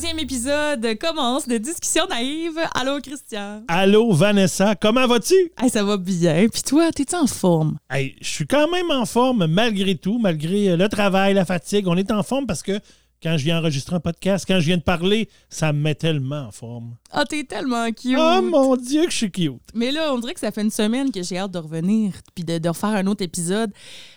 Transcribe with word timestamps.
Deuxième 0.00 0.18
épisode 0.18 0.98
commence 0.98 1.46
de 1.46 1.58
Discussion 1.58 2.06
naïve. 2.08 2.58
Allô, 2.74 3.02
Christian. 3.02 3.64
Allô, 3.68 4.10
Vanessa, 4.14 4.74
comment 4.74 5.06
vas-tu? 5.06 5.34
Hey, 5.60 5.68
ça 5.68 5.84
va 5.84 5.98
bien. 5.98 6.48
Puis 6.50 6.62
toi, 6.62 6.90
t'es-tu 6.90 7.14
en 7.14 7.26
forme? 7.26 7.76
Hey, 7.90 8.16
je 8.22 8.26
suis 8.26 8.46
quand 8.46 8.70
même 8.70 8.90
en 8.90 9.04
forme 9.04 9.46
malgré 9.46 9.94
tout, 9.96 10.18
malgré 10.18 10.74
le 10.74 10.88
travail, 10.88 11.34
la 11.34 11.44
fatigue. 11.44 11.86
On 11.86 11.98
est 11.98 12.10
en 12.10 12.22
forme 12.22 12.46
parce 12.46 12.62
que 12.62 12.80
quand 13.22 13.36
je 13.36 13.44
viens 13.44 13.58
enregistrer 13.58 13.96
un 13.96 14.00
podcast, 14.00 14.44
quand 14.46 14.60
je 14.60 14.66
viens 14.66 14.76
de 14.78 14.82
parler, 14.82 15.28
ça 15.48 15.72
me 15.72 15.80
met 15.80 15.94
tellement 15.94 16.46
en 16.46 16.50
forme. 16.50 16.96
Ah, 17.10 17.24
t'es 17.24 17.44
tellement 17.44 17.86
cute. 17.92 18.16
Oh 18.18 18.40
mon 18.42 18.76
Dieu, 18.76 19.04
que 19.04 19.10
je 19.10 19.16
suis 19.16 19.30
cute. 19.30 19.60
Mais 19.74 19.92
là, 19.92 20.12
on 20.14 20.18
dirait 20.18 20.34
que 20.34 20.40
ça 20.40 20.50
fait 20.50 20.62
une 20.62 20.70
semaine 20.70 21.12
que 21.12 21.22
j'ai 21.22 21.38
hâte 21.38 21.50
de 21.50 21.58
revenir 21.58 22.12
puis 22.34 22.44
de, 22.44 22.58
de 22.58 22.68
refaire 22.68 22.90
un 22.90 23.06
autre 23.06 23.22
épisode. 23.22 23.72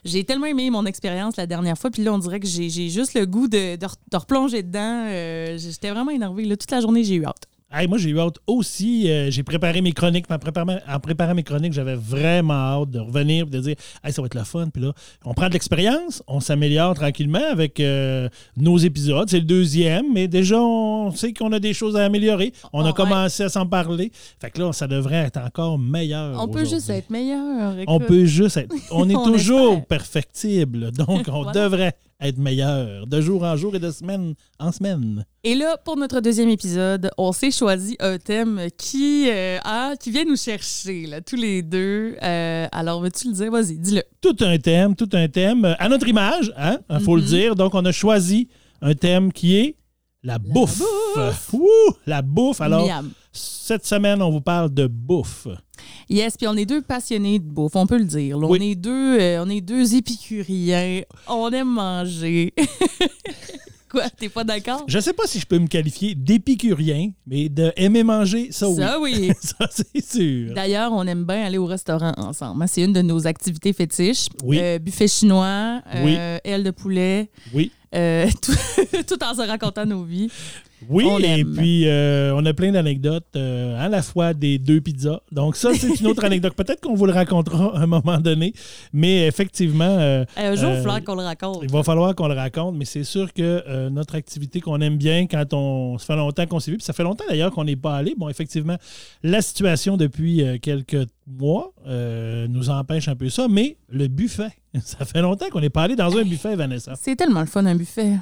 J'ai 0.05 0.23
tellement 0.23 0.45
aimé 0.45 0.69
mon 0.69 0.85
expérience 0.85 1.35
la 1.35 1.47
dernière 1.47 1.77
fois, 1.77 1.89
puis 1.91 2.03
là, 2.03 2.13
on 2.13 2.19
dirait 2.19 2.39
que 2.39 2.47
j'ai 2.47 2.69
juste 2.89 3.13
le 3.13 3.25
goût 3.25 3.47
de, 3.47 3.75
de, 3.75 3.87
de 4.11 4.17
replonger 4.17 4.63
dedans. 4.63 5.05
Euh, 5.07 5.57
J'étais 5.57 5.89
vraiment 5.89 6.11
énervée. 6.11 6.45
Là, 6.45 6.55
toute 6.55 6.71
la 6.71 6.79
journée, 6.81 7.03
j'ai 7.03 7.15
eu 7.15 7.25
hâte. 7.25 7.47
Hey, 7.75 7.87
moi, 7.87 7.97
j'ai 7.97 8.09
eu 8.11 8.19
hâte 8.19 8.35
aussi. 8.45 9.09
Euh, 9.09 9.31
j'ai 9.31 9.41
préparé 9.41 9.81
mes 9.81 9.93
chroniques. 9.93 10.25
En 10.29 10.37
préparant, 10.37 10.77
en 10.87 10.99
préparant 10.99 11.33
mes 11.33 11.41
chroniques, 11.41 11.73
j'avais 11.73 11.95
vraiment 11.95 12.53
hâte 12.53 12.91
de 12.91 12.99
revenir 12.99 13.47
et 13.47 13.49
de 13.49 13.59
dire 13.59 13.75
hey, 14.03 14.13
ça 14.13 14.21
va 14.21 14.27
être 14.27 14.35
le 14.35 14.43
fun. 14.43 14.67
Puis 14.71 14.83
là, 14.83 14.91
on 15.25 15.33
prend 15.33 15.47
de 15.47 15.53
l'expérience, 15.53 16.21
on 16.27 16.39
s'améliore 16.39 16.93
tranquillement 16.93 17.41
avec 17.51 17.79
euh, 17.79 18.29
nos 18.57 18.77
épisodes. 18.77 19.27
C'est 19.27 19.39
le 19.39 19.45
deuxième, 19.45 20.05
mais 20.13 20.27
déjà, 20.27 20.61
on 20.61 21.09
sait 21.11 21.33
qu'on 21.33 21.51
a 21.51 21.57
des 21.59 21.73
choses 21.73 21.95
à 21.97 22.05
améliorer. 22.05 22.53
On 22.73 22.81
a 22.81 22.89
Ouais. 22.89 22.93
commencé 22.93 23.41
à 23.41 23.49
s'en 23.49 23.65
parler. 23.65 24.11
Fait 24.39 24.51
que 24.51 24.61
là, 24.61 24.71
ça 24.71 24.85
devrait 24.85 25.15
être 25.25 25.37
encore 25.39 25.79
meilleur. 25.79 26.39
On 26.39 26.47
peut 26.47 26.65
juste 26.65 26.91
être 26.91 27.09
meilleur. 27.09 27.73
On 27.87 27.99
peut 27.99 28.25
juste 28.25 28.57
être. 28.57 28.75
On 28.91 29.09
est 29.09 29.15
On 29.15 29.23
toujours 29.25 29.83
perfectible. 29.87 30.91
Donc, 30.91 31.23
on 31.27 31.41
Voilà. 31.43 31.51
devrait 31.63 31.93
être 32.27 32.37
meilleur 32.37 33.05
de 33.07 33.21
jour 33.21 33.43
en 33.43 33.55
jour 33.55 33.75
et 33.75 33.79
de 33.79 33.91
semaine 33.91 34.33
en 34.59 34.71
semaine. 34.71 35.25
Et 35.43 35.55
là, 35.55 35.77
pour 35.77 35.97
notre 35.97 36.19
deuxième 36.21 36.49
épisode, 36.49 37.11
on 37.17 37.31
s'est 37.31 37.51
choisi 37.51 37.95
un 37.99 38.17
thème 38.17 38.67
qui, 38.77 39.29
euh, 39.29 39.57
a- 39.63 39.95
qui 39.99 40.11
vient 40.11 40.23
nous 40.25 40.37
chercher, 40.37 41.05
là, 41.07 41.21
tous 41.21 41.35
les 41.35 41.61
deux. 41.61 42.15
Euh, 42.23 42.67
alors, 42.71 43.01
veux-tu 43.01 43.27
le 43.27 43.33
dire? 43.33 43.51
Vas-y, 43.51 43.77
dis-le. 43.77 44.03
Tout 44.21 44.37
un 44.41 44.57
thème, 44.57 44.95
tout 44.95 45.09
un 45.13 45.27
thème. 45.27 45.65
euh, 45.65 45.73
À 45.79 45.89
notre 45.89 46.07
image, 46.07 46.53
hein, 46.57 46.79
il 46.89 46.99
faut 47.01 47.15
le 47.15 47.21
Mhm. 47.21 47.27
dire. 47.27 47.55
Donc, 47.55 47.73
on 47.75 47.83
a 47.85 47.91
choisi 47.91 48.47
un 48.81 48.93
thème 48.95 49.31
qui 49.33 49.55
est 49.57 49.75
la 50.23 50.39
bouffe. 50.39 50.79
bouffe. 51.15 51.53
Ouh, 51.53 51.67
la 52.07 52.21
bouffe. 52.21 52.61
Alors, 52.61 52.85
Miam. 52.87 53.11
Cette 53.33 53.85
semaine, 53.85 54.21
on 54.21 54.29
vous 54.29 54.41
parle 54.41 54.73
de 54.73 54.87
bouffe. 54.87 55.47
Yes, 56.09 56.37
puis 56.37 56.47
on 56.47 56.55
est 56.55 56.65
deux 56.65 56.81
passionnés 56.81 57.39
de 57.39 57.43
bouffe, 57.43 57.75
on 57.75 57.87
peut 57.87 57.97
le 57.97 58.05
dire. 58.05 58.37
là. 58.37 58.47
Oui. 58.47 58.59
On 58.61 58.63
est 58.63 58.75
deux, 58.75 59.19
euh, 59.19 59.43
on 59.43 59.49
est 59.49 59.59
deux 59.61 59.95
épicuriens. 59.95 61.01
On 61.27 61.49
aime 61.51 61.67
manger. 61.73 62.53
Quoi, 63.89 64.09
t'es 64.09 64.27
pas 64.29 64.43
d'accord? 64.43 64.85
Je 64.87 64.97
ne 64.97 65.01
sais 65.03 65.13
pas 65.13 65.27
si 65.27 65.39
je 65.39 65.45
peux 65.45 65.59
me 65.59 65.67
qualifier 65.67 66.15
d'épicurien, 66.15 67.11
mais 67.27 67.47
de 67.47 67.71
aimer 67.75 68.01
manger, 68.03 68.47
ça 68.51 68.67
oui. 68.67 68.75
Ça, 68.77 68.99
oui. 68.99 69.31
Ça, 69.41 69.69
c'est 69.69 70.03
sûr. 70.03 70.53
D'ailleurs, 70.55 70.91
on 70.93 71.05
aime 71.05 71.25
bien 71.25 71.43
aller 71.45 71.59
au 71.59 71.67
restaurant 71.67 72.11
ensemble. 72.17 72.63
hein. 72.63 72.67
C'est 72.67 72.81
une 72.83 72.93
de 72.93 73.03
nos 73.03 73.27
activités 73.27 73.71
fétiches. 73.71 74.29
Oui. 74.43 74.57
Euh, 74.59 74.79
buffet 74.79 75.07
chinois, 75.07 75.81
Oui. 76.03 76.15
euh, 76.17 76.39
aile 76.43 76.63
de 76.63 76.71
poulet, 76.71 77.29
Oui. 77.53 77.71
euh, 77.93 78.27
tout, 78.41 78.53
tout 79.07 79.23
en 79.23 79.35
se 79.35 79.47
racontant 79.47 79.85
nos 79.85 80.03
vies. 80.03 80.31
Oui, 80.89 81.05
On 81.07 81.19
et 81.19 81.43
puis 81.43 81.87
euh, 81.87 82.33
on 82.35 82.45
a 82.45 82.53
plein 82.53 82.71
d'anecdotes 82.71 83.27
euh, 83.35 83.83
à 83.83 83.89
la 83.89 84.01
fois 84.01 84.33
des 84.33 84.57
deux 84.57 84.81
pizzas. 84.81 85.21
Donc 85.31 85.55
ça, 85.55 85.73
c'est 85.73 85.99
une 85.99 86.07
autre 86.07 86.23
anecdote. 86.25 86.53
Peut-être 86.55 86.81
qu'on 86.81 86.95
vous 86.95 87.05
le 87.05 87.13
racontera 87.13 87.77
à 87.77 87.81
un 87.81 87.87
moment 87.87 88.19
donné, 88.19 88.53
mais 88.91 89.27
effectivement, 89.27 89.83
euh, 89.85 90.25
Un 90.37 90.55
jour, 90.55 90.69
il 90.69 90.75
va 90.75 90.81
falloir 90.81 91.03
qu'on 91.03 91.15
le 91.15 91.23
raconte. 91.23 91.59
il 91.63 91.71
va 91.71 91.83
falloir 91.83 92.15
qu'on 92.15 92.27
le 92.27 92.33
raconte, 92.35 92.75
mais 92.75 92.85
c'est 92.85 93.03
sûr 93.03 93.33
que 93.33 93.89
notre 93.89 94.15
activité 94.15 94.59
qu'on 94.61 94.81
aime 94.81 94.97
bien 94.97 95.27
quand 95.27 95.53
on... 95.53 95.97
Ça 95.97 96.07
fait 96.07 96.15
longtemps 96.15 96.45
qu'on 96.45 96.59
s'est 96.59 96.71
vu, 96.71 96.77
puis 96.77 96.85
ça 96.85 96.93
fait 96.93 97.03
longtemps 97.03 97.25
d'ailleurs 97.29 97.51
qu'on 97.51 97.63
n'est 97.63 97.75
pas 97.75 97.95
allé. 97.95 98.15
Bon, 98.17 98.29
effectivement, 98.29 98.77
la 99.23 99.41
situation 99.41 99.97
depuis 99.97 100.43
quelques 100.61 101.07
mois 101.27 101.71
nous 101.85 102.69
empêche 102.69 103.07
un 103.07 103.15
peu 103.15 103.29
ça, 103.29 103.47
mais 103.49 103.77
le 103.89 104.07
buffet, 104.07 104.51
ça 104.83 105.05
fait 105.05 105.21
longtemps 105.21 105.49
qu'on 105.49 105.61
n'est 105.61 105.69
pas 105.69 105.83
allé 105.83 105.95
dans 105.95 106.15
un 106.17 106.23
buffet, 106.23 106.55
Vanessa. 106.55 106.93
C'est 106.99 107.15
tellement 107.15 107.41
le 107.41 107.47
fun, 107.47 107.65
un 107.65 107.75
buffet. 107.75 108.17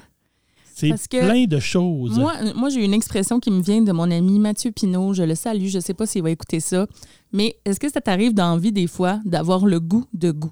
C'est 0.81 1.19
plein 1.19 1.45
de 1.45 1.59
choses. 1.59 2.17
Moi, 2.17 2.33
moi 2.55 2.69
j'ai 2.69 2.83
une 2.83 2.93
expression 2.93 3.39
qui 3.39 3.51
me 3.51 3.61
vient 3.61 3.81
de 3.81 3.91
mon 3.91 4.09
ami 4.09 4.39
Mathieu 4.39 4.71
Pinault. 4.71 5.13
Je 5.13 5.23
le 5.23 5.35
salue. 5.35 5.67
Je 5.67 5.77
ne 5.77 5.81
sais 5.81 5.93
pas 5.93 6.05
s'il 6.05 6.23
va 6.23 6.31
écouter 6.31 6.59
ça. 6.59 6.87
Mais 7.31 7.55
est-ce 7.65 7.79
que 7.79 7.89
ça 7.89 8.01
t'arrive 8.01 8.33
dans 8.33 8.53
la 8.53 8.59
vie 8.59 8.71
des 8.71 8.87
fois 8.87 9.19
d'avoir 9.25 9.65
le 9.65 9.79
goût 9.79 10.05
de 10.13 10.31
goût? 10.31 10.51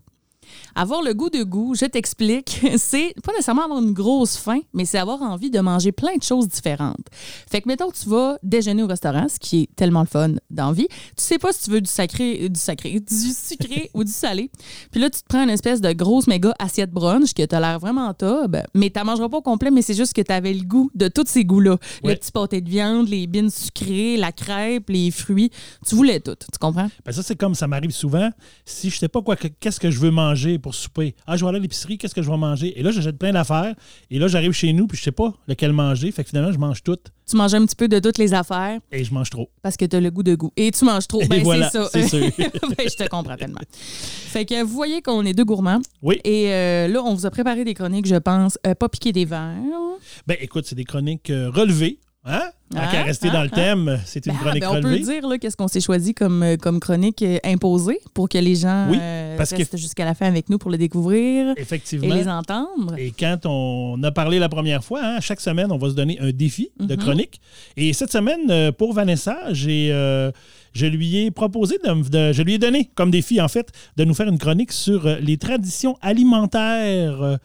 Avoir 0.76 1.02
le 1.02 1.14
goût 1.14 1.30
de 1.30 1.44
goût, 1.44 1.76
je 1.76 1.86
t'explique, 1.86 2.62
c'est 2.78 3.14
pas 3.24 3.32
nécessairement 3.34 3.64
avoir 3.66 3.82
une 3.82 3.94
grosse 3.94 4.38
faim, 4.38 4.60
mais 4.74 4.86
c'est 4.86 4.98
avoir 4.98 5.22
envie 5.22 5.50
de 5.50 5.60
manger 5.60 5.92
plein 5.92 6.16
de 6.18 6.24
choses 6.24 6.48
différentes. 6.48 7.06
Fait 7.50 7.62
que, 7.62 7.68
mettons, 7.68 7.92
tu 7.92 8.08
vas 8.10 8.38
déjeuner 8.44 8.84
au 8.84 8.88
restaurant, 8.88 9.28
ce 9.30 9.40
qui 9.40 9.64
est 9.64 9.76
tellement 9.76 10.02
le 10.02 10.08
fun 10.08 10.32
d'envie. 10.50 10.88
Tu 10.90 11.24
sais 11.24 11.38
pas 11.38 11.52
si 11.52 11.64
tu 11.66 11.72
veux 11.72 11.82
du 11.82 11.90
sacré, 11.90 12.48
du 12.50 12.59
sacré, 12.59 13.00
du 13.00 13.16
sucré 13.34 13.90
ou 13.94 14.04
du 14.04 14.12
salé. 14.12 14.50
Puis 14.92 15.02
là, 15.02 15.09
tu 15.09 15.20
te 15.22 15.26
prends 15.28 15.44
une 15.44 15.50
espèce 15.50 15.82
de 15.82 15.92
grosse 15.92 16.28
méga 16.28 16.54
assiette 16.59 16.92
brunch 16.92 17.34
que 17.34 17.44
t'as 17.44 17.59
l'air 17.59 17.80
vraiment 17.80 18.14
top, 18.14 18.56
mais 18.74 18.90
t'en 18.90 19.06
mangeras 19.06 19.30
pas 19.30 19.38
au 19.38 19.42
complet, 19.42 19.72
mais 19.72 19.82
c'est 19.82 19.94
juste 19.94 20.14
que 20.14 20.22
t'avais 20.22 20.54
le 20.54 20.64
goût 20.64 20.90
de 20.96 21.08
tous 21.08 21.26
ces 21.28 21.44
goûts-là. 21.44 21.78
Ouais. 22.04 22.14
Le 22.14 22.16
petit 22.16 22.32
pâté 22.32 22.62
de 22.62 22.70
viande, 22.70 23.09
les 23.09 23.28
bines 23.28 23.50
sucrées, 23.50 24.16
la 24.18 24.32
crêpe, 24.32 24.90
les 24.90 25.12
fruits. 25.12 25.52
Tu 25.86 25.96
voulais 25.96 26.20
tout, 26.20 26.36
tu 26.36 26.58
comprends? 26.59 26.90
Ben 27.06 27.12
ça, 27.12 27.24
c'est 27.24 27.36
comme 27.36 27.56
ça 27.56 27.68
m'arrive 27.68 27.92
souvent. 27.92 28.30
Si 28.66 28.90
je 28.90 28.98
sais 28.98 29.08
pas 29.09 29.22
quoi, 29.22 29.36
que- 29.36 29.48
qu'est-ce 29.59 29.80
que 29.80 29.92
je 29.92 30.00
veux 30.00 30.12
manger 30.12 30.39
pour 30.60 30.74
souper. 30.76 31.16
Ah, 31.28 31.36
je 31.38 31.44
vais 31.44 31.50
aller 31.50 31.58
à 31.60 31.62
l'épicerie, 31.62 31.98
qu'est-ce 31.98 32.16
que 32.16 32.22
je 32.22 32.30
vais 32.30 32.38
manger? 32.38 32.80
Et 32.80 32.84
là, 32.84 32.92
j'achète 32.92 33.18
plein 33.18 33.32
d'affaires. 33.34 33.76
Et 34.10 34.20
là, 34.20 34.28
j'arrive 34.28 34.52
chez 34.54 34.72
nous, 34.74 34.88
puis 34.88 34.98
je 34.98 35.04
sais 35.04 35.12
pas 35.12 35.34
lequel 35.48 35.74
manger. 35.74 36.12
Fait 36.12 36.24
que 36.24 36.30
finalement, 36.30 36.52
je 36.52 36.58
mange 36.58 36.82
tout 36.84 36.98
Tu 37.30 37.36
manges 37.36 37.54
un 37.54 37.66
petit 37.66 37.76
peu 37.76 37.88
de 37.88 38.00
toutes 38.00 38.18
les 38.18 38.34
affaires 38.34 38.80
et 38.92 39.04
je 39.04 39.14
mange 39.14 39.30
trop. 39.30 39.50
parce 39.62 39.76
que 39.78 39.86
t'as 39.86 40.00
le 40.00 40.10
goût 40.12 40.24
de 40.24 40.36
goût. 40.36 40.52
Et 40.58 40.72
tu 40.72 40.86
manges 40.86 41.08
trop. 41.08 41.22
Et 41.22 41.28
Ben, 41.28 41.44
voilà, 41.44 41.70
c'est 41.70 42.02
ça. 42.04 42.08
sûr. 42.10 42.20
Ben, 42.78 42.88
je 42.90 42.96
te 42.96 43.08
comprends 43.08 43.36
tellement. 43.36 43.62
Fait 43.72 44.46
que 44.46 44.64
vous 44.64 44.74
voyez 44.74 45.02
qu'on 45.02 45.26
est 45.26 45.34
deux 45.34 45.46
gourmands. 45.46 45.82
Oui. 46.02 46.20
Et 46.24 46.52
euh, 46.54 46.88
là, 46.88 47.02
on 47.04 47.14
vous 47.14 47.26
a 47.26 47.30
préparé 47.32 47.64
des 47.66 47.74
chroniques, 47.74 48.08
je 48.08 48.16
pense, 48.16 48.58
euh, 48.66 48.74
pas 48.76 48.90
piquer 48.90 49.12
des 49.12 49.26
verres. 49.26 49.56
Ben, 50.28 50.38
écoute, 50.40 50.66
c'est 50.68 50.76
des 50.76 50.86
chroniques 50.86 51.30
euh, 51.30 51.50
relevées. 51.50 52.00
Hein? 52.31 52.44
Ah, 52.75 52.88
qu'à 52.91 53.01
rester 53.01 53.29
ah, 53.31 53.34
dans 53.34 53.41
le 53.41 53.50
ah. 53.51 53.56
thème, 53.56 54.00
c'est 54.06 54.23
une 54.28 54.34
Ben, 54.34 54.38
chronique 54.40 54.62
ben, 54.62 54.69
on 54.69 54.81
peut 54.81 54.88
relevée. 54.90 55.00
dire, 55.22 55.40
qu'est-ce 55.41 55.57
qu'on 55.57 55.67
s'est 55.67 55.81
choisi 55.81 56.13
comme, 56.13 56.44
euh, 56.44 56.56
comme 56.56 56.79
chronique 56.79 57.23
euh, 57.23 57.40
imposée 57.44 58.00
pour 58.13 58.29
que 58.29 58.38
les 58.38 58.53
gens 58.53 58.88
Oui, 58.91 58.97
euh, 59.01 59.35
que- 59.38 59.56
restent 59.56 59.78
jusqu'à 59.78 60.06
la 60.06 60.13
fin 60.13 60.28
avec 60.28 60.50
nous 60.50 60.59
pour 60.59 60.69
le 60.69 60.78
découvrir 60.78 61.56
et 61.57 61.62
Effectivement. 61.62 62.13
les 62.13 62.28
entendre. 62.28 62.94
Et 63.00 63.12
quand 63.19 63.40
on 63.45 64.01
a 64.03 64.12
parlé 64.12 64.38
la 64.38 64.50
première 64.50 64.84
fois, 64.84 65.01
hein, 65.03 65.19
chaque 65.19 65.41
semaine, 65.41 65.72
on 65.72 65.78
va 65.79 65.90
se 65.90 65.95
donner 65.95 66.19
un 66.19 66.29
défi 66.31 66.69
de 66.79 66.94
Mhm. 66.94 67.00
chronique. 67.01 67.41
Et 67.75 67.91
cette 67.94 68.12
semaine, 68.12 68.72
pour 68.73 68.94
Vanessa, 68.94 69.35
j'ai, 69.51 69.90
euh, 69.91 70.31
je 70.73 70.85
lui 70.85 71.17
ai 71.25 71.31
proposé, 71.31 71.78
de, 71.84 72.31
je 72.34 72.41
lui 72.44 72.53
ai 72.53 72.57
donné 72.59 72.91
comme 72.94 73.09
défi, 73.09 73.41
en 73.41 73.47
fait, 73.47 73.72
de 73.97 74.03
nous 74.03 74.13
faire 74.13 74.28
une 74.28 74.38
chronique 74.38 74.72
sur 74.72 75.07
les 75.22 75.38
traditions 75.38 75.97
alimentaires 76.03 77.38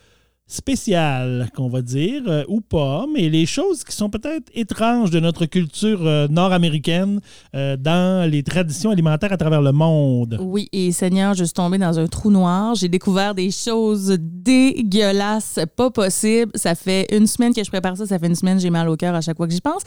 spéciales, 0.47 1.49
qu'on 1.56 1.69
va 1.69 1.81
dire, 1.81 2.22
euh, 2.27 2.44
ou 2.49 2.60
pas, 2.60 3.06
mais 3.12 3.31
les 3.31 3.47
choses 3.47 3.82
qui 3.82 3.97
sont 3.97 4.10
peut-être 4.10 4.50
étranges 4.55 5.10
de 5.10 5.19
notre 5.19 5.47
culture 5.47 6.06
euh, 6.06 6.28
nord-américaine 6.28 7.20
euh, 7.55 7.79
dans 7.79 8.31
les 8.31 8.43
traditions 8.43 8.91
alimentaires 8.91 9.32
à 9.32 9.38
travers 9.38 9.62
le 9.62 9.73
monde. 9.73 10.38
Oui, 10.41 10.69
et 10.73 10.93
Seigneur, 10.93 11.32
je 11.32 11.44
suis 11.44 11.55
tombée 11.55 11.79
dans 11.79 11.99
un 11.99 12.06
trou 12.08 12.31
noir. 12.31 12.75
J'ai 12.75 12.88
découvert 12.88 13.35
des 13.35 13.50
choses 13.50 14.19
dégueulasses, 14.20 15.61
pas 15.76 15.91
possible. 15.91 16.52
Ça 16.56 16.75
fait 16.75 17.06
une 17.11 17.26
semaine 17.26 17.55
que 17.55 17.64
je 17.64 17.70
prépare 17.70 17.97
ça. 17.97 18.06
Ça 18.06 18.19
fait 18.19 18.26
une 18.26 18.35
semaine, 18.35 18.61
j'ai 18.61 18.70
mal 18.70 18.88
au 18.90 18.97
cœur 18.97 19.14
à 19.14 19.23
chaque 19.23 19.38
fois 19.38 19.47
que 19.47 19.55
j'y 19.55 19.62
pense. 19.62 19.82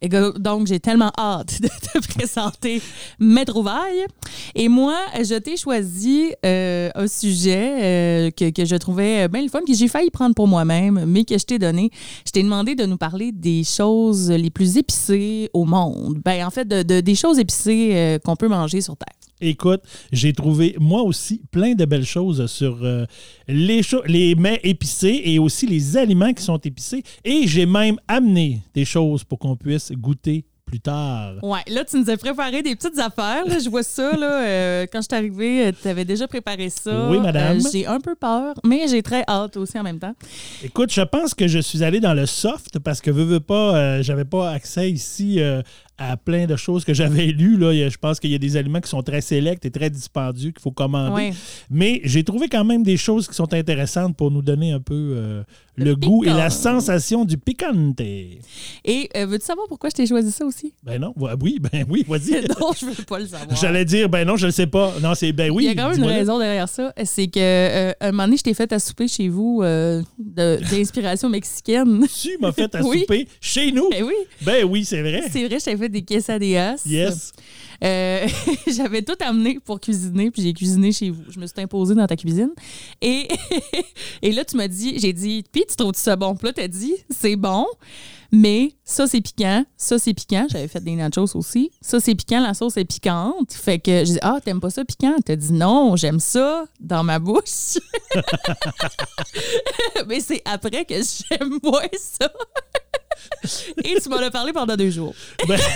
Et 0.00 0.08
donc, 0.08 0.68
j'ai 0.68 0.78
tellement 0.80 1.10
hâte 1.18 1.60
de 1.60 1.68
te 1.68 2.06
présenter 2.14 2.80
mes 3.18 3.44
trouvailles. 3.44 4.06
Et 4.54 4.68
moi, 4.68 4.96
je 5.18 5.34
t'ai 5.38 5.56
choisi 5.56 6.32
un 6.44 7.06
sujet 7.08 8.32
que, 8.36 8.50
que 8.50 8.64
je 8.64 8.76
trouvais 8.76 9.28
bien 9.28 9.42
le 9.42 9.48
fun, 9.48 9.60
que 9.66 9.74
j'ai 9.74 9.88
failli 9.98 10.10
prendre 10.10 10.34
pour 10.34 10.46
moi-même, 10.46 11.04
mais 11.06 11.24
que 11.24 11.36
je 11.36 11.44
t'ai 11.44 11.58
donné. 11.58 11.90
Je 12.24 12.30
t'ai 12.30 12.42
demandé 12.42 12.74
de 12.76 12.84
nous 12.86 12.96
parler 12.96 13.32
des 13.32 13.64
choses 13.64 14.30
les 14.30 14.50
plus 14.50 14.76
épicées 14.76 15.50
au 15.52 15.64
monde. 15.64 16.20
Ben, 16.24 16.46
en 16.46 16.50
fait, 16.50 16.66
de, 16.66 16.82
de- 16.82 17.00
des 17.00 17.14
choses 17.16 17.38
épicées 17.38 17.90
euh, 17.94 18.18
qu'on 18.18 18.36
peut 18.36 18.48
manger 18.48 18.80
sur 18.80 18.96
Terre. 18.96 19.14
Écoute, 19.40 19.82
j'ai 20.12 20.32
trouvé 20.32 20.74
moi 20.80 21.02
aussi 21.02 21.42
plein 21.52 21.74
de 21.74 21.84
belles 21.84 22.04
choses 22.04 22.46
sur 22.46 22.78
euh, 22.82 23.04
les, 23.46 23.82
cho- 23.82 24.02
les 24.06 24.34
mets 24.34 24.60
épicés 24.64 25.20
et 25.24 25.38
aussi 25.38 25.66
les 25.66 25.96
aliments 25.96 26.32
qui 26.32 26.42
sont 26.42 26.58
épicés. 26.58 27.02
Et 27.24 27.46
j'ai 27.46 27.66
même 27.66 27.98
amené 28.08 28.62
des 28.74 28.84
choses 28.84 29.22
pour 29.24 29.38
qu'on 29.38 29.54
puisse 29.56 29.92
goûter 29.92 30.44
plus 30.68 30.80
tard. 30.80 31.32
Ouais, 31.42 31.60
là, 31.68 31.84
tu 31.84 31.98
nous 31.98 32.10
as 32.10 32.16
préparé 32.16 32.62
des 32.62 32.76
petites 32.76 32.98
affaires. 32.98 33.44
là. 33.46 33.58
Je 33.58 33.68
vois 33.68 33.82
ça, 33.82 34.12
là. 34.16 34.42
euh, 34.46 34.86
quand 34.92 35.00
je 35.00 35.06
suis 35.10 35.16
arrivée, 35.16 35.72
tu 35.80 35.88
avais 35.88 36.04
déjà 36.04 36.28
préparé 36.28 36.68
ça. 36.70 37.08
Oui, 37.10 37.18
madame. 37.18 37.56
Euh, 37.56 37.68
j'ai 37.72 37.86
un 37.86 38.00
peu 38.00 38.14
peur, 38.14 38.54
mais 38.64 38.86
j'ai 38.88 39.02
très 39.02 39.24
hâte 39.26 39.56
aussi 39.56 39.78
en 39.78 39.82
même 39.82 39.98
temps. 39.98 40.14
Écoute, 40.62 40.92
je 40.92 41.00
pense 41.02 41.34
que 41.34 41.48
je 41.48 41.58
suis 41.58 41.82
allé 41.82 42.00
dans 42.00 42.14
le 42.14 42.26
soft 42.26 42.78
parce 42.78 43.00
que 43.00 43.10
veux, 43.10 43.24
veux 43.24 43.40
pas, 43.40 43.76
euh, 43.76 44.02
j'avais 44.02 44.24
pas 44.24 44.50
accès 44.50 44.90
ici 44.90 45.40
euh, 45.40 45.62
à 45.98 46.16
plein 46.16 46.46
de 46.46 46.56
choses 46.56 46.84
que 46.84 46.94
j'avais 46.94 47.26
lues. 47.26 47.56
Là. 47.56 47.72
Je 47.88 47.96
pense 47.98 48.20
qu'il 48.20 48.30
y 48.30 48.34
a 48.34 48.38
des 48.38 48.56
aliments 48.56 48.80
qui 48.80 48.88
sont 48.88 49.02
très 49.02 49.20
sélects 49.20 49.64
et 49.66 49.70
très 49.70 49.90
dispendieux 49.90 50.50
qu'il 50.52 50.60
faut 50.62 50.70
commander. 50.70 51.32
Mais 51.70 52.00
j'ai 52.04 52.24
trouvé 52.24 52.48
quand 52.48 52.64
même 52.64 52.82
des 52.82 52.96
choses 52.96 53.28
qui 53.28 53.34
sont 53.34 53.52
intéressantes 53.52 54.16
pour 54.16 54.30
nous 54.30 54.42
donner 54.42 54.72
un 54.72 54.80
peu 54.80 54.94
euh, 54.94 55.42
le, 55.76 55.94
goût 55.96 56.24
et 56.24 56.28
la 56.28 56.50
sensation 56.50 57.24
du 57.24 57.36
picante. 57.36 58.00
Et 58.00 58.38
euh, 59.16 59.26
veux-tu 59.26 59.44
savoir 59.44 59.66
pourquoi 59.68 59.90
je 59.90 59.94
t'ai 59.96 60.06
choisi 60.06 60.30
ça 60.30 60.44
aussi? 60.44 60.72
Ben 60.82 61.00
non, 61.00 61.14
oui, 61.40 61.58
ben 61.60 61.84
oui, 61.88 62.04
vas-y. 62.08 62.46
non, 62.60 62.72
je 62.78 62.86
veux 62.86 63.04
pas 63.04 63.18
le 63.18 63.26
savoir. 63.26 63.56
J'allais 63.56 63.84
dire, 63.84 64.08
ben 64.08 64.24
non, 64.26 64.36
je 64.36 64.46
le 64.46 64.52
sais 64.52 64.66
pas. 64.66 64.94
Non, 65.02 65.14
c'est 65.14 65.32
ben 65.32 65.50
oui. 65.50 65.64
Il 65.64 65.66
y 65.66 65.70
a 65.70 65.74
quand 65.74 65.90
même 65.90 65.98
une 65.98 66.04
raison 66.08 66.38
derrière 66.38 66.68
ça. 66.68 66.92
C'est 67.04 67.26
que 67.26 67.40
euh, 67.40 67.92
un 68.00 68.12
moment 68.12 68.24
donné, 68.24 68.36
je 68.36 68.42
t'ai 68.44 68.54
fait 68.54 68.72
à 68.72 68.78
souper 68.78 69.08
chez 69.08 69.28
vous 69.28 69.62
d'inspiration 70.18 71.28
mexicaine. 71.28 72.06
Tu 72.20 72.38
m'as 72.40 72.52
fait 72.52 72.74
à 72.74 72.82
Oui. 72.88 73.00
souper 73.00 73.28
chez 73.40 73.72
nous? 73.72 73.90
Eh 73.94 74.02
oui, 74.02 74.14
Ben 74.42 74.64
oui, 74.64 74.84
c'est 74.84 75.02
vrai. 75.02 75.22
c'est 75.30 75.46
vrai, 75.46 75.58
je 75.58 75.64
t'avais 75.64 75.76
fait 75.76 75.87
des 75.88 76.02
quesadillas. 76.02 76.82
Yes. 76.86 77.32
Euh, 77.84 78.26
J'avais 78.66 79.02
tout 79.02 79.16
amené 79.20 79.58
pour 79.64 79.80
cuisiner, 79.80 80.30
puis 80.30 80.42
j'ai 80.42 80.52
cuisiné 80.52 80.92
chez 80.92 81.10
vous. 81.10 81.22
Je 81.28 81.38
me 81.38 81.46
suis 81.46 81.60
imposée 81.60 81.94
dans 81.94 82.06
ta 82.06 82.16
cuisine. 82.16 82.50
Et, 83.00 83.28
et 84.22 84.32
là, 84.32 84.44
tu 84.44 84.56
m'as 84.56 84.68
dit, 84.68 84.98
j'ai 84.98 85.12
dit, 85.12 85.44
puis 85.50 85.64
tu 85.68 85.76
trouves 85.76 85.94
ça 85.94 86.16
bon? 86.16 86.34
Puis 86.34 86.48
là, 86.48 86.52
tu 86.52 86.60
as 86.60 86.68
dit, 86.68 86.94
c'est 87.10 87.36
bon, 87.36 87.66
mais 88.30 88.74
ça, 88.84 89.06
c'est 89.06 89.20
piquant. 89.20 89.64
Ça, 89.76 89.98
c'est 89.98 90.12
piquant. 90.12 90.46
J'avais 90.50 90.68
fait 90.68 90.82
des 90.82 90.94
nachos 90.94 91.34
aussi. 91.34 91.70
Ça, 91.80 91.98
c'est 91.98 92.14
piquant. 92.14 92.40
La 92.40 92.52
sauce 92.52 92.76
est 92.76 92.84
piquante. 92.84 93.52
Fait 93.52 93.78
que 93.78 94.04
j'ai 94.04 94.14
dit, 94.14 94.18
ah, 94.20 94.38
t'aimes 94.44 94.60
pas 94.60 94.70
ça 94.70 94.84
piquant? 94.84 95.14
T'as 95.24 95.36
dit, 95.36 95.52
non, 95.52 95.96
j'aime 95.96 96.20
ça 96.20 96.64
dans 96.78 97.02
ma 97.04 97.18
bouche. 97.18 97.78
mais 100.06 100.20
c'est 100.20 100.42
après 100.44 100.84
que 100.84 100.94
j'aime 100.94 101.58
moins 101.62 101.88
ça. 101.98 102.30
Et 103.84 104.00
tu 104.00 104.08
m'en 104.08 104.16
as 104.16 104.30
parlé 104.30 104.52
pendant 104.52 104.76
deux 104.76 104.90
jours. 104.90 105.14
Ben... 105.46 105.58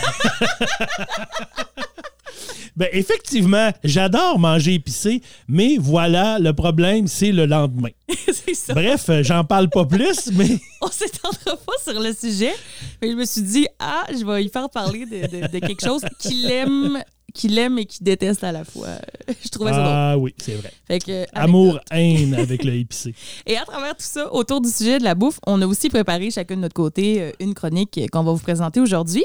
Ben, 2.74 2.88
effectivement, 2.92 3.70
j'adore 3.84 4.38
manger 4.38 4.74
épicé, 4.74 5.20
mais 5.46 5.76
voilà, 5.78 6.38
le 6.38 6.54
problème, 6.54 7.06
c'est 7.06 7.30
le 7.30 7.44
lendemain. 7.44 7.90
c'est 8.32 8.54
ça. 8.54 8.72
Bref, 8.72 9.10
euh, 9.10 9.22
j'en 9.22 9.44
parle 9.44 9.68
pas 9.68 9.84
plus, 9.84 10.30
mais 10.32 10.58
on 10.80 10.86
s'étendra 10.88 11.56
pas 11.66 11.72
sur 11.86 12.00
le 12.00 12.14
sujet. 12.14 12.54
Mais 13.02 13.10
je 13.10 13.16
me 13.16 13.26
suis 13.26 13.42
dit, 13.42 13.66
ah, 13.78 14.04
je 14.10 14.24
vais 14.24 14.44
y 14.44 14.48
faire 14.48 14.70
parler 14.70 15.04
de, 15.04 15.26
de- 15.26 15.46
de 15.52 15.58
quelque 15.58 15.84
chose 15.84 16.00
qu'il 16.18 16.50
aime, 16.50 17.02
qu'il 17.32 17.58
aime 17.58 17.78
et 17.78 17.86
qu'il 17.86 18.04
déteste 18.04 18.44
à 18.44 18.52
la 18.52 18.64
fois. 18.64 18.88
Je 19.44 19.48
trouvais 19.48 19.70
ça 19.70 19.76
drôle. 19.78 19.88
ah 19.92 20.18
oui, 20.18 20.34
c'est 20.38 20.54
vrai. 20.54 20.72
Fait 20.86 20.98
que, 20.98 21.24
Amour, 21.32 21.80
haine 21.90 22.34
avec 22.34 22.64
le 22.64 22.74
épicé. 22.74 23.14
Et 23.46 23.56
à 23.56 23.64
travers 23.64 23.92
tout 23.96 24.04
ça, 24.04 24.32
autour 24.32 24.60
du 24.60 24.68
sujet 24.70 24.98
de 24.98 25.04
la 25.04 25.14
bouffe, 25.14 25.38
on 25.46 25.60
a 25.62 25.66
aussi 25.66 25.88
préparé 25.88 26.30
chacun 26.30 26.56
de 26.56 26.60
notre 26.60 26.74
côté 26.74 27.20
euh, 27.20 27.30
une 27.40 27.54
chronique 27.54 28.00
qu'on 28.10 28.22
va 28.22 28.32
vous 28.32 28.38
présenter 28.38 28.80
aujourd'hui. 28.80 29.24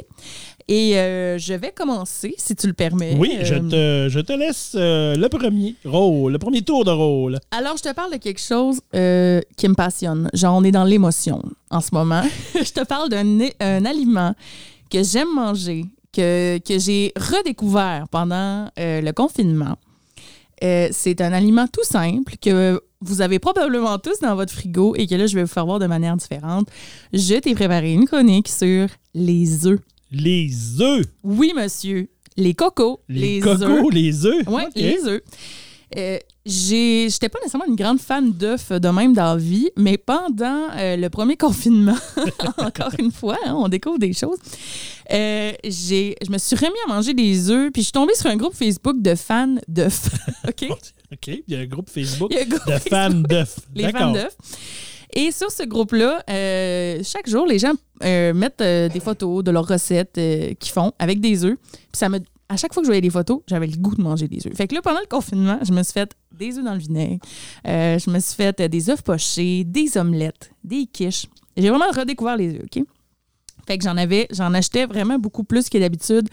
Et 0.69 0.97
euh, 0.97 1.37
je 1.37 1.53
vais 1.53 1.71
commencer, 1.71 2.33
si 2.37 2.53
tu 2.55 2.67
le 2.67 2.73
permets. 2.73 3.15
Oui, 3.17 3.37
je 3.43 3.55
Euh, 3.55 4.07
te, 4.07 4.09
je 4.09 4.19
te 4.19 4.33
laisse 4.33 4.73
euh, 4.75 5.15
le 5.15 5.29
premier 5.29 5.75
rôle, 5.85 6.33
le 6.33 6.39
premier 6.39 6.61
tour 6.61 6.83
de 6.83 6.91
rôle. 6.91 7.39
Alors, 7.51 7.77
je 7.77 7.83
te 7.83 7.93
parle 7.93 8.11
de 8.11 8.17
quelque 8.17 8.41
chose 8.41 8.81
euh, 8.93 9.39
qui 9.55 9.67
me 9.69 9.75
passionne. 9.75 10.29
Genre, 10.33 10.53
on 10.55 10.63
est 10.65 10.71
dans 10.71 10.83
l'émotion 10.83 11.41
en 11.69 11.79
ce 11.79 11.89
moment. 11.93 12.23
je 12.55 12.71
te 12.71 12.83
parle 12.83 13.07
d'un 13.09 13.85
aliment 13.85 14.33
que 14.91 15.03
j'aime 15.03 15.33
manger, 15.33 15.85
que, 16.17 16.57
que 16.57 16.79
j'ai 16.79 17.13
redécouvert 17.15 18.07
pendant 18.09 18.69
euh, 18.79 19.01
le 19.01 19.11
confinement. 19.11 19.77
Euh, 20.63 20.89
c'est 20.91 21.21
un 21.21 21.31
aliment 21.31 21.67
tout 21.67 21.83
simple 21.83 22.33
que 22.41 22.81
vous 23.01 23.21
avez 23.21 23.37
probablement 23.37 23.99
tous 23.99 24.19
dans 24.21 24.35
votre 24.35 24.51
frigo 24.51 24.95
et 24.95 25.05
que 25.05 25.13
là, 25.13 25.27
je 25.27 25.35
vais 25.35 25.43
vous 25.43 25.53
faire 25.53 25.67
voir 25.67 25.77
de 25.77 25.85
manière 25.85 26.17
différente. 26.17 26.67
Je 27.13 27.35
t'ai 27.35 27.53
préparé 27.53 27.93
une 27.93 28.05
chronique 28.05 28.47
sur 28.47 28.87
les 29.13 29.67
œufs. 29.67 29.79
Les 30.11 30.81
œufs? 30.81 31.05
Oui, 31.23 31.53
monsieur. 31.55 32.09
Les 32.35 32.55
cocos. 32.55 33.01
Les, 33.07 33.45
œufs. 33.45 33.59
cocos, 33.59 33.89
les 33.91 34.25
œufs? 34.25 34.43
Oui, 34.47 34.63
les 34.75 35.05
œufs. 35.05 35.21
Euh, 35.95 36.17
J'étais 36.47 37.29
pas 37.29 37.39
nécessairement 37.39 37.65
une 37.67 37.75
grande 37.75 37.99
fan 37.99 38.31
d'œufs 38.31 38.71
de 38.71 38.87
même 38.89 39.13
dans 39.13 39.33
la 39.33 39.37
vie, 39.37 39.69
mais 39.75 39.97
pendant 39.97 40.69
euh, 40.77 40.95
le 40.95 41.09
premier 41.09 41.35
confinement, 41.37 41.97
encore 42.57 42.91
une 42.99 43.11
fois, 43.11 43.37
hein, 43.45 43.53
on 43.55 43.67
découvre 43.67 43.99
des 43.99 44.13
choses, 44.13 44.37
euh, 45.11 45.51
j'ai- 45.63 46.15
je 46.25 46.31
me 46.31 46.37
suis 46.37 46.55
remis 46.55 46.77
à 46.85 46.93
manger 46.93 47.13
des 47.13 47.49
œufs, 47.49 47.71
puis 47.71 47.81
je 47.81 47.87
suis 47.87 47.91
tombée 47.91 48.15
sur 48.15 48.27
un 48.29 48.37
groupe 48.37 48.55
Facebook 48.55 49.01
de 49.01 49.15
fans 49.15 49.55
d'œufs. 49.67 50.09
OK? 50.47 50.65
OK, 51.11 51.27
il 51.27 51.43
y 51.47 51.55
a 51.55 51.59
un 51.59 51.65
groupe 51.65 51.89
Facebook 51.89 52.33
un 52.33 52.45
groupe 52.45 52.65
de 52.65 52.71
Facebook, 52.73 52.89
fans 52.89 53.09
d'œufs. 53.11 53.55
Les 53.75 53.91
fans 53.91 54.11
d'œufs. 54.13 54.35
Et 55.13 55.31
sur 55.31 55.49
ce 55.49 55.63
groupe-là, 55.63 56.21
euh, 56.29 56.99
chaque 57.03 57.29
jour, 57.29 57.45
les 57.47 57.59
gens 57.59 57.71
euh, 58.03 58.33
mettent 58.33 58.59
euh, 58.61 58.89
des 58.89 58.99
photos 58.99 59.41
de 59.43 59.51
leurs 59.51 59.67
recettes 59.67 60.13
qu'ils 60.59 60.71
font 60.71 60.91
avec 60.99 61.19
des 61.21 61.45
œufs. 61.45 61.57
Puis 61.71 61.87
ça 61.93 62.09
me, 62.09 62.19
à 62.49 62.57
chaque 62.57 62.73
fois 62.73 62.81
que 62.81 62.85
je 62.85 62.89
voyais 62.89 63.01
des 63.01 63.09
photos, 63.09 63.41
j'avais 63.47 63.67
le 63.67 63.77
goût 63.77 63.95
de 63.95 64.01
manger 64.01 64.27
des 64.27 64.45
œufs. 64.47 64.55
Fait 64.55 64.67
que 64.67 64.75
là, 64.75 64.81
pendant 64.81 64.99
le 64.99 65.07
confinement, 65.07 65.59
je 65.63 65.73
me 65.73 65.83
suis 65.83 65.93
fait 65.93 66.15
des 66.31 66.57
œufs 66.57 66.63
dans 66.63 66.73
le 66.73 66.79
vinaigre. 66.79 67.19
Euh, 67.67 67.99
je 67.99 68.09
me 68.09 68.19
suis 68.19 68.35
fait 68.35 68.59
euh, 68.61 68.67
des 68.67 68.89
œufs 68.89 69.01
pochés, 69.01 69.63
des 69.63 69.97
omelettes, 69.97 70.51
des 70.63 70.85
quiches. 70.85 71.25
J'ai 71.57 71.69
vraiment 71.69 71.91
redécouvert 71.91 72.37
les 72.37 72.55
œufs, 72.55 72.63
OK? 72.63 72.83
Fait 73.67 73.77
que 73.77 73.83
j'en 73.83 73.97
avais, 73.97 74.27
j'en 74.31 74.53
achetais 74.53 74.85
vraiment 74.85 75.19
beaucoup 75.19 75.43
plus 75.43 75.67
que 75.67 75.77
d'habitude, 75.77 76.29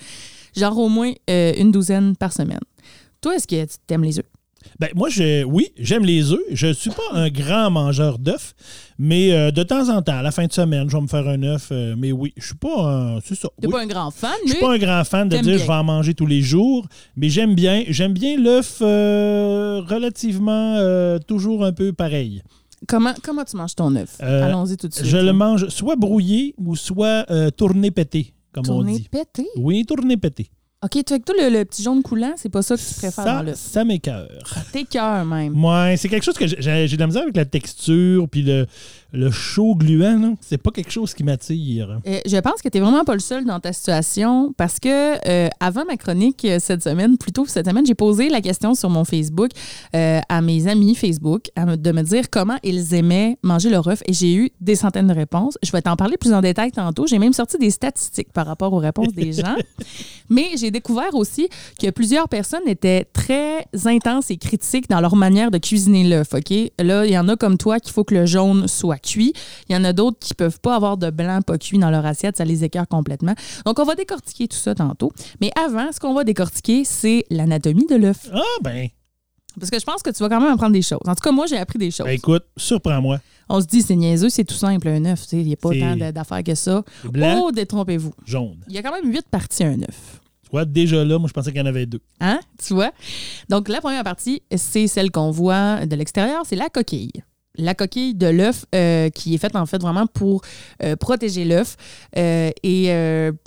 genre 0.57 0.79
au 0.79 0.89
moins 0.89 1.13
euh, 1.29 1.53
une 1.59 1.73
douzaine 1.73 2.15
par 2.15 2.33
semaine. 2.33 2.61
Toi, 3.21 3.35
est-ce 3.35 3.49
que 3.49 3.65
tu 3.65 3.95
aimes 3.95 4.05
les 4.05 4.19
œufs? 4.21 4.34
Ben, 4.81 4.89
moi, 4.95 5.09
je, 5.09 5.45
oui, 5.45 5.69
j'aime 5.79 6.05
les 6.05 6.33
œufs. 6.33 6.41
Je 6.51 6.67
ne 6.69 6.73
suis 6.73 6.91
pas 6.91 7.03
un 7.13 7.29
grand 7.31 7.71
mangeur 7.71 8.19
d'œufs, 8.19 8.55
mais 8.99 9.33
euh, 9.33 9.51
de 9.51 9.63
temps 9.63 9.89
en 9.89 10.03
temps, 10.03 10.19
à 10.19 10.23
la 10.23 10.33
fin 10.33 10.47
de 10.47 10.53
semaine, 10.53 10.89
je 10.91 10.97
vais 10.97 11.03
me 11.03 11.07
faire 11.07 11.29
un 11.29 11.43
œuf. 11.45 11.69
euh, 11.71 11.95
mais 11.97 12.11
oui, 12.13 12.33
je 12.37 12.47
suis 12.47 12.55
pas 12.57 12.81
un. 12.83 13.21
C'est 13.21 13.37
ça. 13.37 13.49
T'es 13.61 13.67
oui. 13.69 13.73
pas 13.73 13.83
un 13.83 13.87
grand 13.87 14.11
fan, 14.11 14.33
Je 14.47 14.51
suis 14.53 14.61
pas 14.61 14.73
un 14.75 14.79
grand 14.79 15.05
fan 15.05 15.29
de 15.29 15.37
dire 15.37 15.45
bien. 15.45 15.59
je 15.59 15.63
vais 15.65 15.73
en 15.73 15.85
manger 15.85 16.15
tous 16.15 16.27
les 16.27 16.41
jours, 16.43 16.87
mais 17.17 17.29
j'aime 17.29 17.55
bien. 17.55 17.85
J'aime 17.89 18.13
bien 18.15 18.37
l'œuf 18.37 18.79
euh, 18.83 19.81
relativement 19.89 21.19
toujours 21.27 21.65
un 21.65 21.73
peu 21.73 21.93
pareil. 21.93 22.43
comment, 22.89 23.15
comment 23.23 23.45
tu 23.45 23.57
manges 23.57 23.75
ton 23.75 23.95
œuf? 23.97 24.17
Allons-y 24.21 24.77
tout 24.77 24.89
de 24.89 24.95
suite. 24.95 25.07
Je 25.07 25.17
le 25.19 25.33
mange 25.33 25.69
soit 25.69 25.97
brouillé 25.97 26.55
ou 26.59 26.75
soit 26.77 27.25
tourné 27.57 27.91
pété, 27.91 28.35
comme 28.53 28.65
on 28.69 28.79
Tourné 28.79 28.99
dit. 28.99 29.09
pété? 29.09 29.47
Oui, 29.57 29.85
tourné 29.87 30.17
pété. 30.17 30.49
OK, 30.85 30.91
tu 30.91 31.03
fais 31.09 31.19
que 31.19 31.25
toi, 31.25 31.35
le, 31.41 31.59
le 31.59 31.65
petit 31.65 31.83
jaune 31.83 32.03
coulant, 32.03 32.35
c'est 32.37 32.49
pas 32.51 32.61
ça 32.63 32.77
que 32.77 32.81
tu 32.83 32.95
préfères 32.95 33.25
dans 33.25 33.39
Ça, 33.39 33.43
l'œuf. 33.43 33.57
ça 33.57 33.85
m'écœure. 33.85 34.29
Tes 34.73 34.85
cœurs, 34.85 35.25
même. 35.25 35.65
Ouais, 35.65 35.97
c'est 35.97 36.09
quelque 36.11 36.25
chose 36.25 36.37
que 36.37 36.47
j'ai 36.47 36.87
j'ai 36.89 36.97
de 36.97 37.01
la 37.01 37.07
misère 37.07 37.23
avec 37.23 37.37
la 37.37 37.45
texture, 37.47 38.29
puis 38.29 38.43
le, 38.43 38.67
le 39.15 39.31
chaud 39.31 39.75
gluant, 39.77 40.35
c'est 40.41 40.59
pas 40.59 40.71
quelque 40.71 40.91
chose 40.91 41.15
qui 41.15 41.23
m'attire. 41.23 42.01
Euh, 42.07 42.21
je 42.27 42.37
pense 42.39 42.61
que 42.61 42.69
tu 42.69 42.79
n'es 42.79 42.85
vraiment 42.85 43.05
pas 43.05 43.15
le 43.15 43.21
seul 43.21 43.45
dans 43.45 43.61
ta 43.61 43.73
situation 43.73 44.53
parce 44.57 44.81
que 44.81 45.17
euh, 45.29 45.49
avant 45.61 45.85
ma 45.85 45.97
chronique 45.97 46.45
euh, 46.45 46.59
cette 46.61 46.83
semaine, 46.83 47.17
plutôt 47.17 47.47
cette 47.47 47.69
semaine, 47.69 47.87
j'ai 47.87 47.95
posé 47.95 48.29
la 48.29 48.41
question 48.41 48.75
sur 48.75 48.91
mon 48.91 49.05
Facebook 49.05 49.51
euh, 49.95 50.21
à 50.29 50.41
mes 50.41 50.67
amis 50.67 50.95
Facebook 50.97 51.51
à 51.55 51.77
de 51.77 51.93
me 51.93 52.03
dire 52.03 52.29
comment 52.29 52.57
ils 52.63 52.95
aimaient 52.95 53.39
manger 53.43 53.71
leur 53.71 53.87
œuf 53.87 54.03
et 54.07 54.13
j'ai 54.13 54.35
eu 54.35 54.51
des 54.61 54.75
centaines 54.75 55.07
de 55.07 55.15
réponses. 55.15 55.59
Je 55.63 55.71
vais 55.71 55.83
t'en 55.83 55.97
parler 55.97 56.17
plus 56.17 56.33
en 56.33 56.41
détail 56.41 56.73
tantôt. 56.73 57.07
J'ai 57.07 57.19
même 57.19 57.33
sorti 57.33 57.57
des 57.59 57.71
statistiques 57.71 58.33
par 58.33 58.47
rapport 58.47 58.73
aux 58.73 58.79
réponses 58.79 59.13
des 59.15 59.33
gens. 59.33 59.57
Mais 60.29 60.51
j'ai 60.57 60.71
découvert 60.71 61.15
aussi 61.15 61.49
que 61.81 61.91
plusieurs 61.91 62.29
personnes 62.29 62.67
étaient 62.67 63.07
très 63.13 63.67
intenses 63.85 64.31
et 64.31 64.37
critiques 64.37 64.89
dans 64.89 65.01
leur 65.01 65.15
manière 65.15 65.51
de 65.51 65.59
cuisiner 65.59 66.05
l'œuf. 66.05 66.35
OK? 66.35 66.53
Là, 66.79 67.07
il 67.07 67.13
y 67.13 67.19
en 67.19 67.29
a 67.29 67.37
comme 67.37 67.59
toi 67.59 67.79
qu'il 67.79 67.93
faut 67.93 68.05
que 68.05 68.15
le 68.15 68.27
jaune 68.27 68.67
soit 68.67 68.99
cuit. 69.05 69.33
Il 69.69 69.75
y 69.75 69.77
en 69.77 69.85
a 69.85 69.93
d'autres 69.93 70.19
qui 70.19 70.35
peuvent 70.35 70.61
pas 70.61 70.75
avoir 70.77 70.97
de 70.97 71.11
blanc 71.11 71.41
pas 71.47 71.59
cuit 71.59 71.79
dans 71.79 71.91
leur 71.91 72.05
assiette. 72.07 72.37
Ça 72.37 72.45
les 72.45 72.65
écœure 72.65 72.89
complètement. 72.89 73.35
Donc, 73.67 73.79
on 73.79 73.85
va 73.85 73.95
décortiquer 73.95 74.49
tout 74.49 74.57
ça 74.57 74.75
tantôt. 74.75 75.13
Mais 75.41 75.51
avant, 75.63 75.93
ce 75.93 76.01
qu'on 76.01 76.15
va 76.15 76.25
décortiquer, 76.25 76.85
c'est 76.85 77.25
l'anatomie 77.31 77.87
de 77.87 77.97
l'œuf. 77.97 78.29
Ah, 78.33 78.41
ben, 78.63 78.89
Parce 79.61 79.71
que 79.71 79.79
je 79.79 79.85
pense 79.85 80.03
que 80.03 80.11
tu 80.11 80.19
vas 80.23 80.29
quand 80.29 80.41
même 80.41 80.53
apprendre 80.53 80.73
des 80.73 80.83
choses. 80.83 80.99
En 81.07 81.15
tout 81.15 81.23
cas, 81.23 81.31
moi, 81.31 81.47
j'ai 81.47 81.59
appris 81.59 81.79
des 81.79 81.91
choses. 81.91 82.07
ben, 82.07 82.13
écoute, 82.13 82.45
surprends-moi. 82.57 83.21
On 83.49 83.61
se 83.61 83.67
dit, 83.67 83.83
c'est 83.83 83.95
niaiseux, 83.95 84.31
c'est 84.31 84.45
tout 84.45 84.55
simple, 84.55 84.89
un 84.89 85.05
œuf. 85.05 85.27
Il 85.33 85.45
n'y 85.45 85.53
a 85.53 85.57
pas 85.57 85.69
C'est- 85.71 85.81
tant 85.81 85.97
de- 85.97 86.11
d'affaires 86.11 86.43
que 86.43 86.55
ça. 86.55 86.83
Blanc, 87.05 87.43
Oh, 87.45 87.53
détrompez-vous. 87.53 88.15
jaune. 88.25 88.57
Il 88.69 88.75
y 88.75 88.79
a 88.79 88.83
quand 88.83 88.91
même 88.93 89.13
huit 89.13 89.27
parties 89.31 89.63
à 89.65 89.69
un 89.69 89.83
œuf. 89.83 90.21
Tu 90.45 90.51
vois, 90.51 90.65
déjà 90.65 91.05
là, 91.05 91.19
moi, 91.19 91.29
je 91.29 91.33
pensais 91.33 91.51
qu'il 91.53 91.61
y 91.61 91.63
en 91.63 91.67
avait 91.67 91.85
deux. 91.87 92.01
Hein? 92.21 92.41
Tu 92.65 92.75
vois? 92.75 92.91
Donc, 93.49 93.69
la 93.69 93.81
première 93.81 94.03
partie, 94.05 94.43
c'est 94.57 94.87
celle 94.87 95.11
qu'on 95.11 95.31
voit 95.31 95.85
de 95.87 95.95
l'extérieur, 95.97 96.43
c'est 96.47 96.57
la 96.57 96.69
coquille. 96.69 97.13
La 97.57 97.75
coquille 97.75 98.15
de 98.15 98.27
l'œuf 98.27 98.65
euh, 98.75 99.11
qui 99.11 99.35
est 99.35 99.39
faite 99.39 99.57
en 99.57 99.67
fait 99.67 99.81
vraiment 99.81 100.07
pour 100.07 100.43
euh, 100.83 100.97
protéger 100.97 101.45
l'œuf 101.45 101.77
euh, 102.17 102.51
et 102.63 102.91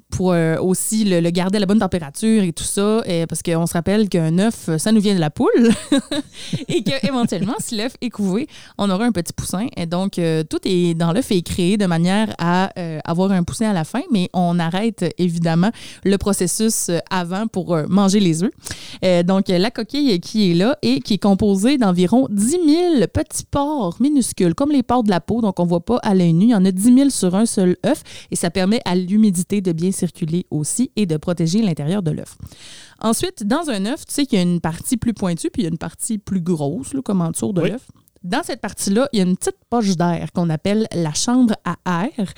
pour 0.10 0.34
aussi 0.62 1.04
le, 1.04 1.30
garder 1.30 1.58
à 1.58 1.60
la 1.60 1.66
bonne 1.66 1.80
température 1.80 2.44
et 2.44 2.54
tout 2.54 2.64
ça 2.64 3.04
parce 3.28 3.42
qu'on 3.44 3.66
se 3.68 3.74
rappelle 3.74 4.10
qu'un 4.10 4.40
œuf 4.40 4.70
ça 4.78 4.92
nous 4.92 5.02
vient 5.02 5.16
de 5.16 5.20
la 5.20 5.30
poule. 5.30 5.48
Et 6.68 6.84
que 6.84 7.06
éventuellement 7.06 7.56
si 7.60 7.76
l'œuf 7.76 7.94
est 8.02 8.10
couvé 8.10 8.48
on 8.78 8.90
aura 8.90 9.06
un 9.06 9.12
petit 9.12 9.34
poussin. 9.34 9.68
Et 9.76 9.86
donc 9.86 10.14
tout 10.14 10.60
est 10.64 10.94
dans 10.94 11.12
l'œuf 11.12 11.32
est 11.32 11.42
créé 11.42 11.78
de 11.78 11.86
manière 11.86 12.34
à 12.40 12.72
avoir 13.06 13.32
un 13.32 13.44
poussin 13.44 13.70
à 13.70 13.74
la 13.74 13.84
fin 13.84 14.02
mais 14.12 14.30
on 14.34 14.60
arrête 14.60 15.06
évidemment 15.18 15.72
le 16.04 16.18
processus 16.18 16.90
avant 17.10 17.48
pour 17.48 17.78
manger 17.90 18.20
les 18.20 18.44
œufs. 18.44 19.26
Donc 19.26 19.50
la 19.50 19.72
coquille 19.72 20.20
qui 20.20 20.52
est 20.52 20.56
là 20.56 20.78
et 20.82 21.02
qui 21.02 21.16
est 21.16 21.22
composée 21.22 21.78
d'environ 21.78 22.28
10 22.30 22.50
000 22.50 22.60
petits 23.14 23.46
pores 23.98 24.01
minuscules 24.10 24.54
comme 24.56 24.72
les 24.72 24.84
pores 24.84 25.04
de 25.04 25.10
la 25.10 25.20
peau 25.22 25.42
donc 25.42 25.60
on 25.60 25.66
voit 25.66 25.84
pas 25.84 25.98
à 26.04 26.13
l'œil 26.13 26.34
nu 26.34 26.46
il 26.46 26.50
y 26.51 26.56
en 26.56 26.66
a 26.66 26.72
10 26.72 26.94
000 26.96 27.10
sur 27.10 27.36
un 27.36 27.46
seul 27.46 27.77
œuf 27.86 28.04
et 28.32 28.36
ça 28.36 28.50
permet 28.50 28.82
à 28.86 28.96
l'humidité 28.96 29.62
de 29.62 29.72
bien 29.72 29.92
circuler 29.92 30.46
aussi 30.51 30.92
et 30.96 31.06
de 31.06 31.18
protéger 31.18 31.62
l'intérieur 31.62 32.01
de 32.04 32.12
l'œuf. 32.12 32.38
Ensuite, 33.00 33.46
dans 33.46 33.70
un 33.70 33.86
œuf, 33.86 34.06
tu 34.06 34.13
sais 34.13 34.25
qu'il 34.25 34.38
y 34.38 34.42
a 34.42 34.44
une 34.44 34.60
partie 34.62 34.98
plus 34.98 35.13
pointue 35.13 35.50
puis 35.51 35.62
il 35.62 35.66
y 35.66 35.68
a 35.68 35.72
une 35.72 35.77
partie 35.77 36.18
plus 36.18 36.42
grosse, 36.42 36.94
là, 36.94 37.01
comme 37.01 37.22
en 37.22 37.32
dessous 37.32 37.54
de 37.54 37.62
Oui. 37.62 37.70
l'œuf. 37.72 37.86
Dans 38.24 38.42
cette 38.44 38.60
partie-là, 38.60 39.08
il 39.13 39.20
y 39.20 39.22
a 39.22 39.25
une 39.25 39.38
petite 39.38 39.58
poche 39.70 39.96
d'air 39.96 40.32
qu'on 40.34 40.50
appelle 40.50 40.88
la 40.94 41.13
chambre 41.13 41.54
à 41.63 41.75
air. 42.04 42.34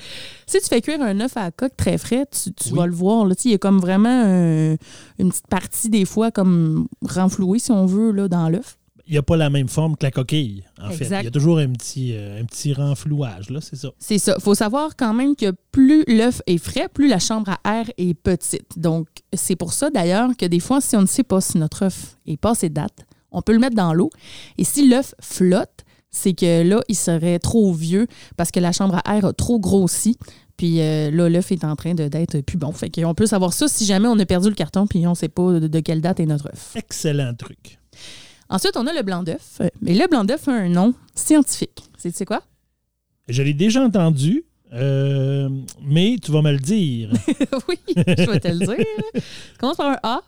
Si 0.46 0.58
tu 0.60 0.66
fais 0.68 0.80
cuire 0.82 1.00
un 1.02 1.18
œuf 1.20 1.36
à 1.36 1.44
la 1.44 1.50
coque 1.50 1.76
très 1.76 1.96
frais, 1.98 2.26
tu, 2.30 2.52
tu 2.52 2.68
Oui. 2.72 2.78
vas 2.78 2.86
le 2.86 2.92
voir. 2.92 3.24
Là, 3.24 3.34
il 3.44 3.50
y 3.50 3.54
a 3.54 3.58
comme 3.58 3.80
vraiment 3.80 4.08
un- 4.10 4.76
une 5.18 5.30
petite 5.30 5.46
partie, 5.48 5.88
des 5.88 6.04
fois, 6.04 6.30
comme 6.30 6.86
renflouée, 7.02 7.58
si 7.58 7.72
on 7.72 7.86
veut, 7.86 8.12
là, 8.12 8.28
dans 8.28 8.48
l'œuf. 8.50 8.76
Il 9.10 9.14
n'y 9.14 9.18
a 9.18 9.22
pas 9.24 9.36
la 9.36 9.50
même 9.50 9.68
forme 9.68 9.96
que 9.96 10.06
la 10.06 10.12
coquille, 10.12 10.62
en 10.80 10.90
fait. 10.90 11.06
Il 11.06 11.24
y 11.24 11.26
a 11.26 11.32
toujours 11.32 11.58
un 11.58 11.72
petit, 11.72 12.12
euh, 12.14 12.40
un 12.40 12.44
petit 12.44 12.72
renflouage, 12.72 13.50
là, 13.50 13.60
c'est 13.60 13.74
ça. 13.74 13.90
C'est 13.98 14.18
ça. 14.18 14.36
Il 14.38 14.40
faut 14.40 14.54
savoir 14.54 14.94
quand 14.96 15.12
même 15.12 15.34
que 15.34 15.52
plus 15.72 16.04
l'œuf 16.06 16.42
est 16.46 16.58
frais, 16.58 16.88
plus 16.88 17.08
la 17.08 17.18
chambre 17.18 17.50
à 17.64 17.80
air 17.80 17.90
est 17.98 18.14
petite. 18.14 18.78
Donc, 18.78 19.08
c'est 19.32 19.56
pour 19.56 19.72
ça 19.72 19.90
d'ailleurs 19.90 20.30
que 20.38 20.46
des 20.46 20.60
fois, 20.60 20.80
si 20.80 20.94
on 20.94 21.02
ne 21.02 21.08
sait 21.08 21.24
pas 21.24 21.40
si 21.40 21.58
notre 21.58 21.86
œuf 21.86 22.18
est 22.24 22.36
passé 22.36 22.68
de 22.68 22.74
date, 22.74 23.04
on 23.32 23.42
peut 23.42 23.52
le 23.52 23.58
mettre 23.58 23.74
dans 23.74 23.92
l'eau. 23.92 24.10
Et 24.58 24.62
si 24.62 24.88
l'œuf 24.88 25.12
flotte, 25.20 25.84
c'est 26.12 26.34
que 26.34 26.62
là, 26.62 26.80
il 26.86 26.94
serait 26.94 27.40
trop 27.40 27.72
vieux 27.72 28.06
parce 28.36 28.52
que 28.52 28.60
la 28.60 28.70
chambre 28.70 29.00
à 29.04 29.16
air 29.16 29.24
a 29.24 29.32
trop 29.32 29.58
grossi. 29.58 30.18
Puis 30.56 30.80
euh, 30.80 31.10
là, 31.10 31.28
l'œuf 31.28 31.50
est 31.50 31.64
en 31.64 31.74
train 31.74 31.94
d'être 31.94 32.42
plus 32.42 32.58
bon. 32.58 32.70
Fait 32.70 32.90
qu'on 32.90 33.14
peut 33.14 33.26
savoir 33.26 33.54
ça 33.54 33.66
si 33.66 33.86
jamais 33.86 34.06
on 34.06 34.18
a 34.20 34.24
perdu 34.24 34.50
le 34.50 34.54
carton 34.54 34.86
puis 34.86 35.04
on 35.08 35.10
ne 35.10 35.14
sait 35.16 35.28
pas 35.28 35.58
de, 35.58 35.66
de 35.66 35.80
quelle 35.80 36.00
date 36.00 36.20
est 36.20 36.26
notre 36.26 36.46
œuf. 36.46 36.76
Excellent 36.76 37.34
truc. 37.34 37.80
Ensuite, 38.50 38.76
on 38.76 38.86
a 38.86 38.92
le 38.92 39.02
blanc 39.02 39.22
d'œuf. 39.22 39.60
Mais 39.80 39.94
le 39.94 40.06
blanc 40.08 40.24
d'œuf 40.24 40.48
a 40.48 40.52
un 40.52 40.68
nom 40.68 40.92
scientifique. 41.14 41.84
C'est 41.96 42.10
tu 42.10 42.16
sais 42.16 42.24
quoi? 42.24 42.42
Je 43.28 43.42
l'ai 43.42 43.54
déjà 43.54 43.80
entendu, 43.82 44.44
euh, 44.72 45.48
mais 45.82 46.16
tu 46.20 46.32
vas 46.32 46.42
me 46.42 46.50
le 46.50 46.58
dire. 46.58 47.12
oui, 47.68 47.76
je 47.96 48.30
vais 48.30 48.40
te 48.40 48.48
le 48.48 48.58
dire. 48.58 49.22
Commence 49.58 49.76
par 49.76 49.90
un 49.92 49.98
A. 50.02 50.22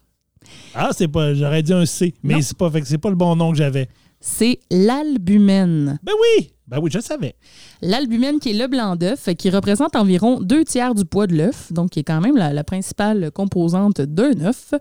Ah, 0.75 0.91
c'est 0.97 1.09
pas. 1.09 1.35
J'aurais 1.35 1.63
dit 1.63 1.73
un 1.73 1.85
C, 1.85 2.15
mais 2.23 2.43
c'est 2.43 2.57
pas, 2.57 2.71
fait 2.71 2.81
que 2.81 2.87
c'est 2.87 2.99
pas 2.99 3.11
le 3.11 3.17
bon 3.17 3.35
nom 3.35 3.51
que 3.51 3.59
j'avais. 3.59 3.89
C'est 4.21 4.61
l'albumène. 4.71 5.99
Ben 6.05 6.13
oui! 6.21 6.53
Ben 6.73 6.79
oui, 6.81 6.91
je 6.91 7.01
savais. 7.01 7.35
L'albumène 7.83 8.41
qui 8.41 8.49
est 8.49 8.55
le 8.55 8.67
blanc 8.67 8.97
d'œuf, 8.97 9.29
qui 9.37 9.51
représente 9.51 9.95
environ 9.95 10.41
deux 10.41 10.65
tiers 10.65 10.95
du 10.95 11.05
poids 11.05 11.27
de 11.27 11.37
l'œuf, 11.37 11.71
donc 11.71 11.91
qui 11.91 11.99
est 11.99 12.03
quand 12.03 12.23
même 12.23 12.35
la, 12.35 12.55
la 12.55 12.65
principale 12.65 13.31
composante 13.31 14.01
d'un 14.01 14.41
œuf. 14.41 14.73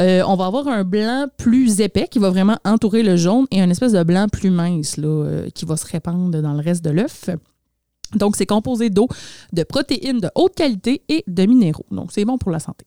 Euh, 0.00 0.24
on 0.26 0.34
va 0.34 0.46
avoir 0.46 0.66
un 0.66 0.82
blanc 0.82 1.28
plus 1.36 1.80
épais 1.80 2.08
qui 2.08 2.18
va 2.18 2.30
vraiment 2.30 2.58
entourer 2.64 3.04
le 3.04 3.16
jaune 3.16 3.46
et 3.52 3.60
un 3.60 3.70
espèce 3.70 3.92
de 3.92 4.02
blanc 4.02 4.26
plus 4.26 4.50
mince 4.50 4.96
là, 4.96 5.06
euh, 5.06 5.48
qui 5.50 5.64
va 5.64 5.76
se 5.76 5.86
répandre 5.86 6.42
dans 6.42 6.52
le 6.52 6.60
reste 6.60 6.84
de 6.84 6.90
l'œuf. 6.90 7.30
Donc, 8.16 8.34
c'est 8.34 8.46
composé 8.46 8.90
d'eau, 8.90 9.06
de 9.52 9.62
protéines 9.62 10.18
de 10.18 10.30
haute 10.34 10.56
qualité 10.56 11.02
et 11.08 11.22
de 11.28 11.46
minéraux. 11.46 11.86
Donc, 11.92 12.10
c'est 12.10 12.24
bon 12.24 12.38
pour 12.38 12.50
la 12.50 12.58
santé. 12.58 12.84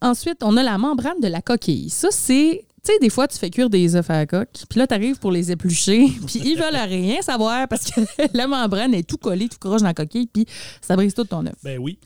Ensuite, 0.00 0.44
on 0.44 0.56
a 0.56 0.62
la 0.62 0.78
membrane 0.78 1.18
de 1.20 1.26
la 1.26 1.42
coquille. 1.42 1.90
Ça, 1.90 2.08
c'est. 2.12 2.66
Tu 2.84 2.92
sais, 2.92 2.98
des 2.98 3.08
fois, 3.08 3.26
tu 3.26 3.38
fais 3.38 3.48
cuire 3.48 3.70
des 3.70 3.96
œufs 3.96 4.10
à 4.10 4.14
la 4.18 4.26
coque, 4.26 4.50
puis 4.68 4.78
là, 4.78 4.86
tu 4.86 4.94
arrives 4.94 5.18
pour 5.18 5.32
les 5.32 5.50
éplucher, 5.50 6.06
puis 6.26 6.40
ils 6.44 6.56
veulent 6.56 6.76
rien 6.76 7.22
savoir 7.22 7.66
parce 7.66 7.90
que 7.90 8.00
la 8.34 8.46
membrane 8.46 8.92
est 8.92 9.08
tout 9.08 9.16
collée, 9.16 9.48
tout 9.48 9.58
croche 9.58 9.80
dans 9.80 9.88
la 9.88 9.94
coquille, 9.94 10.26
puis 10.26 10.46
ça 10.80 10.94
brise 10.94 11.14
tout 11.14 11.24
ton 11.24 11.46
œuf. 11.46 11.54
Ben 11.62 11.78
oui. 11.78 11.98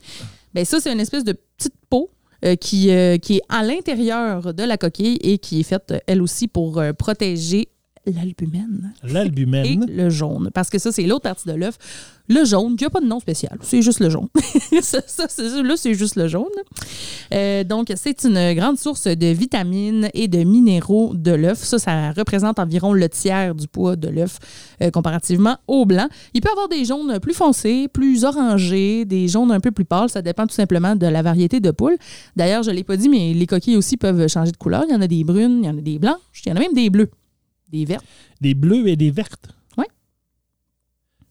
Ben 0.53 0.63
ça, 0.63 0.79
c'est 0.79 0.91
une 0.91 0.99
espèce 0.99 1.23
de 1.23 1.33
petite 1.33 1.75
peau 1.89 2.09
euh, 2.45 2.55
qui, 2.55 2.89
euh, 2.91 3.17
qui 3.17 3.37
est 3.37 3.41
à 3.49 3.63
l'intérieur 3.63 4.53
de 4.53 4.63
la 4.63 4.77
coquille 4.77 5.17
et 5.21 5.39
qui 5.39 5.59
est 5.59 5.63
faite, 5.63 5.91
euh, 5.91 5.99
elle 6.07 6.21
aussi, 6.21 6.47
pour 6.47 6.81
protéger 6.97 7.67
l'albumène 8.11 8.93
et 9.03 9.11
L'albumène. 9.13 9.85
le 9.89 10.09
jaune. 10.09 10.49
Parce 10.53 10.69
que 10.69 10.77
ça, 10.79 10.91
c'est 10.91 11.03
l'autre 11.03 11.23
partie 11.23 11.47
de 11.47 11.53
l'œuf. 11.53 11.77
Le 12.31 12.45
jaune, 12.45 12.75
qui 12.75 12.83
n'a 12.83 12.91
pas 12.91 12.99
de 13.01 13.07
nom 13.07 13.19
spécial. 13.19 13.57
C'est 13.61 13.81
juste 13.81 13.99
le 13.99 14.09
jaune. 14.09 14.27
ça, 14.83 14.99
ça, 15.07 15.25
c'est- 15.27 15.63
là, 15.63 15.73
c'est 15.75 15.95
juste 15.95 16.15
le 16.15 16.27
jaune. 16.27 16.45
Euh, 17.33 17.63
donc, 17.63 17.91
c'est 17.95 18.23
une 18.23 18.53
grande 18.53 18.77
source 18.77 19.07
de 19.07 19.27
vitamines 19.27 20.09
et 20.13 20.27
de 20.27 20.43
minéraux 20.43 21.13
de 21.15 21.31
l'œuf. 21.31 21.57
Ça, 21.57 21.79
ça 21.79 22.11
représente 22.11 22.59
environ 22.59 22.93
le 22.93 23.09
tiers 23.09 23.55
du 23.55 23.67
poids 23.67 23.95
de 23.95 24.09
l'œuf 24.09 24.37
euh, 24.83 24.91
comparativement 24.91 25.57
au 25.67 25.85
blanc. 25.85 26.07
Il 26.35 26.41
peut 26.41 26.51
avoir 26.51 26.67
des 26.69 26.85
jaunes 26.85 27.19
plus 27.19 27.33
foncés, 27.33 27.87
plus 27.91 28.23
orangés, 28.25 29.05
des 29.05 29.27
jaunes 29.27 29.51
un 29.51 29.59
peu 29.59 29.71
plus 29.71 29.85
pâles. 29.85 30.09
Ça 30.09 30.21
dépend 30.21 30.45
tout 30.45 30.53
simplement 30.55 30.95
de 30.95 31.07
la 31.07 31.21
variété 31.23 31.59
de 31.59 31.71
poule. 31.71 31.97
D'ailleurs, 32.35 32.61
je 32.61 32.69
ne 32.69 32.75
l'ai 32.75 32.83
pas 32.83 32.95
dit, 32.97 33.09
mais 33.09 33.33
les 33.33 33.47
coquilles 33.47 33.75
aussi 33.77 33.97
peuvent 33.97 34.27
changer 34.27 34.51
de 34.51 34.57
couleur. 34.57 34.83
Il 34.87 34.93
y 34.93 34.95
en 34.95 35.01
a 35.01 35.07
des 35.07 35.23
brunes, 35.23 35.61
il 35.63 35.65
y 35.65 35.69
en 35.69 35.77
a 35.77 35.81
des 35.81 35.97
blanches, 35.97 36.15
il 36.45 36.49
y 36.49 36.51
en 36.51 36.55
a 36.57 36.59
même 36.59 36.73
des 36.73 36.89
bleus, 36.91 37.09
des 37.69 37.85
vertes. 37.85 38.05
Des 38.41 38.53
bleus 38.53 38.87
et 38.87 38.95
des 38.95 39.11
vertes. 39.11 39.49
Ouais. 39.77 39.87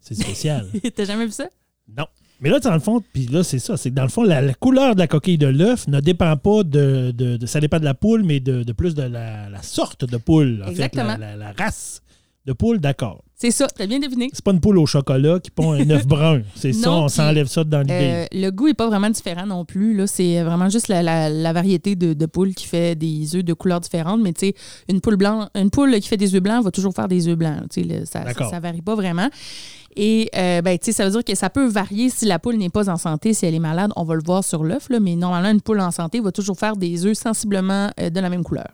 C'est 0.00 0.14
spécial. 0.14 0.66
T'as 0.94 1.04
jamais 1.04 1.26
vu 1.26 1.32
ça? 1.32 1.48
non. 1.96 2.06
Mais 2.40 2.50
là, 2.50 2.60
dans 2.60 2.72
le 2.72 2.78
fond, 2.78 3.02
puis 3.12 3.26
là, 3.26 3.42
c'est 3.42 3.58
ça. 3.58 3.76
C'est 3.76 3.90
que 3.90 3.96
dans 3.96 4.04
le 4.04 4.08
fond, 4.08 4.22
la, 4.22 4.40
la 4.40 4.54
couleur 4.54 4.94
de 4.94 5.00
la 5.00 5.08
coquille 5.08 5.38
de 5.38 5.48
l'œuf 5.48 5.88
ne 5.88 5.98
dépend 5.98 6.36
pas 6.36 6.62
de, 6.62 7.10
de- 7.10 7.36
de- 7.36 7.46
Ça 7.46 7.58
dépend 7.58 7.80
de 7.80 7.84
la 7.84 7.94
poule, 7.94 8.22
mais 8.22 8.38
de, 8.38 8.62
de 8.62 8.72
plus 8.72 8.94
de 8.94 9.02
la, 9.02 9.48
la 9.50 9.60
sorte 9.62 10.04
de 10.04 10.16
poule. 10.18 10.62
En 10.64 10.68
Exactement. 10.68 11.14
fait, 11.14 11.18
la, 11.18 11.36
la- 11.36 11.52
la 11.52 11.52
race 11.52 12.00
de 12.46 12.52
poule, 12.52 12.78
d'accord. 12.78 13.24
C'est 13.40 13.52
ça, 13.52 13.68
t'as 13.68 13.86
bien 13.86 14.00
deviné. 14.00 14.30
C'est 14.32 14.42
pas 14.44 14.50
une 14.50 14.60
poule 14.60 14.78
au 14.78 14.86
chocolat 14.86 15.38
qui 15.38 15.52
pond 15.52 15.70
un 15.72 15.88
œuf 15.90 16.06
brun. 16.08 16.42
C'est 16.56 16.72
ça, 16.72 16.90
on 16.90 17.06
s'enlève 17.06 17.46
ça 17.46 17.62
dans 17.62 17.82
l'idée. 17.82 17.92
Euh, 17.94 18.26
le 18.32 18.50
goût 18.50 18.66
est 18.66 18.74
pas 18.74 18.88
vraiment 18.88 19.10
différent 19.10 19.46
non 19.46 19.64
plus. 19.64 19.96
Là. 19.96 20.08
C'est 20.08 20.42
vraiment 20.42 20.68
juste 20.68 20.88
la, 20.88 21.02
la- 21.04 21.30
la 21.30 21.52
variété 21.52 21.94
de, 21.94 22.14
de 22.14 22.26
poules 22.26 22.52
qui 22.52 22.66
fait 22.66 22.96
des 22.96 23.36
œufs 23.36 23.44
de 23.44 23.52
couleurs 23.54 23.78
différentes. 23.80 24.20
Mais 24.22 24.32
tu 24.32 24.46
sais, 24.48 24.54
une 24.88 25.00
poule 25.00 25.14
blanc, 25.16 25.48
une 25.54 25.70
poule 25.70 25.94
qui 26.00 26.08
fait 26.08 26.16
des 26.16 26.34
œufs 26.34 26.42
blancs 26.42 26.64
va 26.64 26.72
toujours 26.72 26.92
faire 26.92 27.06
des 27.06 27.28
œufs 27.28 27.36
blancs. 27.38 27.60
Le- 27.76 28.00
ça, 28.04 28.06
ça, 28.06 28.24
D'accord. 28.24 28.50
ça 28.50 28.58
varie 28.58 28.82
pas 28.82 28.96
vraiment. 28.96 29.28
Et 29.94 30.28
euh, 30.36 30.60
ben, 30.60 30.76
ça 30.82 31.04
veut 31.04 31.10
dire 31.12 31.24
que 31.24 31.34
ça 31.36 31.48
peut 31.48 31.66
varier 31.68 32.10
si 32.10 32.24
la 32.24 32.40
poule 32.40 32.56
n'est 32.56 32.68
pas 32.70 32.90
en 32.90 32.96
santé, 32.96 33.34
si 33.34 33.46
elle 33.46 33.54
est 33.54 33.58
malade, 33.60 33.92
on 33.94 34.02
va 34.02 34.16
le 34.16 34.22
voir 34.24 34.42
sur 34.42 34.64
l'œuf. 34.64 34.88
Mais 35.00 35.14
normalement, 35.14 35.50
une 35.50 35.60
poule 35.60 35.78
en 35.80 35.92
santé 35.92 36.18
va 36.18 36.32
toujours 36.32 36.58
faire 36.58 36.76
des 36.76 37.06
œufs 37.06 37.16
sensiblement 37.16 37.88
euh, 38.00 38.10
de 38.10 38.18
la 38.20 38.30
même 38.30 38.42
couleur. 38.42 38.66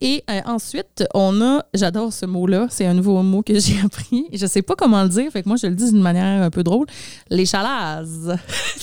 Et 0.00 0.24
euh, 0.30 0.40
ensuite, 0.46 1.04
on 1.12 1.42
a, 1.42 1.64
j'adore 1.74 2.12
ce 2.12 2.24
mot-là, 2.24 2.66
c'est 2.70 2.86
un 2.86 2.94
nouveau 2.94 3.22
mot 3.22 3.42
que 3.42 3.52
j'ai 3.58 3.80
appris. 3.80 4.26
Je 4.32 4.46
sais 4.46 4.62
pas 4.62 4.74
comment 4.74 5.02
le 5.02 5.08
dire, 5.08 5.30
fait 5.30 5.42
que 5.42 5.48
moi 5.48 5.58
je 5.60 5.66
le 5.66 5.74
dis 5.74 5.90
d'une 5.90 6.02
manière 6.02 6.42
un 6.42 6.50
peu 6.50 6.62
drôle. 6.62 6.86
Les 7.28 7.46
chalazes. 7.46 8.36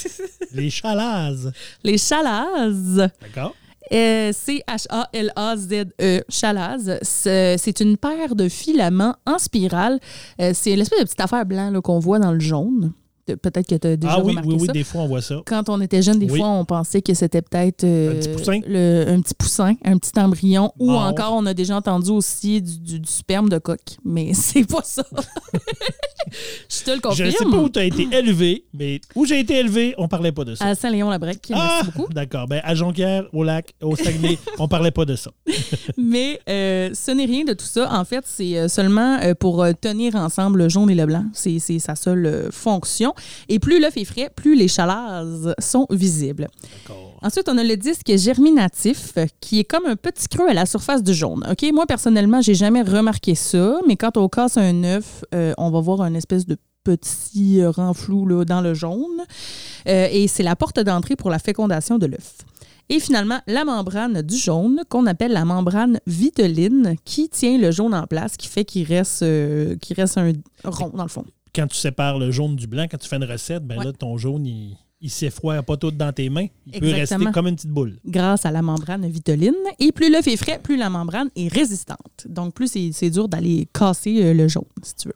Les 0.53 0.69
chalazes. 0.69 1.51
Les 1.83 1.97
chalazes. 1.97 3.09
D'accord? 3.21 3.53
Euh, 3.93 4.33
C-H-A-L-A-Z-E, 4.33 6.23
chalazes. 6.29 6.99
C'est 7.01 7.79
une 7.79 7.97
paire 7.97 8.35
de 8.35 8.49
filaments 8.49 9.15
en 9.25 9.39
spirale. 9.39 9.99
Euh, 10.41 10.51
c'est 10.53 10.75
l'espèce 10.75 10.99
de 10.99 11.05
petite 11.05 11.21
affaire 11.21 11.45
blanc 11.45 11.71
qu'on 11.81 11.99
voit 11.99 12.19
dans 12.19 12.31
le 12.33 12.39
jaune. 12.39 12.93
Peut-être 13.35 13.67
que 13.67 13.75
tu 13.75 13.87
as 13.87 13.97
déjà 13.97 14.13
Ah 14.13 14.19
oui, 14.23 14.29
remarqué 14.29 14.49
oui, 14.49 14.57
oui, 14.61 14.65
ça. 14.67 14.71
des 14.73 14.83
fois, 14.83 15.01
on 15.01 15.07
voit 15.07 15.21
ça. 15.21 15.41
Quand 15.45 15.69
on 15.69 15.81
était 15.81 16.01
jeune, 16.01 16.19
des 16.19 16.29
Oui. 16.29 16.39
fois, 16.39 16.47
on 16.49 16.65
pensait 16.65 17.01
que 17.01 17.13
c'était 17.13 17.41
peut-être 17.41 17.83
euh, 17.83 18.11
Un 18.11 18.15
petit 18.15 18.29
poussin. 18.29 18.59
le- 18.67 19.05
un 19.09 19.21
petit 19.21 19.33
poussin, 19.33 19.75
un 19.83 19.97
petit 19.97 20.17
embryon, 20.19 20.71
ou 20.79 20.91
encore, 20.93 21.33
on 21.33 21.45
a 21.45 21.53
déjà 21.53 21.75
entendu 21.75 22.11
aussi 22.11 22.61
du, 22.61 22.79
du- 22.79 22.99
du 22.99 23.11
sperme 23.11 23.49
de 23.49 23.57
coq, 23.57 23.79
mais 24.05 24.33
c'est 24.33 24.65
pas 24.67 24.81
ça. 24.83 25.03
Je 26.69 26.83
te 26.83 26.89
le 26.91 26.97
Je 26.97 27.01
confirme. 27.01 27.27
ne 27.29 27.31
sais 27.33 27.45
pas 27.45 27.57
où 27.57 27.69
tu 27.69 27.79
as 27.79 27.85
été 27.85 28.07
élevé, 28.11 28.65
mais 28.73 28.99
où 29.15 29.25
j'ai 29.25 29.39
été 29.39 29.55
élevé, 29.59 29.93
on 29.97 30.07
parlait 30.09 30.33
pas 30.33 30.43
de 30.43 30.55
ça. 30.55 30.65
À 30.65 30.75
Saint-Léon-la-Brec, 30.75 31.39
Ah, 31.53 31.79
merci 31.81 31.91
beaucoup. 31.97 32.11
d'accord. 32.13 32.47
Ben, 32.47 32.59
à 32.65 32.75
Jonquière, 32.75 33.23
au 33.31 33.43
lac, 33.43 33.73
au 33.81 33.95
Saguenay, 33.95 34.37
on 34.59 34.67
parlait 34.67 34.91
pas 34.91 35.05
de 35.05 35.15
ça. 35.15 35.31
Mais 35.97 36.39
euh, 36.49 36.89
ce 36.93 37.11
n'est 37.11 37.25
rien 37.25 37.45
de 37.45 37.53
tout 37.53 37.65
ça. 37.65 37.89
En 37.97 38.03
fait, 38.03 38.23
c'est 38.27 38.57
euh, 38.57 38.67
seulement 38.67 39.19
pour 39.39 39.65
tenir 39.79 40.15
ensemble 40.15 40.59
le 40.59 40.69
jaune 40.69 40.89
et 40.89 40.95
le 40.95 41.05
blanc. 41.05 41.23
C'est 41.33 41.59
sa 41.79 41.95
seule 41.95 42.49
fonction. 42.51 43.13
Et 43.49 43.59
plus 43.59 43.79
l'œuf 43.79 43.97
est 43.97 44.05
frais, 44.05 44.29
plus 44.35 44.55
les 44.55 44.67
chalazes 44.67 45.53
sont 45.59 45.87
visibles. 45.89 46.47
Ensuite, 47.21 47.49
on 47.49 47.57
a 47.57 47.63
le 47.63 47.77
disque 47.77 48.15
germinatif 48.15 49.13
qui 49.41 49.59
est 49.59 49.63
comme 49.63 49.85
un 49.85 49.95
petit 49.95 50.27
creux 50.27 50.47
à 50.47 50.53
la 50.53 50.65
surface 50.65 51.03
du 51.03 51.13
jaune. 51.13 51.45
OK, 51.49 51.65
moi 51.73 51.85
personnellement, 51.85 52.41
j'ai 52.41 52.55
jamais 52.55 52.81
remarqué 52.81 53.35
ça, 53.35 53.79
mais 53.87 53.95
quand 53.95 54.17
on 54.17 54.27
casse 54.29 54.57
un 54.57 54.83
œuf, 54.83 55.23
euh, 55.33 55.53
on 55.57 55.71
va 55.71 55.79
voir 55.79 56.01
un 56.01 56.13
espèce 56.13 56.45
de 56.45 56.57
petit 56.83 57.61
euh, 57.61 57.69
renflou 57.69 58.25
là, 58.25 58.45
dans 58.45 58.61
le 58.61 58.73
jaune. 58.73 59.23
Euh, 59.87 60.07
et 60.11 60.27
c'est 60.27 60.43
la 60.43 60.55
porte 60.55 60.79
d'entrée 60.79 61.15
pour 61.15 61.29
la 61.29 61.39
fécondation 61.39 61.97
de 61.97 62.05
l'œuf. 62.05 62.35
Et 62.89 63.01
finalement, 63.01 63.39
la 63.47 63.65
membrane 63.65 64.21
du 64.21 64.37
jaune, 64.37 64.81
qu'on 64.87 65.05
appelle 65.07 65.33
la 65.33 65.43
membrane 65.43 65.99
viteline, 66.07 66.95
qui 67.03 67.27
tient 67.27 67.57
le 67.57 67.71
jaune 67.71 67.93
en 67.93 68.07
place, 68.07 68.37
qui 68.37 68.47
fait 68.47 68.63
qu'il 68.63 68.87
reste, 68.87 69.23
euh, 69.23 69.75
qu'il 69.75 69.97
reste 69.97 70.17
un 70.17 70.31
rond, 70.63 70.91
dans 70.93 71.03
le 71.03 71.09
fond. 71.09 71.25
Quand 71.55 71.67
tu 71.67 71.77
sépares 71.77 72.17
le 72.19 72.31
jaune 72.31 72.55
du 72.55 72.67
blanc, 72.67 72.85
quand 72.89 72.97
tu 72.97 73.07
fais 73.07 73.17
une 73.17 73.23
recette, 73.25 73.63
ben 73.65 73.77
Ouais. 73.79 73.85
là, 73.85 73.93
ton 73.93 74.17
jaune, 74.17 74.45
il, 74.45 74.77
il 75.01 75.09
s'effroie 75.09 75.61
pas 75.63 75.77
tout 75.77 75.91
dans 75.91 76.11
tes 76.11 76.29
mains. 76.29 76.47
Il 76.65 76.79
peut 76.79 76.91
rester 76.91 77.15
comme 77.33 77.47
une 77.47 77.55
petite 77.55 77.69
boule. 77.71 77.97
grâce 78.05 78.45
à 78.45 78.51
la 78.51 78.61
membrane 78.61 79.07
viteline. 79.07 79.53
Et 79.79 79.91
plus 79.91 80.11
l'œuf 80.11 80.27
est 80.27 80.37
frais, 80.37 80.59
plus 80.61 80.77
la 80.77 80.89
membrane 80.89 81.29
est 81.35 81.51
résistante. 81.53 82.25
Donc, 82.27 82.53
plus 82.53 82.67
c'est 82.71 82.89
c'est 82.93 83.09
dur 83.09 83.27
d'aller 83.27 83.67
casser 83.73 84.23
euh, 84.23 84.33
le 84.33 84.47
jaune, 84.47 84.65
si 84.83 84.95
tu 84.95 85.07
veux. 85.09 85.13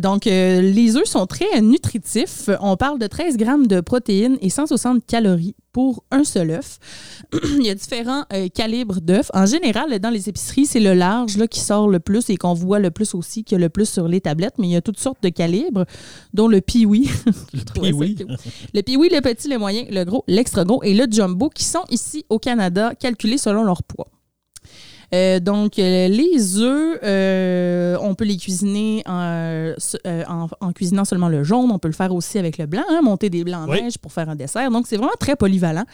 Donc, 0.00 0.26
euh, 0.26 0.60
les 0.60 0.96
œufs 0.96 1.06
sont 1.06 1.26
très 1.26 1.60
nutritifs. 1.60 2.50
On 2.60 2.76
parle 2.76 2.98
de 2.98 3.06
13 3.06 3.36
grammes 3.36 3.66
de 3.66 3.80
protéines 3.80 4.38
et 4.40 4.50
160 4.50 5.04
calories 5.06 5.54
pour 5.72 6.04
un 6.10 6.24
seul 6.24 6.50
œuf. 6.50 6.78
Il 7.58 7.64
y 7.64 7.70
a 7.70 7.74
différents 7.74 8.24
euh, 8.32 8.48
calibres 8.48 9.00
d'œufs. 9.00 9.30
En 9.34 9.46
général, 9.46 9.98
dans 9.98 10.10
les 10.10 10.28
épiceries, 10.28 10.66
c'est 10.66 10.80
le 10.80 10.94
large 10.94 11.36
là, 11.36 11.46
qui 11.46 11.60
sort 11.60 11.88
le 11.88 12.00
plus 12.00 12.30
et 12.30 12.36
qu'on 12.36 12.54
voit 12.54 12.78
le 12.78 12.90
plus 12.90 13.14
aussi, 13.14 13.44
qui 13.44 13.54
a 13.54 13.58
le 13.58 13.68
plus 13.68 13.88
sur 13.88 14.08
les 14.08 14.20
tablettes. 14.20 14.54
Mais 14.58 14.68
il 14.68 14.72
y 14.72 14.76
a 14.76 14.80
toutes 14.82 14.98
sortes 14.98 15.22
de 15.22 15.28
calibres, 15.28 15.84
dont 16.34 16.48
le 16.48 16.58
ça 16.68 16.78
oui. 16.84 17.08
cute. 18.14 18.28
Le 18.74 18.82
Pee-Wee, 18.82 19.08
le 19.08 19.20
petit, 19.20 19.48
le 19.48 19.58
moyen, 19.58 19.84
le 19.90 20.04
gros, 20.04 20.24
l'extra 20.26 20.64
gros 20.64 20.82
et 20.82 20.94
le 20.94 21.06
jumbo 21.10 21.48
qui 21.48 21.64
sont 21.64 21.84
ici 21.90 22.24
au 22.28 22.38
Canada 22.38 22.92
calculés 22.98 23.38
selon 23.38 23.64
leur 23.64 23.82
poids. 23.82 24.08
Euh, 25.14 25.40
donc, 25.40 25.78
euh, 25.78 26.08
les 26.08 26.58
œufs, 26.58 26.98
euh, 27.02 27.96
on 28.02 28.14
peut 28.14 28.24
les 28.26 28.36
cuisiner 28.36 29.02
en, 29.06 29.72
s- 29.76 29.96
en- 30.06 30.48
en 30.60 30.72
cuisinant 30.72 31.04
seulement 31.06 31.28
le 31.30 31.44
jaune. 31.44 31.70
On 31.70 31.78
peut 31.78 31.88
le 31.88 31.94
faire 31.94 32.12
aussi 32.14 32.38
avec 32.38 32.58
le 32.58 32.66
blanc, 32.66 32.84
hein, 32.90 33.00
monter 33.02 33.30
des 33.30 33.42
blancs 33.44 33.68
en 33.68 33.72
Oui. 33.72 33.82
neige 33.82 33.96
pour 33.98 34.12
faire 34.12 34.28
un 34.28 34.36
dessert. 34.36 34.70
Donc, 34.70 34.86
c'est 34.86 34.96
vraiment 34.98 35.16
très 35.18 35.34
polyvalent. 35.36 35.84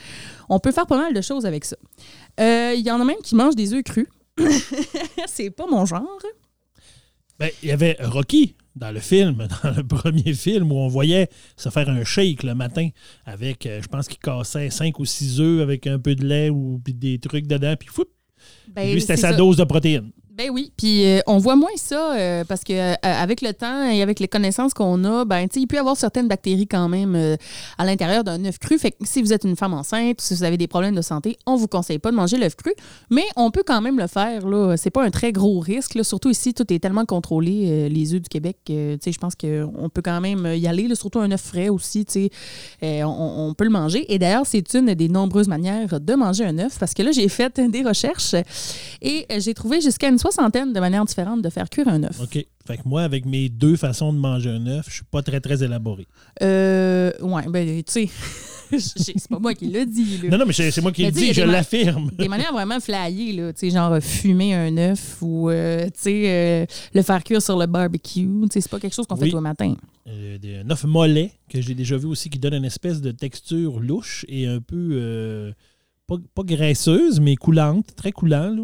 On 0.48 0.58
peut 0.58 0.72
faire 0.72 0.86
pas 0.86 0.98
mal 0.98 1.14
de 1.14 1.20
choses 1.20 1.46
avec 1.46 1.64
ça. 1.64 1.76
Il 2.38 2.82
y 2.84 2.90
en 2.90 3.00
a 3.00 3.04
même 3.04 3.18
qui 3.22 3.34
mangent 3.36 3.54
des 3.56 3.72
œufs 3.72 3.84
crus. 3.84 4.08
c'est 5.28 5.50
pas 5.50 5.66
mon 5.70 5.86
genre. 5.86 6.02
Ben, 7.38 7.50
il 7.62 7.68
y 7.68 7.72
avait 7.72 7.96
Rocky 8.00 8.56
dans 8.76 8.90
le 8.92 9.00
film, 9.00 9.46
dans 9.62 9.70
le 9.70 9.84
premier 9.86 10.34
film, 10.34 10.72
où 10.72 10.76
on 10.76 10.88
voyait 10.88 11.28
se 11.56 11.68
faire 11.68 11.88
un 11.88 12.02
shake 12.04 12.42
le 12.42 12.54
matin 12.54 12.88
avec, 13.26 13.68
je 13.80 13.86
pense 13.86 14.08
qu'il 14.08 14.18
cassait 14.18 14.70
cinq 14.70 14.98
ou 14.98 15.04
six 15.04 15.40
œufs 15.40 15.60
avec 15.62 15.86
un 15.86 15.98
peu 16.00 16.14
de 16.16 16.24
lait 16.24 16.50
ou 16.50 16.80
puis 16.82 16.94
des 16.94 17.18
trucs 17.20 17.46
dedans, 17.46 17.74
puis 17.78 17.88
foup, 17.88 18.04
Ben, 18.68 18.92
lui, 18.92 19.00
c'était 19.00 19.16
sa 19.16 19.30
ça. 19.30 19.36
dose 19.36 19.56
de 19.56 19.64
protéines. 19.64 20.10
Ben 20.36 20.50
oui, 20.50 20.72
puis 20.76 21.06
euh, 21.06 21.20
on 21.28 21.38
voit 21.38 21.54
moins 21.54 21.76
ça 21.76 22.16
euh, 22.16 22.42
parce 22.42 22.64
que 22.64 22.72
euh, 22.72 22.94
avec 23.02 23.40
le 23.40 23.52
temps 23.54 23.88
et 23.88 24.02
avec 24.02 24.18
les 24.18 24.26
connaissances 24.26 24.74
qu'on 24.74 25.04
a, 25.04 25.24
ben 25.24 25.46
tu 25.46 25.60
il 25.60 25.68
peut 25.68 25.76
y 25.76 25.78
avoir 25.78 25.96
certaines 25.96 26.26
bactéries 26.26 26.66
quand 26.66 26.88
même 26.88 27.36
à 27.78 27.84
l'intérieur 27.84 28.24
d'un 28.24 28.44
œuf 28.44 28.58
cru. 28.58 28.76
Fait 28.76 28.90
que 28.90 28.96
si 29.02 29.22
vous 29.22 29.32
êtes 29.32 29.44
une 29.44 29.54
femme 29.54 29.74
enceinte, 29.74 30.20
si 30.20 30.34
vous 30.34 30.42
avez 30.42 30.56
des 30.56 30.66
problèmes 30.66 30.96
de 30.96 31.02
santé, 31.02 31.36
on 31.46 31.54
vous 31.54 31.68
conseille 31.68 32.00
pas 32.00 32.10
de 32.10 32.16
manger 32.16 32.36
l'œuf 32.36 32.56
cru, 32.56 32.72
mais 33.10 33.22
on 33.36 33.52
peut 33.52 33.62
quand 33.64 33.80
même 33.80 33.96
le 33.96 34.08
faire 34.08 34.48
là, 34.48 34.76
c'est 34.76 34.90
pas 34.90 35.04
un 35.04 35.10
très 35.10 35.30
gros 35.30 35.60
risque 35.60 36.04
surtout 36.04 36.30
ici 36.30 36.52
tout 36.52 36.70
est 36.72 36.80
tellement 36.80 37.04
contrôlé 37.04 37.88
les 37.88 38.14
œufs 38.14 38.20
du 38.20 38.28
Québec, 38.28 38.56
tu 38.66 38.98
sais, 39.00 39.12
je 39.12 39.18
pense 39.18 39.36
qu'on 39.36 39.88
peut 39.88 40.02
quand 40.02 40.20
même 40.20 40.46
y 40.56 40.66
aller, 40.66 40.92
surtout 40.96 41.20
un 41.20 41.30
œuf 41.30 41.42
frais 41.42 41.68
aussi, 41.68 42.04
tu 42.04 42.28
sais, 42.82 43.04
on, 43.04 43.34
on 43.50 43.54
peut 43.54 43.64
le 43.64 43.70
manger. 43.70 44.12
Et 44.12 44.18
d'ailleurs, 44.18 44.46
c'est 44.46 44.74
une 44.74 44.94
des 44.94 45.08
nombreuses 45.08 45.46
manières 45.46 46.00
de 46.00 46.14
manger 46.14 46.44
un 46.44 46.58
œuf 46.58 46.76
parce 46.80 46.92
que 46.92 47.04
là 47.04 47.12
j'ai 47.12 47.28
fait 47.28 47.60
des 47.60 47.82
recherches 47.82 48.34
et 49.00 49.26
j'ai 49.38 49.54
trouvé 49.54 49.80
jusqu'à 49.80 50.08
une 50.08 50.18
soixantaine 50.32 50.72
de 50.72 50.80
manières 50.80 51.04
différentes 51.04 51.42
de 51.42 51.48
faire 51.50 51.68
cuire 51.68 51.88
un 51.88 52.02
œuf. 52.04 52.20
OK. 52.20 52.44
Fait 52.66 52.76
que 52.78 52.82
moi, 52.86 53.02
avec 53.02 53.26
mes 53.26 53.48
deux 53.50 53.76
façons 53.76 54.12
de 54.12 54.18
manger 54.18 54.50
un 54.50 54.66
œuf, 54.66 54.86
je 54.88 54.94
suis 54.94 55.04
pas 55.04 55.22
très, 55.22 55.40
très 55.40 55.62
élaboré. 55.62 56.06
Euh, 56.42 57.12
ouais, 57.20 57.42
ben, 57.48 57.82
tu 57.82 57.92
sais, 57.92 58.08
c'est 58.78 59.28
pas 59.28 59.38
moi 59.38 59.52
qui 59.54 59.68
dit, 59.86 60.18
là. 60.22 60.30
Non, 60.30 60.38
non, 60.38 60.44
mais 60.46 60.52
c'est 60.54 60.80
moi 60.80 60.90
qui 60.92 61.02
Mais 61.02 61.08
le 61.10 61.14
dis, 61.14 61.34
je 61.34 61.42
l'affirme. 61.42 62.10
Des 62.18 62.28
manières 62.28 62.52
vraiment 62.54 62.80
flyées, 62.80 63.34
là, 63.34 63.52
tu 63.52 63.60
sais, 63.60 63.70
genre 63.70 63.98
fumer 64.02 64.54
un 64.54 64.76
œuf 64.78 65.18
ou, 65.20 65.50
euh, 65.50 65.84
tu 65.86 65.90
sais, 65.96 66.22
euh, 66.26 66.66
le 66.94 67.02
faire 67.02 67.22
cuire 67.22 67.42
sur 67.42 67.58
le 67.58 67.66
barbecue. 67.66 68.22
Tu 68.24 68.48
sais, 68.52 68.60
c'est 68.62 68.70
pas 68.70 68.80
quelque 68.80 68.94
chose 68.94 69.06
qu'on 69.06 69.16
Oui. 69.16 69.24
fait 69.24 69.30
tous 69.30 69.36
le 69.36 69.42
matin. 69.42 69.74
Euh, 70.08 70.38
des- 70.38 70.56
un 70.56 70.70
œuf 70.70 70.84
mollet 70.84 71.32
que 71.50 71.60
j'ai 71.60 71.74
déjà 71.74 71.96
vu 71.98 72.06
aussi 72.06 72.30
qui 72.30 72.38
donne 72.38 72.54
une 72.54 72.64
espèce 72.64 73.00
de 73.02 73.10
texture 73.10 73.78
louche 73.80 74.24
et 74.28 74.46
un 74.46 74.60
peu 74.60 75.52
pas, 76.06 76.16
pas 76.34 76.42
graisseuse, 76.42 77.20
mais 77.20 77.36
coulante, 77.36 77.94
très 77.96 78.12
coulant. 78.12 78.50
Là. 78.50 78.62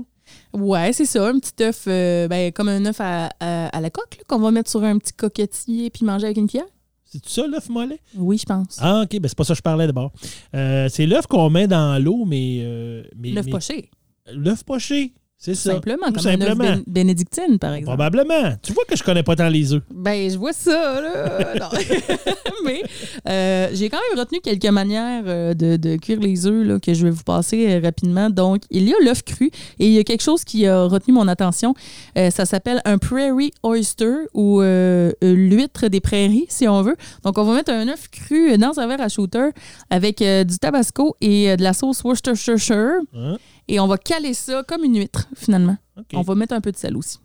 Ouais, 0.53 0.93
c'est 0.93 1.05
ça, 1.05 1.29
un 1.29 1.39
petit 1.39 1.63
œuf, 1.63 1.85
euh, 1.87 2.27
ben, 2.29 2.51
comme 2.53 2.69
un 2.69 2.85
œuf 2.87 3.01
à, 3.01 3.31
à- 3.41 3.69
à 3.69 3.81
la 3.81 3.91
coque, 3.91 4.21
qu'on 4.27 4.39
va 4.39 4.51
mettre 4.51 4.71
sur 4.71 4.83
un 4.83 4.99
petit 4.99 5.13
coquetier 5.13 5.91
puis 5.91 6.05
manger 6.05 6.27
avec 6.27 6.37
une 6.39 6.49
cuillère. 6.49 6.67
C'est 7.05 7.25
ça 7.29 7.47
l'œuf 7.47 7.69
mollet? 7.69 7.99
Oui, 8.17 8.39
je 8.39 8.45
pense. 8.45 8.77
Ah, 8.81 9.03
ok, 9.03 9.19
ben 9.21 9.29
c'est 9.29 9.37
pas 9.37 9.43
ça 9.45 9.53
que 9.55 9.59
je 9.59 9.63
parlais 9.63 9.87
d'abord. 9.87 10.13
Euh, 10.55 10.89
c'est 10.89 11.07
l'œuf 11.07 11.27
qu'on 11.27 11.51
met 11.51 11.67
dans 11.67 12.01
l'eau, 12.03 12.25
mais. 12.25 12.61
euh, 12.63 13.03
mais 13.17 13.31
L'œuf 13.31 13.47
mais- 13.47 13.51
poché, 13.51 13.91
L'œuf 14.33 14.63
poché, 14.65 15.13
c'est 15.43 15.55
ça. 15.55 15.73
simplement, 15.73 16.07
Tout 16.09 16.13
comme 16.23 16.27
œuf 16.27 16.39
simplement. 16.39 16.65
bén- 16.65 16.83
bénédictine, 16.87 17.59
par 17.59 17.73
exemple. 17.73 17.97
Probablement. 17.97 18.55
Tu 18.63 18.73
vois 18.75 18.85
que 18.87 18.95
je 18.97 19.03
connais 19.03 19.23
pas 19.23 19.35
tant 19.35 19.49
les 19.49 19.73
œufs. 19.73 19.83
Ben, 19.93 20.31
je 20.31 20.37
vois 20.39 20.53
ça, 20.53 21.01
là. 21.01 21.55
Non. 21.61 21.69
Mais 22.65 22.83
euh, 23.29 23.69
j'ai 23.73 23.89
quand 23.89 23.99
même 24.11 24.19
retenu 24.21 24.41
quelques 24.41 24.67
manières 24.67 25.23
euh, 25.27 25.55
de, 25.55 25.77
de 25.77 25.97
cuire 25.97 26.21
les 26.21 26.47
œufs 26.47 26.67
là, 26.67 26.79
que 26.79 26.93
je 26.95 27.05
vais 27.05 27.11
vous 27.11 27.23
passer 27.25 27.67
euh, 27.73 27.81
rapidement. 27.83 28.29
Donc, 28.31 28.63
il 28.71 28.89
y 28.89 28.93
a 28.93 28.97
l'œuf 29.03 29.23
cru 29.23 29.47
et 29.79 29.87
il 29.87 29.93
y 29.93 29.99
a 29.99 30.05
quelque 30.05 30.23
chose 30.23 30.45
qui 30.45 30.67
a 30.67 30.85
retenu 30.85 31.15
mon 31.15 31.27
attention. 31.27 31.75
Euh, 32.19 32.31
ça 32.31 32.45
s'appelle 32.45 32.83
un 32.85 32.99
prairie 32.99 33.51
oyster 33.63 34.13
ou 34.35 34.61
euh, 34.61 35.11
l'huître 35.23 35.89
des 35.89 36.01
prairies, 36.01 36.47
si 36.51 36.69
on 36.69 36.83
veut. 36.83 36.97
Donc, 37.25 37.39
on 37.39 37.45
va 37.45 37.55
mettre 37.55 37.73
un 37.73 37.89
œuf 37.89 38.09
cru 38.11 38.59
dans 38.59 38.79
un 38.79 38.87
verre 38.87 39.01
à 39.01 39.09
shooter 39.09 39.49
avec 39.89 40.19
du 40.23 40.59
tabasco 40.59 41.17
et 41.23 41.57
de 41.57 41.63
la 41.63 41.73
sauce 41.73 42.03
Worcestershire. 42.05 43.01
Hein? 43.17 43.39
Et 43.71 43.79
on 43.79 43.87
va 43.87 43.99
caler 43.99 44.35
ça 44.35 44.65
comme 44.65 44.83
une 44.83 44.99
huître, 44.99 45.29
finalement. 45.37 45.77
On 46.13 46.23
va 46.23 46.35
mettre 46.35 46.55
un 46.55 46.61
peu 46.61 46.73
de 46.73 46.77
sel 46.77 46.97
aussi. 46.97 47.19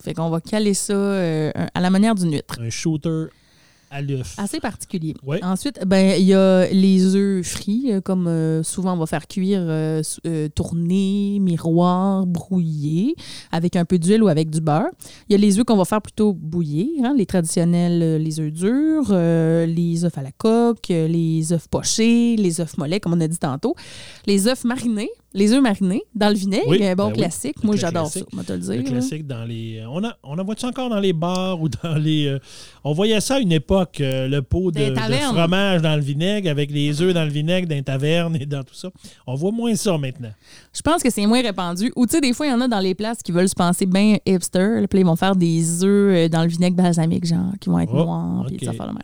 Fait 0.00 0.14
qu'on 0.14 0.30
va 0.30 0.40
caler 0.40 0.72
ça 0.72 0.92
euh, 0.92 1.50
à 1.74 1.80
la 1.80 1.90
manière 1.90 2.14
d'une 2.14 2.30
huître. 2.30 2.56
Un 2.60 2.70
shooter 2.70 3.26
à 3.90 4.02
l'œuf. 4.02 4.34
Assez 4.38 4.60
particulier. 4.60 5.14
Ouais. 5.24 5.42
Ensuite, 5.42 5.80
ben 5.86 6.14
il 6.18 6.26
y 6.26 6.34
a 6.34 6.68
les 6.70 7.16
œufs 7.16 7.44
frits, 7.44 7.86
euh, 7.88 8.00
comme 8.00 8.26
euh, 8.26 8.62
souvent 8.62 8.92
on 8.92 8.98
va 8.98 9.06
faire 9.06 9.26
cuire, 9.26 9.60
euh, 9.62 10.02
euh, 10.26 10.48
tourner, 10.48 11.38
miroir, 11.40 12.26
brouiller, 12.26 13.14
avec 13.50 13.76
un 13.76 13.84
peu 13.84 13.98
d'huile 13.98 14.22
ou 14.22 14.28
avec 14.28 14.50
du 14.50 14.60
beurre. 14.60 14.90
Il 15.28 15.32
y 15.32 15.34
a 15.34 15.38
les 15.38 15.58
œufs 15.58 15.64
qu'on 15.64 15.76
va 15.76 15.84
faire 15.84 16.02
plutôt 16.02 16.32
bouillir, 16.32 17.04
hein, 17.04 17.14
les 17.16 17.26
traditionnels, 17.26 18.22
les 18.22 18.40
œufs 18.40 18.52
durs, 18.52 19.10
les 19.10 20.04
œufs 20.04 20.18
à 20.18 20.22
la 20.22 20.32
coque, 20.32 20.88
les 20.88 21.52
œufs 21.52 21.66
pochés, 21.68 22.36
les 22.36 22.60
œufs 22.60 22.76
mollets, 22.76 23.00
comme 23.00 23.14
on 23.14 23.20
a 23.20 23.28
dit 23.28 23.38
tantôt, 23.38 23.74
les 24.26 24.48
œufs 24.48 24.64
marinés, 24.64 25.10
les 25.34 25.52
œufs 25.52 25.62
marinés 25.62 26.02
dans 26.14 26.30
le 26.30 26.34
vinaigre, 26.34 26.64
Oui, 26.68 26.84
un 26.86 26.94
bon 26.94 27.08
ben 27.08 27.14
classique. 27.16 27.56
Le 27.62 27.66
Moi, 27.66 27.76
j'adore 27.76 28.06
ça, 28.08 28.20
on 28.36 28.42
te 28.42 28.52
le 28.52 28.58
Le 28.58 28.64
dire. 28.64 28.76
là. 28.76 28.82
classique 28.90 29.26
dans 29.26 29.44
les. 29.44 29.82
On, 29.90 30.02
a, 30.02 30.16
on 30.22 30.38
en 30.38 30.44
voit-tu 30.44 30.64
encore 30.64 30.88
dans 30.88 31.00
les 31.00 31.12
bars 31.12 31.60
ou 31.60 31.68
dans 31.68 31.94
les. 31.96 32.26
euh, 32.26 32.38
on 32.82 32.92
voyait 32.94 33.20
ça 33.20 33.36
à 33.36 33.38
une 33.40 33.52
époque, 33.52 34.00
euh, 34.00 34.26
le 34.26 34.40
pot 34.42 34.70
de, 34.70 34.94
fromage 34.94 35.82
dans 35.82 35.96
le 35.96 36.02
vinaigre 36.02 36.50
avec 36.50 36.70
les 36.70 37.02
œufs 37.02 37.12
dans 37.12 37.24
le 37.24 37.30
vinaigre 37.30 37.68
dans 37.68 37.74
les 37.74 37.82
tavernes 37.82 38.36
et 38.40 38.46
dans 38.46 38.62
tout 38.64 38.74
ça. 38.74 38.90
On 39.26 39.34
voit 39.34 39.52
moins 39.52 39.74
ça 39.74 39.98
maintenant. 39.98 40.32
Je 40.74 40.80
pense 40.80 41.02
que 41.02 41.10
c'est 41.10 41.26
moins 41.26 41.42
répandu. 41.42 41.92
Ou 41.96 42.06
tu 42.06 42.12
sais, 42.12 42.20
des 42.20 42.32
fois, 42.32 42.46
il 42.46 42.50
y 42.50 42.52
en 42.52 42.60
a 42.62 42.68
dans 42.68 42.80
les 42.80 42.94
places 42.94 43.22
qui 43.22 43.32
veulent 43.32 43.48
se 43.48 43.54
penser 43.54 43.84
bien 43.86 44.16
hipster. 44.24 44.86
Puis 44.88 45.00
ils 45.00 45.06
vont 45.06 45.16
faire 45.16 45.36
des 45.36 45.84
œufs 45.84 46.16
euh, 46.16 46.28
dans 46.28 46.42
le 46.42 46.48
vinaigre 46.48 46.76
balsamique, 46.76 47.26
genre, 47.26 47.52
qui 47.60 47.68
vont 47.68 47.78
être 47.80 47.92
Oh, 47.92 48.04
noirs. 48.04 48.46
Puis 48.56 48.66
affaires 48.66 48.86
de 48.86 48.92
même. 48.92 49.02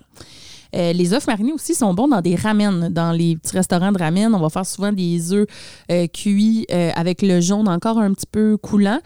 Euh, 0.74 0.92
les 0.92 1.12
œufs 1.12 1.26
marinés 1.26 1.52
aussi 1.52 1.74
sont 1.74 1.94
bons 1.94 2.08
dans 2.08 2.20
des 2.20 2.34
ramen. 2.34 2.88
Dans 2.90 3.12
les 3.12 3.36
petits 3.36 3.56
restaurants 3.56 3.92
de 3.92 3.98
ramen, 3.98 4.34
on 4.34 4.38
va 4.38 4.48
faire 4.48 4.66
souvent 4.66 4.92
des 4.92 5.32
œufs 5.32 5.46
euh, 5.90 6.06
cuits 6.06 6.66
euh, 6.72 6.90
avec 6.94 7.22
le 7.22 7.40
jaune 7.40 7.68
encore 7.68 7.98
un 7.98 8.12
petit 8.12 8.26
peu 8.30 8.56
coulant, 8.56 8.98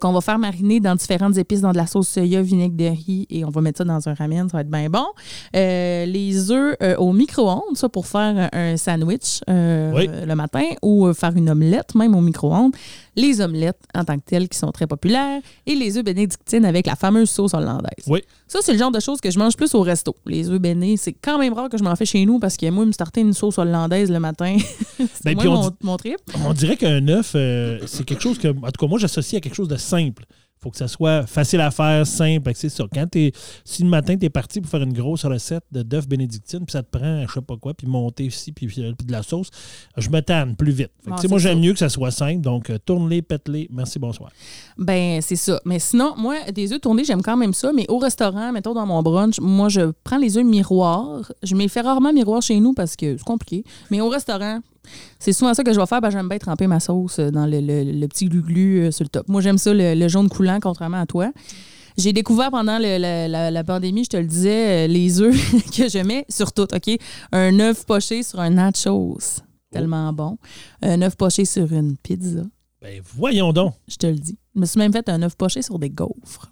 qu'on 0.00 0.12
va 0.12 0.20
faire 0.20 0.38
mariner 0.38 0.80
dans 0.80 0.94
différentes 0.94 1.36
épices, 1.36 1.60
dans 1.60 1.72
de 1.72 1.76
la 1.76 1.86
sauce 1.86 2.08
soya, 2.08 2.42
vinaigre 2.42 2.76
de 2.76 2.84
riz, 2.84 3.26
et 3.30 3.44
on 3.44 3.50
va 3.50 3.60
mettre 3.60 3.78
ça 3.78 3.84
dans 3.84 4.08
un 4.08 4.14
ramen, 4.14 4.48
ça 4.48 4.58
va 4.58 4.60
être 4.62 4.70
bien 4.70 4.88
bon. 4.88 5.06
Les 5.54 6.50
œufs 6.50 6.76
au 6.98 7.12
micro-ondes, 7.12 7.76
ça 7.76 7.88
pour 7.88 8.06
faire 8.06 8.48
un 8.52 8.76
sandwich 8.76 9.40
Oui. 9.48 10.08
le 10.26 10.34
matin, 10.34 10.64
ou 10.82 11.12
faire 11.12 11.32
une 11.36 11.50
omelette 11.50 11.94
même 11.94 12.14
au 12.14 12.20
micro-ondes. 12.20 12.72
Les 13.16 13.40
omelettes 13.40 13.80
en 13.94 14.04
tant 14.04 14.16
que 14.18 14.24
telles 14.24 14.48
qui 14.48 14.58
sont 14.58 14.70
très 14.72 14.86
populaires, 14.86 15.40
et 15.66 15.74
les 15.74 15.96
œufs 15.96 16.04
bénédictines 16.04 16.64
avec 16.64 16.86
la 16.86 16.96
fameuse 16.96 17.30
sauce 17.30 17.54
hollandaise. 17.54 18.04
Oui. 18.06 18.20
Ça, 18.46 18.58
c'est 18.62 18.72
le 18.72 18.78
genre 18.78 18.90
de 18.92 19.00
choses 19.00 19.20
que 19.20 19.30
je 19.30 19.38
mange 19.38 19.56
plus 19.56 19.74
au 19.74 19.80
resto. 19.80 20.14
Les 20.26 20.48
œufs 20.50 20.60
bénis, 20.60 20.98
c'est 20.98 21.14
quand 21.14 21.38
même 21.38 21.52
rare 21.52 21.68
que 21.68 21.78
je 21.78 21.82
m'en 21.82 21.96
fais 21.96 22.06
chez 22.06 22.24
nous 22.26 22.38
parce 22.38 22.56
que 22.56 22.68
moi, 22.70 22.84
me 22.84 22.92
starter 22.92 23.22
une 23.22 23.32
sauce 23.32 23.58
hollandaise 23.58 24.10
le 24.10 24.20
matin, 24.20 24.56
c'est 24.98 25.34
Ben, 25.34 25.44
mon, 25.44 25.70
mon 25.82 25.96
trip. 25.96 26.18
On 26.44 26.52
dirait 26.52 26.76
qu'un 26.76 27.06
œuf, 27.08 27.32
euh, 27.34 27.78
c'est 27.86 28.04
quelque 28.04 28.22
chose 28.22 28.38
que, 28.38 28.48
en 28.48 28.70
tout 28.70 28.78
cas, 28.78 28.86
moi, 28.86 28.98
j'associe 28.98 29.38
à 29.38 29.40
quelque 29.40 29.54
chose 29.56 29.68
de 29.68 29.76
simple. 29.76 30.24
Faut 30.58 30.70
que 30.70 30.76
ça 30.76 30.88
soit 30.88 31.26
facile 31.26 31.60
à 31.60 31.70
faire, 31.70 32.06
simple. 32.06 32.50
C'est 32.54 32.68
ça. 32.68 32.84
Quand 32.92 33.06
t'es, 33.06 33.32
si 33.64 33.82
le 33.82 33.88
matin, 33.88 34.16
tu 34.16 34.24
es 34.26 34.30
parti 34.30 34.60
pour 34.60 34.70
faire 34.70 34.82
une 34.82 34.92
grosse 34.92 35.24
recette 35.24 35.64
de 35.70 35.82
d'œufs 35.82 36.08
bénédictine, 36.08 36.60
puis 36.60 36.72
ça 36.72 36.82
te 36.82 36.96
prend, 36.96 37.26
je 37.26 37.32
sais 37.32 37.40
pas 37.40 37.56
quoi, 37.56 37.74
puis 37.74 37.86
monter 37.86 38.24
ici, 38.24 38.52
puis, 38.52 38.66
puis 38.66 38.82
de 38.82 39.12
la 39.12 39.22
sauce, 39.22 39.50
je 39.96 40.08
me 40.10 40.20
tanne 40.20 40.56
plus 40.56 40.72
vite. 40.72 40.90
Fait 41.04 41.10
que, 41.10 41.16
Ah, 41.24 41.28
moi, 41.28 41.38
j'aime 41.38 41.60
mieux 41.60 41.72
que 41.72 41.78
ça 41.78 41.88
soit 41.88 42.10
simple. 42.10 42.40
Donc, 42.40 42.70
euh, 42.70 42.78
tourne-les, 42.84 43.22
pète-les. 43.22 43.68
Merci, 43.70 43.98
bonsoir. 43.98 44.30
Ben, 44.78 45.20
c'est 45.20 45.36
ça. 45.36 45.60
Mais 45.64 45.78
sinon, 45.78 46.14
moi, 46.16 46.36
des 46.52 46.72
œufs 46.72 46.80
tournés, 46.80 47.04
j'aime 47.04 47.22
quand 47.22 47.36
même 47.36 47.54
ça. 47.54 47.72
Mais 47.72 47.84
au 47.88 47.98
restaurant, 47.98 48.52
mettons 48.52 48.74
dans 48.74 48.86
mon 48.86 49.02
brunch, 49.02 49.38
moi, 49.40 49.68
je 49.68 49.92
prends 50.04 50.18
les 50.18 50.38
œufs 50.38 50.44
miroirs. 50.44 51.30
Je 51.42 51.54
me 51.54 51.60
les 51.60 51.68
fais 51.68 51.80
rarement 51.82 52.12
miroir 52.12 52.42
chez 52.42 52.58
nous 52.60 52.72
parce 52.72 52.96
que 52.96 53.16
c'est 53.16 53.24
compliqué. 53.24 53.64
Mais 53.90 54.00
au 54.00 54.08
restaurant, 54.08 54.60
C'est 55.18 55.32
souvent 55.32 55.54
ça 55.54 55.62
que 55.64 55.72
je 55.72 55.80
vais 55.80 55.86
faire, 55.86 56.00
que 56.00 56.10
j'aime 56.10 56.28
bien 56.28 56.38
tremper 56.38 56.66
ma 56.66 56.80
sauce 56.80 57.18
euh, 57.18 57.30
dans 57.30 57.46
le, 57.46 57.60
le- 57.60 57.84
le 57.84 58.06
petit 58.08 58.26
glu-glu 58.26 58.80
euh, 58.86 58.90
sur 58.90 59.04
le 59.04 59.08
top. 59.08 59.28
Moi, 59.28 59.40
j'aime 59.40 59.58
ça, 59.58 59.72
le, 59.74 59.94
le 59.94 60.08
jaune 60.08 60.28
coulant, 60.28 60.58
contrairement 60.60 61.00
à 61.00 61.06
toi. 61.06 61.30
J'ai 61.98 62.12
découvert 62.12 62.50
pendant 62.50 62.78
le- 62.78 62.98
la, 62.98 63.26
la- 63.28 63.50
la 63.50 63.64
pandémie, 63.64 64.04
je 64.04 64.10
te 64.10 64.16
le 64.18 64.26
disais, 64.26 64.84
euh, 64.84 64.86
les 64.86 65.20
œufs 65.20 65.34
que 65.76 65.88
je 65.88 65.98
mets 66.04 66.24
sur 66.28 66.52
tout, 66.52 66.66
OK? 66.74 66.98
Un 67.32 67.58
œuf 67.60 67.84
poché 67.86 68.22
sur 68.22 68.40
un 68.40 68.50
nachos. 68.50 69.18
Tellement 69.70 70.12
bon. 70.12 70.38
Un 70.82 71.02
œuf 71.02 71.16
poché 71.16 71.44
sur 71.44 71.72
une 71.72 71.96
pizza. 71.96 72.42
Ben, 72.82 73.00
voyons 73.16 73.52
donc. 73.52 73.74
Je 73.88 73.96
te 73.96 74.06
le 74.06 74.14
dis. 74.14 74.38
Je 74.54 74.60
me 74.60 74.66
suis 74.66 74.78
même 74.78 74.92
fait 74.92 75.08
un 75.08 75.22
œuf 75.22 75.34
poché 75.36 75.62
sur 75.62 75.78
des 75.78 75.90
gaufres. 75.90 76.50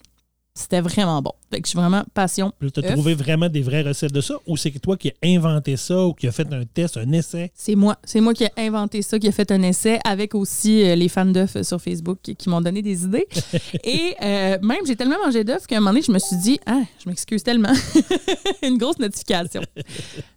C'était 0.56 0.80
vraiment 0.80 1.20
bon. 1.20 1.32
Fait 1.50 1.60
que 1.60 1.66
je 1.66 1.70
suis 1.70 1.78
vraiment 1.78 2.04
passion. 2.14 2.52
Tu 2.60 2.68
as 2.78 2.92
trouvé 2.92 3.14
vraiment 3.14 3.48
des 3.48 3.62
vraies 3.62 3.82
recettes 3.82 4.12
de 4.12 4.20
ça 4.20 4.36
ou 4.46 4.56
c'est 4.56 4.70
toi 4.70 4.96
qui 4.96 5.08
as 5.08 5.26
inventé 5.26 5.76
ça 5.76 6.06
ou 6.06 6.14
qui 6.14 6.28
as 6.28 6.32
fait 6.32 6.46
un 6.52 6.64
test, 6.64 6.96
un 6.96 7.10
essai? 7.10 7.50
C'est 7.56 7.74
moi. 7.74 7.96
C'est 8.04 8.20
moi 8.20 8.34
qui 8.34 8.44
ai 8.44 8.50
inventé 8.56 9.02
ça, 9.02 9.18
qui 9.18 9.26
a 9.26 9.32
fait 9.32 9.50
un 9.50 9.62
essai 9.62 9.98
avec 10.04 10.32
aussi 10.36 10.84
euh, 10.84 10.94
les 10.94 11.08
fans 11.08 11.26
d'œufs 11.26 11.60
sur 11.62 11.80
Facebook 11.80 12.18
qui, 12.22 12.36
qui 12.36 12.48
m'ont 12.48 12.60
donné 12.60 12.82
des 12.82 13.02
idées. 13.04 13.26
Et 13.84 14.14
euh, 14.22 14.58
même, 14.62 14.86
j'ai 14.86 14.94
tellement 14.94 15.18
mangé 15.24 15.42
d'œufs 15.42 15.66
qu'à 15.66 15.76
un 15.76 15.80
moment 15.80 15.90
donné, 15.90 16.02
je 16.02 16.12
me 16.12 16.20
suis 16.20 16.36
dit, 16.36 16.60
ah, 16.66 16.82
je 17.02 17.08
m'excuse 17.08 17.42
tellement. 17.42 17.72
Une 18.62 18.78
grosse 18.78 19.00
notification. 19.00 19.62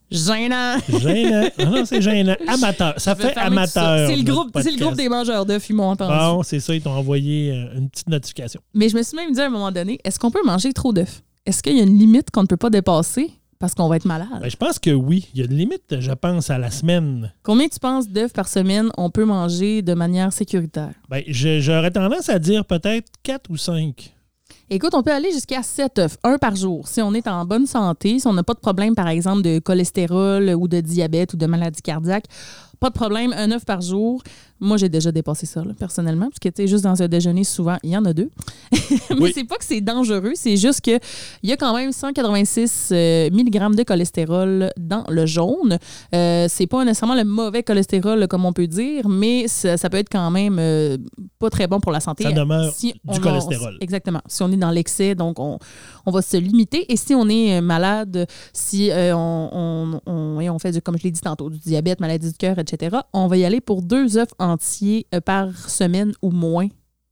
Gênant. 0.09 0.77
Gênant. 0.87 1.49
Ah 1.57 1.65
non, 1.65 1.85
c'est 1.85 2.01
gênant. 2.01 2.35
Amateur. 2.47 2.93
Ça 2.97 3.15
fait 3.15 3.35
amateur. 3.37 4.07
C'est 4.07 4.15
le, 4.15 4.23
groupe, 4.23 4.51
le 4.55 4.79
groupe 4.79 4.95
des 4.95 5.09
mangeurs 5.09 5.45
d'œufs, 5.45 5.69
ils 5.69 5.73
m'ont 5.75 5.89
entendu. 5.89 6.13
Bon, 6.17 6.43
c'est 6.43 6.59
ça, 6.59 6.73
ils 6.73 6.81
t'ont 6.81 6.91
envoyé 6.91 7.51
euh, 7.51 7.77
une 7.77 7.89
petite 7.89 8.07
notification. 8.07 8.61
Mais 8.73 8.89
je 8.89 8.97
me 8.97 9.03
suis 9.03 9.17
même 9.17 9.31
dit 9.31 9.41
à 9.41 9.45
un 9.45 9.49
moment 9.49 9.71
donné, 9.71 9.99
est-ce 10.03 10.17
qu'on 10.19 10.31
peut 10.31 10.43
manger 10.45 10.71
trop 10.71 10.93
d'œufs? 10.93 11.23
Est-ce 11.45 11.61
qu'il 11.61 11.77
y 11.77 11.79
a 11.79 11.83
une 11.83 11.97
limite 11.97 12.31
qu'on 12.31 12.41
ne 12.41 12.47
peut 12.47 12.57
pas 12.57 12.69
dépasser 12.69 13.31
parce 13.59 13.73
qu'on 13.73 13.87
va 13.87 13.97
être 13.97 14.05
malade? 14.05 14.27
Ben, 14.41 14.49
je 14.49 14.55
pense 14.55 14.79
que 14.79 14.91
oui. 14.91 15.27
Il 15.33 15.39
y 15.39 15.43
a 15.43 15.45
une 15.45 15.57
limite, 15.57 15.99
je 15.99 16.11
pense, 16.11 16.49
à 16.49 16.57
la 16.57 16.71
semaine. 16.71 17.33
Combien 17.43 17.67
tu 17.67 17.79
penses 17.79 18.07
d'œufs 18.07 18.31
par 18.31 18.47
semaine 18.47 18.89
on 18.97 19.09
peut 19.09 19.25
manger 19.25 19.81
de 19.81 19.93
manière 19.93 20.31
sécuritaire? 20.31 20.91
Ben, 21.09 21.23
j'aurais 21.27 21.91
tendance 21.91 22.29
à 22.29 22.39
dire 22.39 22.65
peut-être 22.65 23.11
4 23.23 23.49
ou 23.49 23.57
5. 23.57 24.13
Écoute, 24.69 24.93
on 24.93 25.01
peut 25.01 25.13
aller 25.13 25.31
jusqu'à 25.31 25.63
7 25.63 25.99
œufs, 25.99 26.17
un 26.23 26.37
par 26.37 26.55
jour. 26.55 26.87
Si 26.87 27.01
on 27.01 27.13
est 27.13 27.27
en 27.27 27.45
bonne 27.45 27.65
santé, 27.65 28.19
si 28.19 28.27
on 28.27 28.33
n'a 28.33 28.43
pas 28.43 28.53
de 28.53 28.59
problème, 28.59 28.95
par 28.95 29.07
exemple, 29.07 29.41
de 29.41 29.59
cholestérol 29.59 30.49
ou 30.49 30.67
de 30.67 30.81
diabète 30.81 31.33
ou 31.33 31.37
de 31.37 31.45
maladie 31.45 31.81
cardiaque, 31.81 32.25
pas 32.79 32.89
de 32.89 32.93
problème, 32.93 33.33
un 33.37 33.51
œuf 33.51 33.65
par 33.65 33.81
jour. 33.81 34.21
Moi, 34.59 34.77
j'ai 34.77 34.89
déjà 34.89 35.11
dépassé 35.11 35.45
ça, 35.45 35.63
là, 35.63 35.73
personnellement, 35.77 36.29
parce 36.29 36.39
que, 36.39 36.49
tu 36.49 36.63
sais, 36.63 36.67
juste 36.67 36.83
dans 36.83 36.99
un 37.01 37.07
déjeuner, 37.07 37.43
souvent, 37.43 37.77
il 37.83 37.91
y 37.91 37.97
en 37.97 38.03
a 38.05 38.13
deux. 38.13 38.31
Mais 39.11 39.15
Oui. 39.19 39.31
c'est 39.35 39.43
pas 39.43 39.55
que 39.57 39.63
c'est 39.65 39.81
dangereux, 39.81 40.31
c'est 40.33 40.57
juste 40.57 40.81
que 40.81 40.97
il 41.43 41.49
y 41.49 41.53
a 41.53 41.57
quand 41.57 41.75
même 41.75 41.91
186 41.91 42.89
euh, 42.91 43.29
mg 43.31 43.75
de 43.75 43.83
cholestérol 43.83 44.71
dans 44.77 45.03
le 45.09 45.25
jaune. 45.27 45.77
Euh, 46.15 46.47
c'est 46.49 46.65
pas 46.65 46.83
nécessairement 46.85 47.13
le 47.15 47.23
mauvais 47.23 47.61
cholestérol, 47.61 48.27
comme 48.27 48.45
on 48.45 48.53
peut 48.53 48.65
dire, 48.67 49.07
mais 49.07 49.47
ça, 49.47 49.77
ça 49.77 49.89
peut 49.91 49.97
être 49.97 50.09
quand 50.11 50.31
même 50.31 50.57
euh, 50.59 50.97
pas 51.37 51.49
très 51.51 51.67
bon 51.67 51.79
pour 51.79 51.91
la 51.91 51.99
santé. 51.99 52.23
Ça 52.23 52.31
demeure 52.31 52.73
Si 52.73 52.93
du 53.05 53.19
cholestérol. 53.19 53.77
exactement. 53.79 54.21
Si 54.27 54.41
on 54.41 54.51
est 54.51 54.57
dans 54.57 54.71
l'excès, 54.71 55.13
donc 55.13 55.39
on, 55.39 55.59
on 56.07 56.11
va 56.11 56.21
se 56.23 56.37
limiter. 56.37 56.91
Et 56.91 56.97
si 56.97 57.13
on 57.13 57.29
est 57.29 57.57
euh, 57.57 57.61
malade, 57.61 58.25
si 58.53 58.89
euh, 58.89 59.15
on, 59.15 59.99
on, 60.07 60.39
on 60.49 60.59
fait, 60.59 60.71
du, 60.71 60.81
comme 60.81 60.97
je 60.97 61.03
l'ai 61.03 61.11
dit 61.11 61.21
tantôt, 61.21 61.49
du 61.51 61.59
diabète, 61.59 61.99
maladie 61.99 62.31
du 62.31 62.37
cœur, 62.37 62.57
etc., 62.57 62.66
on 63.13 63.27
va 63.27 63.37
y 63.37 63.45
aller 63.45 63.61
pour 63.61 63.81
deux 63.81 64.17
œufs 64.17 64.27
entiers 64.39 65.07
euh, 65.13 65.21
par 65.21 65.69
semaine 65.69 66.13
ou 66.21 66.31
moins, 66.31 66.67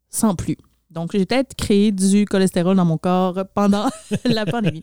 sans 0.10 0.36
plus. 0.36 0.58
Donc, 0.92 1.12
j'ai 1.12 1.26
peut-être 1.26 1.56
créé 1.56 1.92
du 1.92 2.24
cholestérol 2.24 2.78
dans 2.78 2.86
mon 2.86 2.98
corps 2.98 3.44
pendant 3.54 3.88
la 4.24 4.46
pandémie. 4.46 4.82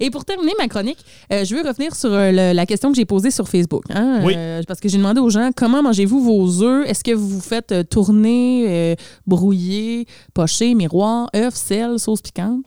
Et 0.00 0.08
pour 0.10 0.24
terminer 0.24 0.52
ma 0.58 0.66
chronique, 0.66 1.04
euh, 1.30 1.44
je 1.44 1.54
veux 1.54 1.60
revenir 1.60 1.94
sur 1.94 2.10
euh, 2.10 2.30
le- 2.32 2.52
la 2.54 2.64
question 2.64 2.90
que 2.90 2.96
j'ai 2.96 3.04
posée 3.04 3.30
sur 3.30 3.46
Facebook. 3.48 3.82
hein, 3.90 4.22
Oui. 4.24 4.32
euh, 4.34 4.62
parce 4.66 4.80
que 4.80 4.88
j'ai 4.88 4.96
demandé 4.96 5.20
aux 5.20 5.28
gens 5.28 5.50
comment 5.54 5.82
mangez-vous 5.82 6.22
vos 6.22 6.62
œufs? 6.62 6.88
Est-ce 6.88 7.04
que 7.04 7.12
vous 7.12 7.28
vous 7.28 7.40
faites 7.42 7.86
tourner, 7.90 8.64
euh, 8.66 8.94
brouiller, 9.26 10.06
pocher, 10.32 10.74
miroir, 10.74 11.28
œufs, 11.36 11.54
sel, 11.54 11.98
sauce 11.98 12.22
piquante? 12.22 12.64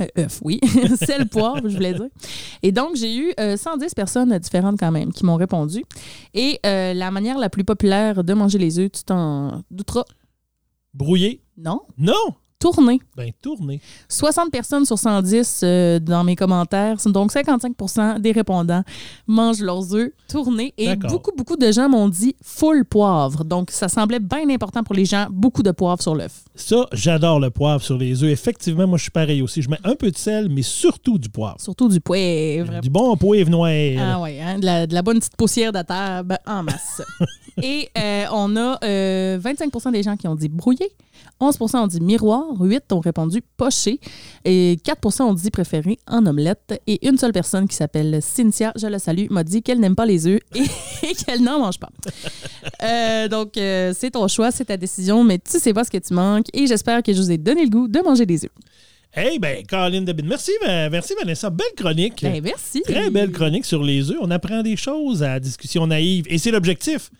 Euh, 0.00 0.06
œufs, 0.18 0.40
oui. 0.42 0.60
sel, 0.96 1.28
poivre, 1.28 1.68
je 1.68 1.76
voulais 1.76 1.94
dire. 1.94 2.08
Et 2.62 2.72
donc, 2.72 2.96
j'ai 2.96 3.16
eu 3.16 3.32
euh, 3.38 3.56
110 3.56 3.94
personnes 3.94 4.36
différentes 4.38 4.78
quand 4.78 4.90
même 4.90 5.12
qui 5.12 5.24
m'ont 5.24 5.36
répondu. 5.36 5.84
Et 6.32 6.58
euh, 6.66 6.94
la 6.94 7.10
manière 7.10 7.38
la 7.38 7.48
plus 7.48 7.64
populaire 7.64 8.24
de 8.24 8.34
manger 8.34 8.58
les 8.58 8.78
œufs, 8.78 8.90
tu 8.90 9.04
t'en 9.04 9.62
douteras? 9.70 10.04
Brouillé? 10.92 11.42
Non. 11.56 11.82
Non! 11.96 12.34
Tourner. 12.64 12.98
Ben, 13.14 13.30
tourné. 13.42 13.78
60 14.08 14.50
personnes 14.50 14.86
sur 14.86 14.98
110 14.98 15.60
euh, 15.62 15.98
dans 15.98 16.24
mes 16.24 16.34
commentaires. 16.34 16.96
Donc, 17.04 17.30
55% 17.30 18.20
des 18.20 18.32
répondants 18.32 18.82
mangent 19.26 19.60
leurs 19.60 19.94
œufs 19.94 20.10
tournés. 20.30 20.72
Et 20.78 20.96
beaucoup, 20.96 21.32
beaucoup 21.36 21.56
de 21.56 21.70
gens 21.70 21.90
m'ont 21.90 22.08
dit 22.08 22.34
full 22.42 22.86
poivre. 22.86 23.44
Donc, 23.44 23.70
ça 23.70 23.90
semblait 23.90 24.18
bien 24.18 24.48
important 24.48 24.82
pour 24.82 24.94
les 24.94 25.04
gens. 25.04 25.26
Beaucoup 25.30 25.62
de 25.62 25.72
poivre 25.72 26.00
sur 26.00 26.14
l'œuf. 26.14 26.42
Ça, 26.54 26.86
j'adore 26.92 27.38
le 27.38 27.50
poivre 27.50 27.82
sur 27.82 27.98
les 27.98 28.24
œufs. 28.24 28.32
Effectivement, 28.32 28.86
moi, 28.86 28.96
je 28.96 29.02
suis 29.02 29.10
pareil 29.10 29.42
aussi. 29.42 29.60
Je 29.60 29.68
mets 29.68 29.80
un 29.84 29.94
peu 29.94 30.10
de 30.10 30.16
sel, 30.16 30.48
mais 30.48 30.62
surtout 30.62 31.18
du 31.18 31.28
poivre. 31.28 31.60
Surtout 31.60 31.88
du 31.90 32.00
poivre. 32.00 32.80
Du 32.80 32.88
bon 32.88 33.14
poivre 33.18 33.50
noir. 33.50 33.68
Ah 34.00 34.20
ouais, 34.22 34.40
hein, 34.40 34.58
de, 34.58 34.64
la, 34.64 34.86
de 34.86 34.94
la 34.94 35.02
bonne 35.02 35.18
petite 35.18 35.36
poussière 35.36 35.70
de 35.70 35.82
table 35.82 36.38
en 36.46 36.62
masse. 36.62 37.02
Et 37.62 37.88
euh, 37.96 38.24
on 38.32 38.56
a 38.56 38.78
euh, 38.84 39.38
25% 39.38 39.92
des 39.92 40.02
gens 40.02 40.16
qui 40.16 40.26
ont 40.26 40.34
dit 40.34 40.48
brouillé, 40.48 40.90
11% 41.40 41.76
ont 41.76 41.86
dit 41.86 42.00
miroir, 42.00 42.53
8 42.58 42.92
ont 42.92 43.00
répondu 43.00 43.42
poché 43.56 44.00
et 44.44 44.78
4% 44.84 45.22
ont 45.22 45.34
dit 45.34 45.50
préféré 45.50 45.98
en 46.06 46.24
omelette. 46.26 46.80
Et 46.86 47.06
une 47.06 47.18
seule 47.18 47.32
personne 47.32 47.68
qui 47.68 47.76
s'appelle 47.76 48.20
Cynthia, 48.22 48.72
je 48.76 48.86
la 48.86 48.98
salue, 48.98 49.26
m'a 49.30 49.44
dit 49.44 49.62
qu'elle 49.62 49.80
n'aime 49.80 49.96
pas 49.96 50.06
les 50.06 50.26
œufs 50.26 50.40
et, 50.54 50.62
et 51.06 51.14
qu'elle 51.26 51.42
n'en 51.42 51.58
mange 51.60 51.78
pas. 51.78 51.90
Euh, 52.82 53.28
donc, 53.28 53.56
euh, 53.56 53.92
c'est 53.96 54.10
ton 54.12 54.26
choix, 54.28 54.50
c'est 54.50 54.66
ta 54.66 54.76
décision, 54.76 55.24
mais 55.24 55.38
tu 55.38 55.58
sais 55.58 55.72
pas 55.72 55.84
ce 55.84 55.90
que 55.90 55.98
tu 55.98 56.14
manques 56.14 56.46
et 56.52 56.66
j'espère 56.66 57.02
que 57.02 57.12
je 57.12 57.20
vous 57.20 57.30
ai 57.30 57.38
donné 57.38 57.64
le 57.64 57.70
goût 57.70 57.88
de 57.88 58.00
manger 58.00 58.26
des 58.26 58.44
œufs. 58.44 58.52
Hey, 59.16 59.38
ben, 59.38 59.64
Caroline 59.64 60.04
Debine. 60.04 60.26
Merci, 60.26 60.50
ben, 60.60 60.90
merci, 60.90 61.14
Vanessa. 61.16 61.48
Belle 61.48 61.66
chronique. 61.76 62.20
Ben, 62.22 62.42
merci. 62.42 62.82
Très 62.82 63.10
belle 63.10 63.30
chronique 63.30 63.64
sur 63.64 63.80
les 63.82 64.10
œufs. 64.10 64.18
On 64.20 64.30
apprend 64.32 64.62
des 64.62 64.76
choses 64.76 65.22
à 65.22 65.38
discussion 65.38 65.86
naïve. 65.86 66.24
Et 66.28 66.38
c'est 66.38 66.50
l'objectif. 66.50 67.10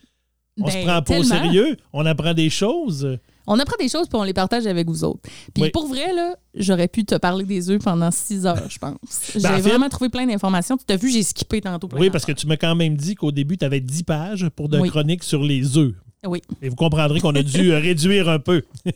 On 0.60 0.68
se 0.68 0.74
Ben, 0.74 0.86
prend 0.86 1.02
pas 1.02 1.18
au 1.18 1.22
sérieux. 1.22 1.76
On 1.92 2.04
apprend 2.04 2.34
des 2.34 2.50
choses. 2.50 3.16
On 3.46 3.58
apprend 3.58 3.76
des 3.78 3.88
choses 3.88 4.08
puis 4.08 4.16
on 4.18 4.22
les 4.22 4.32
partage 4.32 4.66
avec 4.66 4.86
vous 4.88 5.04
autres. 5.04 5.20
Puis 5.52 5.64
Oui. 5.64 5.70
pour 5.70 5.86
vrai, 5.86 6.12
là, 6.14 6.34
j'aurais 6.54 6.88
pu 6.88 7.04
te 7.04 7.14
parler 7.16 7.44
des 7.44 7.70
œufs 7.70 7.82
pendant 7.82 8.10
six 8.10 8.46
heures, 8.46 8.68
je 8.70 8.78
pense. 8.78 8.96
J'ai 9.34 9.40
Ben, 9.40 9.52
en 9.52 9.56
fait- 9.56 9.60
vraiment 9.62 9.88
trouvé 9.88 10.08
plein 10.08 10.26
d'informations. 10.26 10.76
Tu 10.76 10.84
t'as 10.86 10.96
vu, 10.96 11.10
j'ai 11.10 11.22
skippé 11.22 11.60
tantôt. 11.60 11.88
plein 11.88 12.00
Oui, 12.00 12.10
parce 12.10 12.24
que 12.24 12.32
tu 12.32 12.46
m'as 12.46 12.56
quand 12.56 12.74
même 12.74 12.96
dit 12.96 13.14
qu'au 13.14 13.32
début, 13.32 13.56
tu 13.58 13.64
avais 13.64 13.80
10 13.80 14.02
pages 14.02 14.48
pour 14.56 14.68
de 14.68 14.78
Oui. 14.78 14.88
chroniques 14.88 15.22
sur 15.24 15.42
les 15.42 15.76
œufs. 15.76 15.94
Oui, 16.26 16.40
Et 16.62 16.68
vous 16.68 16.76
comprendrez 16.76 17.20
qu'on 17.20 17.34
a 17.34 17.42
dû 17.42 17.72
euh, 17.72 17.78
réduire 17.78 18.28
un 18.28 18.38
peu. 18.38 18.62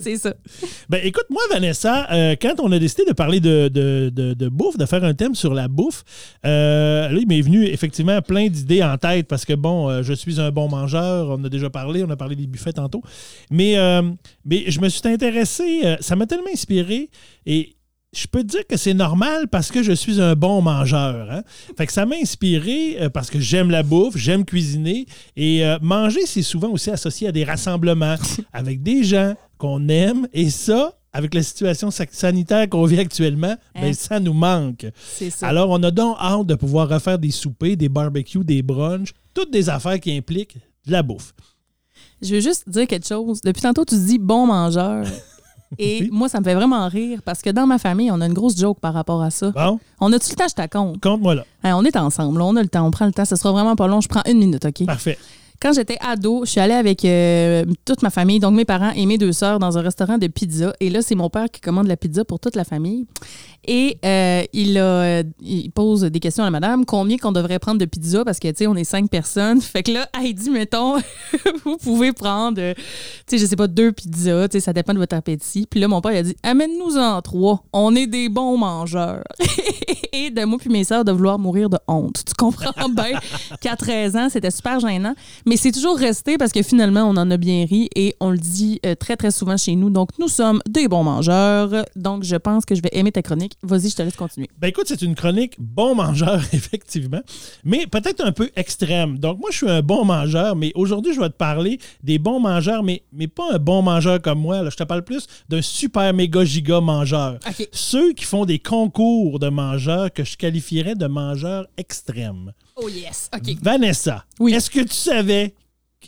c'est 0.00 0.16
ça. 0.16 0.34
Ben, 0.88 1.00
écoute, 1.04 1.26
moi, 1.30 1.42
Vanessa, 1.50 2.10
euh, 2.12 2.36
quand 2.40 2.54
on 2.60 2.72
a 2.72 2.78
décidé 2.78 3.04
de 3.04 3.12
parler 3.12 3.40
de, 3.40 3.68
de- 3.68 4.10
de- 4.14 4.34
de 4.34 4.48
bouffe, 4.48 4.78
de 4.78 4.86
faire 4.86 5.04
un 5.04 5.14
thème 5.14 5.34
sur 5.34 5.52
la 5.54 5.68
bouffe, 5.68 6.04
euh, 6.46 7.08
là, 7.08 7.18
il 7.20 7.26
m'est 7.28 7.40
venu 7.40 7.64
effectivement 7.66 8.20
plein 8.22 8.48
d'idées 8.48 8.82
en 8.82 8.96
tête 8.96 9.26
parce 9.28 9.44
que, 9.44 9.52
bon, 9.54 9.88
euh, 9.88 10.02
je 10.02 10.12
suis 10.14 10.40
un 10.40 10.50
bon 10.50 10.68
mangeur, 10.68 11.28
on 11.38 11.44
a 11.44 11.48
déjà 11.48 11.70
parlé, 11.70 12.02
on 12.04 12.10
a 12.10 12.16
parlé 12.16 12.36
des 12.36 12.46
buffets 12.46 12.72
tantôt. 12.72 13.02
Mais, 13.50 13.76
mais 14.44 14.64
je 14.70 14.80
me 14.80 14.88
suis 14.88 15.06
intéressé, 15.08 15.96
ça 16.00 16.16
m'a 16.16 16.26
tellement 16.26 16.50
inspiré 16.52 17.10
et 17.46 17.74
je 18.14 18.26
peux 18.26 18.42
te 18.42 18.48
dire 18.48 18.66
que 18.66 18.76
c'est 18.76 18.94
normal 18.94 19.48
parce 19.48 19.70
que 19.70 19.82
je 19.82 19.92
suis 19.92 20.20
un 20.20 20.34
bon 20.34 20.62
mangeur. 20.62 21.30
hein. 21.30 21.42
Fait 21.76 21.86
que 21.86 21.92
ça 21.92 22.06
m'a 22.06 22.16
inspiré 22.16 22.96
euh, 23.00 23.10
parce 23.10 23.28
que 23.30 23.38
j'aime 23.38 23.70
la 23.70 23.82
bouffe, 23.82 24.16
j'aime 24.16 24.44
cuisiner. 24.44 25.06
Et 25.36 25.64
euh, 25.64 25.78
manger, 25.82 26.24
c'est 26.26 26.42
souvent 26.42 26.70
aussi 26.70 26.90
associé 26.90 27.28
à 27.28 27.32
des 27.32 27.44
rassemblements 27.44 28.16
avec 28.52 28.82
des 28.82 29.04
gens 29.04 29.34
qu'on 29.58 29.88
aime. 29.88 30.26
Et 30.32 30.48
ça, 30.48 30.94
avec 31.12 31.34
la 31.34 31.42
situation 31.42 31.90
sa- 31.90 32.06
sanitaire 32.10 32.68
qu'on 32.68 32.84
vit 32.86 32.98
actuellement, 32.98 33.54
ben, 33.74 33.84
Hein? 33.84 33.92
ça 33.92 34.18
nous 34.20 34.32
manque. 34.34 34.86
Ça. 35.30 35.46
Alors, 35.48 35.68
on 35.70 35.82
a 35.82 35.90
donc 35.90 36.16
hâte 36.18 36.46
de 36.46 36.54
pouvoir 36.54 36.88
refaire 36.88 37.18
des 37.18 37.30
soupers, 37.30 37.76
des 37.76 37.88
barbecues, 37.90 38.42
des 38.44 38.62
brunchs, 38.62 39.10
toutes 39.34 39.50
des 39.52 39.68
affaires 39.68 40.00
qui 40.00 40.16
impliquent 40.16 40.56
de 40.86 40.92
la 40.92 41.02
bouffe. 41.02 41.34
Je 42.22 42.34
veux 42.34 42.40
juste 42.40 42.68
dire 42.68 42.86
quelque 42.86 43.06
chose. 43.06 43.40
Depuis 43.42 43.60
tantôt, 43.62 43.84
tu 43.84 43.96
dis 43.96 44.18
bon 44.18 44.46
mangeur. 44.46 45.04
Et 45.78 45.98
Oui. 46.02 46.08
moi, 46.12 46.28
ça 46.28 46.40
me 46.40 46.44
fait 46.44 46.54
vraiment 46.54 46.88
rire 46.88 47.20
parce 47.24 47.42
que 47.42 47.50
dans 47.50 47.66
ma 47.66 47.78
famille, 47.78 48.10
on 48.10 48.20
a 48.20 48.26
une 48.26 48.32
grosse 48.34 48.56
joke 48.58 48.78
par 48.80 48.94
rapport 48.94 49.22
à 49.22 49.30
ça. 49.30 49.50
Bon, 49.50 49.78
On 50.00 50.12
a-tu 50.12 50.30
le 50.30 50.36
temps, 50.36 50.46
je 50.48 50.54
te 50.62 50.68
compte? 50.68 51.00
compte-moi 51.00 51.34
là. 51.34 51.44
Hein, 51.64 51.74
on 51.76 51.84
est 51.84 51.96
ensemble, 51.96 52.40
on 52.40 52.56
a 52.56 52.62
le 52.62 52.68
temps, 52.68 52.86
on 52.86 52.90
prend 52.90 53.06
le 53.06 53.12
temps. 53.12 53.24
Ce 53.24 53.36
sera 53.36 53.52
vraiment 53.52 53.76
pas 53.76 53.86
long. 53.86 54.00
Je 54.00 54.08
prends 54.08 54.22
une 54.26 54.38
minute, 54.38 54.64
OK? 54.64 54.86
Parfait. 54.86 55.18
Quand 55.60 55.72
j'étais 55.72 55.98
ado, 56.00 56.44
je 56.44 56.50
suis 56.52 56.60
allée 56.60 56.74
avec 56.74 57.04
euh, 57.04 57.64
toute 57.84 58.02
ma 58.02 58.10
famille, 58.10 58.38
donc 58.38 58.54
mes 58.54 58.64
parents 58.64 58.92
et 58.94 59.04
mes 59.06 59.18
deux 59.18 59.32
sœurs, 59.32 59.58
dans 59.58 59.76
un 59.76 59.80
restaurant 59.80 60.16
de 60.16 60.28
pizza. 60.28 60.72
Et 60.78 60.88
là, 60.88 61.02
c'est 61.02 61.16
mon 61.16 61.28
père 61.30 61.50
qui 61.50 61.60
commande 61.60 61.88
la 61.88 61.96
pizza 61.96 62.24
pour 62.24 62.38
toute 62.38 62.54
la 62.54 62.62
famille. 62.62 63.06
Et 63.70 63.98
euh, 64.02 64.44
il, 64.54 64.78
a, 64.78 65.22
il 65.40 65.70
pose 65.70 66.00
des 66.00 66.20
questions 66.20 66.42
à 66.42 66.46
la 66.46 66.50
madame. 66.50 66.86
Combien 66.86 67.18
qu'on 67.18 67.32
devrait 67.32 67.58
prendre 67.58 67.78
de 67.78 67.84
pizza? 67.84 68.24
Parce 68.24 68.38
que, 68.38 68.48
tu 68.48 68.54
sais, 68.56 68.66
on 68.66 68.74
est 68.74 68.84
cinq 68.84 69.10
personnes. 69.10 69.60
Fait 69.60 69.82
que 69.82 69.92
là, 69.92 70.08
dit, 70.32 70.48
mettons, 70.48 70.96
vous 71.64 71.76
pouvez 71.76 72.14
prendre, 72.14 72.58
euh, 72.62 72.72
tu 72.74 72.82
sais, 73.26 73.38
je 73.38 73.44
sais 73.44 73.56
pas, 73.56 73.66
deux 73.66 73.92
pizzas. 73.92 74.48
Tu 74.48 74.52
sais, 74.54 74.60
ça 74.60 74.72
dépend 74.72 74.94
de 74.94 74.98
votre 74.98 75.14
appétit. 75.14 75.66
Puis 75.70 75.80
là, 75.80 75.88
mon 75.88 76.00
père, 76.00 76.12
il 76.12 76.16
a 76.16 76.22
dit, 76.22 76.36
amène-nous-en 76.42 77.20
trois. 77.20 77.62
On 77.74 77.94
est 77.94 78.06
des 78.06 78.30
bons 78.30 78.56
mangeurs. 78.56 79.24
Et 80.14 80.30
de 80.30 80.44
moi 80.46 80.58
puis 80.58 80.70
mes 80.70 80.84
sœurs 80.84 81.04
de 81.04 81.12
vouloir 81.12 81.38
mourir 81.38 81.68
de 81.68 81.78
honte. 81.86 82.22
Tu 82.26 82.32
comprends 82.34 82.88
bien 82.88 83.20
qu'à 83.60 83.76
13 83.76 84.16
ans, 84.16 84.28
c'était 84.30 84.50
super 84.50 84.80
gênant. 84.80 85.14
Mais 85.44 85.58
c'est 85.58 85.72
toujours 85.72 85.98
resté 85.98 86.38
parce 86.38 86.52
que 86.52 86.62
finalement, 86.62 87.02
on 87.02 87.16
en 87.18 87.30
a 87.30 87.36
bien 87.36 87.66
ri 87.68 87.90
et 87.94 88.16
on 88.18 88.30
le 88.30 88.38
dit 88.38 88.80
euh, 88.86 88.94
très, 88.94 89.16
très 89.16 89.30
souvent 89.30 89.58
chez 89.58 89.76
nous. 89.76 89.90
Donc, 89.90 90.08
nous 90.18 90.28
sommes 90.28 90.60
des 90.66 90.88
bons 90.88 91.04
mangeurs. 91.04 91.84
Donc, 91.96 92.24
je 92.24 92.36
pense 92.36 92.64
que 92.64 92.74
je 92.74 92.80
vais 92.80 92.90
aimer 92.92 93.12
ta 93.12 93.20
chronique. 93.20 93.57
Vas-y, 93.62 93.90
je 93.90 93.96
te 93.96 94.02
laisse 94.02 94.14
continuer. 94.14 94.48
Ben 94.58 94.68
écoute, 94.68 94.84
c'est 94.86 95.02
une 95.02 95.16
chronique 95.16 95.54
bon 95.58 95.96
mangeur, 95.96 96.40
effectivement, 96.52 97.20
mais 97.64 97.88
peut-être 97.88 98.24
un 98.24 98.30
peu 98.30 98.50
extrême. 98.54 99.18
Donc, 99.18 99.40
moi, 99.40 99.50
je 99.50 99.56
suis 99.56 99.68
un 99.68 99.82
bon 99.82 100.04
mangeur, 100.04 100.54
mais 100.54 100.70
aujourd'hui, 100.76 101.12
je 101.12 101.18
vais 101.20 101.28
te 101.28 101.34
parler 101.36 101.80
des 102.04 102.18
bons 102.18 102.38
mangeurs, 102.38 102.84
mais, 102.84 103.02
mais 103.12 103.26
pas 103.26 103.54
un 103.54 103.58
bon 103.58 103.82
mangeur 103.82 104.22
comme 104.22 104.38
moi. 104.40 104.62
Là. 104.62 104.70
Je 104.70 104.76
te 104.76 104.84
parle 104.84 105.02
plus 105.02 105.26
d'un 105.48 105.60
super 105.60 106.14
méga 106.14 106.44
giga 106.44 106.80
mangeur. 106.80 107.40
Ceux 107.72 108.12
qui 108.12 108.24
font 108.24 108.44
des 108.44 108.60
concours 108.60 109.40
de 109.40 109.48
mangeurs 109.48 110.12
que 110.12 110.22
je 110.22 110.36
qualifierais 110.36 110.94
de 110.94 111.06
mangeurs 111.06 111.66
extrêmes. 111.76 112.52
Oh 112.76 112.88
yes. 112.88 113.28
OK. 113.34 113.56
Vanessa, 113.60 114.24
Oui. 114.38 114.54
est-ce 114.54 114.70
que 114.70 114.80
tu 114.80 114.94
savais, 114.94 115.54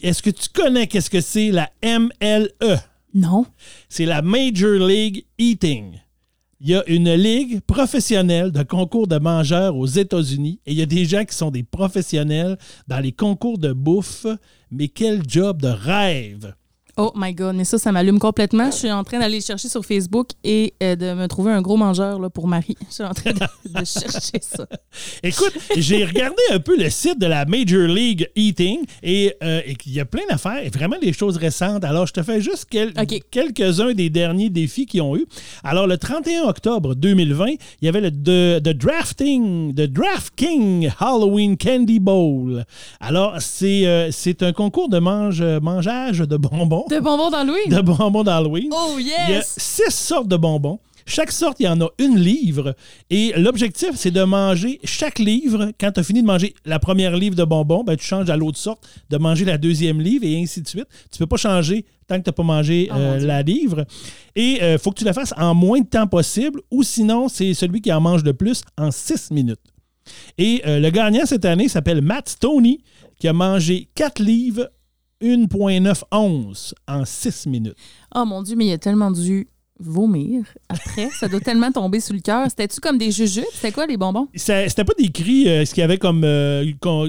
est-ce 0.02 0.22
que 0.22 0.30
tu 0.30 0.48
connais 0.54 0.86
qu'est-ce 0.86 1.10
que 1.10 1.20
c'est 1.20 1.50
la 1.50 1.68
MLE? 1.82 2.78
Non. 3.12 3.44
c'est 3.88 4.06
la 4.06 4.22
Major 4.22 4.78
League 4.86 5.24
Eating. 5.36 5.98
Il 6.62 6.68
y 6.68 6.74
a 6.74 6.86
une 6.88 7.14
ligue 7.14 7.60
professionnelle 7.60 8.52
de 8.52 8.62
concours 8.62 9.06
de 9.06 9.18
mangeurs 9.18 9.76
aux 9.76 9.86
États-Unis 9.86 10.60
et 10.66 10.72
il 10.72 10.78
y 10.78 10.82
a 10.82 10.86
des 10.86 11.06
gens 11.06 11.24
qui 11.24 11.34
sont 11.34 11.50
des 11.50 11.62
professionnels 11.62 12.58
dans 12.86 13.00
les 13.00 13.12
concours 13.12 13.56
de 13.56 13.72
bouffe. 13.72 14.26
Mais 14.70 14.88
quel 14.88 15.22
job 15.26 15.62
de 15.62 15.68
rêve! 15.68 16.52
Oh 17.02 17.12
my 17.16 17.32
God, 17.32 17.54
mais 17.56 17.64
ça, 17.64 17.78
ça 17.78 17.92
m'allume 17.92 18.18
complètement. 18.18 18.70
Je 18.70 18.76
suis 18.76 18.92
en 18.92 19.02
train 19.04 19.20
d'aller 19.20 19.40
chercher 19.40 19.68
sur 19.70 19.84
Facebook 19.86 20.28
et 20.44 20.74
euh, 20.82 20.96
de 20.96 21.14
me 21.14 21.28
trouver 21.28 21.50
un 21.50 21.62
gros 21.62 21.78
mangeur 21.78 22.18
là, 22.20 22.28
pour 22.28 22.46
Marie. 22.46 22.76
Je 22.90 22.94
suis 22.96 23.02
en 23.04 23.14
train 23.14 23.32
de, 23.32 23.38
de 23.38 23.84
chercher 23.86 24.38
ça. 24.42 24.66
Écoute, 25.22 25.54
j'ai 25.78 26.04
regardé 26.04 26.42
un 26.52 26.58
peu 26.60 26.76
le 26.76 26.90
site 26.90 27.18
de 27.18 27.24
la 27.24 27.46
Major 27.46 27.86
League 27.88 28.28
Eating 28.36 28.80
et 29.02 29.32
euh, 29.42 29.62
il 29.86 29.92
y 29.92 30.00
a 30.00 30.04
plein 30.04 30.24
d'affaires, 30.28 30.62
et 30.62 30.68
vraiment 30.68 30.98
des 31.00 31.14
choses 31.14 31.38
récentes. 31.38 31.84
Alors, 31.84 32.06
je 32.06 32.12
te 32.12 32.22
fais 32.22 32.42
juste 32.42 32.66
quel- 32.70 32.92
quelques-uns 33.30 33.94
des 33.94 34.10
derniers 34.10 34.50
défis 34.50 34.84
qu'ils 34.84 35.00
ont 35.00 35.16
eu. 35.16 35.24
Alors, 35.64 35.86
le 35.86 35.96
31 35.96 36.42
octobre 36.42 36.94
2020, 36.94 37.46
il 37.48 37.56
y 37.82 37.88
avait 37.88 38.02
le 38.02 38.10
the 38.10 38.68
Drafting, 38.76 39.74
The 39.74 39.82
Draft 39.86 40.34
King 40.36 40.90
Halloween 41.00 41.56
Candy 41.56 41.98
Bowl. 41.98 42.64
Alors, 43.00 43.36
c'est 43.40 43.86
euh, 43.86 44.10
un 44.42 44.52
concours 44.52 44.88
de 44.90 44.98
mange, 44.98 45.42
mangeage 45.42 46.18
de 46.18 46.36
bonbons, 46.36 46.84
De 46.90 46.98
bonbons 47.00 47.30
d'Halloween? 47.30 47.68
de 47.68 47.80
bonbons 47.80 48.24
d'Halloween. 48.24 48.70
Oh 48.72 48.96
Il 48.98 49.06
y 49.08 49.14
a 49.14 49.30
yes! 49.30 49.54
six 49.56 49.94
sortes 49.94 50.28
de 50.28 50.36
bonbons. 50.36 50.78
Chaque 51.06 51.32
sorte, 51.32 51.56
il 51.60 51.64
y 51.64 51.68
en 51.68 51.80
a 51.80 51.88
une 51.98 52.18
livre. 52.18 52.74
Et 53.08 53.32
l'objectif, 53.36 53.90
c'est 53.94 54.10
de 54.10 54.22
manger 54.22 54.78
chaque 54.84 55.18
livre. 55.18 55.72
Quand 55.80 55.90
tu 55.92 56.00
as 56.00 56.02
fini 56.02 56.20
de 56.22 56.26
manger 56.26 56.54
la 56.64 56.78
première 56.78 57.16
livre 57.16 57.34
de 57.34 57.42
bonbons, 57.44 57.82
ben, 57.82 57.96
tu 57.96 58.04
changes 58.04 58.30
à 58.30 58.36
l'autre 58.36 58.58
sorte, 58.58 58.86
de 59.08 59.16
manger 59.16 59.44
la 59.44 59.58
deuxième 59.58 60.00
livre 60.00 60.24
et 60.24 60.40
ainsi 60.40 60.62
de 60.62 60.68
suite. 60.68 60.86
Tu 61.10 61.18
peux 61.18 61.26
pas 61.26 61.36
changer 61.36 61.84
tant 62.06 62.16
que 62.18 62.24
tu 62.24 62.28
n'as 62.28 62.34
pas 62.34 62.42
mangé 62.42 62.88
mon 62.92 62.98
euh, 62.98 63.18
la 63.18 63.42
livre. 63.42 63.84
Et 64.36 64.58
il 64.62 64.78
faut 64.78 64.90
que 64.90 64.98
tu 64.98 65.04
la 65.04 65.12
fasses 65.12 65.34
en 65.36 65.54
moins 65.54 65.80
de 65.80 65.86
temps 65.86 66.06
possible 66.06 66.60
ou 66.70 66.82
sinon, 66.82 67.28
c'est 67.28 67.54
celui 67.54 67.80
qui 67.80 67.92
en 67.92 68.00
mange 68.00 68.22
le 68.22 68.34
plus 68.34 68.62
en 68.78 68.90
six 68.90 69.30
minutes. 69.30 69.58
Et 70.38 70.62
euh, 70.66 70.78
le 70.78 70.90
gagnant 70.90 71.26
cette 71.26 71.44
année 71.44 71.68
s'appelle 71.68 72.02
Matt 72.02 72.28
Stoney, 72.30 72.78
qui 73.18 73.28
a 73.28 73.32
mangé 73.32 73.88
4 73.94 74.20
livres, 74.22 74.70
1,9 75.22 76.02
onces 76.12 76.74
en 76.88 77.04
6 77.04 77.46
minutes. 77.46 77.76
Oh 78.14 78.24
mon 78.24 78.42
Dieu, 78.42 78.56
mais 78.56 78.66
il 78.66 78.72
a 78.72 78.78
tellement 78.78 79.10
dû 79.10 79.48
vomir 79.82 80.44
après. 80.68 81.08
Ça 81.18 81.26
doit 81.28 81.40
tellement 81.40 81.72
tomber 81.72 82.00
sous 82.00 82.12
le 82.12 82.20
cœur. 82.20 82.46
C'était-tu 82.50 82.80
comme 82.80 82.98
des 82.98 83.10
jujubes? 83.10 83.44
C'était 83.54 83.72
quoi 83.72 83.86
les 83.86 83.96
bonbons? 83.96 84.28
C'était 84.34 84.84
pas 84.84 84.92
décrit 84.98 85.48
euh, 85.48 85.64
ce 85.64 85.72
qu'il 85.72 85.80
y 85.80 85.84
avait 85.84 85.96
comme. 85.96 86.22
euh, 86.24 86.64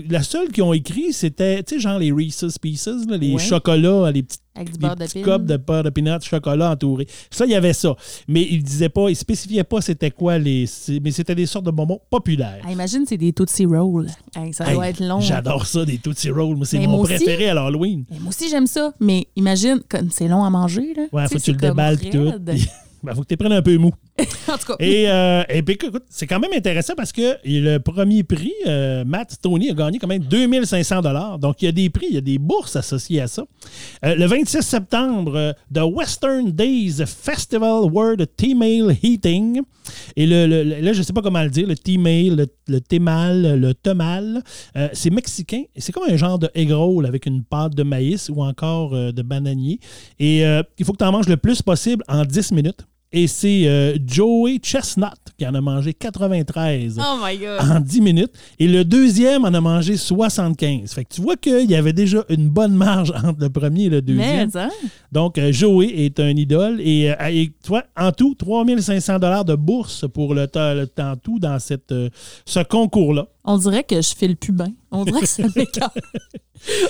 la 0.09 0.23
seule 0.23 0.49
qu'ils 0.49 0.63
ont 0.63 0.71
écrit, 0.73 1.11
c'était, 1.11 1.63
tu 1.63 1.75
sais, 1.75 1.81
genre 1.81 1.99
les 1.99 2.11
Reese's 2.13 2.57
Pieces, 2.57 3.05
là, 3.09 3.17
les 3.17 3.33
Ouais. 3.33 3.39
chocolats, 3.39 4.09
les 4.11 4.23
petits, 4.23 4.37
Avec 4.53 4.73
du 4.73 4.77
beurre 4.79 4.95
de 4.97 5.05
petits 5.05 5.21
copes 5.21 5.45
de 5.45 5.55
beurre 5.55 5.83
de 5.83 5.89
peanut, 5.89 6.21
chocolat 6.23 6.71
entouré. 6.71 7.07
Ça, 7.29 7.45
il 7.45 7.51
y 7.51 7.55
avait 7.55 7.71
ça. 7.73 7.95
Mais 8.27 8.45
il 8.49 8.61
disait 8.63 8.89
pas, 8.89 9.09
il 9.09 9.15
spécifiait 9.15 9.63
pas 9.63 9.79
c'était 9.81 10.11
quoi 10.11 10.37
les. 10.37 10.65
Mais 11.01 11.11
c'était 11.11 11.35
des 11.35 11.45
sortes 11.45 11.65
de 11.65 11.71
bonbons 11.71 11.99
populaires. 12.09 12.61
Ah, 12.65 12.71
imagine, 12.71 13.05
c'est 13.07 13.17
des 13.17 13.31
Tootsie 13.31 13.65
Rolls. 13.65 14.07
Hey, 14.35 14.51
ça 14.53 14.71
doit 14.73 14.85
Hey, 14.85 14.91
être 14.91 14.99
long. 14.99 15.21
J'adore 15.21 15.65
ça, 15.65 15.85
des 15.85 15.97
Tootsie 15.99 16.31
Rolls. 16.31 16.57
Moi, 16.57 16.65
c'est 16.65 16.79
mon 16.79 16.89
moi 16.97 16.99
aussi. 17.01 17.13
préféré 17.15 17.49
à 17.49 17.53
l'Halloween. 17.53 18.03
Moi 18.19 18.29
aussi, 18.29 18.49
j'aime 18.49 18.67
ça. 18.67 18.93
Mais 18.99 19.27
imagine, 19.37 19.79
comme 19.87 20.09
c'est 20.11 20.27
long 20.27 20.43
à 20.43 20.49
manger. 20.49 20.93
Là. 20.95 21.03
Ouais, 21.13 21.27
faut 21.29 21.35
que 21.35 21.41
tu 21.43 21.51
le 21.51 21.57
déballes 21.57 21.99
tout. 21.99 22.33
puis- 22.45 22.67
Ben, 23.03 23.15
faut 23.15 23.21
que 23.21 23.27
tu 23.27 23.35
prennes 23.37 23.53
un 23.53 23.63
peu 23.63 23.75
mou. 23.77 23.91
en 24.47 24.57
tout 24.57 24.65
cas, 24.67 24.75
Et, 24.79 25.09
euh, 25.09 25.43
et 25.49 25.61
puis, 25.61 25.75
écoute, 25.75 26.03
c'est 26.09 26.27
quand 26.27 26.39
même 26.39 26.51
intéressant 26.55 26.93
parce 26.95 27.11
que 27.11 27.37
le 27.43 27.77
premier 27.79 28.23
prix, 28.23 28.53
euh, 28.67 29.03
Matt 29.05 29.31
Stoney 29.33 29.69
a 29.69 29.73
gagné 29.73 29.99
quand 29.99 30.07
même 30.07 30.23
2500 30.23 31.01
dollars. 31.01 31.39
Donc, 31.39 31.61
il 31.61 31.65
y 31.65 31.67
a 31.67 31.71
des 31.71 31.89
prix, 31.89 32.07
il 32.09 32.15
y 32.15 32.17
a 32.17 32.21
des 32.21 32.37
bourses 32.37 32.75
associées 32.75 33.21
à 33.21 33.27
ça. 33.27 33.43
Euh, 34.05 34.15
le 34.15 34.25
26 34.25 34.61
septembre, 34.61 35.55
The 35.73 35.81
Western 35.83 36.51
Days 36.51 37.03
Festival 37.05 37.83
World 37.91 38.27
T-Mail 38.35 38.97
Heating. 39.01 39.61
Et 40.15 40.25
le, 40.25 40.45
le- 40.47 40.63
là, 40.81 40.93
je 40.93 40.99
ne 40.99 41.03
sais 41.03 41.13
pas 41.13 41.21
comment 41.21 41.43
le 41.43 41.49
dire, 41.49 41.67
le 41.67 41.75
T-Mail, 41.75 42.35
le, 42.35 42.47
le 42.67 42.79
T-Mal, 42.81 43.59
le 43.59 43.73
Temal, 43.73 44.41
c'est 44.93 45.09
mexicain. 45.09 45.63
C'est 45.77 45.91
comme 45.91 46.09
un 46.09 46.17
genre 46.17 46.39
de 46.39 46.49
egg 46.55 46.71
roll 46.71 47.05
avec 47.05 47.25
une 47.25 47.43
pâte 47.43 47.75
de 47.75 47.83
maïs 47.83 48.29
ou 48.29 48.41
encore 48.43 48.91
de 48.91 49.21
bananier. 49.21 49.79
Et 50.19 50.39
il 50.41 50.85
faut 50.85 50.93
que 50.93 50.97
tu 50.97 51.03
en 51.03 51.11
manges 51.11 51.27
le 51.27 51.37
plus 51.37 51.61
possible 51.61 52.03
en 52.07 52.23
10 52.23 52.51
minutes. 52.51 52.85
Et 53.13 53.27
c'est 53.27 53.67
euh, 53.67 53.97
Joey 54.05 54.59
Chestnut 54.63 55.09
qui 55.37 55.45
en 55.45 55.53
a 55.53 55.59
mangé 55.61 55.93
93 55.93 56.97
oh 56.99 57.17
my 57.21 57.37
God. 57.37 57.59
en 57.59 57.79
10 57.79 58.01
minutes. 58.01 58.31
Et 58.59 58.67
le 58.67 58.85
deuxième 58.85 59.43
en 59.43 59.53
a 59.53 59.59
mangé 59.59 59.97
75. 59.97 60.93
Fait 60.93 61.03
que 61.03 61.13
tu 61.15 61.21
vois 61.21 61.35
qu'il 61.35 61.69
y 61.69 61.75
avait 61.75 61.91
déjà 61.93 62.23
une 62.29 62.47
bonne 62.47 62.73
marge 62.73 63.11
entre 63.11 63.39
le 63.41 63.49
premier 63.49 63.85
et 63.85 63.89
le 63.89 64.01
deuxième. 64.01 64.49
Mais, 64.53 64.61
hein? 64.61 64.69
Donc, 65.11 65.37
euh, 65.37 65.51
Joey 65.51 65.87
est 66.05 66.19
un 66.19 66.29
idole. 66.29 66.79
Et, 66.79 67.11
euh, 67.11 67.15
et, 67.29 67.47
tu 67.61 67.69
vois, 67.69 67.83
en 67.97 68.11
tout, 68.11 68.33
3500 68.35 69.19
dollars 69.19 69.43
de 69.45 69.55
bourse 69.55 70.05
pour 70.13 70.33
le, 70.33 70.47
temps- 70.47 70.73
le 70.73 70.87
temps 70.87 71.15
tout 71.21 71.39
dans 71.39 71.59
cette, 71.59 71.91
euh, 71.91 72.09
ce 72.45 72.61
concours-là. 72.61 73.27
On 73.43 73.57
dirait 73.57 73.83
que 73.83 74.01
je 74.01 74.15
file 74.15 74.35
plus 74.37 74.51
bien. 74.53 74.71
On 74.91 75.05
dirait 75.05 75.21
que 75.21 75.27
ça 75.27 75.43
m'écarte. 75.55 75.97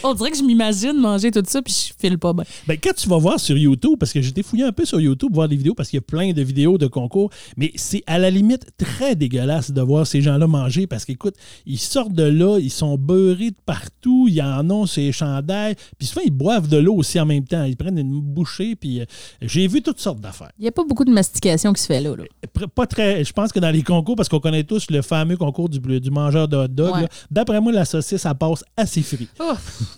On 0.03 0.13
dirait 0.13 0.31
que 0.31 0.37
je 0.37 0.43
m'imagine 0.43 0.99
manger 0.99 1.31
tout 1.31 1.41
ça 1.47 1.61
puis 1.61 1.73
je 1.73 1.93
file 1.97 2.17
pas 2.17 2.33
bien. 2.33 2.43
Ben, 2.67 2.77
quand 2.77 2.91
tu 2.93 3.07
vas 3.07 3.17
voir 3.17 3.39
sur 3.39 3.57
YouTube, 3.57 3.95
parce 3.97 4.11
que 4.11 4.21
j'étais 4.21 4.43
fouillé 4.43 4.65
un 4.65 4.73
peu 4.73 4.83
sur 4.83 4.99
YouTube 4.99 5.33
voir 5.33 5.47
des 5.47 5.55
vidéos, 5.55 5.73
parce 5.73 5.87
qu'il 5.89 5.95
y 5.95 5.99
a 5.99 6.01
plein 6.01 6.33
de 6.33 6.41
vidéos 6.41 6.77
de 6.77 6.87
concours, 6.87 7.29
mais 7.55 7.71
c'est 7.75 8.03
à 8.05 8.19
la 8.19 8.29
limite 8.29 8.65
très 8.77 9.15
dégueulasse 9.15 9.71
de 9.71 9.81
voir 9.81 10.05
ces 10.05 10.21
gens-là 10.21 10.45
manger, 10.45 10.87
parce 10.87 11.05
qu'écoute, 11.05 11.35
ils 11.65 11.79
sortent 11.79 12.11
de 12.11 12.23
là, 12.23 12.59
ils 12.59 12.69
sont 12.69 12.97
beurrés 12.97 13.51
de 13.51 13.55
partout, 13.65 14.27
ils 14.29 14.41
en 14.41 14.69
ont 14.71 14.85
ces 14.85 15.13
chandails, 15.13 15.75
puis 15.97 16.05
souvent 16.05 16.21
ils 16.25 16.31
boivent 16.31 16.67
de 16.67 16.75
l'eau 16.77 16.95
aussi 16.95 17.17
en 17.17 17.25
même 17.25 17.45
temps, 17.45 17.63
ils 17.63 17.77
prennent 17.77 17.97
une 17.97 18.19
bouchée, 18.19 18.75
puis 18.75 18.99
euh, 18.99 19.05
j'ai 19.41 19.67
vu 19.67 19.81
toutes 19.81 20.01
sortes 20.01 20.19
d'affaires. 20.19 20.51
Il 20.59 20.63
n'y 20.63 20.67
a 20.67 20.73
pas 20.73 20.83
beaucoup 20.83 21.05
de 21.05 21.11
mastication 21.11 21.71
qui 21.71 21.81
se 21.81 21.87
fait 21.87 22.01
là. 22.01 22.13
là. 22.17 22.23
Pr- 22.53 22.67
Pas 22.67 22.87
très, 22.87 23.23
je 23.23 23.31
pense 23.31 23.53
que 23.53 23.59
dans 23.59 23.71
les 23.71 23.83
concours, 23.83 24.17
parce 24.17 24.27
qu'on 24.27 24.41
connaît 24.41 24.65
tous 24.65 24.91
le 24.91 25.01
fameux 25.01 25.37
concours 25.37 25.69
du, 25.69 25.79
du 25.79 26.11
mangeur 26.11 26.40
de 26.47 26.57
hot 26.57 26.67
dog, 26.67 26.93
Ouais. 26.93 27.01
là, 27.01 27.07
d'après 27.29 27.59
moi, 27.61 27.71
la 27.71 27.85
saucisse, 27.85 28.21
ça 28.21 28.33
passe 28.35 28.63
assez 28.75 29.01
frit. 29.01 29.27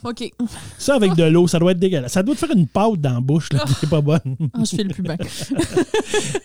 OK. 0.03 0.31
Ça, 0.77 0.95
avec 0.95 1.15
de 1.15 1.23
l'eau, 1.23 1.47
ça 1.47 1.59
doit 1.59 1.71
être 1.71 1.79
dégueulasse. 1.79 2.13
Ça 2.13 2.23
doit 2.23 2.35
te 2.35 2.39
faire 2.39 2.55
une 2.55 2.67
pâte 2.67 3.01
dans 3.01 3.13
la 3.15 3.19
bouche, 3.21 3.51
là, 3.53 3.63
qui 3.79 3.85
est 3.85 3.89
pas 3.89 4.01
bonne. 4.01 4.19
Ah, 4.53 4.59
je 4.59 4.75
file 4.75 4.87
plus 4.89 5.03
bien. 5.03 5.17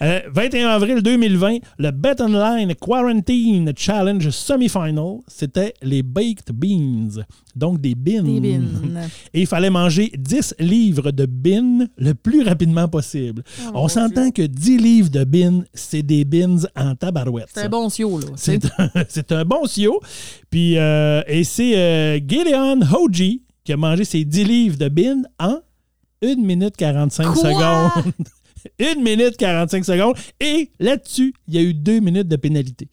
Euh, 0.00 0.20
21 0.32 0.68
avril 0.68 1.02
2020, 1.02 1.58
le 1.78 1.90
Bet 1.90 2.20
Online 2.22 2.74
Quarantine 2.74 3.72
Challenge 3.76 4.30
Semi-Final, 4.30 5.18
c'était 5.26 5.74
les 5.82 6.02
Baked 6.02 6.52
Beans, 6.54 7.22
donc 7.58 7.80
des 7.80 7.94
beans. 7.94 8.22
Des 8.22 8.40
bines. 8.40 9.08
Et 9.34 9.40
il 9.40 9.46
fallait 9.46 9.70
manger 9.70 10.10
10 10.16 10.54
livres 10.60 11.10
de 11.10 11.26
beans 11.26 11.86
le 11.96 12.14
plus 12.14 12.42
rapidement 12.42 12.88
possible. 12.88 13.42
Oh, 13.66 13.70
On 13.74 13.88
s'entend 13.88 14.30
que 14.30 14.42
10 14.42 14.78
livres 14.78 15.10
de 15.10 15.24
beans, 15.24 15.64
c'est 15.74 16.02
des 16.02 16.24
beans 16.24 16.60
en 16.76 16.94
tabarouette. 16.94 17.48
C'est 17.52 17.64
un 17.64 17.68
bon 17.68 17.88
sio, 17.90 18.18
là. 18.18 18.26
C'est 18.36 18.64
un, 18.78 18.90
c'est 19.08 19.32
un 19.32 19.44
bon 19.44 19.66
sio. 19.66 20.00
Puis, 20.50 20.78
euh, 20.78 21.22
et 21.26 21.44
c'est 21.44 21.76
euh, 21.76 22.18
Gideon 22.26 22.80
Hoji 22.92 23.42
qui 23.64 23.72
a 23.72 23.76
mangé 23.76 24.04
ses 24.04 24.24
10 24.24 24.44
livres 24.44 24.76
de 24.78 24.88
beans 24.88 25.22
en 25.38 25.58
1 26.22 26.36
minute 26.36 26.76
45 26.76 27.32
Quoi? 27.34 27.34
secondes. 27.36 28.12
1 28.80 28.94
minute 29.02 29.36
45 29.36 29.84
secondes. 29.84 30.16
Et 30.40 30.70
là-dessus, 30.80 31.34
il 31.46 31.54
y 31.54 31.58
a 31.58 31.62
eu 31.62 31.74
2 31.74 32.00
minutes 32.00 32.28
de 32.28 32.36
pénalité. 32.36 32.88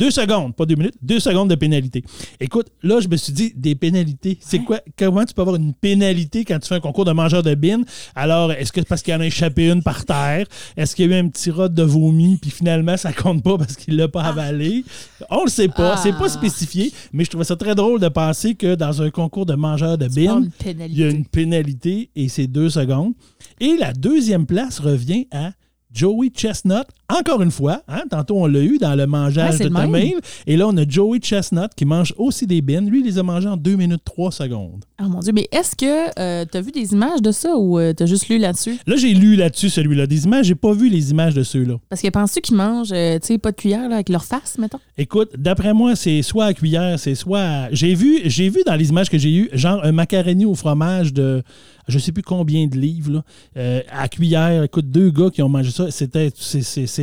Deux 0.00 0.10
secondes, 0.10 0.56
pas 0.56 0.64
deux 0.64 0.76
minutes, 0.76 0.94
deux 1.02 1.20
secondes 1.20 1.50
de 1.50 1.54
pénalité. 1.54 2.02
Écoute, 2.40 2.68
là, 2.82 3.00
je 3.00 3.08
me 3.08 3.16
suis 3.18 3.34
dit, 3.34 3.52
des 3.54 3.74
pénalités. 3.74 4.38
C'est 4.40 4.60
quoi? 4.60 4.80
Comment 4.98 5.26
tu 5.26 5.34
peux 5.34 5.42
avoir 5.42 5.56
une 5.56 5.74
pénalité 5.74 6.46
quand 6.46 6.58
tu 6.58 6.68
fais 6.68 6.76
un 6.76 6.80
concours 6.80 7.04
de 7.04 7.12
mangeur 7.12 7.42
de 7.42 7.54
bines? 7.54 7.84
Alors, 8.14 8.50
est-ce 8.50 8.72
que 8.72 8.80
c'est 8.80 8.88
parce 8.88 9.02
qu'il 9.02 9.12
y 9.12 9.16
en 9.16 9.20
a 9.20 9.26
échappé 9.26 9.68
une 9.70 9.82
par 9.82 10.06
terre? 10.06 10.46
Est-ce 10.76 10.96
qu'il 10.96 11.10
y 11.10 11.12
a 11.12 11.18
eu 11.18 11.20
un 11.20 11.28
petit 11.28 11.50
rot 11.50 11.68
de 11.68 11.82
vomi, 11.82 12.38
puis 12.40 12.50
finalement, 12.50 12.96
ça 12.96 13.12
compte 13.12 13.42
pas 13.42 13.58
parce 13.58 13.76
qu'il 13.76 13.96
l'a 13.96 14.08
pas 14.08 14.22
avalé? 14.22 14.84
On 15.28 15.44
le 15.44 15.50
sait 15.50 15.68
pas. 15.68 15.98
C'est 15.98 16.12
pas 16.12 16.24
Ah. 16.24 16.28
spécifié, 16.30 16.92
mais 17.12 17.24
je 17.24 17.30
trouvais 17.30 17.44
ça 17.44 17.56
très 17.56 17.74
drôle 17.74 18.00
de 18.00 18.08
penser 18.08 18.54
que 18.54 18.76
dans 18.76 19.02
un 19.02 19.10
concours 19.10 19.44
de 19.44 19.54
mangeur 19.54 19.98
de 19.98 20.08
bines, 20.08 20.50
il 20.64 20.98
y 20.98 21.04
a 21.04 21.10
une 21.10 21.26
pénalité 21.26 22.08
et 22.16 22.30
c'est 22.30 22.46
deux 22.46 22.70
secondes. 22.70 23.12
Et 23.60 23.76
la 23.78 23.92
deuxième 23.92 24.46
place 24.46 24.78
revient 24.78 25.26
à 25.30 25.50
Joey 25.92 26.30
Chestnut. 26.34 26.84
Encore 27.18 27.42
une 27.42 27.50
fois, 27.50 27.82
hein, 27.88 28.02
tantôt 28.10 28.36
on 28.36 28.46
l'a 28.46 28.60
eu 28.60 28.78
dans 28.78 28.94
le 28.94 29.06
mangeage 29.06 29.58
Ouais, 29.58 29.68
de. 29.68 29.74
Tamil. 29.74 30.14
Et 30.46 30.56
là, 30.56 30.68
on 30.68 30.76
a 30.76 30.88
Joey 30.88 31.18
Chestnut 31.20 31.70
qui 31.76 31.84
mange 31.84 32.14
aussi 32.16 32.46
des 32.46 32.60
bines. 32.62 32.88
Lui, 32.88 33.00
il 33.00 33.06
les 33.06 33.18
a 33.18 33.22
mangés 33.22 33.48
en 33.48 33.56
2 33.56 33.76
minutes 33.76 34.02
3 34.04 34.30
secondes. 34.32 34.84
Oh 35.02 35.08
mon 35.08 35.20
Dieu, 35.20 35.32
mais 35.32 35.48
est-ce 35.52 35.74
que 35.76 36.44
tu 36.44 36.56
as 36.56 36.60
vu 36.60 36.70
des 36.72 36.92
images 36.92 37.22
de 37.22 37.32
ça 37.32 37.56
ou 37.56 37.78
tu 37.96 38.02
as 38.02 38.06
juste 38.06 38.28
lu 38.28 38.38
là-dessus? 38.38 38.78
Là, 38.86 38.96
j'ai 38.96 39.14
lu 39.14 39.36
là-dessus 39.36 39.70
celui-là. 39.70 40.06
Des 40.06 40.24
images, 40.24 40.46
j'ai 40.46 40.54
pas 40.54 40.72
vu 40.72 40.88
les 40.88 41.10
images 41.10 41.34
de 41.34 41.42
ceux-là. 41.42 41.76
Parce 41.88 42.02
que 42.02 42.08
penses-tu 42.08 42.40
qu'ils 42.40 42.56
mangent, 42.56 42.92
euh, 42.92 43.18
tu 43.18 43.28
sais, 43.28 43.38
pas 43.38 43.50
de 43.52 43.56
cuillère 43.56 43.88
là, 43.88 43.96
avec 43.96 44.08
leur 44.08 44.24
face, 44.24 44.56
mettons? 44.58 44.78
Écoute, 44.98 45.30
d'après 45.36 45.72
moi, 45.74 45.96
c'est 45.96 46.22
soit 46.22 46.46
à 46.46 46.54
cuillère, 46.54 46.98
c'est 46.98 47.14
soit. 47.14 47.40
à- 47.40 47.68
J'ai 47.72 47.94
vu, 47.94 48.18
j'ai 48.26 48.48
vu 48.50 48.60
dans 48.66 48.74
les 48.76 48.88
images 48.90 49.08
que 49.10 49.18
j'ai 49.18 49.32
eues, 49.34 49.48
genre 49.52 49.80
un 49.84 49.92
macaroni 49.92 50.44
au 50.44 50.54
fromage 50.54 51.12
de 51.12 51.42
je 51.88 51.98
sais 51.98 52.12
plus 52.12 52.22
combien 52.22 52.68
de 52.68 52.76
livres, 52.76 53.10
là, 53.14 53.22
euh, 53.56 53.80
à 53.90 54.06
cuillère. 54.08 54.62
Écoute, 54.62 54.88
deux 54.90 55.10
gars 55.10 55.28
qui 55.30 55.42
ont 55.42 55.48
mangé 55.48 55.70
ça, 55.72 55.90
c'était. 55.90 56.30
C'est, 56.36 56.62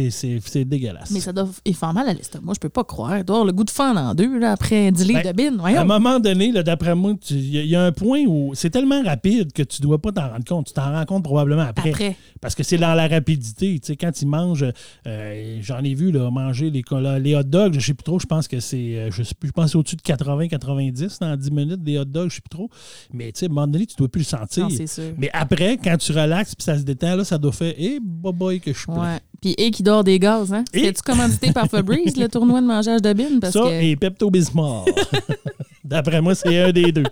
c'est, 0.10 0.66
dégueulasse. 0.66 1.12
Mais 1.12 1.20
ça 1.20 1.32
doit 1.34 1.48
il 1.66 1.76
faire 1.76 1.94
mal 1.94 2.08
à 2.10 2.14
l'estomac. 2.14 2.44
Moi, 2.46 2.54
je 2.56 2.60
peux 2.60 2.70
pas 2.70 2.84
croire. 2.84 3.18
Il 3.18 3.24
doit 3.24 3.38
avoir 3.38 3.46
le 3.46 3.54
goût 3.54 3.64
de 3.64 3.70
fendre 3.70 4.00
en 4.00 4.14
deux 4.16 4.38
là, 4.40 4.52
après 4.54 4.92
10 4.92 5.06
livres 5.08 5.22
Ben, 5.24 5.32
de 5.32 5.36
bine. 5.38 5.48
À 5.48 5.54
un 5.54 5.58
Voyons. 5.58 5.86
moment 5.86 6.20
donné, 6.20 6.52
d'après 6.64 6.96
moi, 6.96 7.14
il 7.30 7.50
y, 7.50 7.58
a- 7.58 7.62
il 7.64 7.70
y 7.70 7.76
a 7.76 7.84
un 7.84 7.92
point 7.92 8.24
où 8.28 8.52
c'est 8.56 8.70
tellement 8.70 9.02
rapide 9.04 9.52
que 9.54 9.64
tu 9.64 9.82
dois 9.82 10.00
pas 10.02 10.12
t'en 10.12 10.30
rendre 10.30 10.46
compte. 10.46 10.68
Tu 10.68 10.74
t'en 10.74 10.92
rends 10.92 11.06
compte 11.06 11.24
probablement 11.24 11.62
après. 11.64 11.90
Après. 11.90 12.16
Parce 12.42 12.56
que 12.56 12.64
c'est 12.64 12.78
dans 12.78 12.94
la 12.94 13.08
rapidité. 13.08 13.80
Tu 13.80 13.88
sais, 13.88 13.96
quand 13.96 14.22
ils 14.22 14.28
mangent, 14.28 14.66
euh, 15.08 15.58
j'en 15.62 15.80
ai 15.84 15.94
vu 15.94 16.12
là, 16.12 16.30
manger 16.32 16.70
les, 16.70 16.84
les 17.20 17.36
hot 17.36 17.44
dogs, 17.44 17.74
je 17.74 17.80
sais 17.86 17.94
plus 17.94 18.04
trop, 18.04 18.20
je 18.20 18.26
pense 18.26 18.48
que 18.48 18.60
c'est, 18.60 18.96
euh, 18.98 19.10
je 19.12 19.24
sais 19.24 19.36
plus, 19.36 19.48
je 19.48 19.54
pense 19.54 19.76
au-dessus 19.76 19.96
de 19.96 20.02
80-90 20.02 21.20
dans 21.20 21.36
10 21.36 21.52
minutes 21.52 21.84
des 21.84 21.98
hot 21.98 22.06
dogs, 22.06 22.30
je 22.30 22.36
sais 22.36 22.42
plus 22.42 22.50
trop. 22.50 22.70
Mais 23.14 23.32
tu 23.32 23.40
sais, 23.40 23.46
à 23.46 23.50
un 23.50 23.54
moment 23.54 23.68
donné, 23.68 23.86
tu 23.86 23.96
dois 23.96 24.08
plus 24.08 24.20
le 24.22 24.26
sentir. 24.26 24.68
Non. 24.70 24.76
Mais 25.18 25.30
après, 25.34 25.78
quand 25.78 25.98
tu 25.98 26.12
relaxes 26.12 26.56
puis 26.56 26.64
ça 26.64 26.78
se 26.78 26.84
détend, 26.84 27.16
là, 27.16 27.24
ça 27.24 27.38
doit 27.38 27.52
faire, 27.52 27.74
eh, 27.78 28.00
boy, 28.02 28.34
boy, 28.34 28.60
que 28.60 28.74
je 28.74 28.80
suis. 28.80 28.92
Ouais. 28.92 29.20
Puis, 29.42 29.54
et 29.58 29.70
qui 29.72 29.84
des 30.04 30.20
gaz, 30.20 30.54
hein? 30.54 30.64
Et- 30.74 30.86
Es-tu 30.88 31.02
commandité 31.02 31.52
par 31.52 31.68
Fabrice, 31.68 32.16
le 32.18 32.28
tournoi 32.30 32.62
de 32.62 32.66
mangeage 32.68 33.02
de 33.02 33.14
bine? 33.14 33.40
Parce 33.40 33.54
Ça 33.54 33.62
que... 33.62 33.82
et 33.82 33.96
Pepto-Bismol. 33.96 34.86
D'après 35.84 36.20
moi, 36.22 36.36
c'est 36.36 36.60
un 36.64 36.72
des 36.74 36.92
deux. 36.92 37.04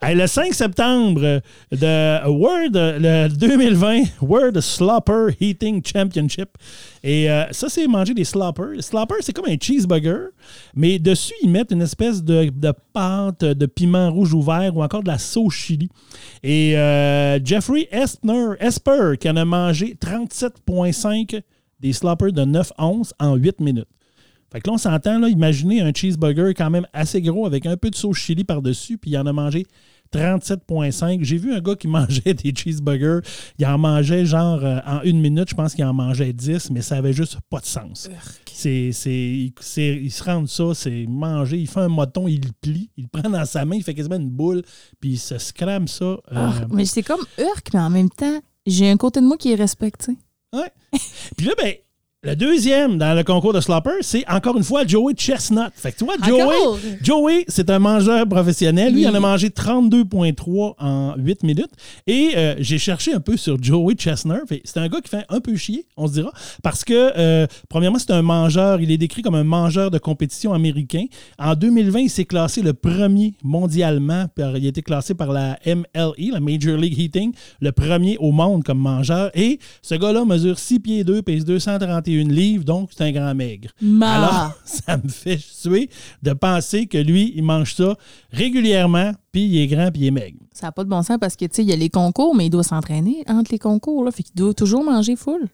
Hey, 0.00 0.14
le 0.14 0.28
5 0.28 0.54
septembre 0.54 1.40
de 1.72 2.28
World, 2.28 2.76
le 2.76 3.26
2020 3.28 4.02
World 4.22 4.60
Slopper 4.60 5.34
Heating 5.40 5.82
Championship. 5.84 6.50
Et 7.02 7.28
euh, 7.28 7.46
ça, 7.50 7.68
c'est 7.68 7.84
manger 7.88 8.14
des 8.14 8.22
sloppers. 8.22 8.80
Slopper, 8.80 9.16
c'est 9.22 9.32
comme 9.32 9.46
un 9.48 9.56
cheeseburger, 9.60 10.28
mais 10.76 11.00
dessus, 11.00 11.34
ils 11.42 11.50
mettent 11.50 11.72
une 11.72 11.82
espèce 11.82 12.22
de, 12.22 12.48
de 12.54 12.72
pâte 12.92 13.40
de 13.44 13.66
piment 13.66 14.12
rouge 14.12 14.32
ou 14.34 14.40
vert 14.42 14.76
ou 14.76 14.84
encore 14.84 15.02
de 15.02 15.08
la 15.08 15.18
sauce 15.18 15.54
chili. 15.54 15.88
Et 16.44 16.78
euh, 16.78 17.40
Jeffrey 17.44 17.88
Esper, 17.90 18.54
Esper, 18.60 19.14
qui 19.18 19.28
en 19.28 19.36
a 19.36 19.44
mangé 19.44 19.96
37,5 20.00 21.40
des 21.80 21.92
sloppers 21.92 22.32
de 22.32 22.44
9 22.44 22.72
onces 22.78 23.14
en 23.18 23.34
8 23.36 23.60
minutes. 23.60 23.88
Fait 24.52 24.60
que 24.60 24.68
là, 24.70 24.74
on 24.74 24.78
s'entend, 24.78 25.18
là, 25.18 25.28
imaginez 25.28 25.80
un 25.80 25.92
cheeseburger 25.92 26.54
quand 26.54 26.70
même 26.70 26.86
assez 26.92 27.20
gros 27.20 27.46
avec 27.46 27.66
un 27.66 27.76
peu 27.76 27.90
de 27.90 27.96
sauce 27.96 28.16
chili 28.18 28.44
par-dessus, 28.44 28.96
puis 28.96 29.10
il 29.10 29.18
en 29.18 29.26
a 29.26 29.32
mangé 29.32 29.66
37,5. 30.14 31.24
J'ai 31.24 31.36
vu 31.36 31.52
un 31.52 31.60
gars 31.60 31.74
qui 31.74 31.88
mangeait 31.88 32.32
des 32.34 32.52
cheeseburgers. 32.54 33.20
Il 33.58 33.66
en 33.66 33.76
mangeait 33.78 34.24
genre 34.24 34.60
euh, 34.62 34.78
en 34.86 35.02
une 35.02 35.20
minute, 35.20 35.50
je 35.50 35.54
pense 35.54 35.74
qu'il 35.74 35.84
en 35.84 35.92
mangeait 35.92 36.32
10, 36.32 36.70
mais 36.70 36.80
ça 36.80 36.96
avait 36.96 37.12
juste 37.12 37.38
pas 37.50 37.58
de 37.58 37.66
sens. 37.66 38.08
C'est, 38.52 38.92
c'est, 38.92 39.52
il, 39.52 40.10
se 40.10 40.24
rend 40.24 40.46
ça, 40.46 40.74
c'est 40.74 41.06
manger. 41.08 41.58
Il 41.58 41.66
fait 41.66 41.80
un 41.80 41.88
moton, 41.88 42.26
il 42.28 42.40
le 42.40 42.52
plie, 42.60 42.90
il 42.96 43.04
le 43.12 43.20
prend 43.20 43.28
dans 43.28 43.44
sa 43.44 43.64
main, 43.64 43.76
il 43.76 43.82
fait 43.82 43.94
quasiment 43.94 44.16
une 44.16 44.30
boule, 44.30 44.62
puis 45.00 45.10
il 45.10 45.18
se 45.18 45.36
scrame 45.38 45.88
ça. 45.88 46.04
euh, 46.04 46.18
Ah, 46.34 46.54
mais 46.70 46.84
c'est 46.86 47.02
comme 47.02 47.24
Urk, 47.38 47.68
mais 47.74 47.80
en 47.80 47.90
même 47.90 48.08
temps, 48.10 48.40
j'ai 48.64 48.88
un 48.88 48.96
côté 48.96 49.20
de 49.20 49.26
moi 49.26 49.36
qui 49.36 49.52
est 49.52 49.56
respecté. 49.56 50.12
Ouais. 50.56 50.72
Puis 51.36 51.46
là, 51.46 51.54
ben, 51.58 51.74
le 52.26 52.34
deuxième 52.34 52.98
dans 52.98 53.14
le 53.14 53.22
concours 53.22 53.52
de 53.52 53.60
Slopper, 53.60 53.90
c'est 54.00 54.24
encore 54.28 54.56
une 54.56 54.64
fois 54.64 54.84
Joey 54.84 55.14
Chestnut. 55.14 55.68
Fait 55.76 55.92
que 55.92 55.98
tu 55.98 56.04
vois, 56.04 56.16
Joey? 56.26 56.40
Joey, 57.00 57.44
c'est 57.46 57.70
un 57.70 57.78
mangeur 57.78 58.26
professionnel. 58.28 58.92
Lui, 58.92 59.02
il 59.02 59.08
en 59.08 59.14
a 59.14 59.20
mangé 59.20 59.48
32,3 59.48 60.74
en 60.78 61.14
8 61.16 61.42
minutes. 61.44 61.70
Et 62.08 62.30
euh, 62.36 62.54
j'ai 62.58 62.78
cherché 62.78 63.12
un 63.14 63.20
peu 63.20 63.36
sur 63.36 63.62
Joey 63.62 63.94
Chestnut. 63.94 64.40
C'est 64.64 64.78
un 64.80 64.88
gars 64.88 65.00
qui 65.00 65.08
fait 65.08 65.24
un 65.28 65.38
peu 65.40 65.54
chier, 65.56 65.86
on 65.96 66.08
se 66.08 66.14
dira. 66.14 66.32
Parce 66.64 66.82
que, 66.82 67.12
euh, 67.16 67.46
premièrement, 67.68 67.98
c'est 68.00 68.10
un 68.10 68.22
mangeur. 68.22 68.80
Il 68.80 68.90
est 68.90 68.98
décrit 68.98 69.22
comme 69.22 69.36
un 69.36 69.44
mangeur 69.44 69.92
de 69.92 69.98
compétition 69.98 70.52
américain. 70.52 71.04
En 71.38 71.54
2020, 71.54 72.00
il 72.00 72.10
s'est 72.10 72.24
classé 72.24 72.60
le 72.60 72.72
premier 72.74 73.34
mondialement. 73.44 74.26
par- 74.34 74.56
il 74.56 74.66
a 74.66 74.68
été 74.68 74.82
classé 74.82 75.14
par 75.14 75.30
la 75.32 75.58
MLE, 75.64 76.32
la 76.32 76.40
Major 76.40 76.76
League 76.76 76.98
Heating, 76.98 77.32
le 77.60 77.70
premier 77.72 78.16
au 78.18 78.32
monde 78.32 78.64
comme 78.64 78.78
mangeur. 78.78 79.30
Et 79.34 79.58
ce 79.80 79.94
gars-là 79.94 80.24
mesure 80.24 80.58
6 80.58 80.80
pieds 80.80 81.04
2, 81.04 81.22
pèse 81.22 81.44
231 81.44 82.15
livres, 82.24 82.64
donc 82.64 82.90
c'est 82.92 83.04
un 83.04 83.12
grand 83.12 83.34
maigre. 83.34 83.70
Ma. 83.80 84.14
Alors, 84.14 84.52
ça 84.64 84.96
me 84.96 85.08
fait 85.08 85.38
suer 85.38 85.88
de 86.22 86.32
penser 86.32 86.86
que 86.86 86.98
lui, 86.98 87.32
il 87.36 87.42
mange 87.42 87.74
ça 87.74 87.96
régulièrement, 88.32 89.12
puis 89.32 89.44
il 89.44 89.58
est 89.58 89.66
grand, 89.66 89.90
puis 89.90 90.02
il 90.02 90.06
est 90.06 90.12
maigre. 90.12 90.38
Ça 90.52 90.66
n'a 90.66 90.72
pas 90.72 90.84
de 90.84 90.88
bon 90.88 91.02
sens 91.02 91.18
parce 91.20 91.36
que, 91.36 91.44
tu 91.44 91.56
sais, 91.56 91.62
il 91.62 91.68
y 91.68 91.72
a 91.72 91.76
les 91.76 91.90
concours, 91.90 92.34
mais 92.34 92.46
il 92.46 92.50
doit 92.50 92.62
s'entraîner 92.62 93.24
entre 93.28 93.52
les 93.52 93.58
concours. 93.58 94.04
Là, 94.04 94.10
fait 94.10 94.22
qu'il 94.22 94.34
doit 94.34 94.54
toujours 94.54 94.84
manger 94.84 95.16
full. 95.16 95.48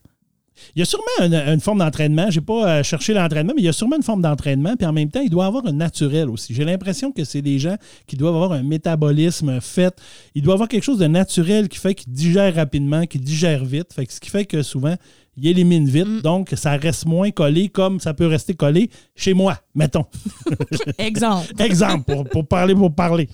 Il 0.75 0.79
y 0.79 0.81
a 0.81 0.85
sûrement 0.85 1.03
une, 1.21 1.33
une 1.33 1.59
forme 1.59 1.79
d'entraînement. 1.79 2.29
Je 2.29 2.39
n'ai 2.39 2.45
pas 2.45 2.67
euh, 2.67 2.83
cherché 2.83 3.13
l'entraînement, 3.13 3.53
mais 3.55 3.61
il 3.61 3.65
y 3.65 3.69
a 3.69 3.73
sûrement 3.73 3.95
une 3.95 4.03
forme 4.03 4.21
d'entraînement. 4.21 4.75
Puis 4.75 4.85
en 4.85 4.93
même 4.93 5.09
temps, 5.09 5.21
il 5.21 5.29
doit 5.29 5.45
avoir 5.45 5.65
un 5.65 5.71
naturel 5.71 6.29
aussi. 6.29 6.53
J'ai 6.53 6.65
l'impression 6.65 7.11
que 7.11 7.23
c'est 7.23 7.41
des 7.41 7.59
gens 7.59 7.75
qui 8.07 8.15
doivent 8.15 8.35
avoir 8.35 8.53
un 8.53 8.63
métabolisme 8.63 9.59
fait. 9.61 9.95
Il 10.35 10.43
doit 10.43 10.53
avoir 10.53 10.69
quelque 10.69 10.83
chose 10.83 10.99
de 10.99 11.07
naturel 11.07 11.69
qui 11.69 11.79
fait 11.79 11.95
qu'il 11.95 12.11
digère 12.13 12.55
rapidement, 12.55 13.05
qu'il 13.05 13.21
digère 13.21 13.65
vite. 13.65 13.93
Fait 13.93 14.05
que 14.05 14.13
ce 14.13 14.19
qui 14.19 14.29
fait 14.29 14.45
que 14.45 14.61
souvent, 14.61 14.95
il 15.37 15.47
élimine 15.47 15.87
vite. 15.87 16.21
Donc, 16.23 16.51
ça 16.55 16.77
reste 16.77 17.05
moins 17.05 17.31
collé 17.31 17.69
comme 17.69 17.99
ça 17.99 18.13
peut 18.13 18.27
rester 18.27 18.53
collé 18.53 18.89
chez 19.15 19.33
moi, 19.33 19.57
mettons. 19.75 20.05
Exemple. 20.97 21.53
Exemple, 21.59 22.03
pour, 22.13 22.23
pour 22.25 22.47
parler 22.47 22.75
pour 22.75 22.93
parler. 22.93 23.27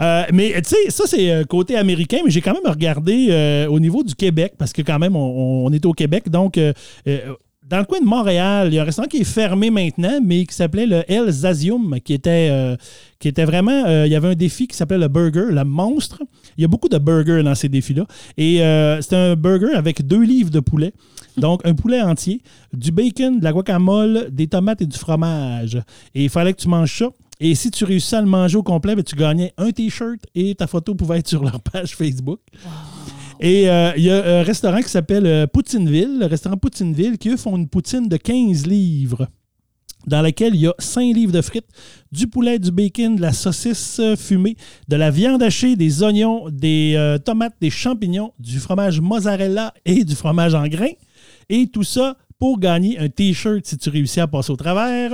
Euh, 0.00 0.24
mais 0.32 0.52
tu 0.62 0.70
sais, 0.70 0.90
ça 0.90 1.04
c'est 1.06 1.30
euh, 1.30 1.44
côté 1.44 1.76
américain, 1.76 2.18
mais 2.24 2.30
j'ai 2.30 2.42
quand 2.42 2.52
même 2.52 2.70
regardé 2.70 3.28
euh, 3.30 3.66
au 3.66 3.80
niveau 3.80 4.02
du 4.04 4.14
Québec, 4.14 4.52
parce 4.58 4.72
que 4.72 4.82
quand 4.82 4.98
même, 4.98 5.16
on, 5.16 5.64
on 5.66 5.72
est 5.72 5.86
au 5.86 5.92
Québec. 5.92 6.28
Donc, 6.28 6.58
euh, 6.58 6.72
dans 7.68 7.78
le 7.78 7.84
coin 7.84 8.00
de 8.00 8.04
Montréal, 8.04 8.68
il 8.68 8.74
y 8.74 8.78
a 8.78 8.82
un 8.82 8.84
restaurant 8.84 9.08
qui 9.08 9.18
est 9.18 9.24
fermé 9.24 9.70
maintenant, 9.70 10.20
mais 10.24 10.46
qui 10.46 10.54
s'appelait 10.54 10.86
le 10.86 11.02
El 11.10 11.28
Zazium, 11.30 11.98
qui 12.04 12.12
était, 12.12 12.48
euh, 12.50 12.76
vraiment. 13.44 13.84
euh, 13.86 14.06
il 14.06 14.12
y 14.12 14.14
avait 14.14 14.28
un 14.28 14.34
défi 14.34 14.68
qui 14.68 14.76
s'appelait 14.76 14.98
le 14.98 15.08
burger, 15.08 15.46
le 15.50 15.64
monstre. 15.64 16.22
Il 16.56 16.62
y 16.62 16.64
a 16.64 16.68
beaucoup 16.68 16.88
de 16.88 16.98
burgers 16.98 17.42
dans 17.42 17.54
ces 17.56 17.68
défis-là. 17.68 18.06
Et 18.36 18.62
euh, 18.62 19.00
c'était 19.02 19.16
un 19.16 19.34
burger 19.34 19.74
avec 19.74 20.06
deux 20.06 20.22
livres 20.22 20.50
de 20.50 20.60
poulet. 20.60 20.92
Donc, 21.36 21.60
un 21.66 21.74
poulet 21.74 22.00
entier, 22.00 22.40
du 22.72 22.92
bacon, 22.92 23.40
de 23.40 23.44
la 23.44 23.52
guacamole, 23.52 24.28
des 24.30 24.46
tomates 24.46 24.82
et 24.82 24.86
du 24.86 24.96
fromage. 24.96 25.76
Et 26.14 26.24
il 26.24 26.30
fallait 26.30 26.52
que 26.54 26.60
tu 26.60 26.68
manges 26.68 26.98
ça. 26.98 27.08
Et 27.40 27.54
si 27.54 27.70
tu 27.70 27.84
réussissais 27.84 28.16
à 28.16 28.20
le 28.20 28.28
manger 28.28 28.56
au 28.56 28.62
complet, 28.62 28.94
ben, 28.94 29.02
tu 29.02 29.16
gagnais 29.16 29.52
un 29.58 29.70
T-shirt 29.70 30.20
et 30.34 30.54
ta 30.54 30.66
photo 30.66 30.94
pouvait 30.94 31.18
être 31.18 31.28
sur 31.28 31.42
leur 31.42 31.60
page 31.60 31.96
Facebook. 31.96 32.40
Et 33.40 33.68
euh, 33.68 33.92
il 33.96 34.04
y 34.04 34.10
a 34.10 34.40
un 34.40 34.42
restaurant 34.42 34.80
qui 34.80 34.88
s'appelle 34.88 35.26
euh, 35.26 35.46
Poutineville, 35.46 36.18
le 36.18 36.26
restaurant 36.26 36.56
Poutineville, 36.56 37.18
qui 37.18 37.30
eux 37.30 37.36
font 37.36 37.56
une 37.56 37.68
poutine 37.68 38.08
de 38.08 38.16
15 38.16 38.66
livres 38.66 39.28
dans 40.06 40.22
laquelle 40.22 40.54
il 40.54 40.60
y 40.60 40.66
a 40.68 40.74
5 40.78 41.14
livres 41.14 41.32
de 41.32 41.42
frites, 41.42 41.66
du 42.12 42.28
poulet, 42.28 42.60
du 42.60 42.70
bacon, 42.70 43.16
de 43.16 43.20
la 43.20 43.32
saucisse 43.32 43.98
euh, 43.98 44.14
fumée, 44.14 44.56
de 44.88 44.96
la 44.96 45.10
viande 45.10 45.42
hachée, 45.42 45.74
des 45.74 46.02
oignons, 46.02 46.48
des 46.50 47.16
tomates, 47.24 47.56
des 47.60 47.70
champignons, 47.70 48.32
du 48.38 48.60
fromage 48.60 49.00
mozzarella 49.00 49.74
et 49.84 50.04
du 50.04 50.14
fromage 50.14 50.54
en 50.54 50.66
grains. 50.68 50.94
Et 51.48 51.66
tout 51.66 51.82
ça 51.82 52.16
pour 52.38 52.58
gagner 52.58 52.98
un 52.98 53.08
T-shirt 53.08 53.64
si 53.64 53.78
tu 53.78 53.88
réussis 53.90 54.20
à 54.20 54.26
passer 54.26 54.50
au 54.50 54.56
travers. 54.56 55.12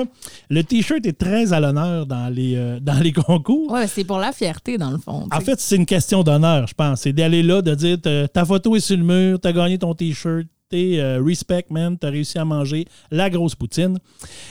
Le 0.51 0.63
T-shirt 0.63 1.05
est 1.07 1.19
très 1.19 1.53
à 1.53 1.61
l'honneur 1.61 2.07
dans 2.07 2.33
les, 2.33 2.57
euh, 2.57 2.81
dans 2.83 2.99
les 3.01 3.13
concours. 3.13 3.71
Ouais, 3.71 3.87
c'est 3.87 4.05
pour 4.05 4.19
la 4.19 4.33
fierté, 4.33 4.79
dans 4.79 4.91
le 4.91 4.99
fond. 4.99 5.29
tu 5.31 5.37
En 5.37 5.41
fait, 5.41 5.61
c'est 5.61 5.77
une 5.77 5.87
question 5.87 6.23
d'honneur, 6.23 6.67
je 6.67 6.75
pense. 6.75 7.03
C'est 7.03 7.13
d'aller 7.13 7.43
là, 7.43 7.63
de 7.63 7.75
dire 7.75 7.99
ta 8.33 8.45
photo 8.45 8.77
est 8.77 8.81
sur 8.81 8.97
le 8.97 9.05
mur, 9.05 9.41
t'as 9.41 9.53
gagné 9.53 9.79
ton 9.79 9.95
T-shirt, 9.95 10.47
t'es 10.69 10.99
euh, 10.99 11.23
respect, 11.23 11.67
man, 11.71 11.97
t'as 11.99 12.11
réussi 12.11 12.39
à 12.39 12.45
manger 12.45 12.87
la 13.11 13.31
grosse 13.31 13.55
poutine. 13.55 13.99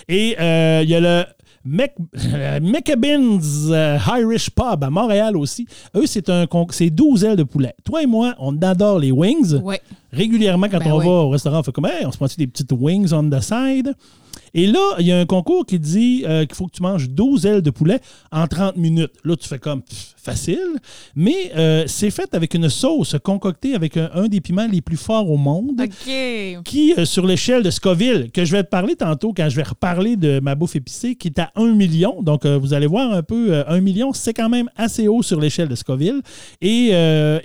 Et 0.07 0.35
euh, 0.39 0.81
il 0.83 0.89
y 0.89 0.95
a 0.95 0.99
le 0.99 1.25
Mc, 1.63 1.93
euh, 2.15 2.59
euh, 3.71 3.97
Irish 4.19 4.49
Pub 4.49 4.83
à 4.83 4.89
Montréal 4.89 5.37
aussi. 5.37 5.67
Eux, 5.95 6.05
c'est 6.05 6.29
un 6.29 6.45
c'est 6.71 6.89
12 6.89 7.23
ailes 7.23 7.35
de 7.35 7.43
poulet. 7.43 7.73
Toi 7.83 8.03
et 8.03 8.07
moi, 8.07 8.35
on 8.39 8.59
adore 8.61 8.99
les 8.99 9.11
wings. 9.11 9.55
Ouais. 9.61 9.81
Régulièrement, 10.11 10.67
quand 10.69 10.79
Ben 10.79 10.91
on 10.91 10.99
va 10.99 11.05
au 11.05 11.29
restaurant, 11.29 11.59
on 11.59 11.63
fait 11.63 11.71
comme 11.71 11.85
Hey, 11.85 12.05
on 12.05 12.11
se 12.11 12.17
prend 12.17 12.27
des 12.37 12.47
petites 12.47 12.71
wings 12.71 13.13
on 13.13 13.29
the 13.29 13.41
side? 13.41 13.93
Et 14.53 14.67
là, 14.67 14.95
il 14.99 15.07
y 15.07 15.11
a 15.11 15.19
un 15.19 15.25
concours 15.25 15.65
qui 15.65 15.79
dit 15.79 16.23
euh, 16.27 16.45
qu'il 16.45 16.55
faut 16.55 16.67
que 16.67 16.73
tu 16.73 16.81
manges 16.81 17.09
12 17.09 17.45
ailes 17.45 17.61
de 17.61 17.69
poulet 17.69 18.01
en 18.31 18.47
30 18.47 18.75
minutes. 18.75 19.13
Là, 19.23 19.35
tu 19.37 19.47
fais 19.47 19.59
comme 19.59 19.81
pff, 19.81 20.15
facile, 20.23 20.79
mais 21.15 21.51
euh, 21.55 21.83
c'est 21.87 22.11
fait 22.11 22.33
avec 22.33 22.53
une 22.53 22.69
sauce 22.69 23.15
concoctée 23.23 23.75
avec 23.75 23.97
un, 23.97 24.09
un 24.13 24.27
des 24.27 24.41
piments 24.41 24.67
les 24.71 24.81
plus 24.81 24.97
forts 24.97 25.29
au 25.29 25.37
monde. 25.37 25.81
OK. 25.81 26.63
Qui, 26.63 26.93
euh, 26.97 27.05
sur 27.05 27.25
l'échelle 27.25 27.63
de 27.63 27.69
Scoville, 27.69 28.31
que 28.31 28.45
je 28.45 28.51
vais 28.51 28.63
te 28.63 28.69
parler 28.69 28.95
tantôt 28.95 29.33
quand 29.35 29.49
je 29.49 29.55
vais 29.55 29.63
reparler 29.63 30.15
de 30.15 30.39
ma 30.39 30.55
bouffe 30.55 30.75
épicée, 30.75 31.15
qui 31.15 31.27
est 31.27 31.39
à 31.39 31.51
1 31.55 31.73
million. 31.73 32.21
Donc, 32.21 32.45
euh, 32.45 32.57
vous 32.57 32.73
allez 32.73 32.87
voir 32.87 33.11
un 33.11 33.23
peu, 33.23 33.53
euh, 33.53 33.63
1 33.67 33.81
million, 33.81 34.13
c'est 34.13 34.33
quand 34.33 34.49
même 34.49 34.69
assez 34.75 35.07
haut 35.07 35.23
sur 35.23 35.39
l'échelle 35.39 35.67
de 35.67 35.75
Scoville. 35.75 36.21
Et 36.61 36.91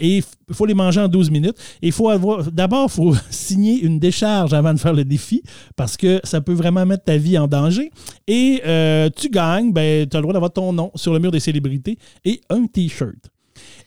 il 0.01 0.23
faut 0.55 0.67
les 0.67 0.75
manger 0.75 1.01
en 1.01 1.09
12 1.09 1.31
minutes. 1.31 1.57
Il 1.83 1.93
faut 1.93 2.09
avoir. 2.09 2.51
D'abord, 2.51 2.89
il 2.91 2.95
faut 2.95 3.15
signer 3.31 3.81
une 3.81 3.99
décharge 3.99 4.55
avant 4.55 4.73
de 4.73 4.79
faire 4.79 4.93
le 4.93 5.05
défi, 5.05 5.43
parce 5.77 5.97
que 5.97 6.21
ça 6.25 6.41
peut 6.41 6.53
vraiment 6.53 6.87
mettre 6.87 7.05
ta 7.05 7.17
vie 7.17 7.39
en 7.39 7.47
danger. 7.47 7.91
Et 8.29 8.63
tu 9.17 9.29
gagnes, 9.29 9.73
ben, 9.73 10.09
tu 10.09 10.17
as 10.17 10.21
le 10.21 10.23
droit 10.23 10.33
d'avoir 10.33 10.53
ton 10.53 10.73
nom 10.73 10.91
sur 10.95 11.13
le 11.13 11.19
mur 11.19 11.31
des 11.31 11.41
célébrités 11.41 11.99
et 12.25 12.41
un 12.51 12.66
T-shirt. 12.69 13.31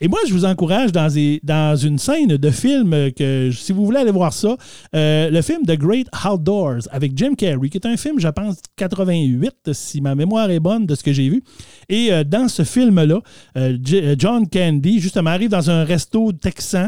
Et 0.02 0.08
moi, 0.08 0.20
je 0.26 0.34
vous 0.34 0.45
encourage 0.45 0.93
dans, 0.93 1.76
une 1.76 2.00
scène 2.00 2.38
de 2.38 2.52
film 2.52 3.12
que, 3.12 3.52
si 3.52 3.74
vous 3.74 3.86
voulez 3.86 4.00
aller 4.00 4.12
voir 4.12 4.32
ça, 4.32 4.56
euh, 4.95 5.30
le 5.30 5.41
film 5.41 5.66
The 5.66 5.78
Great 5.78 6.08
Outdoors 6.26 6.88
avec 6.91 7.18
Jim 7.18 7.34
Carrey, 7.36 7.68
qui 7.68 7.78
est 7.78 7.86
un 7.86 7.97
film, 7.97 8.18
je 8.18 8.30
pense, 8.30 8.62
88, 8.78 9.74
si 9.74 10.00
ma 10.00 10.16
mémoire 10.16 10.50
est 10.52 10.62
bonne 10.62 10.86
de 10.86 10.95
ce 10.95 11.04
que 11.04 11.12
j'ai 11.12 11.28
vu. 11.28 11.43
Et 11.89 12.14
euh, 12.14 12.24
dans 12.24 12.47
ce 12.47 12.64
film-là, 12.64 13.20
euh, 13.58 13.78
John 14.18 14.47
Candy, 14.47 15.02
justement, 15.02 15.32
arrive 15.32 15.50
dans 15.50 15.70
un 15.70 15.84
resto 15.84 16.32
texan 16.32 16.88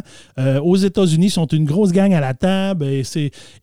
aux 0.64 0.78
États-Unis. 0.78 1.32
Sont 1.32 1.48
une 1.48 1.66
grosse 1.66 1.92
gang 1.92 2.14
à 2.14 2.22
la 2.22 2.34
table. 2.34 2.86
Et, 2.86 3.04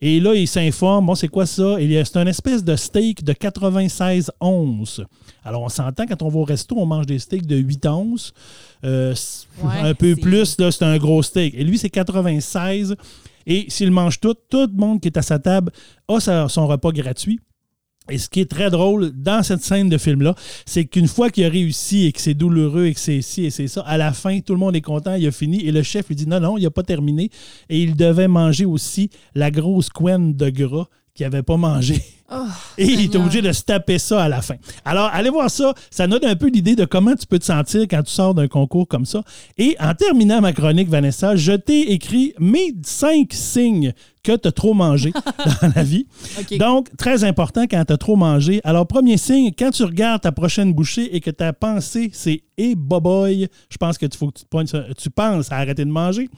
et 0.01 0.19
là, 0.19 0.35
il 0.35 0.47
s'informe, 0.47 1.07
bon, 1.07 1.15
c'est 1.15 1.27
quoi 1.27 1.47
ça? 1.47 1.77
C'est 1.79 2.17
un 2.17 2.27
espèce 2.27 2.63
de 2.63 2.75
steak 2.75 3.23
de 3.23 3.33
96 3.33 4.31
onces. 4.41 5.01
Alors, 5.43 5.63
on 5.63 5.69
s'entend, 5.69 6.05
quand 6.05 6.21
on 6.21 6.29
va 6.29 6.39
au 6.39 6.43
resto, 6.43 6.75
on 6.77 6.85
mange 6.85 7.07
des 7.07 7.17
steaks 7.17 7.47
de 7.47 7.55
8 7.55 7.87
onces. 7.87 8.33
Euh, 8.83 9.13
Ouais, 9.61 9.79
un 9.81 9.93
peu 9.93 10.15
plus, 10.15 10.57
là, 10.59 10.71
c'est 10.71 10.85
un 10.85 10.97
gros 10.97 11.21
steak. 11.21 11.53
Et 11.55 11.63
lui, 11.63 11.77
c'est 11.77 11.89
96. 11.89 12.95
Et 13.45 13.65
s'il 13.69 13.91
mange 13.91 14.19
tout, 14.19 14.35
tout 14.49 14.67
le 14.67 14.77
monde 14.77 15.01
qui 15.01 15.07
est 15.07 15.17
à 15.17 15.21
sa 15.21 15.39
table 15.39 15.71
a 16.07 16.47
son 16.47 16.67
repas 16.67 16.91
gratuit. 16.91 17.39
Et 18.09 18.17
ce 18.17 18.29
qui 18.29 18.39
est 18.41 18.49
très 18.49 18.69
drôle 18.69 19.11
dans 19.11 19.43
cette 19.43 19.61
scène 19.61 19.89
de 19.89 19.97
film-là, 19.97 20.33
c'est 20.65 20.85
qu'une 20.85 21.07
fois 21.07 21.29
qu'il 21.29 21.45
a 21.45 21.49
réussi 21.49 22.05
et 22.05 22.11
que 22.11 22.19
c'est 22.21 22.33
douloureux 22.33 22.85
et 22.85 22.93
que 22.93 22.99
c'est 22.99 23.21
ci 23.21 23.45
et 23.45 23.49
c'est 23.51 23.67
ça, 23.67 23.81
à 23.81 23.97
la 23.97 24.13
fin, 24.13 24.39
tout 24.39 24.53
le 24.53 24.59
monde 24.59 24.75
est 24.75 24.81
content, 24.81 25.13
il 25.13 25.27
a 25.27 25.31
fini. 25.31 25.63
Et 25.65 25.71
le 25.71 25.83
chef 25.83 26.07
lui 26.07 26.15
dit 26.15 26.27
non, 26.27 26.39
non, 26.39 26.57
il 26.57 26.63
n'a 26.63 26.71
pas 26.71 26.83
terminé. 26.83 27.29
Et 27.69 27.81
il 27.81 27.95
devait 27.95 28.27
manger 28.27 28.65
aussi 28.65 29.09
la 29.35 29.51
grosse 29.51 29.89
couenne 29.89 30.33
de 30.35 30.49
gras 30.49 30.87
qu'il 31.13 31.25
n'avait 31.25 31.43
pas 31.43 31.57
mangé. 31.57 32.01
Oh, 32.31 32.45
Et 32.77 32.85
il 32.85 33.01
est 33.01 33.15
obligé 33.15 33.41
de 33.41 33.51
se 33.51 33.63
taper 33.63 33.97
ça 33.97 34.23
à 34.23 34.29
la 34.29 34.41
fin. 34.41 34.55
Alors, 34.85 35.09
allez 35.11 35.29
voir 35.29 35.49
ça. 35.49 35.73
Ça 35.89 36.05
donne 36.05 36.25
un 36.25 36.35
peu 36.35 36.47
l'idée 36.47 36.75
de 36.75 36.85
comment 36.85 37.15
tu 37.15 37.25
peux 37.25 37.39
te 37.39 37.45
sentir 37.45 37.81
quand 37.89 38.03
tu 38.03 38.11
sors 38.11 38.35
d'un 38.35 38.47
concours 38.47 38.87
comme 38.87 39.05
ça. 39.05 39.23
Et 39.57 39.75
en 39.79 39.93
terminant 39.95 40.39
ma 40.39 40.53
chronique, 40.53 40.89
Vanessa, 40.89 41.35
je 41.35 41.53
t'ai 41.53 41.91
écrit 41.91 42.33
mes 42.39 42.73
cinq 42.83 43.33
signes 43.33 43.93
que 44.23 44.35
tu 44.35 44.47
as 44.47 44.51
trop 44.51 44.73
mangé 44.73 45.11
dans 45.61 45.71
la 45.75 45.83
vie. 45.83 46.05
Donc, 46.59 46.95
très 46.97 47.23
important 47.23 47.63
quand 47.63 47.83
tu 47.85 47.93
as 47.93 47.97
trop 47.97 48.15
mangé. 48.15 48.61
Alors, 48.63 48.85
premier 48.85 49.17
signe, 49.17 49.51
quand 49.57 49.71
tu 49.71 49.83
regardes 49.83 50.21
ta 50.21 50.31
prochaine 50.31 50.73
bouchée 50.73 51.15
et 51.15 51.21
que 51.21 51.31
ta 51.31 51.53
pensée, 51.53 52.11
c'est 52.13 52.43
«Eh, 52.57 52.75
boboy, 52.75 53.47
je 53.69 53.77
pense 53.77 53.97
que 53.97 54.05
tu 54.05 54.17
faut 54.17 54.29
que 54.29 54.39
tu, 54.39 54.45
te 54.45 54.93
tu 54.93 55.09
penses 55.09 55.51
à 55.51 55.55
arrêter 55.55 55.85
de 55.85 55.89
manger. 55.89 56.29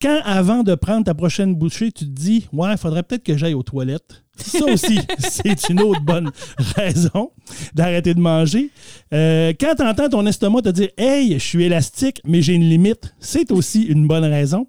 Quand, 0.00 0.20
avant 0.24 0.62
de 0.62 0.74
prendre 0.74 1.04
ta 1.04 1.14
prochaine 1.14 1.54
bouchée, 1.54 1.92
tu 1.92 2.04
te 2.04 2.10
dis 2.10 2.48
«Ouais, 2.52 2.72
il 2.72 2.78
faudrait 2.78 3.02
peut-être 3.04 3.22
que 3.22 3.36
j'aille 3.36 3.54
aux 3.54 3.62
toilettes.» 3.62 4.24
Ça 4.36 4.64
aussi, 4.66 4.98
c'est 5.18 5.68
une 5.68 5.80
autre 5.82 6.00
bonne 6.00 6.30
raison 6.76 7.30
d'arrêter 7.74 8.14
de 8.14 8.20
manger. 8.20 8.70
Euh, 9.12 9.52
quand 9.58 9.74
tu 9.76 9.82
entends 9.82 10.08
ton 10.08 10.26
estomac 10.26 10.62
te 10.62 10.68
dire 10.70 10.88
Hey, 10.96 11.34
je 11.34 11.44
suis 11.44 11.64
élastique, 11.64 12.20
mais 12.24 12.42
j'ai 12.42 12.54
une 12.54 12.68
limite, 12.68 13.14
c'est 13.20 13.50
aussi 13.50 13.82
une 13.82 14.06
bonne 14.06 14.24
raison. 14.24 14.66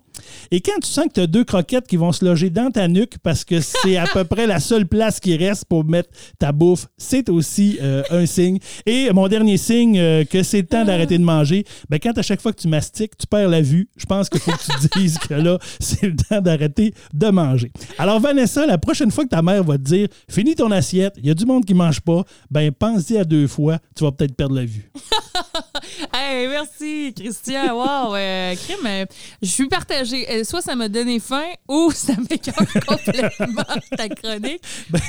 Et 0.51 0.61
quand 0.61 0.79
tu 0.81 0.89
sens 0.89 1.05
que 1.05 1.13
tu 1.13 1.21
as 1.21 1.27
deux 1.27 1.43
croquettes 1.43 1.87
qui 1.87 1.97
vont 1.97 2.11
se 2.11 2.23
loger 2.23 2.49
dans 2.49 2.71
ta 2.71 2.87
nuque 2.87 3.17
parce 3.21 3.43
que 3.43 3.59
c'est 3.59 3.97
à 3.97 4.05
peu 4.05 4.23
près 4.33 4.47
la 4.47 4.59
seule 4.59 4.87
place 4.87 5.19
qui 5.19 5.35
reste 5.35 5.65
pour 5.65 5.83
mettre 5.85 6.09
ta 6.39 6.51
bouffe, 6.51 6.87
c'est 6.97 7.29
aussi 7.29 7.77
euh, 7.81 8.03
un 8.09 8.25
signe. 8.25 8.59
Et 8.85 9.11
mon 9.11 9.27
dernier 9.27 9.57
signe, 9.57 9.97
euh, 9.99 10.23
que 10.25 10.43
c'est 10.43 10.61
le 10.61 10.67
temps 10.67 10.85
d'arrêter 10.85 11.17
de 11.17 11.23
manger, 11.23 11.65
ben 11.89 11.99
quand 11.99 12.17
à 12.17 12.21
chaque 12.21 12.41
fois 12.41 12.53
que 12.53 12.61
tu 12.61 12.67
mastiques, 12.67 13.17
tu 13.17 13.27
perds 13.27 13.49
la 13.49 13.61
vue, 13.61 13.89
je 13.97 14.05
pense 14.05 14.29
qu'il 14.29 14.39
faut 14.41 14.51
que 14.51 14.81
tu 14.81 14.89
te 14.89 14.99
dises 14.99 15.17
que 15.17 15.33
là, 15.33 15.57
c'est 15.79 16.07
le 16.07 16.15
temps 16.15 16.41
d'arrêter 16.41 16.93
de 17.13 17.27
manger. 17.27 17.71
Alors 17.97 18.19
Vanessa, 18.19 18.65
la 18.65 18.77
prochaine 18.77 19.11
fois 19.11 19.23
que 19.23 19.29
ta 19.29 19.41
mère 19.41 19.63
va 19.63 19.77
te 19.77 19.83
dire 19.83 20.07
finis 20.29 20.55
ton 20.55 20.71
assiette, 20.71 21.15
il 21.17 21.27
y 21.27 21.29
a 21.29 21.33
du 21.33 21.45
monde 21.45 21.65
qui 21.65 21.73
mange 21.73 22.01
pas, 22.01 22.23
ben 22.49 22.71
pense-y 22.71 23.17
à 23.17 23.23
deux 23.23 23.47
fois, 23.47 23.79
tu 23.95 24.03
vas 24.03 24.11
peut-être 24.11 24.35
perdre 24.35 24.55
la 24.55 24.65
vue. 24.65 24.91
Hey, 26.15 26.47
merci, 26.47 27.11
Christian. 27.15 27.73
Wow, 27.75 28.15
euh, 28.15 28.55
crime, 28.55 28.85
euh, 28.85 29.05
je 29.41 29.47
suis 29.47 29.67
partagée. 29.67 30.29
Euh, 30.31 30.43
Soit 30.43 30.61
ça 30.61 30.75
m'a 30.75 30.87
donné 30.87 31.19
faim 31.19 31.47
ou 31.67 31.91
ça 31.95 32.13
m'écœure 32.29 32.55
complètement 32.87 33.63
ta 33.97 34.09
chronique. 34.09 34.61
Ben. 34.89 34.99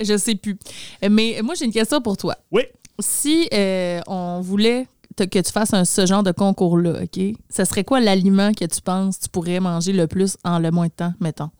Je 0.00 0.16
sais 0.16 0.36
plus. 0.36 0.56
Mais 1.10 1.40
moi, 1.42 1.54
j'ai 1.54 1.64
une 1.66 1.72
question 1.72 2.00
pour 2.00 2.16
toi. 2.16 2.36
Oui. 2.52 2.62
Si 3.00 3.48
euh, 3.52 4.00
on 4.06 4.40
voulait 4.40 4.86
te- 5.16 5.24
que 5.24 5.38
tu 5.40 5.52
fasses 5.52 5.74
un, 5.74 5.84
ce 5.84 6.06
genre 6.06 6.22
de 6.22 6.32
concours-là, 6.32 7.02
OK? 7.02 7.20
Ça 7.50 7.64
serait 7.64 7.84
quoi 7.84 8.00
l'aliment 8.00 8.52
que 8.54 8.64
tu 8.64 8.80
penses 8.80 9.18
que 9.18 9.24
tu 9.24 9.28
pourrais 9.28 9.60
manger 9.60 9.92
le 9.92 10.06
plus 10.06 10.36
en 10.44 10.60
le 10.60 10.70
moins 10.70 10.86
de 10.86 10.92
temps, 10.92 11.12
mettons? 11.20 11.50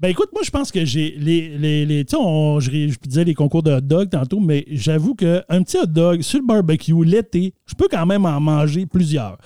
Ben 0.00 0.08
écoute, 0.08 0.30
moi 0.32 0.42
je 0.44 0.50
pense 0.50 0.72
que 0.72 0.84
j'ai 0.84 1.14
les. 1.18 1.56
les, 1.56 1.86
les- 1.86 2.04
tu 2.04 2.16
sais, 2.16 2.20
je, 2.60 2.98
disais 3.08 3.24
les 3.24 3.34
concours 3.34 3.62
de 3.62 3.72
hot 3.72 3.80
dog 3.80 4.10
tantôt, 4.10 4.40
mais 4.40 4.64
j'avoue 4.70 5.14
qu'un 5.14 5.40
petit 5.62 5.78
hot 5.78 5.86
dog 5.86 6.20
sur 6.22 6.40
le 6.40 6.46
barbecue 6.46 7.04
l'été, 7.04 7.54
je 7.66 7.74
peux 7.74 7.86
quand 7.90 8.04
même 8.04 8.26
en 8.26 8.40
manger 8.40 8.86
plusieurs. 8.86 9.38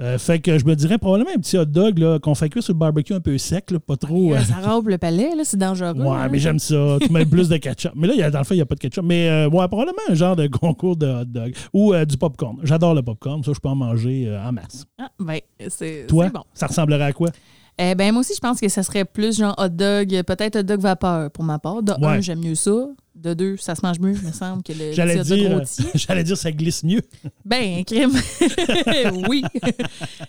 Euh, 0.00 0.16
fait 0.16 0.38
que 0.38 0.56
je 0.58 0.64
me 0.64 0.76
dirais 0.76 0.96
probablement 0.96 1.30
un 1.34 1.40
petit 1.40 1.58
hot 1.58 1.64
dog 1.64 1.98
là, 1.98 2.20
qu'on 2.20 2.36
fait 2.36 2.48
cuire 2.48 2.62
sur 2.62 2.72
le 2.72 2.78
barbecue 2.78 3.14
un 3.14 3.20
peu 3.20 3.36
sec, 3.38 3.72
là, 3.72 3.80
pas 3.80 3.96
trop. 3.96 4.32
euh, 4.32 4.38
Ça 4.42 4.60
robe 4.60 4.88
le 4.88 4.98
palais, 4.98 5.34
là, 5.34 5.42
c'est 5.42 5.56
dangereux. 5.56 5.92
Ouais, 5.94 6.16
hein? 6.16 6.28
mais 6.30 6.38
j'aime 6.38 6.60
ça. 6.60 6.98
Tu 7.00 7.10
mets 7.10 7.24
plus 7.26 7.48
de 7.48 7.56
ketchup. 7.56 7.92
Mais 7.96 8.06
là, 8.06 8.12
il 8.14 8.20
y 8.20 8.22
a- 8.22 8.30
dans 8.30 8.38
le 8.38 8.44
fait, 8.44 8.54
il 8.54 8.58
n'y 8.58 8.62
a 8.62 8.66
pas 8.66 8.76
de 8.76 8.80
ketchup. 8.80 9.02
Mais 9.04 9.28
euh, 9.28 9.48
ouais, 9.48 9.66
probablement 9.66 9.98
un 10.08 10.14
genre 10.14 10.36
de 10.36 10.46
concours 10.46 10.96
de 10.96 11.06
hot 11.08 11.24
dog. 11.24 11.52
Ou 11.72 11.94
euh, 11.94 12.04
du 12.04 12.16
popcorn. 12.16 12.58
J'adore 12.62 12.94
le 12.94 13.02
popcorn. 13.02 13.42
Ça, 13.42 13.52
je 13.52 13.58
peux 13.58 13.68
en 13.70 13.74
manger 13.74 14.32
en 14.46 14.52
masse. 14.52 14.84
Ah, 15.00 15.08
ben, 15.18 15.40
c'est 15.68 16.06
bon. 16.08 16.30
ça 16.54 16.68
ressemblerait 16.68 17.02
à 17.06 17.12
quoi? 17.12 17.30
Eh 17.80 17.94
ben, 17.94 18.12
moi 18.12 18.20
aussi, 18.20 18.34
je 18.34 18.40
pense 18.40 18.60
que 18.60 18.68
ça 18.68 18.82
serait 18.82 19.04
plus 19.04 19.38
genre 19.38 19.54
hot 19.58 19.68
dog, 19.68 20.08
peut-être 20.24 20.56
hot 20.56 20.62
dog 20.64 20.80
vapeur 20.80 21.30
pour 21.30 21.44
ma 21.44 21.58
part. 21.58 21.82
De 21.82 21.92
Ouais. 21.92 22.06
un, 22.08 22.20
j'aime 22.20 22.40
mieux 22.40 22.54
ça. 22.54 22.72
De 23.14 23.34
deux, 23.34 23.56
ça 23.56 23.74
se 23.74 23.80
mange 23.84 23.98
mieux, 23.98 24.12
il 24.14 24.26
me 24.26 24.32
semble, 24.32 24.62
que 24.62 24.72
le 24.72 24.92
J'allais 24.92 25.18
dire, 25.22 25.60
j'allais 25.94 26.22
dire 26.24 26.36
ça 26.36 26.52
glisse 26.52 26.84
mieux. 26.84 27.02
Ben, 27.44 27.84
crime. 27.84 28.12
oui. 29.28 29.42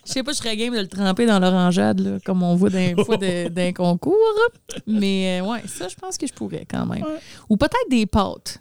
Je 0.05 0.11
sais 0.11 0.23
pas, 0.23 0.31
je 0.31 0.37
serais 0.37 0.57
game 0.57 0.73
de 0.73 0.79
le 0.79 0.87
tremper 0.87 1.25
dans 1.27 1.39
l'orangeade, 1.39 1.99
là, 1.99 2.17
comme 2.25 2.41
on 2.41 2.55
voit 2.55 2.71
d'un 2.71 2.95
fois 3.03 3.17
d'un 3.17 3.73
concours. 3.73 4.15
Mais 4.87 5.39
euh, 5.39 5.45
ouais, 5.45 5.61
ça, 5.67 5.87
je 5.87 5.95
pense 5.95 6.17
que 6.17 6.25
je 6.25 6.33
pourrais 6.33 6.65
quand 6.69 6.85
même. 6.87 7.03
Ouais. 7.03 7.19
Ou 7.49 7.57
peut-être 7.57 7.89
des 7.91 8.05
pâtes. 8.07 8.59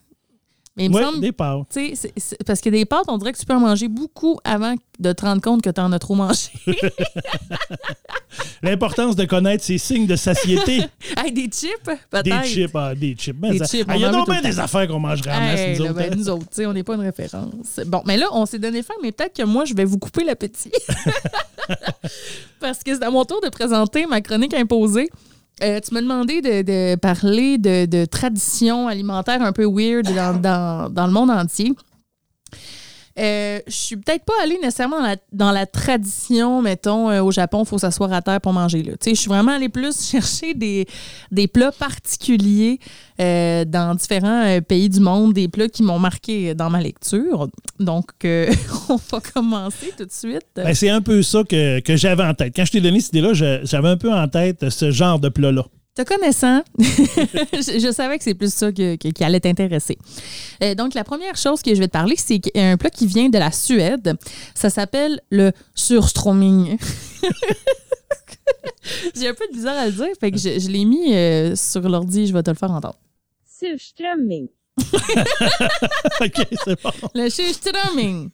Mais 0.79 0.85
il 0.85 0.91
me 0.91 0.97
Oui, 0.97 1.03
semble, 1.03 1.21
des 1.21 1.33
pâtes. 1.33 1.67
tu 1.71 1.89
sais, 1.89 1.93
c'est- 1.95 2.13
c'est- 2.17 2.45
parce 2.45 2.61
que 2.61 2.71
des 2.71 2.85
pâtes, 2.87 3.05
on 3.09 3.19
dirait 3.19 3.33
que 3.33 3.39
tu 3.39 3.45
peux 3.45 3.53
en 3.55 3.61
manger 3.61 3.89
beaucoup 3.89 4.39
avant 4.45 4.75
de 5.01 5.13
te 5.13 5.23
rendre 5.25 5.43
compte 5.43 5.61
que 5.61 5.71
tu 5.71 5.81
en 5.81 5.93
as 5.93 5.99
trop 5.99 6.15
mangé. 6.15 6.49
L'importance 8.63 9.17
de 9.17 9.25
connaître 9.25 9.65
ces 9.65 9.79
signes 9.79 10.07
de 10.07 10.17
satiété. 10.17 10.81
hey, 11.17 11.33
des 11.33 11.49
chips, 11.51 11.73
peut-être. 12.11 12.25
des 12.25 12.49
chips, 12.49 12.71
ah, 12.75 12.95
des 12.95 13.15
chips. 13.17 13.37
Ah, 13.89 13.97
Il 13.97 14.03
y 14.03 14.05
on 14.05 14.09
a 14.09 14.13
donc 14.13 14.31
bien 14.31 14.41
des 14.43 14.59
affaires 14.59 14.87
qu'on 14.89 14.99
mangerait 14.99 15.33
en 15.35 15.41
masse, 15.41 15.61
Hey, 15.61 15.79
nous 15.79 15.85
là, 15.85 15.91
autres. 15.91 15.99
ben, 16.01 16.13
hein. 16.13 16.17
nous 16.17 16.29
autres, 16.29 16.65
on 16.65 16.73
n'est 16.73 16.83
pas 16.83 16.95
une 16.95 17.01
référence. 17.03 17.81
Bon, 17.87 18.03
mais 18.07 18.17
là, 18.17 18.27
on 18.33 18.47
s'est 18.47 18.59
donné 18.59 18.83
faim, 18.83 18.95
mais 19.03 19.13
peut-être 19.13 19.37
que 19.37 19.43
moi, 19.45 19.65
je 19.65 19.75
vais 19.75 19.85
vous 19.85 19.99
couper 19.99 20.25
l'appétit. 20.25 20.73
Parce 22.61 22.83
que 22.83 22.95
c'est 22.95 23.03
à 23.05 23.11
mon 23.11 23.25
tour 23.25 23.41
de 23.41 23.49
présenter 23.49 24.07
ma 24.07 24.21
chronique 24.21 24.55
imposée. 24.55 25.09
Euh, 25.63 25.81
tu 25.81 25.93
m'as 25.95 26.01
demandé 26.03 26.41
de, 26.41 26.63
de 26.63 26.95
parler 26.97 27.59
de, 27.59 27.87
de 27.87 28.05
traditions 28.05 28.87
alimentaires 28.89 29.43
un 29.43 29.53
peu 29.53 29.65
weird 29.67 30.07
dans, 30.15 30.41
dans- 30.41 30.89
dans 30.91 31.07
le 31.07 31.13
monde 31.13 31.31
entier. 31.31 31.73
Euh, 33.19 33.59
je 33.67 33.73
suis 33.73 33.97
peut-être 33.97 34.25
pas 34.25 34.35
allée 34.43 34.59
nécessairement 34.63 35.01
dans 35.01 35.07
la, 35.07 35.17
dans 35.33 35.51
la 35.51 35.67
tradition, 35.67 36.63
mettons, 36.63 37.11
euh, 37.11 37.23
au 37.23 37.33
Japon, 37.33 37.63
il 37.65 37.69
faut 37.69 37.79
s'asseoir 37.79 38.13
à 38.13 38.23
terre 38.23 38.41
pour 38.41 38.53
manger. 38.53 38.83
Là. 38.83 38.93
Je 39.05 39.15
suis 39.15 39.29
vraiment 39.29 39.53
allée 39.53 39.69
plus 39.69 40.09
chercher 40.11 40.55
des, 40.55 40.87
des 41.33 41.49
plats 41.49 41.73
particuliers 41.73 42.79
euh, 43.21 43.65
dans 43.65 43.95
différents 43.95 44.61
pays 44.61 44.89
du 44.89 45.01
monde, 45.01 45.33
des 45.33 45.49
plats 45.49 45.69
qui 45.69 45.83
m'ont 45.83 45.99
marqué 45.99 46.55
dans 46.55 46.71
ma 46.71 46.81
lecture. 46.81 47.49
Donc, 47.81 48.07
on 48.89 48.97
va 48.97 49.21
commencer 49.35 49.93
tout 49.97 50.05
de 50.05 50.13
suite. 50.13 50.47
Ben, 50.55 50.75
c'est 50.75 50.91
un 50.91 51.01
peu 51.01 51.23
ça 51.23 51.43
que, 51.43 51.81
que 51.81 51.97
j'avais 51.97 52.25
en 52.25 52.35
tête. 52.35 52.55
Quand 52.55 52.65
je 52.65 52.73
t'ai 52.73 52.81
donné 52.81 53.01
cette 53.01 53.15
idée-là, 53.15 53.61
j'avais 53.65 53.89
un 53.89 53.97
peu 53.97 54.13
en 54.13 54.29
tête 54.29 54.71
ce 54.71 54.91
genre 54.91 55.19
de 55.19 55.29
plat-là. 55.29 55.65
Te 55.99 56.05
connaissant, 56.05 56.63
je, 56.79 57.81
je 57.81 57.93
savais 57.93 58.19
que 58.19 58.23
c'est 58.25 58.35
plus 58.35 58.55
ça 58.55 58.71
que- 58.71 58.95
que- 58.95 59.09
qui 59.09 59.25
allait 59.25 59.41
t'intéresser. 59.41 59.99
Euh, 60.63 60.77
donc, 60.77 60.95
la 60.95 61.03
première 61.03 61.35
chose 61.37 61.61
que 61.61 61.75
je 61.75 61.81
vais 61.81 61.89
te 61.89 61.93
parler, 61.93 62.15
c'est 62.17 62.41
un 62.57 62.77
plat 62.77 62.89
qui 62.91 63.09
vient 63.09 63.29
de 63.29 63.37
la 63.37 63.51
Suède. 63.51 64.15
Ça 64.55 64.71
s'appelle 64.71 65.21
le 65.31 65.51
surströmming. 65.75 66.79
J'ai 69.17 69.29
un 69.29 69.35
peu 69.35 69.45
de 69.49 69.53
bizarre 69.55 69.77
à 69.77 69.87
le 69.87 69.93
dire, 69.93 70.07
fait 70.21 70.31
que 70.31 70.39
je, 70.39 70.61
je 70.61 70.69
l'ai 70.69 70.85
mis 70.85 71.13
euh, 71.15 71.57
sur 71.57 71.81
l'ordi, 71.89 72.29
je 72.29 72.33
vais 72.33 72.43
te 72.45 72.51
le 72.51 72.57
faire 72.57 72.71
entendre. 72.71 72.99
surströmming. 73.59 74.47
OK, 76.21 76.47
c'est 76.65 76.81
bon. 76.83 76.91
Le 77.15 77.29
surströmming. 77.29 78.31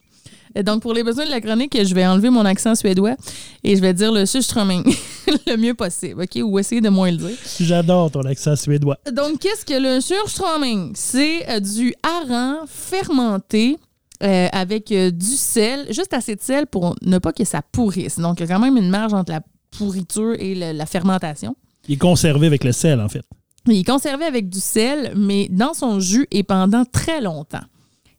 Donc, 0.62 0.82
pour 0.82 0.94
les 0.94 1.02
besoins 1.02 1.24
de 1.26 1.30
la 1.30 1.40
chronique, 1.40 1.76
je 1.84 1.94
vais 1.94 2.06
enlever 2.06 2.30
mon 2.30 2.44
accent 2.44 2.74
suédois 2.74 3.16
et 3.64 3.74
je 3.76 3.80
vais 3.80 3.92
dire 3.94 4.12
le 4.12 4.24
surströmming 4.26 4.84
le 5.46 5.56
mieux 5.56 5.74
possible, 5.74 6.22
OK? 6.22 6.38
Ou 6.42 6.58
essayer 6.58 6.80
de 6.80 6.88
moins 6.90 7.10
le 7.10 7.16
dire. 7.16 7.36
J'adore 7.60 8.10
ton 8.10 8.22
accent 8.22 8.54
suédois. 8.56 8.98
Donc, 9.12 9.40
qu'est-ce 9.40 9.64
que 9.64 9.74
le 9.80 10.00
surströmming? 10.00 10.92
C'est 10.94 11.48
euh, 11.50 11.60
du 11.60 11.92
hareng 12.02 12.58
fermenté 12.66 13.76
euh, 14.22 14.48
avec 14.52 14.92
euh, 14.92 15.10
du 15.10 15.24
sel, 15.26 15.86
juste 15.92 16.14
assez 16.14 16.36
de 16.36 16.40
sel 16.40 16.66
pour 16.66 16.94
ne 17.02 17.18
pas 17.18 17.32
que 17.32 17.44
ça 17.44 17.60
pourrisse. 17.72 18.18
Donc, 18.18 18.38
il 18.40 18.46
y 18.46 18.50
a 18.50 18.54
quand 18.54 18.60
même 18.60 18.76
une 18.76 18.88
marge 18.90 19.12
entre 19.12 19.32
la 19.32 19.40
pourriture 19.76 20.34
et 20.38 20.54
le- 20.54 20.72
la 20.72 20.86
fermentation. 20.86 21.56
Il 21.88 21.94
est 21.94 21.98
conservé 21.98 22.46
avec 22.46 22.62
le 22.64 22.72
sel, 22.72 23.00
en 23.00 23.08
fait. 23.08 23.24
Il 23.66 23.78
est 23.78 23.84
conservé 23.84 24.24
avec 24.24 24.48
du 24.48 24.60
sel, 24.60 25.12
mais 25.16 25.48
dans 25.50 25.74
son 25.74 25.98
jus 25.98 26.26
et 26.30 26.42
pendant 26.42 26.84
très 26.84 27.20
longtemps. 27.20 27.64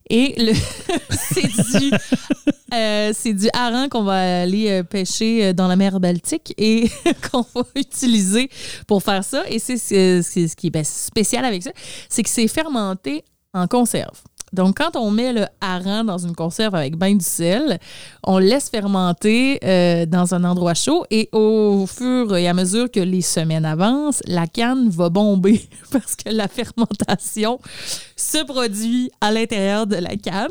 Et 0.09 0.35
le 0.37 0.53
c'est 3.11 3.33
du, 3.33 3.47
euh, 3.47 3.49
hareng 3.53 3.89
qu'on 3.89 4.03
va 4.03 4.41
aller 4.41 4.69
euh, 4.69 4.83
pêcher 4.83 5.45
euh, 5.47 5.53
dans 5.53 5.67
la 5.67 5.75
mer 5.75 5.99
Baltique 5.99 6.53
et 6.57 6.89
qu'on 7.31 7.45
va 7.55 7.63
utiliser 7.75 8.49
pour 8.87 9.01
faire 9.01 9.23
ça. 9.23 9.43
Et 9.49 9.59
c'est 9.59 9.77
ce 9.77 10.55
qui 10.55 10.67
est 10.67 10.71
ben, 10.71 10.83
spécial 10.83 11.43
avec 11.45 11.63
ça, 11.63 11.71
c'est 12.09 12.23
que 12.23 12.29
c'est 12.29 12.47
fermenté 12.47 13.23
en 13.53 13.67
conserve. 13.67 14.21
Donc, 14.55 14.77
quand 14.77 14.95
on 14.95 15.11
met 15.11 15.33
le 15.33 15.45
hareng 15.59 16.05
dans 16.05 16.17
une 16.17 16.33
conserve 16.33 16.75
avec 16.75 16.95
bain 16.95 17.13
du 17.13 17.25
sel, 17.25 17.77
on 18.23 18.37
laisse 18.37 18.69
fermenter 18.69 19.59
euh, 19.65 20.05
dans 20.05 20.33
un 20.33 20.45
endroit 20.45 20.73
chaud 20.73 21.05
et 21.11 21.27
au 21.33 21.85
fur 21.87 22.33
et 22.35 22.47
à 22.47 22.53
mesure 22.53 22.89
que 22.89 23.01
les 23.01 23.21
semaines 23.21 23.65
avancent, 23.65 24.21
la 24.27 24.47
canne 24.47 24.87
va 24.89 25.09
bomber 25.09 25.67
parce 25.91 26.15
que 26.15 26.29
la 26.29 26.47
fermentation 26.47 27.59
se 28.15 28.43
produit 28.45 29.11
à 29.19 29.31
l'intérieur 29.31 29.87
de 29.87 29.95
la 29.97 30.15
canne. 30.15 30.49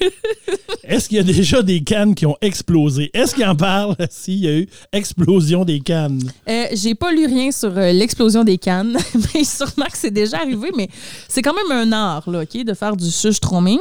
Est-ce 0.84 1.08
qu'il 1.08 1.18
y 1.18 1.20
a 1.20 1.24
déjà 1.24 1.62
des 1.62 1.82
cannes 1.82 2.14
qui 2.14 2.26
ont 2.26 2.36
explosé? 2.40 3.10
Est-ce 3.12 3.34
qu'il 3.34 3.44
en 3.44 3.54
parle? 3.54 3.96
S'il 4.10 4.38
y 4.38 4.48
a 4.48 4.58
eu 4.58 4.68
explosion 4.92 5.64
des 5.64 5.80
cannes? 5.80 6.22
Euh, 6.48 6.66
J'ai 6.72 6.94
pas 6.94 7.12
lu 7.12 7.26
rien 7.26 7.50
sur 7.50 7.76
euh, 7.76 7.92
l'explosion 7.92 8.44
des 8.44 8.58
cannes, 8.58 8.96
mais 9.34 9.44
sûrement 9.44 9.86
que 9.86 9.96
c'est 9.96 10.10
déjà 10.10 10.38
arrivé, 10.38 10.70
mais 10.76 10.88
c'est 11.28 11.42
quand 11.42 11.54
même 11.54 11.70
un 11.70 11.92
art, 11.92 12.28
là, 12.30 12.44
de 12.44 12.74
faire 12.74 12.96
du 12.96 13.10
surströmming. 13.10 13.78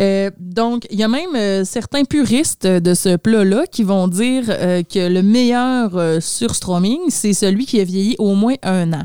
Euh, 0.00 0.30
donc, 0.38 0.86
il 0.90 0.98
y 0.98 1.02
a 1.02 1.08
même 1.08 1.34
euh, 1.34 1.64
certains 1.64 2.04
puristes 2.04 2.66
de 2.66 2.94
ce 2.94 3.16
plat-là 3.16 3.66
qui 3.70 3.82
vont 3.82 4.08
dire 4.08 4.44
euh, 4.48 4.82
que 4.82 5.08
le 5.08 5.22
meilleur 5.22 6.22
surströmming, 6.22 7.10
c'est 7.10 7.32
celui 7.32 7.66
qui 7.66 7.80
a 7.80 7.84
vieilli 7.84 8.16
au 8.18 8.34
moins 8.34 8.54
un 8.62 8.92
an. 8.92 9.02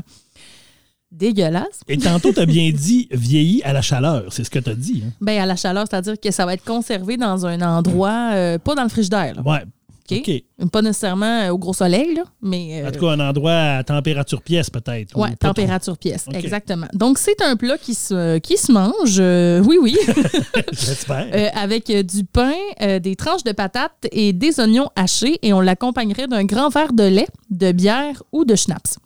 Dégueulasse. 1.14 1.80
Et 1.88 1.96
tantôt, 1.96 2.32
tu 2.32 2.40
as 2.40 2.46
bien 2.46 2.70
dit 2.74 3.08
vieilli 3.12 3.62
à 3.62 3.72
la 3.72 3.82
chaleur. 3.82 4.24
C'est 4.30 4.44
ce 4.44 4.50
que 4.50 4.58
tu 4.58 4.70
as 4.70 4.74
dit. 4.74 5.02
hein? 5.06 5.10
Ben, 5.20 5.40
à 5.40 5.46
la 5.46 5.56
chaleur, 5.56 5.84
c'est-à-dire 5.88 6.18
que 6.20 6.30
ça 6.30 6.44
va 6.44 6.54
être 6.54 6.64
conservé 6.64 7.16
dans 7.16 7.46
un 7.46 7.60
endroit, 7.62 8.30
euh, 8.32 8.58
pas 8.58 8.74
dans 8.74 8.82
le 8.82 8.88
frigidaire, 8.88 9.34
là, 9.36 9.42
Ouais. 9.44 9.62
OK? 10.10 10.68
Pas 10.70 10.82
nécessairement 10.82 11.24
euh, 11.44 11.48
au 11.48 11.56
gros 11.56 11.72
soleil, 11.72 12.14
là, 12.14 12.24
mais... 12.42 12.82
euh, 12.84 12.88
En 12.88 12.92
tout 12.92 13.00
cas, 13.00 13.12
un 13.12 13.20
endroit 13.20 13.52
à 13.54 13.82
température 13.84 14.42
pièce, 14.42 14.68
peut-être. 14.68 15.12
Oui, 15.16 15.34
température 15.40 15.96
pièce, 15.96 16.26
exactement. 16.34 16.88
Donc, 16.92 17.16
c'est 17.16 17.40
un 17.40 17.56
plat 17.56 17.78
qui 17.78 17.94
se, 17.94 18.36
qui 18.36 18.58
se 18.58 18.70
mange, 18.70 19.16
euh, 19.18 19.62
oui, 19.66 19.78
oui. 19.80 19.96
J'espère. 20.72 21.26
euh, 21.32 21.48
avec 21.54 21.88
euh, 21.88 22.02
du 22.02 22.24
pain, 22.24 22.52
euh, 22.82 22.98
des 22.98 23.16
tranches 23.16 23.44
de 23.44 23.52
patates 23.52 24.06
et 24.12 24.34
des 24.34 24.60
oignons 24.60 24.90
hachés, 24.94 25.38
et 25.42 25.54
on 25.54 25.60
l'accompagnerait 25.60 26.26
d'un 26.26 26.44
grand 26.44 26.68
verre 26.68 26.92
de 26.92 27.04
lait, 27.04 27.28
de 27.50 27.72
bière 27.72 28.22
ou 28.32 28.44
de 28.44 28.54
schnapps. 28.56 28.98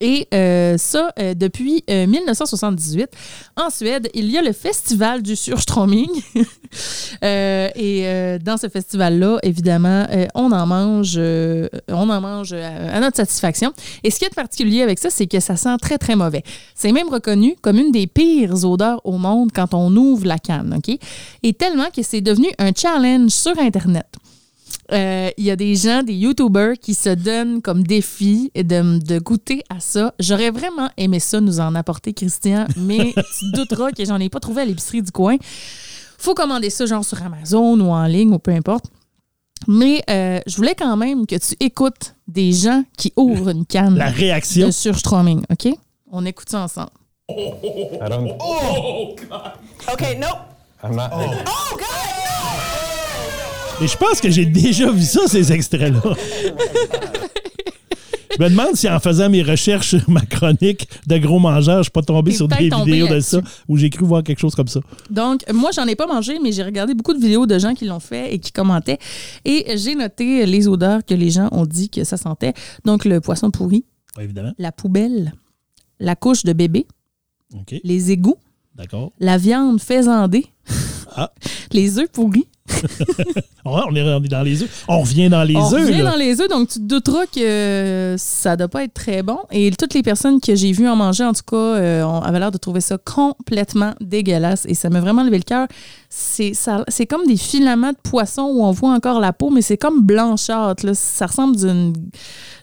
Et 0.00 0.28
euh, 0.32 0.78
ça, 0.78 1.12
euh, 1.18 1.34
depuis 1.34 1.82
euh, 1.90 2.06
1978, 2.06 3.08
en 3.56 3.68
Suède, 3.68 4.08
il 4.14 4.30
y 4.30 4.38
a 4.38 4.42
le 4.42 4.52
festival 4.52 5.22
du 5.22 5.36
surströmming. 5.36 6.08
Euh, 7.24 7.68
et 7.74 8.06
euh, 8.06 8.38
dans 8.38 8.58
ce 8.58 8.68
festival-là, 8.68 9.38
évidemment, 9.42 10.06
euh, 10.10 10.26
on 10.34 10.52
en 10.52 10.66
mange, 10.66 11.18
on 11.18 12.10
en 12.10 12.20
mange 12.20 12.52
à, 12.52 12.94
à 12.94 13.00
notre 13.00 13.16
satisfaction. 13.16 13.72
Et 14.04 14.10
ce 14.10 14.18
qui 14.18 14.26
est 14.26 14.34
particulier 14.34 14.82
avec 14.82 14.98
ça, 14.98 15.08
c'est 15.08 15.26
que 15.26 15.40
ça 15.40 15.56
sent 15.56 15.74
très, 15.80 15.96
très 15.96 16.14
mauvais. 16.14 16.42
C'est 16.74 16.92
même 16.92 17.08
reconnu 17.08 17.56
comme 17.62 17.78
une 17.78 17.90
des 17.90 18.06
pires 18.06 18.52
odeurs 18.64 19.00
au 19.04 19.16
monde 19.16 19.50
quand 19.52 19.72
on 19.72 19.96
ouvre 19.96 20.26
la 20.26 20.38
canne, 20.38 20.74
OK? 20.76 20.94
Et 21.42 21.52
tellement 21.54 21.88
que 21.90 22.02
c'est 22.02 22.20
devenu 22.20 22.48
un 22.58 22.70
challenge 22.76 23.30
sur 23.30 23.58
Internet. 23.58 24.06
Euh, 24.92 25.30
Il 25.36 25.44
y 25.44 25.50
a 25.50 25.56
des 25.56 25.74
gens, 25.76 26.02
des 26.02 26.14
YouTubers 26.14 26.78
qui 26.80 26.94
se 26.94 27.10
donnent 27.10 27.60
comme 27.60 27.82
défi 27.82 28.50
de, 28.54 28.98
de 28.98 29.18
goûter 29.18 29.62
à 29.68 29.80
ça. 29.80 30.14
J'aurais 30.18 30.50
vraiment 30.50 30.88
aimé 30.96 31.20
ça 31.20 31.40
nous 31.40 31.60
en 31.60 31.74
apporter, 31.74 32.12
Christian, 32.14 32.66
mais 32.76 33.12
tu 33.38 33.50
te 33.52 33.56
douteras 33.56 33.92
que 33.92 34.04
j'en 34.04 34.18
ai 34.18 34.28
pas 34.28 34.40
trouvé 34.40 34.62
à 34.62 34.64
l'épicerie 34.64 35.02
du 35.02 35.10
coin. 35.10 35.36
Faut 36.18 36.34
commander 36.34 36.70
ça 36.70 36.86
genre 36.86 37.04
sur 37.04 37.22
Amazon 37.22 37.78
ou 37.78 37.90
en 37.90 38.04
ligne 38.06 38.32
ou 38.32 38.38
peu 38.38 38.50
importe. 38.52 38.86
Mais 39.66 40.02
euh, 40.08 40.40
je 40.46 40.56
voulais 40.56 40.74
quand 40.74 40.96
même 40.96 41.26
que 41.26 41.36
tu 41.36 41.54
écoutes 41.60 42.14
des 42.26 42.52
gens 42.52 42.82
qui 42.96 43.12
ouvrent 43.16 43.50
une 43.50 43.66
canne 43.66 43.96
La 43.96 44.06
réaction. 44.10 44.66
de 44.68 44.72
surströmming, 44.72 45.42
OK? 45.50 45.68
On 46.10 46.24
écoute 46.24 46.48
ça 46.48 46.60
ensemble. 46.60 46.90
I 47.28 47.34
don't. 48.08 48.30
Okay, 49.92 50.16
nope. 50.18 50.38
I'm 50.82 50.94
not. 50.96 51.10
Oh, 51.12 51.76
God! 51.76 52.27
Et 53.80 53.86
je 53.86 53.96
pense 53.96 54.20
que 54.20 54.30
j'ai 54.30 54.44
déjà 54.46 54.90
vu 54.90 55.02
ça, 55.02 55.20
ces 55.26 55.52
extraits-là. 55.52 56.02
Je 58.36 58.44
me 58.44 58.50
demande 58.50 58.74
si 58.76 58.88
en 58.88 59.00
faisant 59.00 59.28
mes 59.30 59.42
recherches 59.42 59.88
sur 59.90 60.00
ma 60.10 60.20
chronique 60.20 60.88
de 61.06 61.18
gros 61.18 61.38
mangeurs, 61.38 61.78
je 61.78 61.82
suis 61.84 61.90
pas 61.90 62.02
tombé 62.02 62.32
sur 62.32 62.46
des 62.46 62.68
vidéos 62.68 63.08
de 63.08 63.20
ça 63.20 63.40
où 63.66 63.76
j'ai 63.76 63.90
cru 63.90 64.04
voir 64.04 64.22
quelque 64.22 64.38
chose 64.38 64.54
comme 64.54 64.68
ça. 64.68 64.80
Donc, 65.10 65.42
moi, 65.52 65.70
j'en 65.74 65.86
ai 65.86 65.96
pas 65.96 66.06
mangé, 66.06 66.38
mais 66.42 66.52
j'ai 66.52 66.62
regardé 66.62 66.94
beaucoup 66.94 67.14
de 67.14 67.18
vidéos 67.20 67.46
de 67.46 67.58
gens 67.58 67.74
qui 67.74 67.84
l'ont 67.86 67.98
fait 68.00 68.34
et 68.34 68.38
qui 68.38 68.52
commentaient. 68.52 68.98
Et 69.44 69.76
j'ai 69.76 69.94
noté 69.96 70.46
les 70.46 70.68
odeurs 70.68 71.04
que 71.04 71.14
les 71.14 71.30
gens 71.30 71.48
ont 71.52 71.66
dit 71.66 71.88
que 71.90 72.04
ça 72.04 72.16
sentait. 72.16 72.52
Donc, 72.84 73.04
le 73.04 73.20
poisson 73.20 73.50
pourri, 73.50 73.84
Ouais, 74.16 74.24
évidemment. 74.24 74.52
la 74.58 74.72
poubelle, 74.72 75.32
la 75.98 76.14
couche 76.14 76.44
de 76.44 76.52
bébé, 76.52 76.86
les 77.82 78.10
égouts, 78.12 78.36
D'accord. 78.76 79.10
la 79.18 79.36
viande 79.38 79.80
faisandée, 79.80 80.46
Ah. 81.16 81.32
les 81.72 81.98
œufs 81.98 82.10
pourris. 82.12 82.46
Ouais, 83.64 83.80
on 83.88 83.94
est 83.94 84.02
rendu 84.14 84.28
dans 84.28 84.42
les 84.42 84.62
œufs. 84.62 84.84
On 84.88 85.00
revient 85.00 85.28
dans 85.28 85.42
les 85.42 85.56
On 85.56 85.72
œufs. 85.74 85.86
revient 85.86 86.02
là. 86.02 86.12
dans 86.12 86.16
les 86.16 86.40
œufs, 86.40 86.48
donc 86.48 86.68
tu 86.68 86.78
te 86.78 86.84
douteras 86.84 87.26
que 87.26 88.14
ça 88.18 88.56
doit 88.56 88.68
pas 88.68 88.84
être 88.84 88.94
très 88.94 89.22
bon. 89.22 89.38
Et 89.50 89.70
toutes 89.78 89.94
les 89.94 90.02
personnes 90.02 90.40
que 90.40 90.54
j'ai 90.54 90.72
vues 90.72 90.88
en 90.88 90.96
manger, 90.96 91.24
en 91.24 91.32
tout 91.32 91.42
cas, 91.46 91.56
euh, 91.56 92.02
ont- 92.04 92.20
avaient 92.20 92.38
l'air 92.38 92.50
de 92.50 92.58
trouver 92.58 92.80
ça 92.80 92.96
complètement 92.98 93.94
dégueulasse. 94.00 94.64
Et 94.66 94.74
ça 94.74 94.88
m'a 94.90 95.00
vraiment 95.00 95.22
levé 95.24 95.38
le 95.38 95.42
cœur. 95.44 95.66
C'est 96.08 97.06
comme 97.08 97.26
des 97.26 97.36
filaments 97.36 97.92
de 97.92 97.98
poisson 98.02 98.42
où 98.42 98.62
on 98.64 98.70
voit 98.70 98.92
encore 98.92 99.20
la 99.20 99.32
peau, 99.32 99.50
mais 99.50 99.62
c'est 99.62 99.76
comme 99.76 100.02
blanchâtre. 100.04 100.86
là. 100.86 100.94
Ça 100.94 101.26
ressemble 101.26 101.56
d'une... 101.56 101.92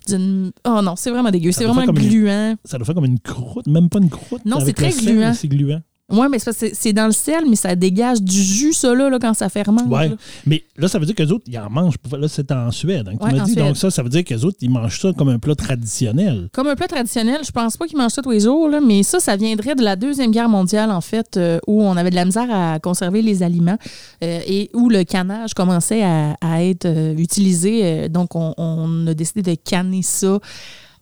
d'une- 0.07 0.51
Oh 0.67 0.81
non, 0.81 0.95
c'est 0.95 1.11
vraiment 1.11 1.29
dégueu. 1.31 1.51
C'est 1.51 1.65
vraiment 1.65 1.81
une- 1.81 1.91
gluant. 1.91 2.55
Ça 2.65 2.77
doit 2.77 2.85
faire 2.85 2.95
comme 2.95 3.05
une 3.05 3.19
croûte, 3.19 3.67
même 3.67 3.89
pas 3.89 3.99
une 3.99 4.09
croûte. 4.09 4.41
Non, 4.45 4.57
c'est 4.63 4.73
très 4.73 4.89
gluant. 4.91 5.33
C'est 5.33 5.47
gluant. 5.47 5.81
Oui, 6.11 6.27
mais 6.29 6.37
c'est 6.37 6.53
que 6.53 6.91
dans 6.91 7.07
le 7.07 7.11
sel, 7.11 7.45
mais 7.49 7.55
ça 7.55 7.75
dégage 7.75 8.21
du 8.21 8.39
jus, 8.39 8.73
ça, 8.73 8.93
là, 8.93 9.09
là, 9.09 9.17
quand 9.19 9.33
ça 9.33 9.49
fermente. 9.49 9.89
Là. 9.89 10.15
Mais 10.45 10.63
là, 10.77 10.87
ça 10.87 10.99
veut 10.99 11.05
dire 11.07 11.15
qu'eux 11.15 11.29
autres, 11.29 11.45
ils 11.47 11.57
en 11.57 11.67
mangent. 11.67 11.95
Là, 12.11 12.27
c'est 12.27 12.51
en 12.51 12.69
Suède. 12.69 13.07
hein, 13.07 13.13
que 13.13 13.17
tu 13.17 13.23
Ouais, 13.25 13.33
m'as 13.33 13.41
en 13.41 13.45
dit. 13.45 13.53
Suède. 13.53 13.65
Donc, 13.65 13.77
ça, 13.77 13.89
ça 13.89 14.03
veut 14.03 14.09
dire 14.09 14.23
qu'eux 14.23 14.41
autres, 14.41 14.57
ils 14.61 14.69
mangent 14.69 14.99
ça 15.01 15.11
comme 15.17 15.29
un 15.29 15.39
plat 15.39 15.55
traditionnel. 15.55 16.49
Comme 16.53 16.67
un 16.67 16.75
plat 16.75 16.87
traditionnel, 16.87 17.39
je 17.43 17.49
pense 17.49 17.75
pas 17.75 17.87
qu'ils 17.87 17.97
mangent 17.97 18.11
ça 18.11 18.21
tous 18.21 18.29
les 18.29 18.41
jours, 18.41 18.69
là, 18.69 18.81
mais 18.81 19.01
ça, 19.01 19.19
ça 19.19 19.35
viendrait 19.35 19.73
de 19.73 19.81
la 19.83 19.95
Deuxième 19.95 20.29
Guerre 20.29 20.47
mondiale, 20.47 20.91
en 20.91 21.01
fait, 21.01 21.37
euh, 21.37 21.57
où 21.65 21.81
on 21.81 21.97
avait 21.97 22.11
de 22.11 22.15
la 22.15 22.25
misère 22.25 22.47
à 22.53 22.77
conserver 22.79 23.23
les 23.23 23.41
aliments 23.41 23.77
euh, 24.23 24.39
et 24.45 24.69
où 24.75 24.89
le 24.89 25.05
cannage 25.05 25.55
commençait 25.55 26.03
à, 26.03 26.37
à 26.39 26.61
être 26.63 26.85
euh, 26.85 27.15
utilisé. 27.17 28.09
Donc, 28.09 28.35
on, 28.35 28.53
on 28.57 29.07
a 29.07 29.15
décidé 29.15 29.41
de 29.41 29.55
canner 29.59 30.03
ça 30.03 30.37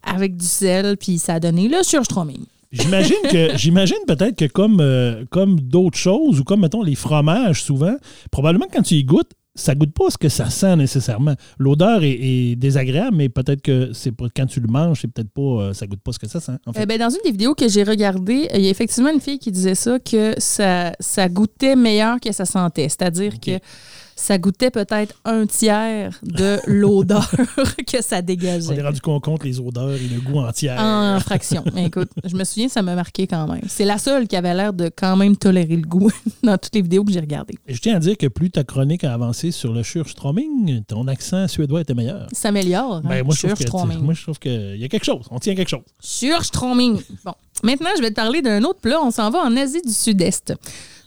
avec 0.02 0.38
du 0.38 0.46
sel, 0.46 0.96
puis 0.96 1.18
ça 1.18 1.34
a 1.36 1.40
donné 1.42 1.68
le 1.68 1.84
surströmming. 1.84 2.46
J'imagine 2.74 3.16
que 3.32 3.56
j'imagine 3.56 3.98
peut-être 4.08 4.36
que 4.36 4.46
comme, 4.46 4.80
euh, 4.82 5.26
comme 5.30 5.60
d'autres 5.60 5.98
choses, 5.98 6.40
ou 6.40 6.44
comme 6.44 6.62
mettons 6.62 6.82
les 6.82 6.96
fromages 6.96 7.64
souvent, 7.64 7.96
probablement 8.32 8.66
quand 8.72 8.82
tu 8.82 8.96
y 8.96 9.04
goûtes, 9.04 9.32
ça 9.56 9.76
goûte 9.76 9.94
pas 9.94 10.10
ce 10.10 10.18
que 10.18 10.30
ça 10.30 10.50
sent 10.50 10.76
nécessairement. 10.76 11.36
L'odeur 11.60 12.04
est, 12.04 12.18
est 12.20 12.56
désagréable, 12.56 13.16
mais 13.16 13.30
peut-être 13.30 13.62
que 13.62 13.94
c'est 13.94 14.12
pas 14.12 14.26
quand 14.36 14.48
tu 14.48 14.60
le 14.60 14.68
manges, 14.68 15.02
c'est 15.02 15.08
peut-être 15.08 15.30
pas 15.30 15.42
euh, 15.42 15.74
ça 15.74 15.86
goûte 15.86 16.02
pas 16.02 16.12
ce 16.12 16.18
que 16.18 16.28
ça 16.28 16.40
sent. 16.40 16.54
En 16.66 16.74
fait. 16.74 16.82
Euh, 16.82 16.86
ben, 16.88 16.98
dans 16.98 17.10
une 17.10 17.22
des 17.24 17.32
vidéos 17.32 17.54
que 17.54 17.68
j'ai 17.68 17.84
regardées, 17.84 18.50
il 18.54 18.62
y 18.62 18.68
a 18.68 18.72
effectivement 18.72 19.12
une 19.12 19.22
fille 19.22 19.38
qui 19.38 19.52
disait 19.52 19.76
ça, 19.76 20.00
que 20.00 20.34
ça, 20.40 20.94
ça 21.00 21.30
goûtait 21.30 21.76
meilleur 21.76 22.20
que 22.20 22.32
ça 22.32 22.46
sentait. 22.46 22.90
C'est-à-dire 22.90 23.40
que 23.40 23.60
ça 24.16 24.38
goûtait 24.38 24.72
peut-être 24.72 25.16
un 25.26 25.46
tiers 25.46 26.20
de 26.24 26.60
l'odeur 26.68 27.30
que 27.88 28.02
ça 28.02 28.18
On 28.18 28.20
est 28.20 28.22
dégageait. 28.24 28.82
rendu 28.82 29.02
qu'on 29.02 29.20
compte 29.20 29.44
les 29.44 29.60
odeurs 29.60 29.92
et 29.94 30.08
le 30.08 30.20
goût 30.22 30.40
entier. 30.40 30.72
En 30.78 31.20
fraction. 31.20 31.64
Mais 31.74 31.86
écoute, 31.86 32.10
je 32.24 32.36
me 32.36 32.44
souviens, 32.44 32.70
ça 32.70 32.82
m'a 32.82 32.96
marqué 32.96 33.28
quand 33.28 33.48
même. 33.48 33.62
C'est 33.68 33.86
la 33.86 33.98
seule 33.98 34.28
qui 34.28 34.36
avait 34.36 34.54
l'air 34.54 34.74
de 34.74 34.90
quand 34.96 35.16
même 35.16 35.36
tolérer 35.36 35.76
le 35.76 35.88
goût 35.88 36.12
dans 36.44 36.58
toutes 36.58 36.76
les 36.76 36.82
vidéos 36.82 37.04
que 37.04 37.12
j'ai 37.12 37.20
regardées. 37.20 37.56
Je 37.68 37.80
tiens 37.80 37.96
à 37.96 38.00
dire 38.00 38.18
que 38.18 38.28
plus 38.28 38.52
ta 38.52 38.64
chronique 38.64 39.04
a 39.04 39.14
avancé 39.14 39.52
sur 39.52 39.74
le 39.74 39.84
Surströmming, 39.84 40.84
ton 40.86 41.08
accent 41.08 41.48
suédois 41.48 41.82
était 41.82 41.94
meilleur. 41.94 42.28
Ça 42.32 42.44
s'améliore. 42.44 43.02
Ben, 43.02 43.12
hein? 43.12 43.24
moi, 43.24 43.34
je 43.36 43.40
trouve 43.40 43.54
que, 43.54 43.58
Surströmming. 43.60 44.00
moi, 44.00 44.14
je 44.14 44.22
trouve 44.24 44.40
qu'il 44.40 44.78
y 44.78 44.84
a 44.84 44.88
quelque 44.88 45.06
chose. 45.06 45.26
On 45.32 45.40
tient 45.40 45.56
quelque 45.56 45.70
chose. 45.70 45.84
Surströmming. 46.00 47.02
Bon, 47.26 47.34
maintenant, 47.64 47.90
je 47.98 48.02
vais 48.02 48.10
te 48.10 48.16
parler 48.16 48.42
d'un 48.42 48.64
autre 48.64 48.80
plat. 48.80 49.02
On 49.02 49.12
s'en 49.12 49.30
va 49.30 49.40
en 49.40 49.56
Asie 49.58 49.82
du 49.82 49.92
Sud-Est. 49.92 50.54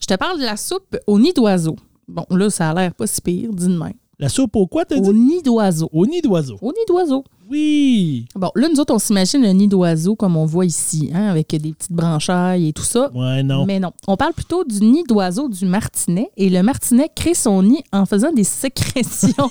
Je 0.00 0.06
te 0.06 0.14
parle 0.14 0.38
de 0.38 0.44
la 0.44 0.56
soupe 0.56 0.96
au 1.06 1.18
nid 1.18 1.32
d'oiseau. 1.32 1.76
Bon, 2.08 2.24
là, 2.30 2.50
ça 2.50 2.70
a 2.70 2.74
l'air 2.74 2.94
pas 2.94 3.06
si 3.06 3.20
pire, 3.20 3.50
dis 3.52 3.66
de 3.66 3.76
même. 3.78 3.94
La 4.18 4.30
soupe 4.30 4.56
au 4.56 4.66
quoi, 4.66 4.84
t'as 4.86 4.98
dit? 4.98 5.08
Au 5.08 5.12
nid 5.12 5.42
d'oiseau. 5.42 5.90
Au 5.92 6.06
nid 6.06 6.22
d'oiseau. 6.22 6.56
Au 6.62 6.68
nid 6.68 6.84
d'oiseau. 6.88 7.22
Oui. 7.50 8.26
Bon, 8.34 8.50
là, 8.54 8.68
nous 8.68 8.80
autres, 8.80 8.94
on 8.94 8.98
s'imagine 8.98 9.44
un 9.44 9.52
nid 9.52 9.68
d'oiseau 9.68 10.16
comme 10.16 10.36
on 10.36 10.46
voit 10.46 10.64
ici, 10.64 11.10
hein, 11.12 11.28
avec 11.28 11.48
des 11.48 11.72
petites 11.72 11.92
branchailles 11.92 12.68
et 12.68 12.72
tout 12.72 12.82
ça. 12.82 13.10
Ouais, 13.14 13.42
non. 13.42 13.66
Mais 13.66 13.78
non. 13.78 13.92
On 14.08 14.16
parle 14.16 14.32
plutôt 14.32 14.64
du 14.64 14.80
nid 14.80 15.04
d'oiseau 15.06 15.48
du 15.48 15.66
martinet. 15.66 16.30
Et 16.38 16.48
le 16.48 16.62
martinet 16.62 17.10
crée 17.14 17.34
son 17.34 17.62
nid 17.62 17.82
en 17.92 18.06
faisant 18.06 18.32
des 18.32 18.44
sécrétions 18.44 19.50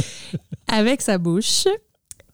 avec 0.68 1.02
sa 1.02 1.18
bouche. 1.18 1.66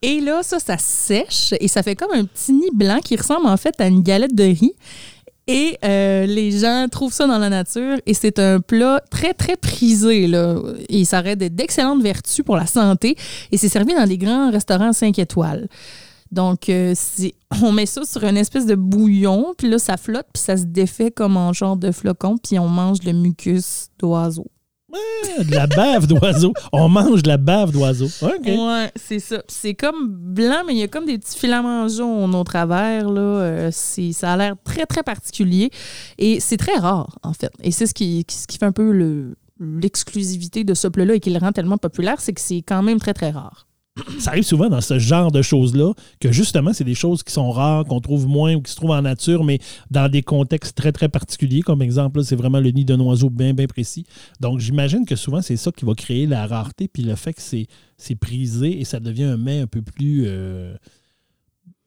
Et 0.02 0.20
là, 0.20 0.42
ça, 0.42 0.58
ça 0.58 0.76
sèche 0.78 1.54
et 1.58 1.68
ça 1.68 1.82
fait 1.82 1.94
comme 1.94 2.12
un 2.12 2.24
petit 2.24 2.52
nid 2.52 2.70
blanc 2.74 2.98
qui 3.02 3.16
ressemble 3.16 3.46
en 3.46 3.56
fait 3.56 3.80
à 3.80 3.86
une 3.86 4.02
galette 4.02 4.34
de 4.34 4.44
riz. 4.44 4.74
Et 5.52 5.78
euh, 5.84 6.24
les 6.24 6.50
gens 6.50 6.86
trouvent 6.90 7.12
ça 7.12 7.26
dans 7.26 7.36
la 7.36 7.50
nature 7.50 7.98
et 8.06 8.14
c'est 8.14 8.38
un 8.38 8.60
plat 8.60 9.02
très, 9.10 9.34
très 9.34 9.56
prisé. 9.56 10.26
Là. 10.26 10.56
Et 10.88 11.04
ça 11.04 11.22
d'excellentes 11.22 12.02
vertus 12.02 12.42
pour 12.44 12.56
la 12.56 12.66
santé 12.66 13.16
et 13.50 13.58
c'est 13.58 13.68
servi 13.68 13.94
dans 13.94 14.06
des 14.06 14.16
grands 14.16 14.50
restaurants 14.50 14.92
5 14.92 15.18
étoiles. 15.18 15.68
Donc, 16.30 16.70
euh, 16.70 16.94
on 17.62 17.72
met 17.72 17.84
ça 17.84 18.04
sur 18.04 18.24
une 18.24 18.38
espèce 18.38 18.64
de 18.64 18.74
bouillon, 18.74 19.54
puis 19.58 19.68
là, 19.68 19.78
ça 19.78 19.98
flotte, 19.98 20.26
puis 20.32 20.42
ça 20.42 20.56
se 20.56 20.64
défait 20.64 21.10
comme 21.10 21.36
en 21.36 21.52
genre 21.52 21.76
de 21.76 21.92
flocon, 21.92 22.38
puis 22.38 22.58
on 22.58 22.68
mange 22.68 23.02
le 23.04 23.12
mucus 23.12 23.88
d'oiseau. 23.98 24.46
De 25.38 25.54
la 25.54 25.66
bave 25.66 26.06
d'oiseau. 26.06 26.52
On 26.72 26.88
mange 26.88 27.22
de 27.22 27.28
la 27.28 27.36
bave 27.38 27.70
d'oiseau. 27.72 28.08
OK. 28.22 28.46
Ouais, 28.46 28.90
c'est 28.96 29.18
ça. 29.18 29.42
C'est 29.48 29.74
comme 29.74 30.08
blanc, 30.08 30.62
mais 30.66 30.74
il 30.74 30.78
y 30.78 30.82
a 30.82 30.88
comme 30.88 31.06
des 31.06 31.18
petits 31.18 31.38
filaments 31.38 31.88
jaunes 31.88 32.34
au 32.34 32.44
travers. 32.44 33.08
Là. 33.08 33.20
Euh, 33.20 33.70
ça 33.70 34.32
a 34.32 34.36
l'air 34.36 34.54
très, 34.64 34.84
très 34.86 35.02
particulier. 35.02 35.70
Et 36.18 36.40
c'est 36.40 36.56
très 36.58 36.76
rare, 36.78 37.16
en 37.22 37.32
fait. 37.32 37.52
Et 37.62 37.70
c'est 37.70 37.86
ce 37.86 37.94
qui, 37.94 38.24
ce 38.28 38.46
qui 38.46 38.58
fait 38.58 38.66
un 38.66 38.72
peu 38.72 38.90
le- 38.92 39.34
l'exclusivité 39.60 40.64
de 40.64 40.74
ce 40.74 40.88
plat-là 40.88 41.14
et 41.14 41.20
qui 41.20 41.30
le 41.30 41.38
rend 41.38 41.52
tellement 41.52 41.78
populaire, 41.78 42.20
c'est 42.20 42.32
que 42.32 42.40
c'est 42.40 42.62
quand 42.62 42.82
même 42.82 42.98
très, 42.98 43.14
très 43.14 43.30
rare. 43.30 43.66
Ça 44.18 44.30
arrive 44.30 44.44
souvent 44.44 44.70
dans 44.70 44.80
ce 44.80 44.98
genre 44.98 45.30
de 45.30 45.42
choses-là 45.42 45.92
que 46.18 46.32
justement, 46.32 46.72
c'est 46.72 46.82
des 46.84 46.94
choses 46.94 47.22
qui 47.22 47.30
sont 47.32 47.50
rares, 47.50 47.84
qu'on 47.84 48.00
trouve 48.00 48.26
moins 48.26 48.54
ou 48.54 48.62
qui 48.62 48.70
se 48.70 48.76
trouvent 48.76 48.92
en 48.92 49.02
nature, 49.02 49.44
mais 49.44 49.58
dans 49.90 50.08
des 50.10 50.22
contextes 50.22 50.74
très, 50.76 50.92
très 50.92 51.10
particuliers. 51.10 51.60
Comme 51.60 51.82
exemple, 51.82 52.20
là, 52.20 52.24
c'est 52.24 52.36
vraiment 52.36 52.58
le 52.60 52.70
nid 52.70 52.86
d'un 52.86 52.98
oiseau 53.00 53.28
bien, 53.28 53.52
bien 53.52 53.66
précis. 53.66 54.06
Donc, 54.40 54.60
j'imagine 54.60 55.04
que 55.04 55.14
souvent, 55.14 55.42
c'est 55.42 55.58
ça 55.58 55.70
qui 55.72 55.84
va 55.84 55.94
créer 55.94 56.26
la 56.26 56.46
rareté, 56.46 56.88
puis 56.88 57.02
le 57.02 57.14
fait 57.16 57.34
que 57.34 57.42
c'est 57.42 58.14
prisé 58.16 58.80
et 58.80 58.84
ça 58.84 58.98
devient 58.98 59.24
un 59.24 59.36
mets 59.36 59.60
un 59.60 59.66
peu 59.66 59.82
plus. 59.82 60.22
euh, 60.26 60.74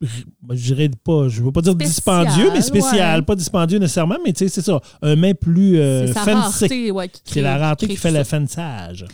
je 0.01 0.74
dirais 0.74 0.91
pas, 1.03 1.28
je 1.30 1.39
ne 1.41 1.45
veux 1.45 1.51
pas 1.51 1.62
dire 1.62 1.72
Spécial, 1.74 1.88
dispendieux, 2.28 2.51
mais 2.53 2.62
spécial. 2.62 3.20
ouais. 3.22 3.26
Pas 3.26 3.36
dispendieux 3.36 3.80
nécessairement, 3.80 4.18
mais 4.24 4.34
tu 4.34 4.39
sais, 4.39 4.49
c'est 4.49 4.62
ça. 4.62 4.80
Un 5.01 5.16
mets 5.16 5.34
plus 5.34 5.80
euh, 5.80 6.14
fancy. 6.14 6.91
ouais, 6.91 7.10
C'est 7.24 7.41
la 7.41 7.58
rareté 7.58 7.88
qui 7.88 7.95
fait 7.95 8.12
le 8.12 8.24
ça. 8.24 8.26
fançage. 8.26 9.06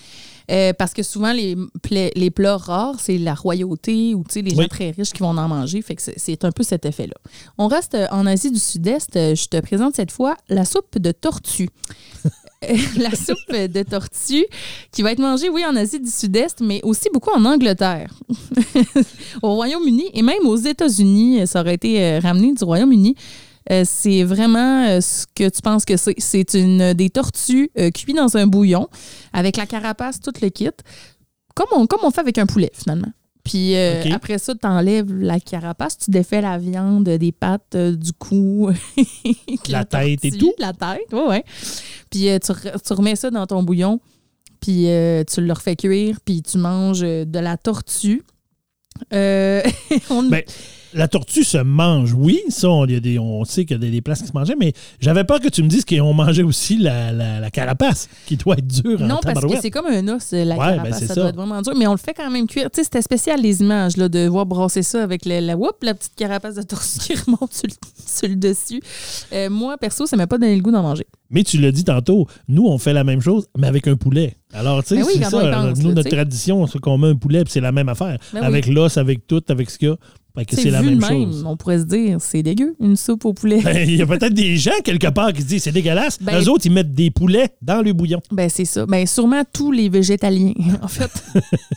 Euh, 0.52 0.74
parce 0.74 0.94
que 0.94 1.02
souvent, 1.04 1.32
les, 1.32 1.56
pla- 1.82 2.10
les 2.16 2.30
plats 2.30 2.58
rares, 2.58 3.00
c'est 3.00 3.18
la 3.18 3.34
royauté 3.34 4.14
ou 4.14 4.24
les 4.36 4.42
Oui. 4.42 4.56
gens 4.56 4.68
très 4.68 4.92
riches 4.92 5.12
qui 5.12 5.20
vont 5.20 5.30
en 5.30 5.48
manger. 5.48 5.82
Fait 5.82 5.96
que 5.96 6.02
c'est- 6.02 6.16
c'est 6.18 6.44
un 6.44 6.52
peu 6.52 6.64
cet 6.64 6.86
effet-là. 6.86 7.16
On 7.58 7.68
reste 7.68 7.96
euh, 7.96 8.08
en 8.12 8.26
Asie 8.26 8.52
du 8.52 8.60
Sud-Est. 8.60 9.16
Euh, 9.16 9.36
Je 9.36 9.48
te 9.48 9.60
présente 9.62 9.96
cette 9.96 10.12
fois 10.12 10.36
la 10.50 10.66
soupe 10.66 10.98
de 11.00 11.12
tortue. 11.12 11.70
La 12.98 13.10
soupe 13.16 13.52
de 13.52 13.82
tortue 13.82 14.46
qui 14.92 15.02
va 15.02 15.12
être 15.14 15.20
mangée, 15.20 15.50
oui, 15.50 15.66
en 15.66 15.76
Asie 15.76 16.00
du 16.00 16.12
Sud-Est, 16.12 16.62
mais 16.62 16.80
aussi 16.84 17.10
beaucoup 17.12 17.32
en 17.36 17.44
Angleterre. 17.46 18.14
Au 19.42 19.56
Royaume-Uni 19.56 20.06
et 20.14 20.22
même 20.22 20.46
aux 20.46 20.58
États-Unis, 20.58 21.48
ça 21.48 21.62
aurait 21.62 21.74
été 21.74 22.20
ramené 22.20 22.54
du 22.54 22.64
Royaume-Uni. 22.64 23.16
Euh, 23.70 23.84
c'est 23.86 24.24
vraiment 24.24 24.86
euh, 24.88 25.02
ce 25.02 25.26
que 25.36 25.48
tu 25.50 25.62
penses 25.62 25.86
que 25.86 25.98
c'est. 25.98 26.16
C'est 26.18 26.54
une 26.56 26.94
des 26.94 27.10
tortues 27.12 27.70
euh, 27.78 27.92
cuites 27.92 28.16
dans 28.18 28.36
un 28.38 28.48
bouillon 28.48 28.88
avec 29.34 29.58
la 29.58 29.66
carapace, 29.68 30.20
tout 30.20 30.34
le 30.42 30.50
kit, 30.50 30.70
comme 31.56 31.68
on, 31.74 31.86
comme 31.86 32.00
on 32.04 32.10
fait 32.12 32.22
avec 32.22 32.38
un 32.40 32.46
poulet 32.48 32.72
finalement. 32.74 33.12
Puis 33.44 33.76
après 34.14 34.38
ça, 34.38 34.54
tu 34.56 34.68
enlèves 34.68 35.12
la 35.14 35.40
carapace, 35.40 35.98
tu 35.98 36.12
défais 36.12 36.42
la 36.42 36.58
viande 36.60 37.06
des 37.10 37.32
pattes, 37.32 37.76
du 37.76 38.14
cou, 38.14 38.70
de 38.98 39.72
La 39.72 39.84
tête 39.84 40.24
et 40.26 40.32
tout? 40.32 40.54
La 40.60 40.74
tête, 40.74 41.08
oui, 41.12 41.22
oui. 41.28 41.38
Puis 42.12 42.20
tu, 42.44 42.52
re- 42.52 42.82
tu 42.86 42.94
remets 42.94 43.16
ça 43.16 43.32
dans 43.32 43.48
ton 43.48 43.64
bouillon, 43.64 44.00
puis 44.60 44.86
tu 45.32 45.42
le 45.42 45.54
refais 45.54 45.76
cuire, 45.76 46.18
puis 46.24 46.44
tu 46.44 46.58
manges 46.60 47.02
de 47.02 47.40
la 47.40 47.58
tortue. 47.58 48.22
On- 49.12 50.24
Ben, 50.30 50.44
la 50.94 51.08
tortue 51.08 51.44
se 51.44 51.58
mange, 51.58 52.14
oui. 52.14 52.40
Ça, 52.50 52.70
on, 52.70 52.86
il 52.86 52.94
y 52.94 52.96
a 52.96 53.00
des, 53.00 53.20
on 53.20 53.44
sait 53.46 53.66
qu'il 53.66 53.76
y 53.76 53.80
a 53.80 53.80
des, 53.80 53.92
des 53.92 54.02
places 54.02 54.22
qui 54.22 54.28
se 54.28 54.34
mangeaient, 54.34 54.56
mais 54.60 54.74
j'avais 55.00 55.24
peur 55.24 55.40
que 55.40 55.48
tu 55.50 55.64
me 55.64 55.68
dises 55.68 55.86
qu'on 55.86 56.14
mangeait 56.14 56.44
aussi 56.44 56.78
la, 56.78 57.12
la- 57.12 57.40
la 57.40 57.50
carapace, 57.52 58.10
qui 58.26 58.38
doit 58.38 58.56
être 58.58 58.68
dure 58.68 59.02
en 59.02 59.06
Non, 59.08 59.20
parce 59.24 59.46
que 59.46 59.62
c'est 59.62 59.72
comme 59.72 59.86
un 59.88 60.08
os, 60.10 60.32
la 60.32 60.40
Ouais, 60.40 60.46
ben, 60.58 60.58
carapace. 60.58 61.00
ça, 61.00 61.08
ça. 61.08 61.16
doit 61.16 61.30
être 61.30 61.36
vraiment 61.36 61.62
dur. 61.62 61.74
Mais 61.78 61.88
on 61.88 61.92
le 61.94 61.98
fait 61.98 62.14
quand 62.14 62.30
même 62.30 62.48
cuire. 62.48 62.70
Tu 62.72 62.78
sais, 62.78 62.84
c'était 62.84 63.02
spécial 63.02 63.42
les 63.42 63.62
images, 63.62 63.98
là, 63.98 64.10
de 64.10 64.28
voir 64.28 64.46
brasser 64.46 64.84
ça 64.84 65.04
avec 65.04 65.26
le- 65.26 65.40
la, 65.40 65.56
whoop, 65.58 65.78
la 65.84 65.94
petite 65.94 66.16
carapace 66.16 66.56
de 66.56 66.62
tortue 66.64 67.00
qui 67.00 67.14
remonte 67.16 67.54
sur 67.54 67.68
le, 67.68 67.74
sur 68.06 68.28
le 68.28 68.36
dessus. 68.36 68.82
Euh, 69.34 69.50
moi, 69.50 69.78
perso, 69.78 70.06
ça 70.06 70.16
m'a 70.18 70.28
pas 70.28 70.38
donné 70.38 70.56
le 70.56 70.62
goût 70.62 70.72
d'en 70.72 70.82
manger. 70.84 71.06
Mais 71.30 71.44
tu 71.44 71.58
l'as 71.60 71.72
dit 71.72 71.86
tantôt, 71.86 72.28
nous, 72.50 72.68
on 72.68 72.78
fait 72.78 72.92
la 72.92 73.06
même 73.06 73.22
chose, 73.22 73.48
mais 73.58 73.68
avec 73.68 73.88
un 73.88 73.96
poulet. 73.96 74.36
Alors, 74.54 74.84
tu 74.84 74.90
sais, 74.90 74.96
Ben 74.98 75.04
oui, 75.08 75.14
c'est 75.16 75.24
ça. 75.30 75.30
pense, 75.52 75.80
nous, 75.80 75.94
notre 75.94 76.10
tradition, 76.10 76.68
c'est 76.68 76.80
qu'on 76.80 76.98
met 76.98 77.08
un 77.08 77.16
poulet, 77.16 77.46
puis 77.46 77.54
c'est 77.54 77.62
la 77.62 77.72
même 77.72 77.88
affaire. 77.88 78.18
Ben 78.34 78.42
oui. 78.42 78.46
avec 78.48 78.68
l'os, 78.68 78.98
avec 78.98 79.26
tout, 79.28 79.42
avec 79.48 79.70
ce 79.70 79.78
qu'il 79.78 79.88
y 79.88 79.92
a. 79.92 79.96
Sais, 80.50 80.56
c'est 80.56 80.70
la 80.70 80.82
même 80.82 81.02
chose. 81.04 81.44
on 81.46 81.58
pourrait 81.58 81.80
se 81.80 81.84
dire, 81.84 82.18
c'est 82.22 82.42
dégueu, 82.42 82.74
une 82.80 82.96
soupe 82.96 83.26
au 83.26 83.34
poulet. 83.34 83.60
Ben, 83.62 83.88
Il 83.88 83.96
y 83.98 84.02
a 84.02 84.06
peut-être 84.08 84.34
des 84.34 84.56
gens 84.58 84.72
quelque 84.84 85.08
part 85.08 85.34
qui 85.34 85.42
se 85.42 85.48
disent 85.48 85.64
c'est 85.64 85.72
dégueulasse. 85.72 86.18
Ben- 86.22 86.40
Eux 86.42 86.50
autres, 86.50 86.66
ils 86.66 86.72
mettent 86.72 86.94
des 86.94 87.12
poulets 87.12 87.50
dans 87.62 87.82
le 87.82 87.92
bouillon. 87.94 88.22
Ben, 88.32 88.50
c'est 88.50 88.66
ça. 88.66 88.86
Ben, 88.86 89.06
sûrement 89.06 89.44
tous 89.52 89.72
les 89.72 89.90
végétaliens, 89.90 90.54
en 90.82 90.88
fait. 90.88 91.12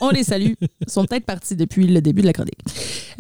on 0.01 0.11
les 0.11 0.23
salue. 0.23 0.53
Ils 0.61 0.69
sont 0.91 1.05
peut-être 1.05 1.27
partis 1.27 1.57
depuis 1.57 1.87
le 1.87 2.01
début 2.01 2.23
de 2.23 2.27
la 2.27 2.33
chronique. 2.33 2.59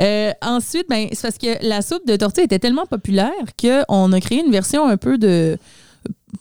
Euh, 0.00 0.30
ensuite, 0.42 0.86
ben, 0.88 1.08
c'est 1.12 1.22
parce 1.22 1.38
que 1.38 1.66
la 1.66 1.82
soupe 1.82 2.06
de 2.06 2.16
tortue 2.16 2.42
était 2.42 2.58
tellement 2.58 2.86
populaire 2.86 3.30
qu'on 3.60 4.12
a 4.12 4.20
créé 4.20 4.42
une 4.44 4.52
version 4.52 4.86
un 4.86 4.96
peu 4.96 5.18
de 5.18 5.58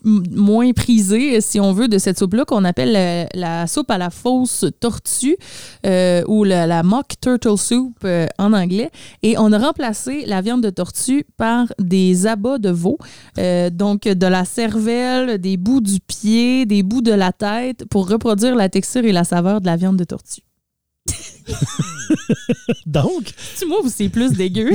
moins 0.04 0.72
prisée, 0.74 1.41
si 1.41 1.60
on 1.60 1.74
veut, 1.74 1.88
de 1.88 1.98
cette 1.98 2.18
soupe-là 2.18 2.46
qu'on 2.46 2.64
appelle 2.64 2.91
la, 2.91 3.28
la 3.34 3.68
soupe 3.68 3.91
à 3.91 3.98
la 3.98 4.10
fausse 4.10 4.66
tortue 4.80 5.38
euh, 5.86 6.24
ou 6.28 6.44
la, 6.44 6.68
la 6.68 6.84
mock 6.84 7.14
turtle 7.22 7.58
soup 7.58 7.98
euh, 8.04 8.28
en 8.38 8.54
anglais. 8.54 8.89
Et 9.22 9.38
on 9.38 9.52
a 9.52 9.58
remplacé 9.58 10.26
la 10.26 10.41
viande 10.41 10.62
de 10.62 10.70
tortue 10.70 11.26
par 11.38 11.68
des 11.80 12.28
abats 12.28 12.58
de 12.58 12.70
veau, 12.70 12.98
euh, 13.38 13.70
donc 13.70 14.04
de 14.04 14.28
la 14.28 14.46
cervelle, 14.46 15.38
des 15.38 15.58
bouts 15.58 15.82
du 15.82 16.00
pied, 16.00 16.66
des 16.66 16.84
bouts 16.84 17.02
de 17.02 17.14
la 17.14 17.32
tête 17.32 17.86
pour 17.89 18.10
reproduire 18.10 18.56
la 18.56 18.70
texture 18.70 19.06
et 19.06 19.12
la 19.12 19.24
saveur 19.24 19.62
de 19.62 19.66
la 19.66 19.76
viande 19.76 19.98
de 19.98 20.04
tortue. 20.04 20.41
Donc, 22.86 23.34
Tu 23.58 23.66
moi, 23.66 23.80
c'est 23.88 24.10
plus 24.10 24.32
dégueu. 24.32 24.72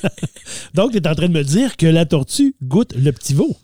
donc 0.74 0.92
tu 0.92 0.98
es 0.98 1.08
en 1.08 1.14
train 1.14 1.28
de 1.28 1.32
me 1.32 1.42
dire 1.42 1.76
que 1.76 1.86
la 1.86 2.06
tortue 2.06 2.54
goûte 2.62 2.94
le 2.94 3.12
petit 3.12 3.34
veau. 3.34 3.56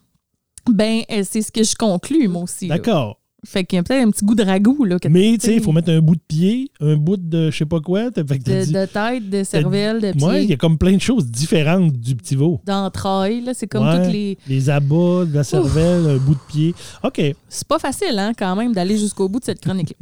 Ben, 0.73 1.03
c'est 1.25 1.43
ce 1.43 1.51
que 1.53 1.62
je 1.62 1.75
conclus, 1.75 2.29
moi 2.29 2.43
aussi. 2.43 2.69
D'accord. 2.69 3.19
Fait 3.47 3.62
qu'il 3.64 3.77
y 3.77 3.79
a 3.79 3.85
peut-être 3.85 4.05
un 4.05 4.11
petit 4.11 4.25
goût 4.25 4.35
de 4.35 4.43
ragoût. 4.43 4.83
Là, 4.85 4.97
Mais, 5.09 5.37
tu 5.39 5.47
sais, 5.47 5.55
il 5.55 5.62
faut 5.62 5.71
mettre 5.71 5.93
un 5.93 6.01
bout 6.01 6.16
de 6.16 6.21
pied, 6.27 6.73
un 6.81 6.97
bout 6.97 7.16
de 7.16 7.53
je 7.53 7.57
sais 7.57 7.64
pas 7.66 7.79
quoi. 7.79 8.11
Fait 8.11 8.25
que 8.25 8.43
de, 8.43 8.64
dit- 8.64 8.73
de 8.73 8.85
tête, 8.85 9.31
de 9.31 9.45
cervelle, 9.45 10.01
de 10.01 10.25
Ouais, 10.25 10.39
il 10.41 10.43
y 10.43 10.47
pied, 10.47 10.55
a 10.55 10.57
comme 10.59 10.77
plein 10.77 10.95
de 10.95 11.01
choses 11.01 11.25
différentes 11.27 11.93
du 11.93 12.16
petit 12.16 12.35
veau. 12.35 12.61
d'entrailles. 12.66 13.43
là. 13.43 13.53
C'est 13.55 13.69
comme 13.69 13.87
Ouais. 13.87 14.03
toutes 14.03 14.12
les. 14.12 14.39
Les 14.49 14.69
abats, 14.71 15.25
de 15.25 15.33
la 15.33 15.45
cervelle, 15.45 16.09
un 16.09 16.16
bout 16.16 16.35
de 16.35 16.41
pied. 16.49 16.75
OK. 17.05 17.23
C'est 17.49 17.69
pas 17.69 17.79
facile, 17.79 18.19
hein, 18.19 18.33
quand 18.37 18.57
même, 18.57 18.73
d'aller 18.73 18.99
jusqu'au 18.99 19.29
bout 19.29 19.39
de 19.39 19.45
cette 19.45 19.61
chronique 19.61 19.95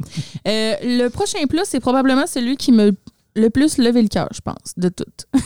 Euh, 0.47 0.73
le 0.83 1.07
prochain 1.09 1.45
plat, 1.47 1.61
c'est 1.63 1.79
probablement 1.79 2.25
celui 2.25 2.57
qui 2.57 2.71
me 2.71 2.91
le 3.37 3.49
plus 3.49 3.77
levé 3.77 4.01
le 4.01 4.07
cœur, 4.07 4.27
je 4.33 4.41
pense, 4.41 4.73
de 4.75 4.89
toutes. 4.89 5.27
OK? 5.33 5.39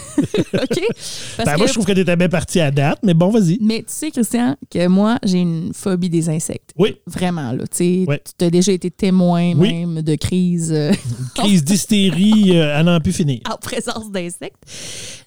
Parce 0.56 1.36
Ben, 1.38 1.54
que- 1.54 1.58
moi, 1.58 1.68
je 1.68 1.74
trouve 1.74 1.86
que 1.86 1.92
tu 1.92 2.00
étais 2.00 2.16
bien 2.16 2.30
parti 2.30 2.60
à 2.60 2.72
date, 2.72 3.00
mais 3.04 3.14
bon, 3.14 3.30
vas-y. 3.30 3.58
Mais 3.62 3.80
tu 3.80 3.86
sais, 3.88 4.12
Christian, 4.12 4.56
que 4.70 4.88
moi, 4.88 5.18
j'ai 5.24 5.40
une 5.40 5.74
phobie 5.74 6.10
des 6.10 6.30
insectes. 6.30 6.72
Oui, 6.78 6.96
Vraiment, 7.06 7.52
là. 7.52 7.66
Tu 7.68 8.06
tu 8.38 8.46
as 8.46 8.50
déjà 8.50 8.72
été 8.72 8.90
témoin 8.90 9.54
Oui. 9.56 9.74
même 9.74 10.02
de 10.02 10.16
crises 10.16 10.72
euh, 10.72 10.92
crise 11.36 11.64
d'hystérie 11.64 12.58
euh, 12.58 12.78
à 12.78 12.84
n'en 12.84 13.00
plus 13.00 13.14
finir. 13.14 13.42
en 13.52 13.58
présence 13.58 14.10
d'insectes. 14.12 14.56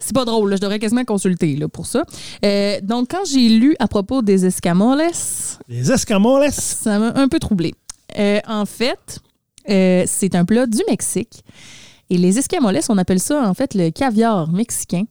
C'est 0.01 0.15
pas 0.15 0.25
drôle, 0.25 0.51
là. 0.51 0.57
je 0.57 0.61
devrais 0.63 0.79
quasiment 0.79 1.05
consulter 1.05 1.57
là, 1.57 1.69
pour 1.69 1.87
ça. 1.87 2.03
Euh, 2.45 2.81
donc, 2.83 3.09
quand 3.11 3.25
j'ai 3.31 3.49
lu 3.49 3.77
à 3.79 3.89
propos 3.89 4.23
des 4.23 4.47
escamoles, 4.47 5.03
Les 5.69 5.93
escamoles, 5.93 6.51
ça 6.51 6.99
m'a 6.99 7.13
un 7.19 7.29
peu 7.29 7.39
troublé. 7.39 7.75
Euh, 8.19 8.41
en 8.49 8.65
fait, 8.67 9.19
c'est 9.67 10.35
un 10.35 10.45
plat 10.45 10.67
du 10.67 10.79
Mexique. 10.89 11.43
Et 12.11 12.19
les 12.19 12.39
escamoles, 12.39 12.79
on 12.89 12.99
appelle 12.99 13.21
ça 13.21 13.49
en 13.49 13.55
fait 13.55 13.75
le 13.75 13.91
caviar 13.91 14.51
mexicain. 14.51 15.05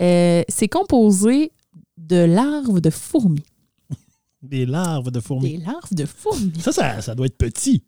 Euh, 0.00 0.42
c'est 0.48 0.68
composé 0.68 1.52
de 1.96 2.16
larves 2.24 2.80
de 2.80 2.90
fourmis. 2.90 3.42
Des 4.42 4.66
larves 4.66 5.10
de 5.10 5.18
fourmis. 5.18 5.58
Des 5.58 5.64
larves 5.64 5.92
de 5.92 6.06
fourmis. 6.06 6.52
Ça, 6.60 6.70
ça, 6.70 7.00
ça 7.02 7.14
doit 7.14 7.26
être 7.26 7.36
petit. 7.36 7.82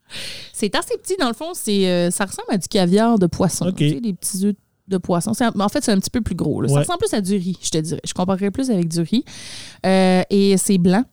C'est 0.53 0.75
assez 0.75 0.97
petit, 0.99 1.17
dans 1.17 1.29
le 1.29 1.35
fond. 1.35 1.53
C'est, 1.55 1.87
euh, 1.89 2.11
ça 2.11 2.25
ressemble 2.25 2.49
à 2.51 2.59
du 2.59 2.67
caviar 2.67 3.19
de 3.21 3.27
poisson. 3.27 3.69
OK. 3.69 3.77
Tu 3.77 3.91
sais, 3.91 4.01
des 4.01 4.13
petits 4.13 4.47
œufs 4.47 4.55
de 4.89 4.99
poisson. 4.99 5.33
C'est 5.33 5.47
en 5.47 5.69
fait, 5.69 5.85
c'est 5.85 5.93
un 5.93 6.01
petit 6.01 6.11
peu 6.11 6.21
plus 6.21 6.35
gros. 6.35 6.61
là. 6.61 6.69
Ça 6.69 6.81
ressemble 6.81 6.99
plus 6.99 7.15
à 7.15 7.21
du 7.21 7.37
riz, 7.37 7.57
je 7.63 7.71
te 7.71 7.79
dirais. 7.79 8.01
Je 8.05 8.13
comparerais 8.13 8.51
plus 8.51 8.69
avec 8.71 8.89
du 8.89 9.01
riz. 9.01 9.25
Euh, 9.87 10.23
et 10.29 10.57
c'est 10.57 10.79
blanc. 10.79 11.05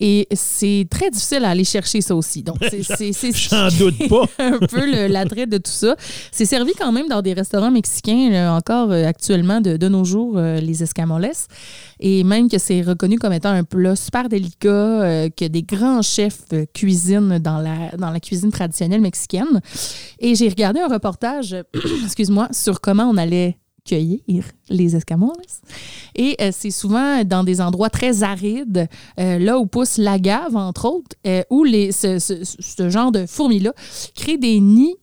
Et 0.00 0.26
c'est 0.32 0.86
très 0.90 1.10
difficile 1.10 1.44
à 1.44 1.50
aller 1.50 1.64
chercher 1.64 2.00
ça 2.00 2.16
aussi. 2.16 2.42
Donc, 2.42 2.56
c'est, 2.70 3.12
J'en 3.32 3.68
doute 3.68 4.08
pas. 4.08 4.24
un 4.38 4.58
peu 4.58 5.08
l'attrait 5.08 5.46
de 5.46 5.58
tout 5.58 5.70
ça. 5.70 5.96
C'est 6.32 6.44
servi 6.44 6.72
quand 6.78 6.92
même 6.92 7.08
dans 7.08 7.22
des 7.22 7.32
restaurants 7.32 7.70
mexicains, 7.70 8.30
là, 8.30 8.54
encore 8.54 8.90
euh, 8.90 9.04
actuellement, 9.04 9.60
de, 9.60 9.76
de 9.76 9.88
nos 9.88 10.04
jours, 10.04 10.34
euh, 10.36 10.60
les 10.60 10.82
escamoles. 10.82 11.30
Et 12.00 12.24
même 12.24 12.50
que 12.50 12.58
c'est 12.58 12.82
reconnu 12.82 13.18
comme 13.18 13.32
étant 13.32 13.50
un 13.50 13.64
plat 13.64 13.96
super 13.96 14.28
délicat, 14.28 14.68
euh, 14.68 15.28
que 15.30 15.46
des 15.46 15.62
grands 15.62 16.02
chefs 16.02 16.42
cuisinent 16.74 17.38
dans 17.38 17.58
la, 17.58 17.96
dans 17.96 18.10
la 18.10 18.20
cuisine 18.20 18.50
traditionnelle 18.50 19.00
mexicaine. 19.00 19.60
Et 20.18 20.34
j'ai 20.34 20.48
regardé 20.48 20.80
un 20.80 20.88
reportage, 20.88 21.56
excuse-moi, 22.04 22.48
sur 22.50 22.80
comment 22.80 23.04
on 23.04 23.16
allait 23.16 23.56
cueillir 23.84 24.44
les 24.70 24.96
escamoles. 24.96 25.32
Et 26.14 26.36
euh, 26.40 26.50
c'est 26.52 26.70
souvent 26.70 27.22
dans 27.24 27.44
des 27.44 27.60
endroits 27.60 27.90
très 27.90 28.22
arides, 28.22 28.88
euh, 29.18 29.38
là 29.38 29.58
où 29.58 29.66
pousse 29.66 29.98
l'agave, 29.98 30.56
entre 30.56 30.86
autres, 30.86 31.16
euh, 31.26 31.42
où 31.50 31.64
les, 31.64 31.92
ce, 31.92 32.18
ce- 32.18 32.42
ce 32.44 32.88
genre 32.88 33.12
de 33.12 33.26
fourmis-là 33.26 33.72
créent 34.14 34.38
des 34.38 34.60
nids 34.60 34.96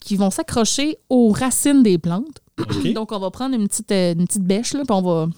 qui 0.00 0.16
vont 0.16 0.30
s'accrocher 0.30 0.98
aux 1.08 1.30
racines 1.30 1.82
des 1.82 1.98
plantes. 1.98 2.40
Donc, 2.92 3.12
on 3.12 3.18
va 3.18 3.30
prendre 3.30 3.54
une 3.54 3.66
petite, 3.68 3.90
une 3.92 4.26
petite 4.26 4.44
bêche, 4.44 4.74
là, 4.74 4.82
puis 4.86 4.94
on 4.96 5.02
va 5.02 5.28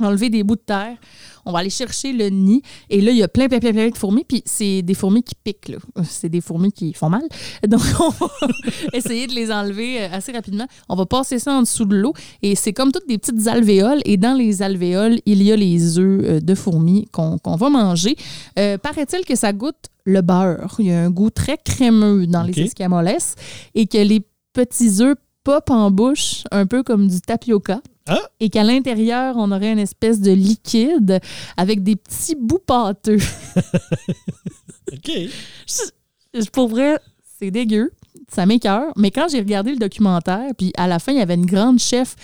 enlever 0.00 0.30
des 0.30 0.42
bouts 0.42 0.56
de 0.56 0.60
terre. 0.60 0.96
On 1.44 1.52
va 1.52 1.60
aller 1.60 1.70
chercher 1.70 2.12
le 2.12 2.28
nid. 2.28 2.62
Et 2.90 3.00
là, 3.00 3.10
il 3.10 3.16
y 3.16 3.22
a 3.22 3.28
plein, 3.28 3.48
plein, 3.48 3.58
plein, 3.58 3.72
plein 3.72 3.88
de 3.88 3.96
fourmis. 3.96 4.24
Puis 4.24 4.42
c'est 4.46 4.82
des 4.82 4.94
fourmis 4.94 5.22
qui 5.22 5.34
piquent. 5.34 5.68
là. 5.68 5.78
C'est 6.04 6.28
des 6.28 6.40
fourmis 6.40 6.72
qui 6.72 6.92
font 6.92 7.08
mal. 7.08 7.22
Donc, 7.68 7.82
on 8.00 8.08
va 8.10 8.28
essayer 8.92 9.26
de 9.26 9.32
les 9.34 9.50
enlever 9.50 10.02
euh, 10.02 10.08
assez 10.12 10.32
rapidement. 10.32 10.66
On 10.88 10.96
va 10.96 11.06
passer 11.06 11.38
ça 11.38 11.52
en 11.52 11.62
dessous 11.62 11.84
de 11.84 11.96
l'eau. 11.96 12.12
Et 12.42 12.54
c'est 12.54 12.72
comme 12.72 12.92
toutes 12.92 13.08
des 13.08 13.18
petites 13.18 13.46
alvéoles. 13.46 14.00
Et 14.04 14.16
dans 14.16 14.34
les 14.34 14.62
alvéoles, 14.62 15.18
il 15.26 15.42
y 15.42 15.52
a 15.52 15.56
les 15.56 15.98
œufs 15.98 16.24
euh, 16.24 16.40
de 16.40 16.54
fourmis 16.54 17.06
qu'on 17.12 17.38
qu'on 17.38 17.56
va 17.56 17.70
manger. 17.70 18.16
Euh, 18.58 18.78
Paraît-il 18.78 19.24
que 19.24 19.34
ça 19.36 19.52
goûte 19.52 19.88
le 20.04 20.20
beurre. 20.20 20.76
Il 20.78 20.86
y 20.86 20.92
a 20.92 21.00
un 21.02 21.10
goût 21.10 21.30
très 21.30 21.58
crémeux 21.58 22.26
dans 22.26 22.42
les 22.42 22.58
escamoles. 22.60 23.10
Et 23.74 23.86
que 23.86 23.98
les 23.98 24.22
petits 24.52 25.02
œufs 25.02 25.16
pop 25.44 25.70
en 25.70 25.90
bouche, 25.90 26.44
un 26.50 26.66
peu 26.66 26.82
comme 26.82 27.08
du 27.08 27.20
tapioca. 27.20 27.80
Ah! 28.08 28.20
Et 28.40 28.48
qu'à 28.50 28.64
l'intérieur, 28.64 29.36
on 29.38 29.50
aurait 29.52 29.72
une 29.72 29.78
espèce 29.78 30.20
de 30.20 30.32
liquide 30.32 31.20
avec 31.56 31.82
des 31.82 31.96
petits 31.96 32.34
bouts 32.34 32.58
pâteux. 32.58 33.18
OK. 34.92 35.10
Je- 36.34 36.50
Pour 36.50 36.68
vrai, 36.68 36.98
c'est 37.38 37.50
dégueu. 37.50 37.92
Ça 38.34 38.46
m'écœure. 38.46 38.92
Mais 38.96 39.10
quand 39.10 39.26
j'ai 39.30 39.38
regardé 39.38 39.70
le 39.72 39.76
documentaire, 39.76 40.50
puis 40.56 40.72
à 40.76 40.86
la 40.88 40.98
fin, 40.98 41.12
il 41.12 41.18
y 41.18 41.22
avait 41.22 41.34
une 41.34 41.46
grande 41.46 41.78
chef 41.78 42.16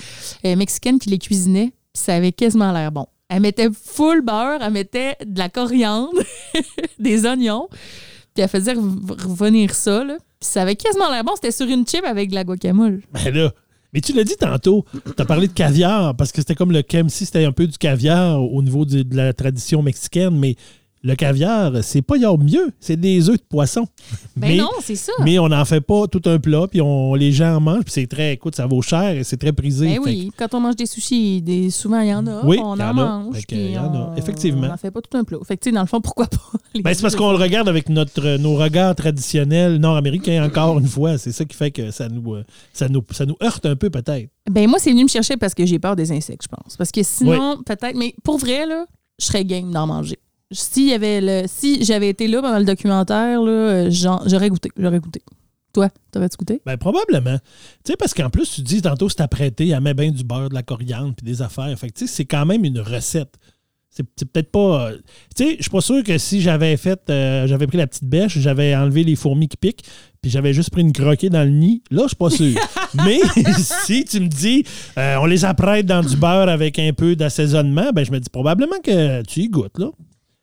euh, 0.45 0.57
mexicaine 0.57 0.99
qui 0.99 1.11
les 1.11 1.19
cuisinait, 1.19 1.73
puis 1.93 2.03
ça 2.03 2.15
avait 2.15 2.33
quasiment 2.33 2.73
l'air 2.73 2.91
bon. 2.93 3.07
Elle 3.29 3.43
mettait 3.43 3.69
full 3.71 4.23
beurre, 4.23 4.63
elle 4.63 4.73
mettait 4.73 5.17
de 5.25 5.39
la 5.39 5.51
coriandre, 5.51 6.19
des 6.99 7.27
oignons, 7.27 7.69
puis 8.35 8.43
elle 8.43 8.49
faisait 8.49 8.73
rev- 8.73 9.13
revenir 9.23 9.75
ça, 9.75 10.03
là. 10.03 10.17
Puis 10.41 10.49
ça 10.49 10.63
avait 10.63 10.77
quasiment 10.77 11.11
l'air 11.11 11.25
bon. 11.25 11.33
C'était 11.35 11.51
sur 11.51 11.67
une 11.67 11.87
chip 11.87 12.05
avec 12.05 12.31
de 12.31 12.35
la 12.37 12.45
guacamole. 12.45 13.03
Ben 13.13 13.35
là. 13.35 13.53
Mais 13.93 14.01
tu 14.01 14.13
l'as 14.13 14.25
dit 14.25 14.37
tantôt, 14.37 14.85
tu 14.93 15.23
as 15.23 15.25
parlé 15.25 15.49
de 15.49 15.53
caviar, 15.53 16.15
parce 16.17 16.31
que 16.33 16.41
c'était 16.43 16.55
comme 16.55 16.73
le 16.73 16.83
KMC, 16.83 17.11
c'était 17.11 17.45
un 17.45 17.53
peu 17.53 17.67
du 17.67 17.79
caviar 17.79 18.43
au 18.43 18.63
niveau 18.63 18.85
de 18.85 19.05
la 19.17 19.33
tradition 19.33 19.83
mexicaine, 19.83 20.37
mais 20.37 20.57
le 21.03 21.15
caviar, 21.15 21.73
c'est 21.83 22.03
pas 22.03 22.17
y'a 22.17 22.31
mieux, 22.37 22.73
c'est 22.81 22.97
des 22.97 23.29
œufs 23.29 23.37
de 23.39 23.45
poisson. 23.49 23.87
Ben 24.37 24.49
mais, 24.51 24.57
non, 24.57 24.71
c'est 24.83 24.97
ça. 24.97 25.13
mais 25.23 25.39
on 25.39 25.49
n'en 25.49 25.65
fait 25.65 25.81
pas 25.81 26.07
tout 26.09 26.23
un 26.27 26.39
plat, 26.39 26.67
puis 26.69 26.81
on, 26.81 27.15
les 27.15 27.33
gens 27.33 27.57
en 27.57 27.61
mangent, 27.61 27.85
puis 27.85 27.93
c'est 27.93 28.07
très, 28.07 28.35
écoute, 28.35 28.57
ça 28.57 28.67
vaut 28.67 28.83
cher 28.83 29.11
et 29.11 29.25
c'est 29.25 29.37
très 29.37 29.53
prisé. 29.53 29.87
Ben 29.87 29.99
oui, 30.05 30.33
quand 30.37 30.53
on 30.55 30.61
mange 30.61 30.77
des 30.77 30.87
sushis, 30.87 31.41
des, 31.43 31.71
souvent 31.71 32.01
il 32.01 32.09
y 32.09 32.15
en 32.15 32.27
a, 32.27 32.45
Oui, 32.45 32.59
on 32.61 32.71
en, 32.71 32.81
en 32.81 32.81
a. 32.81 32.93
mange. 32.93 33.35
Puis 33.47 33.57
il 33.57 33.71
y 33.73 33.79
en 33.79 33.95
a, 33.95 34.15
effectivement. 34.17 34.67
On 34.67 34.71
n'en 34.71 34.77
fait 34.77 34.91
pas 34.91 35.01
tout 35.01 35.17
un 35.17 35.25
plat. 35.25 35.39
Fait 35.47 35.57
que, 35.57 35.71
dans 35.71 35.81
le 35.81 35.87
fond, 35.87 36.01
pourquoi 36.01 36.27
pas? 36.27 36.39
Ben, 36.83 36.95
c'est 36.95 37.03
parce 37.03 37.17
qu'on 37.17 37.33
le 37.33 37.39
regarde 37.39 37.69
avec 37.69 37.89
notre, 37.89 38.37
nos 38.37 38.55
regards 38.55 38.95
traditionnels 38.95 39.79
nord-américains, 39.79 40.45
encore 40.45 40.79
une 40.79 40.87
fois. 40.87 41.19
C'est 41.19 41.33
ça 41.33 41.45
qui 41.45 41.57
fait 41.57 41.71
que 41.73 41.91
ça 41.91 42.09
nous, 42.09 42.35
euh, 42.35 42.45
ça 42.73 42.89
nous, 42.89 43.03
ça 43.11 43.27
nous 43.27 43.37
heurte 43.43 43.67
un 43.67 43.75
peu, 43.75 43.91
peut-être. 43.91 44.29
Ben 44.49 44.69
moi, 44.69 44.79
c'est 44.79 44.91
venu 44.91 45.03
me 45.05 45.09
chercher 45.09 45.37
parce 45.37 45.55
que 45.55 45.67
j'ai 45.67 45.79
peur 45.79 45.97
des 45.97 46.13
insectes, 46.13 46.43
je 46.45 46.57
pense. 46.57 46.77
Parce 46.77 46.93
que 46.93 47.03
sinon, 47.03 47.59
peut-être, 47.65 47.97
mais 47.97 48.15
pour 48.23 48.39
vrai, 48.39 48.67
là, 48.67 48.87
je 49.19 49.27
serais 49.27 49.45
game 49.45 49.73
d'en 49.73 49.87
manger. 49.87 50.19
Si, 50.51 50.87
y 50.89 50.93
avait 50.95 51.21
le, 51.21 51.47
si 51.47 51.85
j'avais 51.85 52.09
été 52.09 52.27
là 52.27 52.41
pendant 52.41 52.59
le 52.59 52.65
documentaire, 52.65 53.43
là, 53.43 53.51
euh, 53.53 53.91
j'aurais 53.91 54.49
goûté. 54.49 54.71
J'aurais 54.79 54.99
goûté. 55.01 55.23
Toi, 55.75 55.91
t'aurais-tu 56.11 56.39
goûté? 56.39 56.63
Ben, 56.65 56.79
probablement. 56.79 57.37
Tu 57.85 57.93
sais, 57.93 57.97
parce 57.97 58.15
qu'en 58.15 58.31
plus, 58.31 58.51
tu 58.51 58.63
dis 58.63 58.81
tantôt, 58.81 59.09
c'est 59.11 59.21
apprêté, 59.21 59.69
elle 59.69 59.81
met 59.83 59.93
bien 59.93 60.11
du 60.11 60.25
beurre, 60.25 60.49
de 60.49 60.55
la 60.55 60.63
coriandre, 60.63 61.15
puis 61.15 61.27
des 61.27 61.43
affaires. 61.43 61.79
Fait 61.79 61.89
que, 61.89 61.99
tu 61.99 62.07
sais, 62.07 62.13
c'est 62.15 62.25
quand 62.25 62.47
même 62.47 62.65
une 62.65 62.81
recette. 62.81 63.35
C'est 63.91 64.05
c'est 64.17 64.31
peut-être 64.31 64.51
pas. 64.51 64.89
euh, 64.91 64.99
Tu 65.37 65.45
sais, 65.45 65.57
je 65.59 65.63
suis 65.63 65.71
pas 65.71 65.81
sûr 65.83 66.03
que 66.03 66.17
si 66.17 66.41
j'avais 66.41 66.77
fait. 66.79 67.01
euh, 67.11 67.47
j'avais 67.47 67.67
pris 67.67 67.77
la 67.79 67.87
petite 67.87 68.05
bêche, 68.05 68.39
j'avais 68.39 68.75
enlevé 68.75 69.05
les 69.05 69.17
fourmis 69.17 69.49
qui 69.49 69.57
piquent, 69.59 69.85
puis 70.23 70.31
j'avais 70.31 70.55
juste 70.55 70.71
pris 70.71 70.81
une 70.83 70.93
croquée 70.93 71.29
dans 71.31 71.45
le 71.45 71.51
nid, 71.51 71.83
là, 71.91 72.03
je 72.05 72.09
suis 72.09 72.17
pas 72.17 72.31
sûr. 72.31 72.59
Mais 73.05 73.21
si 73.59 74.05
tu 74.07 74.21
me 74.21 74.29
dis, 74.29 74.65
euh, 74.99 75.17
on 75.21 75.27
les 75.27 75.45
apprête 75.45 75.85
dans 75.85 76.03
du 76.03 76.17
beurre 76.17 76.49
avec 76.49 76.79
un 76.79 76.93
peu 76.95 77.17
d'assaisonnement, 77.17 77.91
ben, 77.95 78.05
je 78.05 78.13
me 78.13 78.19
dis 78.21 78.31
probablement 78.31 78.79
que 78.83 79.23
tu 79.23 79.41
y 79.41 79.49
goûtes, 79.49 79.79
là. 79.79 79.91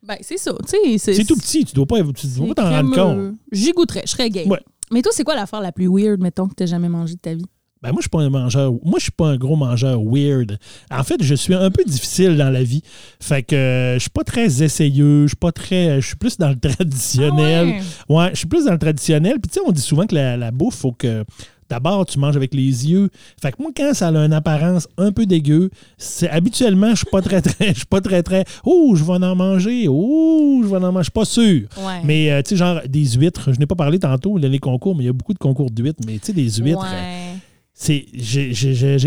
Ben, 0.07 0.17
c'est 0.21 0.37
ça. 0.37 0.53
Tu 0.67 0.97
sais, 0.99 1.13
C'est 1.13 1.25
tout 1.25 1.35
petit, 1.35 1.65
tu 1.65 1.73
dois 1.73 1.85
pas, 1.85 1.97
tu 1.97 2.03
dois 2.03 2.13
c'est 2.23 2.53
pas 2.53 2.63
t'en 2.63 2.69
rendre 2.69 2.95
compte. 2.95 3.35
J'y 3.51 3.71
goûterais, 3.71 4.03
je 4.05 4.11
serais. 4.11 4.29
Ouais. 4.47 4.59
Mais 4.91 5.01
toi, 5.01 5.11
c'est 5.15 5.23
quoi 5.23 5.35
l'affaire 5.35 5.61
la 5.61 5.71
plus 5.71 5.87
weird, 5.87 6.21
mettons, 6.21 6.47
que 6.47 6.53
t'as 6.53 6.67
jamais 6.67 6.89
mangé 6.89 7.15
de 7.15 7.19
ta 7.19 7.33
vie? 7.33 7.45
Ben 7.81 7.91
moi, 7.91 7.99
je 7.99 8.03
suis 8.03 8.09
pas 8.09 8.21
un 8.21 8.29
mangeur. 8.29 8.71
Moi, 8.83 8.97
je 8.97 9.03
suis 9.03 9.11
pas 9.11 9.27
un 9.27 9.37
gros 9.37 9.55
mangeur 9.55 10.01
weird. 10.03 10.57
En 10.89 11.03
fait, 11.03 11.21
je 11.21 11.35
suis 11.35 11.53
un 11.53 11.69
peu 11.69 11.83
difficile 11.83 12.35
dans 12.35 12.49
la 12.49 12.63
vie. 12.63 12.81
Fait 13.19 13.43
que 13.43 13.55
euh, 13.55 13.93
je 13.95 13.99
suis 13.99 14.09
pas 14.09 14.23
très 14.23 14.63
essayeux. 14.63 15.23
Je 15.23 15.27
suis 15.29 15.35
pas 15.35 15.51
très. 15.51 16.01
Je 16.01 16.07
suis 16.07 16.15
plus 16.15 16.37
dans 16.37 16.49
le 16.49 16.55
traditionnel. 16.59 17.75
Ah 18.09 18.13
ouais. 18.13 18.29
je 18.31 18.37
suis 18.37 18.47
plus 18.47 18.65
dans 18.65 18.71
le 18.71 18.79
traditionnel. 18.79 19.33
Puis 19.39 19.49
tu 19.49 19.55
sais, 19.55 19.59
on 19.65 19.71
dit 19.71 19.81
souvent 19.81 20.07
que 20.07 20.15
la, 20.15 20.35
la 20.37 20.51
bouffe, 20.51 20.75
faut 20.77 20.93
que. 20.93 21.23
D'abord, 21.69 22.05
tu 22.05 22.19
manges 22.19 22.35
avec 22.35 22.53
les 22.53 22.89
yeux. 22.89 23.09
Fait 23.41 23.51
que 23.51 23.61
moi, 23.61 23.71
quand 23.75 23.93
ça 23.93 24.09
a 24.09 24.15
une 24.15 24.33
apparence 24.33 24.87
un 24.97 25.11
peu 25.11 25.25
dégueu, 25.25 25.71
c'est 25.97 26.29
habituellement, 26.29 26.91
je 26.91 26.97
suis 26.97 27.05
pas 27.11 27.21
très, 27.21 27.41
très, 27.41 27.69
je 27.69 27.77
suis 27.77 27.85
pas 27.85 28.01
très, 28.01 28.21
très. 28.21 28.45
Oh, 28.63 28.93
je 28.95 29.03
vais 29.03 29.13
en 29.13 29.35
manger. 29.35 29.87
Oh, 29.89 30.61
je 30.63 30.67
vais 30.67 30.77
en 30.77 30.91
manger. 30.91 30.99
Je 30.99 31.03
suis 31.03 31.11
pas 31.11 31.25
sûr. 31.25 31.61
Ouais. 31.77 32.01
Mais 32.03 32.31
euh, 32.31 32.41
tu 32.43 32.49
sais, 32.49 32.55
genre 32.57 32.81
des 32.87 33.05
huîtres. 33.05 33.51
Je 33.53 33.59
n'ai 33.59 33.65
pas 33.65 33.75
parlé 33.75 33.97
tantôt 33.99 34.37
de 34.37 34.47
les 34.47 34.59
concours, 34.59 34.95
mais 34.95 35.03
il 35.03 35.07
y 35.07 35.09
a 35.09 35.13
beaucoup 35.13 35.33
de 35.33 35.39
concours 35.39 35.71
d'huîtres. 35.71 36.01
Mais 36.05 36.13
tu 36.13 36.27
sais, 36.27 36.33
des 36.33 36.49
huîtres. 36.49 36.81
Ouais. 36.81 37.34
C'est 37.77 38.05
j'ai- 38.13 38.53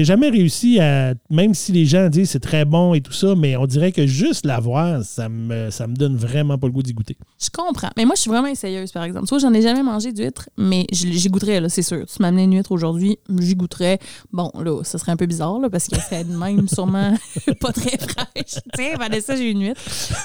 jamais 0.05 0.29
réussi 0.29 0.79
à 0.79 1.15
même 1.31 1.55
si 1.55 1.73
les 1.73 1.87
gens 1.87 2.11
disent 2.11 2.31
c'est 2.31 2.39
très 2.41 2.67
bon 2.67 2.93
et 2.93 3.01
tout 3.01 3.13
ça 3.15 3.35
mais 3.35 3.57
on 3.57 3.65
dirait 3.67 3.93
que 3.93 4.07
juste 4.07 4.45
la 4.45 4.61
voir 4.61 5.03
ça 5.03 5.31
me 5.31 5.71
ça 5.71 5.87
me 5.87 5.97
donne 5.97 6.17
vraiment 6.17 6.59
pas 6.59 6.67
le 6.67 6.75
goût 6.75 6.83
d'y 6.83 6.93
goûter 6.93 7.17
Je 7.41 7.49
comprends. 7.51 7.89
Mais 7.97 8.05
moi, 8.05 8.15
je 8.15 8.21
suis 8.23 8.31
vraiment 8.31 8.49
essayeuse, 8.49 8.93
par 8.93 9.05
exemple. 9.05 9.27
Vois, 9.27 9.39
j'en 9.39 9.55
ai 9.55 9.63
jamais 9.63 9.83
mangé 9.83 10.13
d'huître, 10.13 10.49
mais 10.59 10.87
j'y 10.93 11.29
goûterais, 11.29 11.61
là, 11.61 11.69
c'est 11.69 11.83
sûr. 11.83 12.05
Tu 12.07 12.21
m'amenais 12.21 12.45
une 12.45 12.55
huître 12.57 12.73
aujourd'hui, 12.73 13.19
j'y 13.41 13.55
goûterais. 13.55 13.99
Bon, 14.33 14.51
là, 14.63 14.83
ça 14.85 14.99
serait 14.99 15.13
un 15.13 15.17
peu 15.17 15.27
bizarre, 15.27 15.59
là, 15.61 15.71
parce 15.71 15.87
qu'elle 15.87 16.01
serait 16.03 16.25
de 16.25 16.37
même 16.37 16.69
sûrement 16.73 17.15
pas 17.61 17.73
très 17.73 17.97
fraîche. 17.97 18.61
Tiens, 18.75 18.97
Vanessa, 18.99 19.35
j'ai 19.37 19.51
une 19.51 19.63
huître. 19.63 19.81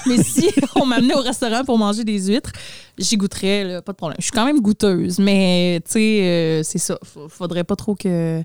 Mais 0.06 0.22
si 0.22 0.50
on 0.76 0.84
m'amenait 0.86 1.14
au 1.14 1.20
restaurant 1.22 1.64
pour 1.64 1.78
manger 1.78 2.04
des 2.04 2.20
huîtres, 2.26 2.52
j'y 2.98 3.16
goûterais, 3.16 3.64
là, 3.64 3.82
pas 3.82 3.92
de 3.92 3.96
problème. 3.96 4.16
Je 4.18 4.24
suis 4.24 4.32
quand 4.32 4.46
même 4.46 4.60
goûteuse, 4.60 5.18
mais, 5.18 5.80
tu 5.84 5.92
sais, 5.92 6.20
euh, 6.22 6.62
c'est 6.62 6.78
ça. 6.78 6.98
Faudrait 7.28 7.64
pas 7.64 7.76
trop 7.76 7.94
que... 7.94 8.42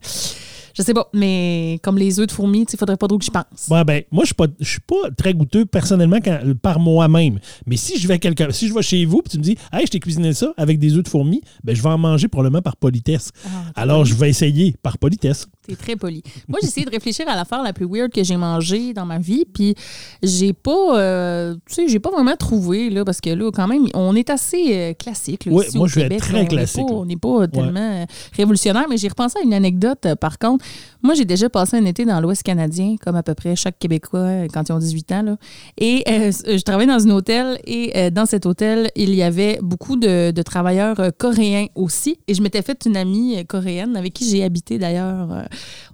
Je 0.77 0.83
sais 0.83 0.93
pas, 0.93 1.09
mais 1.13 1.79
comme 1.83 1.97
les 1.97 2.19
œufs 2.21 2.27
de 2.27 2.31
fourmis, 2.31 2.65
tu 2.65 2.71
sais, 2.71 2.77
faudrait 2.77 2.95
pas 2.95 3.07
trop 3.07 3.17
que 3.17 3.25
je 3.25 3.31
pense. 3.31 3.67
Ouais, 3.69 3.83
ben, 3.83 4.03
moi, 4.11 4.23
je 4.23 4.27
suis 4.27 4.35
pas, 4.35 4.45
je 4.59 4.69
suis 4.69 4.79
pas 4.79 5.09
très 5.17 5.33
goûteux 5.33 5.65
personnellement 5.65 6.19
quand- 6.23 6.39
par 6.61 6.79
moi-même. 6.79 7.39
Mais 7.65 7.75
si 7.75 7.99
je 7.99 8.07
vais 8.07 8.17
quelque, 8.19 8.49
si 8.53 8.67
je 8.69 8.73
vais 8.73 8.81
chez 8.83 9.03
vous 9.03 9.21
et 9.25 9.29
tu 9.29 9.37
me 9.39 9.43
dis, 9.43 9.57
hey, 9.73 9.85
je 9.85 9.91
t'ai 9.91 9.99
cuisiné 9.99 10.31
ça 10.33 10.53
avec 10.55 10.79
des 10.79 10.95
œufs 10.95 11.03
de 11.03 11.09
fourmis, 11.09 11.41
ben, 11.63 11.75
je 11.75 11.81
vais 11.81 11.89
en 11.89 11.97
manger 11.97 12.27
probablement 12.29 12.61
par 12.61 12.77
politesse. 12.77 13.31
Ah, 13.45 13.49
Alors, 13.75 14.05
je 14.05 14.13
vais 14.13 14.29
essayer 14.29 14.75
par 14.81 14.97
politesse. 14.99 15.47
T'es 15.69 15.75
très 15.75 15.95
poli. 15.95 16.23
Moi, 16.47 16.57
j'ai 16.63 16.67
essayé 16.67 16.85
de 16.85 16.91
réfléchir 16.91 17.29
à 17.29 17.35
l'affaire 17.35 17.61
la 17.61 17.73
plus 17.73 17.85
weird 17.87 18.11
que 18.11 18.23
j'ai 18.23 18.37
mangée 18.37 18.91
dans 18.93 19.05
ma 19.05 19.19
vie, 19.19 19.45
puis 19.45 19.75
j'ai 20.23 20.51
pas, 20.51 20.97
euh, 20.97 21.53
tu 21.67 21.75
sais, 21.75 21.87
j'ai 21.87 21.99
pas 21.99 22.09
vraiment 22.09 22.35
trouvé, 22.35 22.89
là, 22.89 23.05
parce 23.05 23.21
que 23.21 23.29
là, 23.29 23.51
quand 23.51 23.67
même, 23.67 23.85
on 23.93 24.15
est 24.15 24.31
assez 24.31 24.73
euh, 24.73 24.93
classique. 24.93 25.45
là, 25.45 25.51
ici 25.63 25.77
moi, 25.77 25.85
au 25.85 25.87
je 25.87 25.99
vais 25.99 26.01
être 26.07 26.09
Québec, 26.09 26.21
très 26.21 26.33
là. 26.33 26.39
On 26.39 26.43
est 26.43 26.47
classique, 26.47 26.87
pas-. 26.87 26.93
On 26.93 27.05
n'est 27.05 27.17
pas 27.17 27.47
tellement 27.47 28.01
euh, 28.01 28.05
révolutionnaire, 28.35 28.85
mais 28.89 28.97
j'ai 28.97 29.09
repensé 29.09 29.37
à 29.37 29.43
une 29.43 29.53
anecdote, 29.53 30.07
par 30.19 30.39
contre. 30.39 30.65
Moi, 31.01 31.13
j'ai 31.13 31.25
déjà 31.25 31.49
passé 31.49 31.77
un 31.77 31.85
été 31.85 32.05
dans 32.05 32.19
l'Ouest 32.19 32.43
canadien, 32.43 32.95
comme 33.01 33.15
à 33.15 33.23
peu 33.23 33.33
près 33.33 33.55
chaque 33.55 33.79
Québécois 33.79 34.19
euh, 34.19 34.47
quand 34.53 34.67
ils 34.67 34.73
ont 34.73 34.79
18 34.79 35.11
ans. 35.13 35.21
Là. 35.21 35.37
Et 35.77 36.03
euh, 36.09 36.31
je 36.31 36.61
travaillais 36.61 36.91
dans 36.91 37.07
un 37.07 37.11
hôtel 37.11 37.59
et 37.65 37.91
euh, 37.95 38.09
dans 38.09 38.25
cet 38.25 38.45
hôtel, 38.45 38.91
il 38.95 39.13
y 39.15 39.23
avait 39.23 39.59
beaucoup 39.61 39.95
de, 39.95 40.31
de 40.31 40.41
travailleurs 40.41 40.99
euh, 40.99 41.09
coréens 41.17 41.67
aussi. 41.75 42.17
Et 42.27 42.33
je 42.33 42.41
m'étais 42.41 42.61
faite 42.61 42.85
une 42.85 42.97
amie 42.97 43.37
euh, 43.37 43.43
coréenne 43.43 43.95
avec 43.95 44.13
qui 44.13 44.29
j'ai 44.29 44.43
habité 44.43 44.77
d'ailleurs. 44.77 45.31
Euh, 45.31 45.43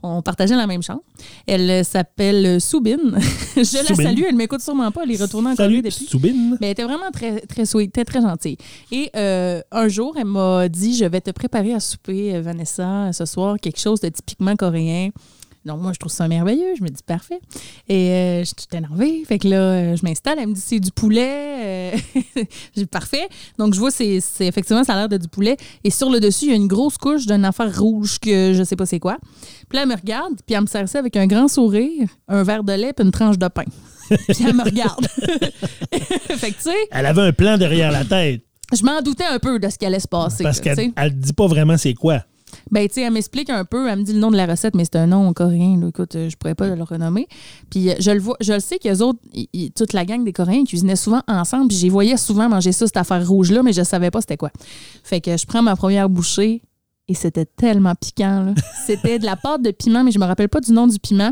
on 0.04 0.22
partageait 0.22 0.56
la 0.56 0.68
même 0.68 0.82
chambre. 0.84 1.02
Elle 1.48 1.70
euh, 1.70 1.84
s'appelle 1.84 2.60
Soubin. 2.62 2.98
je 3.56 3.90
la 3.90 3.96
salue. 3.96 4.24
Elle 4.28 4.36
m'écoute 4.36 4.62
sûrement 4.62 4.92
pas. 4.92 5.02
Elle 5.04 5.12
est 5.12 5.22
retournée 5.22 5.50
en 5.50 5.56
Corée 5.56 5.70
Salut, 5.70 5.82
depuis. 5.82 6.06
Soubine. 6.06 6.58
Mais 6.62 6.68
elle 6.68 6.72
était 6.72 6.84
vraiment 6.84 7.12
très, 7.12 7.42
très 7.42 7.66
sweet, 7.66 7.92
très, 7.92 8.06
très 8.06 8.22
gentille. 8.22 8.58
Et 8.92 9.10
euh, 9.16 9.62
un 9.72 9.88
jour, 9.88 10.16
elle 10.18 10.26
m'a 10.26 10.68
dit 10.70 10.96
Je 10.96 11.06
vais 11.06 11.22
te 11.22 11.32
préparer 11.32 11.74
à 11.74 11.80
souper, 11.80 12.36
euh, 12.36 12.42
Vanessa, 12.42 13.12
ce 13.14 13.26
soir, 13.26 13.58
quelque 13.60 13.80
chose 13.80 14.00
de 14.00 14.10
typiquement 14.10 14.56
coréen. 14.56 14.95
Donc, 15.66 15.82
moi, 15.82 15.94
je 15.94 16.00
trouve 16.00 16.12
ça 16.12 16.28
merveilleux. 16.28 16.76
Je 16.78 16.84
me 16.84 16.90
dis 16.90 17.02
parfait. 17.04 17.40
Et 17.90 18.10
euh, 18.12 18.40
je 18.42 18.46
suis 18.46 18.54
toute 18.56 18.74
énervée. 18.76 19.24
Fait 19.28 19.40
que 19.40 19.48
là, 19.48 19.58
euh, 19.58 19.96
je 19.96 20.06
m'installe. 20.06 20.38
Elle 20.40 20.50
me 20.50 20.54
dit 20.54 20.62
c'est 20.64 20.80
du 20.80 20.92
poulet. 20.92 21.94
Euh, 21.96 21.98
J'ai 22.78 22.86
parfait. 22.86 23.28
Donc, 23.58 23.74
je 23.74 23.80
vois, 23.80 23.90
c'est 23.90 24.20
c'est- 24.20 24.46
effectivement, 24.46 24.84
ça 24.84 24.94
a 24.94 24.98
l'air 24.98 25.10
de 25.10 25.18
du 25.18 25.28
poulet. 25.28 25.58
Et 25.84 25.90
sur 25.90 26.12
le 26.12 26.20
dessus, 26.20 26.46
il 26.46 26.52
y 26.52 26.54
a 26.54 26.56
une 26.56 26.68
grosse 26.68 27.00
couche 27.00 27.26
d'une 27.26 27.46
affaire 27.46 27.76
rouge 27.80 28.20
que 28.20 28.54
je 28.54 28.64
sais 28.64 28.76
pas 28.76 28.86
c'est 28.86 29.00
quoi. 29.00 29.18
Puis 29.68 29.78
là, 29.78 29.82
elle 29.84 29.90
me 29.90 29.96
regarde. 29.96 30.34
Puis 30.46 30.54
elle 30.56 30.62
me 30.62 30.68
sert 30.68 30.88
ça 30.88 31.00
avec 31.00 31.18
un 31.18 31.26
grand 31.26 31.48
sourire, 31.48 32.08
un 32.28 32.44
verre 32.44 32.64
de 32.64 32.74
lait 32.74 32.94
puis 32.94 33.04
une 33.04 33.12
tranche 33.12 33.40
de 33.40 33.48
pain. 33.48 33.66
puis 34.10 34.46
elle 34.48 34.56
me 34.56 34.64
regarde. 34.64 35.08
fait 35.92 36.52
que, 36.52 36.58
tu 36.58 36.62
sais, 36.62 36.76
Elle 36.92 37.08
avait 37.08 37.22
un 37.24 37.34
plan 37.34 37.58
derrière 37.58 37.92
la 37.92 38.06
tête 38.06 38.44
je 38.76 38.84
m'en 38.84 39.00
doutais 39.02 39.26
un 39.26 39.38
peu 39.38 39.60
de 39.60 39.70
ce 39.70 39.78
qui 39.78 39.86
allait 39.86 40.00
se 40.00 40.08
passer. 40.08 40.44
parce 40.44 40.58
là, 40.64 40.76
qu'elle 40.76 40.92
elle 40.96 41.16
dit 41.20 41.34
pas 41.34 41.46
vraiment 41.46 41.78
c'est 41.78 41.94
quoi. 41.94 42.24
Ben, 42.72 42.88
tu 42.88 42.96
sais, 42.96 43.02
elle 43.02 43.14
m'explique 43.14 43.50
un 43.50 43.64
peu, 43.64 43.90
elle 43.90 44.00
me 44.00 44.04
dit 44.04 44.14
le 44.14 44.20
nom 44.20 44.32
de 44.32 44.38
la 44.38 44.46
recette, 44.46 44.76
mais 44.76 44.86
c'est 44.86 44.96
un 44.96 45.08
nom 45.08 45.32
coréen. 45.34 45.80
là. 45.80 45.90
Écoute, 45.90 46.16
euh, 46.16 46.30
je 46.30 46.36
pourrais 46.36 46.56
pas 46.56 46.68
le 46.68 46.84
renommer. 46.84 47.28
Puis 47.70 47.90
euh, 47.90 47.96
je 48.00 48.12
le 48.12 48.20
vois, 48.20 48.38
je 48.42 48.54
le 48.54 48.60
sais 48.60 48.80
qu'eux 48.80 49.00
autres, 49.00 49.20
toute 49.76 49.94
la 49.94 50.06
gang 50.06 50.24
des 50.24 50.34
Coréens, 50.34 50.62
ils 50.62 50.68
cuisinaient 50.68 50.96
souvent 50.96 51.22
ensemble. 51.28 51.68
Puis 51.68 51.78
j'y 51.78 51.90
voyais 51.90 52.18
souvent 52.18 52.50
manger 52.50 52.72
ça, 52.72 52.88
cette 52.88 52.98
affaire 52.98 53.28
rouge-là, 53.28 53.62
mais 53.64 53.74
je 53.74 53.84
savais 53.84 54.12
pas 54.12 54.22
c'était 54.22 54.38
quoi. 54.38 54.52
Fait 55.04 55.22
que 55.22 55.38
je 55.38 55.46
prends 55.46 55.62
ma 55.62 55.76
première 55.76 56.10
bouchée 56.10 56.62
et 57.08 57.14
c'était 57.14 57.46
tellement 57.46 57.94
piquant. 57.94 58.54
C'était 58.88 59.20
de 59.20 59.26
la 59.26 59.36
pâte 59.36 59.62
de 59.62 59.70
piment, 59.70 60.04
mais 60.04 60.12
je 60.12 60.18
me 60.18 60.26
rappelle 60.26 60.50
pas 60.50 60.60
du 60.60 60.72
nom 60.72 60.88
du 60.88 60.98
piment. 60.98 61.32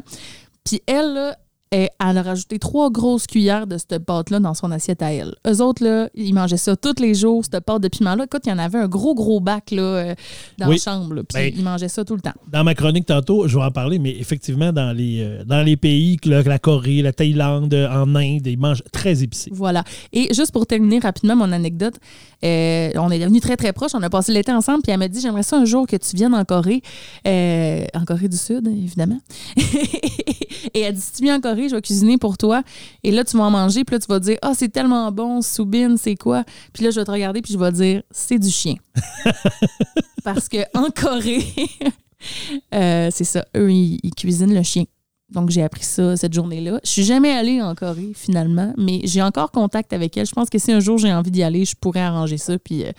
Puis 0.63 0.81
elle, 0.85 1.13
là, 1.13 1.37
elle, 1.73 1.89
elle 2.09 2.17
a 2.17 2.21
rajouté 2.21 2.59
trois 2.59 2.89
grosses 2.91 3.27
cuillères 3.27 3.67
de 3.67 3.77
cette 3.77 3.99
pâte-là 3.99 4.39
dans 4.39 4.53
son 4.53 4.71
assiette 4.71 5.01
à 5.01 5.11
elle. 5.11 5.35
Eux 5.47 5.61
autres, 5.61 5.83
là, 5.83 6.09
ils 6.15 6.33
mangeaient 6.33 6.57
ça 6.57 6.75
tous 6.75 7.01
les 7.01 7.13
jours, 7.15 7.43
cette 7.43 7.63
pâte 7.65 7.81
de 7.81 7.87
piment-là. 7.87 8.25
Écoute, 8.25 8.41
il 8.45 8.49
y 8.49 8.53
en 8.53 8.59
avait 8.59 8.77
un 8.79 8.87
gros, 8.87 9.15
gros 9.15 9.39
bac 9.39 9.71
là, 9.71 9.81
euh, 9.81 10.15
dans 10.57 10.67
Oui. 10.69 10.75
la 10.85 10.91
chambre. 10.91 11.15
là. 11.15 11.23
Puis 11.23 11.41
Ben, 11.41 11.53
ils 11.55 11.63
mangeaient 11.63 11.87
ça 11.87 12.05
tout 12.05 12.15
le 12.15 12.21
temps. 12.21 12.33
Dans 12.51 12.63
ma 12.63 12.75
chronique 12.75 13.05
tantôt, 13.05 13.47
je 13.47 13.57
vais 13.57 13.63
en 13.63 13.71
parler, 13.71 13.99
mais 13.99 14.11
effectivement, 14.11 14.71
dans 14.71 14.95
les, 14.95 15.21
euh, 15.23 15.43
dans 15.45 15.63
les 15.63 15.75
pays, 15.77 16.17
que 16.17 16.29
la, 16.29 16.59
Corée, 16.59 17.01
la 17.01 17.11
Thaïlande, 17.13 17.73
euh, 17.73 17.89
en 17.89 18.15
Inde, 18.15 18.45
ils 18.47 18.57
mangent 18.59 18.83
très 18.91 19.23
épicé. 19.23 19.49
Voilà. 19.53 19.83
Et 20.11 20.33
juste 20.33 20.51
pour 20.51 20.67
terminer 20.67 20.99
rapidement 20.99 21.35
mon 21.35 21.51
anecdote, 21.51 21.95
euh, 22.43 22.91
on 22.95 23.09
est 23.09 23.19
devenus 23.19 23.41
très, 23.41 23.55
très 23.57 23.73
proches. 23.73 23.91
On 23.95 24.03
a 24.03 24.09
passé 24.09 24.31
l'été 24.31 24.51
ensemble. 24.51 24.81
Puis 24.83 24.91
elle 24.91 24.99
m'a 24.99 25.07
dit 25.07 25.21
J'aimerais 25.21 25.43
ça 25.43 25.57
un 25.57 25.65
jour 25.65 25.87
que 25.87 25.95
tu 25.95 26.15
viennes 26.15 26.33
en 26.35 26.43
Corée, 26.45 26.81
euh, 27.27 27.85
en 27.95 28.03
Corée 28.05 28.27
du 28.27 28.37
Sud, 28.37 28.67
évidemment. 28.67 29.19
Et 30.73 30.81
elle 30.81 30.93
dit 30.95 31.01
Si 31.01 31.13
tu 31.13 31.23
viens 31.23 31.37
en 31.37 31.41
Corée, 31.41 31.62
je 31.69 31.75
vais 31.75 31.81
cuisiner 31.81 32.17
pour 32.17 32.37
toi. 32.37 32.63
Et 33.03 33.11
là, 33.11 33.23
tu 33.23 33.37
vas 33.37 33.43
en 33.43 33.51
manger. 33.51 33.83
Puis 33.83 33.95
là, 33.95 33.99
tu 33.99 34.07
vas 34.07 34.19
dire 34.19 34.37
Ah, 34.41 34.53
c'est 34.55 34.69
tellement 34.69 35.11
bon, 35.11 35.41
Soubine, 35.41 35.97
c'est 35.97 36.15
quoi 36.15 36.43
Puis 36.73 36.83
là, 36.83 36.91
je 36.91 36.99
vais 36.99 37.05
te 37.05 37.11
regarder. 37.11 37.41
Puis 37.41 37.53
je 37.53 37.59
vais 37.59 37.71
dire 37.71 38.03
C'est 38.11 38.39
du 38.39 38.49
chien. 38.49 38.75
Parce 40.23 40.47
que 40.47 40.57
en 40.73 40.89
Corée, 40.89 41.45
euh, 42.73 43.09
c'est 43.11 43.23
ça. 43.23 43.45
Eux, 43.55 43.71
ils, 43.71 43.99
ils 44.03 44.15
cuisinent 44.15 44.53
le 44.53 44.63
chien. 44.63 44.85
Donc, 45.33 45.49
j'ai 45.49 45.63
appris 45.63 45.83
ça 45.83 46.15
cette 46.15 46.33
journée-là. 46.33 46.79
Je 46.83 46.89
suis 46.89 47.03
jamais 47.03 47.31
allée 47.31 47.61
en 47.61 47.73
Corée, 47.73 48.11
finalement, 48.13 48.73
mais 48.77 49.01
j'ai 49.03 49.21
encore 49.21 49.51
contact 49.51 49.91
avec 49.91 50.15
elle. 50.15 50.27
Je 50.27 50.31
pense 50.31 50.49
que 50.49 50.59
si 50.59 50.71
un 50.71 50.79
jour 50.79 50.99
j'ai 50.99 51.11
envie 51.11 51.31
d'y 51.31 51.41
aller, 51.41 51.65
je 51.65 51.75
pourrais 51.75 52.01
arranger 52.01 52.37
ça. 52.37 52.57
Puis, 52.59 52.83
euh, 52.83 52.91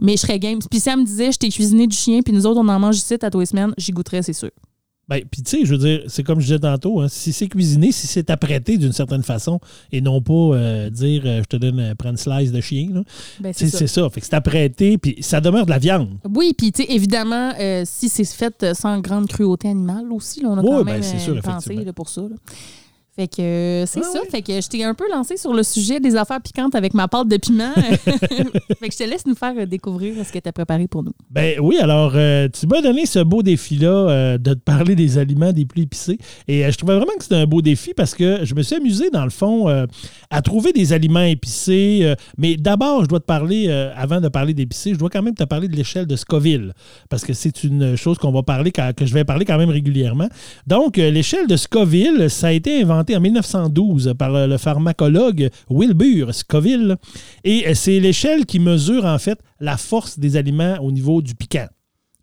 mais 0.00 0.12
je 0.12 0.22
serais 0.22 0.38
game. 0.38 0.58
Puis 0.70 0.80
si 0.80 0.88
elle 0.88 1.00
me 1.00 1.04
disait, 1.04 1.30
je 1.30 1.38
t'ai 1.38 1.50
cuisiné 1.50 1.86
du 1.86 1.96
chien, 1.96 2.22
puis 2.22 2.32
nous 2.32 2.46
autres, 2.46 2.60
on 2.60 2.68
en 2.68 2.78
mange 2.78 2.96
ici 2.96 3.14
à 3.20 3.30
tous 3.30 3.40
les 3.40 3.46
semaines, 3.46 3.74
j'y 3.76 3.92
goûterais, 3.92 4.22
c'est 4.22 4.32
sûr. 4.32 4.50
Ben, 5.08 5.20
puis 5.30 5.42
tu 5.42 5.50
sais, 5.58 5.64
je 5.66 5.72
veux 5.74 5.78
dire, 5.78 6.00
c'est 6.08 6.22
comme 6.22 6.40
je 6.40 6.46
disais 6.46 6.58
tantôt, 6.58 7.00
hein, 7.00 7.08
si 7.08 7.32
c'est 7.34 7.46
cuisiné, 7.46 7.92
si 7.92 8.06
c'est 8.06 8.30
apprêté 8.30 8.78
d'une 8.78 8.92
certaine 8.92 9.22
façon, 9.22 9.60
et 9.92 10.00
non 10.00 10.22
pas 10.22 10.32
euh, 10.32 10.88
dire 10.88 11.22
euh, 11.26 11.40
je 11.42 11.44
te 11.46 11.56
donne 11.56 11.78
euh, 11.78 11.94
prendre 11.94 12.12
une 12.12 12.16
slice 12.16 12.52
de 12.52 12.60
chien, 12.62 12.88
là. 12.92 13.02
Ben, 13.40 13.52
c'est 13.52 13.68
ça. 13.86 14.08
Fait 14.08 14.20
que 14.20 14.26
c'est 14.26 14.34
apprêté, 14.34 14.96
puis 14.96 15.16
ça 15.20 15.40
demeure 15.42 15.66
de 15.66 15.70
la 15.70 15.78
viande. 15.78 16.08
Oui, 16.34 16.54
puis 16.56 16.72
tu 16.72 16.82
sais, 16.84 16.90
évidemment, 16.90 17.52
euh, 17.60 17.82
si 17.84 18.08
c'est 18.08 18.24
fait 18.24 18.72
sans 18.74 18.98
grande 19.00 19.28
cruauté 19.28 19.68
animale 19.68 20.10
aussi, 20.10 20.40
là, 20.40 20.48
on 20.48 20.56
a 20.58 20.62
Oui, 20.62 20.68
quand 20.70 20.84
ben, 20.84 20.92
même 21.00 21.02
sûr, 21.02 21.36
effectivement. 21.36 21.84
là, 21.84 21.92
pour 21.92 22.08
ça. 22.08 22.22
là. 22.22 22.28
Fait 23.16 23.28
que 23.28 23.84
c'est 23.86 24.00
Ah 24.02 24.08
ça. 24.12 24.18
oui. 24.22 24.28
Fait 24.30 24.42
que 24.42 24.60
je 24.60 24.68
t'ai 24.68 24.82
un 24.82 24.94
peu 24.94 25.04
lancé 25.10 25.36
sur 25.36 25.54
le 25.54 25.62
sujet 25.62 26.00
des 26.00 26.16
affaires 26.16 26.40
piquantes 26.40 26.74
avec 26.74 26.94
ma 26.94 27.06
pâte 27.06 27.28
de 27.28 27.36
piment. 27.36 27.72
fait 27.74 28.88
que 28.88 28.92
je 28.92 28.98
te 28.98 29.08
laisse 29.08 29.24
nous 29.26 29.36
faire 29.36 29.54
euh, 29.56 29.66
découvrir 29.66 30.14
ce 30.26 30.32
que 30.32 30.38
tu 30.40 30.48
as 30.48 30.52
préparé 30.52 30.88
pour 30.88 31.04
nous. 31.04 31.12
Ben 31.30 31.58
oui, 31.60 31.78
alors 31.78 32.12
euh, 32.16 32.48
tu 32.48 32.66
m'as 32.66 32.80
donné 32.82 33.06
ce 33.06 33.20
beau 33.20 33.42
défi-là 33.44 33.88
euh, 33.88 34.38
de 34.38 34.54
te 34.54 34.58
parler 34.58 34.96
des 34.96 35.16
aliments 35.18 35.52
des 35.52 35.64
plus 35.64 35.82
épicés. 35.82 36.18
Et 36.48 36.64
euh, 36.64 36.72
je 36.72 36.76
trouvais 36.76 36.96
vraiment 36.96 37.12
que 37.16 37.22
c'était 37.22 37.36
un 37.36 37.46
beau 37.46 37.62
défi 37.62 37.94
parce 37.94 38.14
que 38.16 38.44
je 38.44 38.52
me 38.54 38.62
suis 38.62 38.74
amusé, 38.74 39.10
dans 39.10 39.24
le 39.24 39.30
fond, 39.30 39.68
euh, 39.68 39.86
à 40.30 40.42
trouver 40.42 40.72
des 40.72 40.92
aliments 40.92 41.20
épicés. 41.22 42.00
euh, 42.02 42.14
mais 42.36 42.56
d'abord, 42.56 43.04
je 43.04 43.08
dois 43.08 43.20
te 43.20 43.26
parler, 43.26 43.70
avant 43.96 44.20
de 44.20 44.28
parler 44.28 44.54
d'épicés, 44.54 44.92
je 44.94 44.98
dois 44.98 45.10
quand 45.10 45.22
même 45.22 45.34
te 45.34 45.44
parler 45.44 45.68
de 45.68 45.76
l'échelle 45.76 46.06
de 46.06 46.16
Scoville. 46.16 46.72
Parce 47.08 47.24
que 47.24 47.32
c'est 47.32 47.62
une 47.62 47.94
chose 47.96 48.18
qu'on 48.18 48.32
va 48.32 48.42
parler, 48.42 48.72
que 48.72 49.06
je 49.06 49.14
vais 49.14 49.24
parler 49.24 49.44
quand 49.44 49.58
même 49.58 49.70
régulièrement. 49.70 50.28
Donc, 50.66 50.96
l'échelle 50.96 51.46
de 51.46 51.56
Scoville, 51.56 52.28
ça 52.28 52.48
a 52.48 52.52
été 52.52 52.82
inventé 52.82 53.03
en 53.12 53.20
1912 53.20 54.14
par 54.18 54.34
euh, 54.34 54.46
le 54.46 54.56
pharmacologue 54.58 55.50
Wilbur 55.68 56.34
Scoville. 56.34 56.96
Et 57.44 57.66
euh, 57.68 57.74
c'est 57.74 58.00
l'échelle 58.00 58.46
qui 58.46 58.58
mesure, 58.58 59.04
en 59.04 59.18
fait, 59.18 59.38
la 59.60 59.76
force 59.76 60.18
des 60.18 60.36
aliments 60.36 60.76
au 60.80 60.90
niveau 60.92 61.20
du 61.22 61.34
piquant 61.34 61.66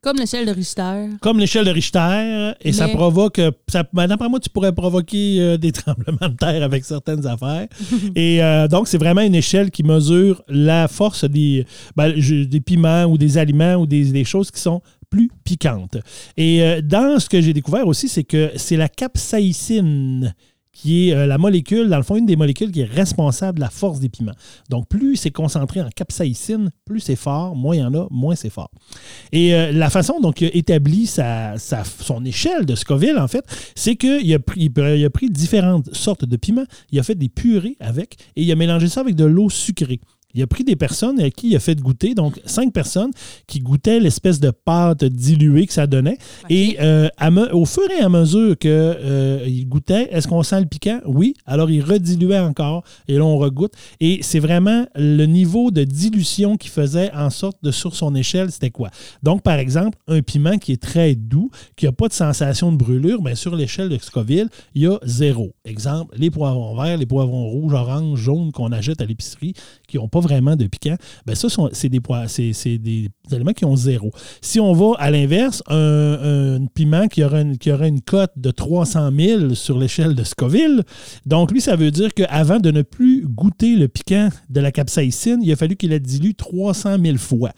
Comme 0.01 0.17
l'échelle 0.17 0.45
de 0.47 0.51
Richter. 0.51 1.09
comme 1.21 1.37
l'échelle 1.39 1.65
de 1.65 1.69
Richter, 1.71 2.53
et 2.61 2.73
ça 2.73 2.87
provoque. 2.87 3.37
euh, 3.39 3.51
Ça, 3.67 3.83
D'après 3.93 4.29
moi, 4.29 4.39
tu 4.39 4.49
pourrais 4.49 4.73
provoquer 4.73 5.39
euh, 5.39 5.57
des 5.65 5.71
tremblements 5.71 6.29
de 6.29 6.35
terre 6.35 6.63
avec 6.63 6.83
certaines 6.85 7.25
affaires. 7.27 7.67
et 8.15 8.41
euh, 8.43 8.67
donc, 8.67 8.87
c'est 8.87 8.97
vraiment 8.97 9.21
une 9.21 9.35
échelle 9.35 9.69
qui 9.69 9.83
mesure 9.83 10.41
la 10.47 10.87
force 10.87 11.25
des, 11.25 11.65
ben, 11.95 12.13
des 12.17 12.61
piments 12.61 13.05
ou 13.05 13.17
des 13.17 13.37
aliments 13.37 13.75
ou 13.75 13.85
des, 13.85 14.05
des 14.05 14.23
choses 14.23 14.49
qui 14.49 14.59
sont 14.59 14.81
plus 15.11 15.29
piquantes. 15.43 15.97
Et 16.37 16.63
euh, 16.63 16.81
dans 16.81 17.19
ce 17.19 17.27
que 17.27 17.41
j'ai 17.41 17.51
découvert 17.53 17.85
aussi, 17.85 18.07
c'est 18.07 18.23
que 18.23 18.51
c'est 18.55 18.77
la 18.77 18.87
capsaïcine 18.87 20.33
qui 20.73 21.09
est 21.09 21.13
euh, 21.13 21.25
la 21.27 21.37
molécule, 21.37 21.89
dans 21.89 21.97
le 21.97 22.03
fond, 22.03 22.15
une 22.15 22.25
des 22.25 22.35
molécules 22.35 22.71
qui 22.71 22.81
est 22.81 22.85
responsable 22.85 23.57
de 23.57 23.61
la 23.63 23.69
force 23.69 23.99
des 23.99 24.09
piments. 24.09 24.35
Donc, 24.69 24.87
plus 24.87 25.15
c'est 25.17 25.31
concentré 25.31 25.81
en 25.81 25.89
capsaïcine, 25.89 26.71
plus 26.85 26.99
c'est 27.01 27.15
fort, 27.15 27.55
moins 27.55 27.75
il 27.75 27.79
y 27.79 27.83
en 27.83 27.93
a, 27.93 28.07
moins 28.09 28.35
c'est 28.35 28.49
fort. 28.49 28.71
Et 29.31 29.53
euh, 29.53 29.71
la 29.71 29.89
façon 29.89 30.19
dont 30.21 30.31
il 30.31 30.47
a 30.47 30.55
établi 30.55 31.07
sa, 31.07 31.57
sa- 31.57 31.83
son 31.83 32.23
échelle 32.25 32.65
de 32.65 32.75
Scoville, 32.75 33.17
en 33.17 33.27
fait, 33.27 33.45
c'est 33.75 33.95
qu'il 33.95 34.33
a, 34.33 34.37
a 34.37 35.09
pris 35.09 35.29
différentes 35.29 35.93
sortes 35.93 36.25
de 36.25 36.37
piments, 36.37 36.65
il 36.91 36.99
a 36.99 37.03
fait 37.03 37.15
des 37.15 37.29
purées 37.29 37.75
avec, 37.79 38.15
et 38.35 38.43
il 38.43 38.51
a 38.51 38.55
mélangé 38.55 38.87
ça 38.87 39.01
avec 39.01 39.15
de 39.15 39.25
l'eau 39.25 39.49
sucrée. 39.49 39.99
Il 40.33 40.41
a 40.41 40.47
pris 40.47 40.63
des 40.63 40.75
personnes 40.75 41.19
à 41.19 41.29
qui 41.29 41.49
il 41.49 41.55
a 41.55 41.59
fait 41.59 41.79
goûter, 41.79 42.13
donc 42.13 42.39
cinq 42.45 42.73
personnes 42.73 43.11
qui 43.47 43.59
goûtaient 43.59 43.99
l'espèce 43.99 44.39
de 44.39 44.51
pâte 44.51 45.03
diluée 45.03 45.67
que 45.67 45.73
ça 45.73 45.87
donnait. 45.87 46.17
Et 46.49 46.77
euh, 46.81 47.09
me- 47.29 47.53
au 47.53 47.65
fur 47.65 47.89
et 47.91 48.01
à 48.01 48.09
mesure 48.09 48.57
qu'ils 48.57 49.67
goûtaient, 49.67 50.07
est-ce 50.11 50.27
qu'on 50.27 50.43
sent 50.43 50.59
le 50.61 50.65
piquant? 50.67 50.99
Oui. 51.05 51.33
Alors, 51.45 51.69
il 51.69 51.81
rediluait 51.81 52.39
encore 52.39 52.83
et 53.07 53.15
là, 53.15 53.23
on 53.25 53.37
regoute. 53.37 53.73
Et 53.99 54.19
c'est 54.21 54.39
vraiment 54.39 54.85
le 54.95 55.25
niveau 55.25 55.71
de 55.71 55.83
dilution 55.83 56.57
qui 56.57 56.67
faisait 56.69 57.11
en 57.13 57.29
sorte 57.29 57.57
de, 57.63 57.71
sur 57.71 57.95
son 57.95 58.15
échelle, 58.15 58.51
c'était 58.51 58.69
quoi? 58.69 58.89
Donc, 59.23 59.41
par 59.41 59.59
exemple, 59.59 59.97
un 60.07 60.21
piment 60.21 60.57
qui 60.57 60.71
est 60.71 60.81
très 60.81 61.15
doux, 61.15 61.49
qui 61.75 61.85
n'a 61.85 61.91
pas 61.91 62.07
de 62.07 62.13
sensation 62.13 62.71
de 62.71 62.77
brûlure, 62.77 63.21
bien, 63.21 63.35
sur 63.35 63.55
l'échelle 63.55 63.89
de 63.89 63.97
Scoville, 63.97 64.47
il 64.75 64.83
y 64.83 64.87
a 64.87 64.97
zéro. 65.03 65.51
Exemple, 65.65 66.15
les 66.17 66.29
poivrons 66.29 66.75
verts, 66.75 66.97
les 66.97 67.05
poivrons 67.05 67.47
rouges, 67.49 67.73
oranges, 67.73 68.19
jaunes 68.19 68.51
qu'on 68.51 68.71
achète 68.71 69.01
à 69.01 69.05
l'épicerie, 69.05 69.53
qui 69.87 69.97
n'ont 69.97 70.07
pas 70.07 70.20
vraiment 70.21 70.55
de 70.55 70.65
piquant, 70.67 70.95
ben 71.25 71.35
ça, 71.35 71.47
c'est 71.73 71.89
des, 71.89 71.99
c'est- 72.27 72.77
des 72.77 73.09
aliments 73.31 73.51
qui 73.53 73.65
ont 73.65 73.75
zéro. 73.75 74.11
Si 74.41 74.59
on 74.59 74.71
va 74.73 74.95
à 74.99 75.11
l'inverse, 75.11 75.61
un, 75.67 76.65
piment 76.73 77.07
qui 77.07 77.23
aura, 77.23 77.41
une, 77.41 77.57
aura 77.67 77.87
une 77.87 78.01
cote 78.01 78.31
de 78.37 78.51
300 78.51 79.09
000 79.17 79.53
sur 79.55 79.77
l'échelle 79.77 80.15
de 80.15 80.23
Scoville, 80.23 80.83
donc 81.25 81.51
lui, 81.51 81.59
ça 81.61 81.75
veut 81.75 81.91
dire 81.91 82.13
qu'avant 82.13 82.59
de 82.59 82.71
ne 82.71 82.81
plus 82.81 83.25
goûter 83.27 83.75
le 83.75 83.87
piquant 83.87 84.29
de 84.49 84.59
la 84.61 84.71
capsaïcine, 84.71 85.39
il 85.43 85.51
a 85.51 85.55
fallu 85.55 85.75
qu'il 85.75 85.89
la 85.91 85.99
dilue 85.99 86.31
300 86.37 86.95
000 87.03 87.17
fois. 87.17 87.51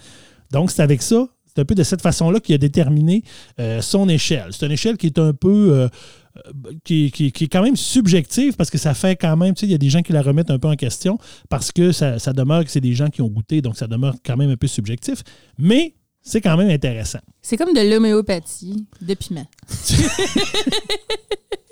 Donc, 0.51 0.71
c'est 0.71 0.81
avec 0.81 1.01
ça, 1.01 1.27
c'est 1.45 1.61
un 1.61 1.65
peu 1.65 1.75
de 1.75 1.83
cette 1.83 2.01
façon-là 2.01 2.39
qu'il 2.39 2.55
a 2.55 2.57
déterminé 2.57 3.23
euh, 3.59 3.79
son 3.81 4.09
échelle. 4.09 4.47
C'est 4.51 4.65
une 4.65 4.71
échelle 4.71 4.97
qui 4.97 5.05
est 5.07 5.19
un 5.19 5.33
peu... 5.33 5.69
euh, 5.73 5.87
qui, 6.83 7.11
qui- 7.11 7.31
qui 7.31 7.43
est 7.43 7.47
quand 7.47 7.61
même 7.63 7.75
subjective 7.75 8.55
parce 8.55 8.69
que 8.69 8.77
ça 8.77 8.93
fait 8.93 9.15
quand 9.15 9.37
même, 9.37 9.53
tu 9.53 9.61
sais, 9.61 9.65
il 9.67 9.71
y 9.71 9.75
a 9.75 9.77
des 9.77 9.89
gens 9.89 10.01
qui 10.01 10.13
la 10.13 10.21
remettent 10.21 10.49
un 10.51 10.59
peu 10.59 10.67
en 10.67 10.75
question 10.75 11.17
parce 11.49 11.71
que 11.71 11.91
ça, 11.91 12.17
ça 12.19 12.33
demeure 12.33 12.63
que 12.65 12.71
c'est 12.71 12.81
des 12.81 12.93
gens 12.93 13.09
qui 13.09 13.21
ont 13.21 13.27
goûté, 13.29 13.61
donc 13.61 13.77
ça 13.77 13.87
demeure 13.87 14.15
quand 14.25 14.35
même 14.37 14.49
un 14.49 14.57
peu 14.57 14.67
subjectif. 14.67 15.23
Mais 15.57 15.93
C'est 16.25 16.39
quand 16.41 16.55
même 16.55 16.69
intéressant. 16.69 17.19
C'est 17.41 17.57
comme 17.57 17.73
de 17.73 17.81
l'homéopathie 17.81 18.85
de 19.01 19.13
piment. 19.13 19.45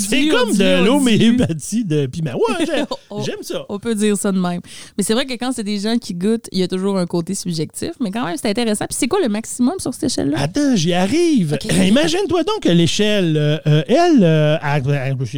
C'est 0.00 0.28
comme 0.28 0.52
dit, 0.52 0.58
de 0.58 0.84
l'homéopathie 0.84 1.84
de 1.84 2.06
piment. 2.06 2.32
Ouais, 2.34 2.66
j'aime- 3.24 3.42
ça. 3.42 3.64
On 3.68 3.78
peut 3.78 3.94
dire 3.94 4.16
ça 4.16 4.32
de 4.32 4.38
même. 4.38 4.60
Mais 4.96 5.04
c'est 5.04 5.14
vrai 5.14 5.26
que 5.26 5.32
quand 5.34 5.52
c'est 5.52 5.62
des 5.64 5.78
gens 5.78 5.96
qui 5.98 6.14
goûtent, 6.14 6.46
il 6.52 6.58
y 6.58 6.62
a 6.62 6.68
toujours 6.68 6.98
un 6.98 7.06
côté 7.06 7.34
subjectif. 7.34 7.92
Mais 8.00 8.10
quand 8.10 8.24
même, 8.24 8.36
c'est 8.40 8.48
intéressant. 8.50 8.86
Puis 8.86 8.96
c'est 8.98 9.08
quoi 9.08 9.20
le 9.22 9.28
maximum 9.28 9.74
sur 9.78 9.94
cette 9.94 10.04
échelle-là? 10.10 10.38
Attends, 10.40 10.74
j'y 10.76 10.92
arrive. 10.92 11.56
Imagine-toi 11.86 12.42
donc 12.44 12.60
que 12.60 12.68
l'échelle, 12.68 13.36
euh, 13.36 13.58
euh, 13.66 13.82
elle, 13.88 14.22
euh, 14.24 14.56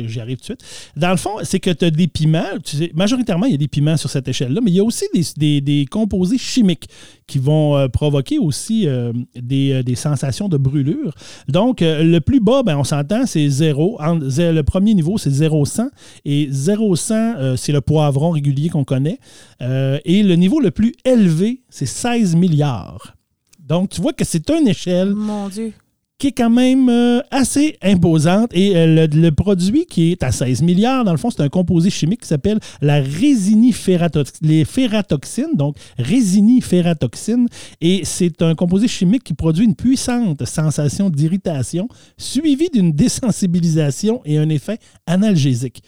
j'y 0.06 0.20
arrive 0.20 0.36
tout 0.36 0.40
de 0.40 0.44
suite. 0.44 0.60
Dans 0.96 1.10
le 1.10 1.16
fond, 1.16 1.32
c'est 1.42 1.60
que 1.60 1.70
tu 1.70 1.84
as 1.84 1.90
des 1.90 2.06
piments. 2.08 2.44
Tu 2.64 2.76
sais, 2.76 2.92
majoritairement, 2.94 3.46
il 3.46 3.52
y 3.52 3.54
a 3.54 3.58
des 3.58 3.68
piments 3.68 3.96
sur 3.96 4.08
cette 4.10 4.28
échelle-là, 4.28 4.60
mais 4.62 4.70
il 4.70 4.76
y 4.76 4.80
a 4.80 4.84
aussi 4.84 5.04
des, 5.14 5.22
des- 5.36 5.60
des 5.60 5.86
composés 5.86 6.38
chimiques 6.38 6.88
qui 7.26 7.38
vont 7.38 7.76
euh, 7.76 7.88
provoquer 7.88 8.38
aussi 8.38 8.86
des, 9.34 9.82
des 9.82 9.94
sensations 9.94 10.48
de 10.48 10.56
brûlure. 10.56 11.12
Donc, 11.48 11.78
le 11.82 12.18
plus 12.20 12.40
bas, 12.40 12.62
ben, 12.62 12.76
on 12.78 12.84
s'entend, 12.84 13.26
c'est 13.26 13.46
0. 13.48 13.67
Le 13.72 14.60
premier 14.62 14.94
niveau, 14.94 15.18
c'est 15.18 15.30
0,100. 15.30 15.88
Et 16.24 16.48
0,100, 16.50 17.14
euh, 17.14 17.56
c'est 17.56 17.72
le 17.72 17.80
poivron 17.80 18.30
régulier 18.30 18.68
qu'on 18.68 18.84
connaît. 18.84 19.18
Euh, 19.62 19.98
et 20.04 20.22
le 20.22 20.34
niveau 20.34 20.60
le 20.60 20.70
plus 20.70 20.94
élevé, 21.04 21.62
c'est 21.68 21.86
16 21.86 22.36
milliards. 22.36 23.16
Donc, 23.60 23.90
tu 23.90 24.00
vois 24.00 24.12
que 24.12 24.24
c'est 24.24 24.48
une 24.50 24.66
échelle 24.68 25.14
Mon 25.14 25.48
Dieu. 25.48 25.72
Qui 26.18 26.28
est 26.28 26.32
quand 26.32 26.50
même 26.50 26.88
euh, 26.88 27.20
assez 27.30 27.78
imposante. 27.80 28.50
Et 28.52 28.76
euh, 28.76 29.06
le, 29.06 29.20
le 29.20 29.30
produit 29.30 29.86
qui 29.86 30.10
est 30.10 30.22
à 30.24 30.32
16 30.32 30.62
milliards, 30.62 31.04
dans 31.04 31.12
le 31.12 31.18
fond, 31.18 31.30
c'est 31.30 31.42
un 31.42 31.48
composé 31.48 31.90
chimique 31.90 32.22
qui 32.22 32.28
s'appelle 32.28 32.58
la 32.82 33.00
les 33.00 34.64
ferratoxines, 34.64 35.54
donc 35.54 35.76
résinifératoxine. 35.98 37.46
Et 37.80 38.02
c'est 38.04 38.42
un 38.42 38.54
composé 38.54 38.88
chimique 38.88 39.22
qui 39.22 39.34
produit 39.34 39.64
une 39.64 39.76
puissante 39.76 40.44
sensation 40.44 41.08
d'irritation 41.08 41.88
suivie 42.16 42.68
d'une 42.72 42.92
désensibilisation 42.92 44.20
et 44.24 44.38
un 44.38 44.48
effet 44.48 44.78
analgésique. 45.06 45.82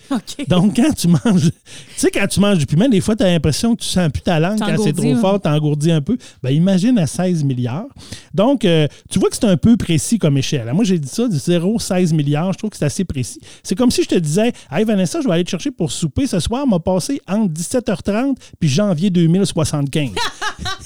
Donc, 0.48 0.76
quand 0.76 0.92
tu 0.94 1.08
manges, 1.08 1.50
tu 1.50 1.52
sais, 1.96 2.10
quand 2.10 2.26
tu 2.28 2.40
manges 2.40 2.58
du 2.58 2.66
piment, 2.66 2.88
des 2.88 3.00
fois, 3.00 3.16
tu 3.16 3.24
as 3.24 3.30
l'impression 3.30 3.74
que 3.74 3.82
tu 3.82 3.88
sens 3.88 4.10
plus 4.12 4.22
ta 4.22 4.38
langue 4.38 4.58
quand 4.58 4.76
c'est 4.82 4.92
trop 4.92 5.10
hein. 5.10 5.16
fort, 5.20 5.40
t'engourdis 5.40 5.90
un 5.90 6.00
peu. 6.00 6.16
Ben, 6.42 6.50
imagine 6.50 6.98
à 6.98 7.06
16 7.06 7.42
milliards. 7.42 7.88
Donc, 8.32 8.64
euh, 8.64 8.86
tu 9.10 9.18
vois 9.18 9.28
que 9.28 9.36
c'est 9.36 9.46
un 9.46 9.56
peu 9.56 9.76
précis 9.76 10.19
comme 10.20 10.38
échelle. 10.38 10.70
Moi, 10.72 10.84
j'ai 10.84 10.98
dit 10.98 11.08
ça, 11.08 11.26
du 11.26 11.36
0 11.36 11.78
16 11.78 12.12
milliards. 12.12 12.52
Je 12.52 12.58
trouve 12.58 12.70
que 12.70 12.76
c'est 12.76 12.84
assez 12.84 13.04
précis. 13.04 13.40
C'est 13.62 13.74
comme 13.74 13.90
si 13.90 14.02
je 14.02 14.08
te 14.08 14.14
disais, 14.14 14.52
Hey 14.70 14.84
Vanessa, 14.84 15.20
je 15.20 15.26
vais 15.26 15.34
aller 15.34 15.44
te 15.44 15.50
chercher 15.50 15.70
pour 15.70 15.90
souper 15.90 16.26
ce 16.26 16.38
soir. 16.38 16.66
m'a 16.66 16.78
passé 16.78 17.20
entre 17.28 17.52
17h30 17.52 18.36
puis 18.58 18.68
janvier 18.68 19.10
2075. 19.10 20.10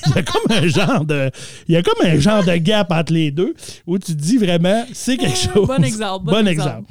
il 0.07 0.15
y 0.15 0.19
a 0.19 0.23
comme 0.23 0.51
un 0.51 0.67
genre 0.69 1.05
de, 1.05 1.31
il 1.69 1.75
y 1.75 1.77
a 1.77 1.83
comme 1.83 2.07
un 2.07 2.19
genre 2.19 2.45
de 2.45 2.57
gap 2.57 2.91
entre 2.93 3.13
les 3.13 3.31
deux 3.31 3.55
où 3.87 3.99
tu 3.99 4.15
te 4.15 4.21
dis 4.21 4.39
vraiment, 4.39 4.85
c'est 4.93 5.17
quelque 5.17 5.37
chose. 5.37 5.67
Bon 5.67 5.83
exemple, 5.83 6.27
bon 6.27 6.47
exemple. 6.47 6.91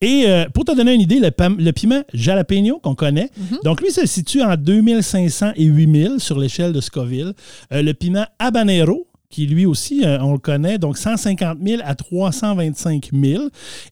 Et 0.00 0.24
euh, 0.26 0.46
pour 0.52 0.64
te 0.64 0.74
donner 0.74 0.94
une 0.94 1.00
idée, 1.00 1.20
le, 1.20 1.70
piment 1.72 2.02
jalapeno 2.12 2.78
qu'on 2.78 2.94
connaît, 2.94 3.30
donc 3.64 3.80
lui 3.80 3.90
se 3.90 4.06
situe 4.06 4.42
en 4.42 4.56
2500 4.56 5.52
et 5.56 5.64
8000 5.64 6.14
sur 6.18 6.38
l'échelle 6.38 6.72
de 6.72 6.80
Scoville. 6.80 7.34
Euh, 7.72 7.82
le 7.82 7.94
piment 7.94 8.26
habanero, 8.38 9.06
qui 9.30 9.46
lui 9.46 9.64
aussi, 9.64 10.04
euh, 10.04 10.18
on 10.20 10.32
le 10.32 10.38
connaît, 10.38 10.76
donc 10.78 10.98
150 10.98 11.58
000 11.64 11.80
à 11.84 11.94
325 11.94 13.10
000. 13.12 13.44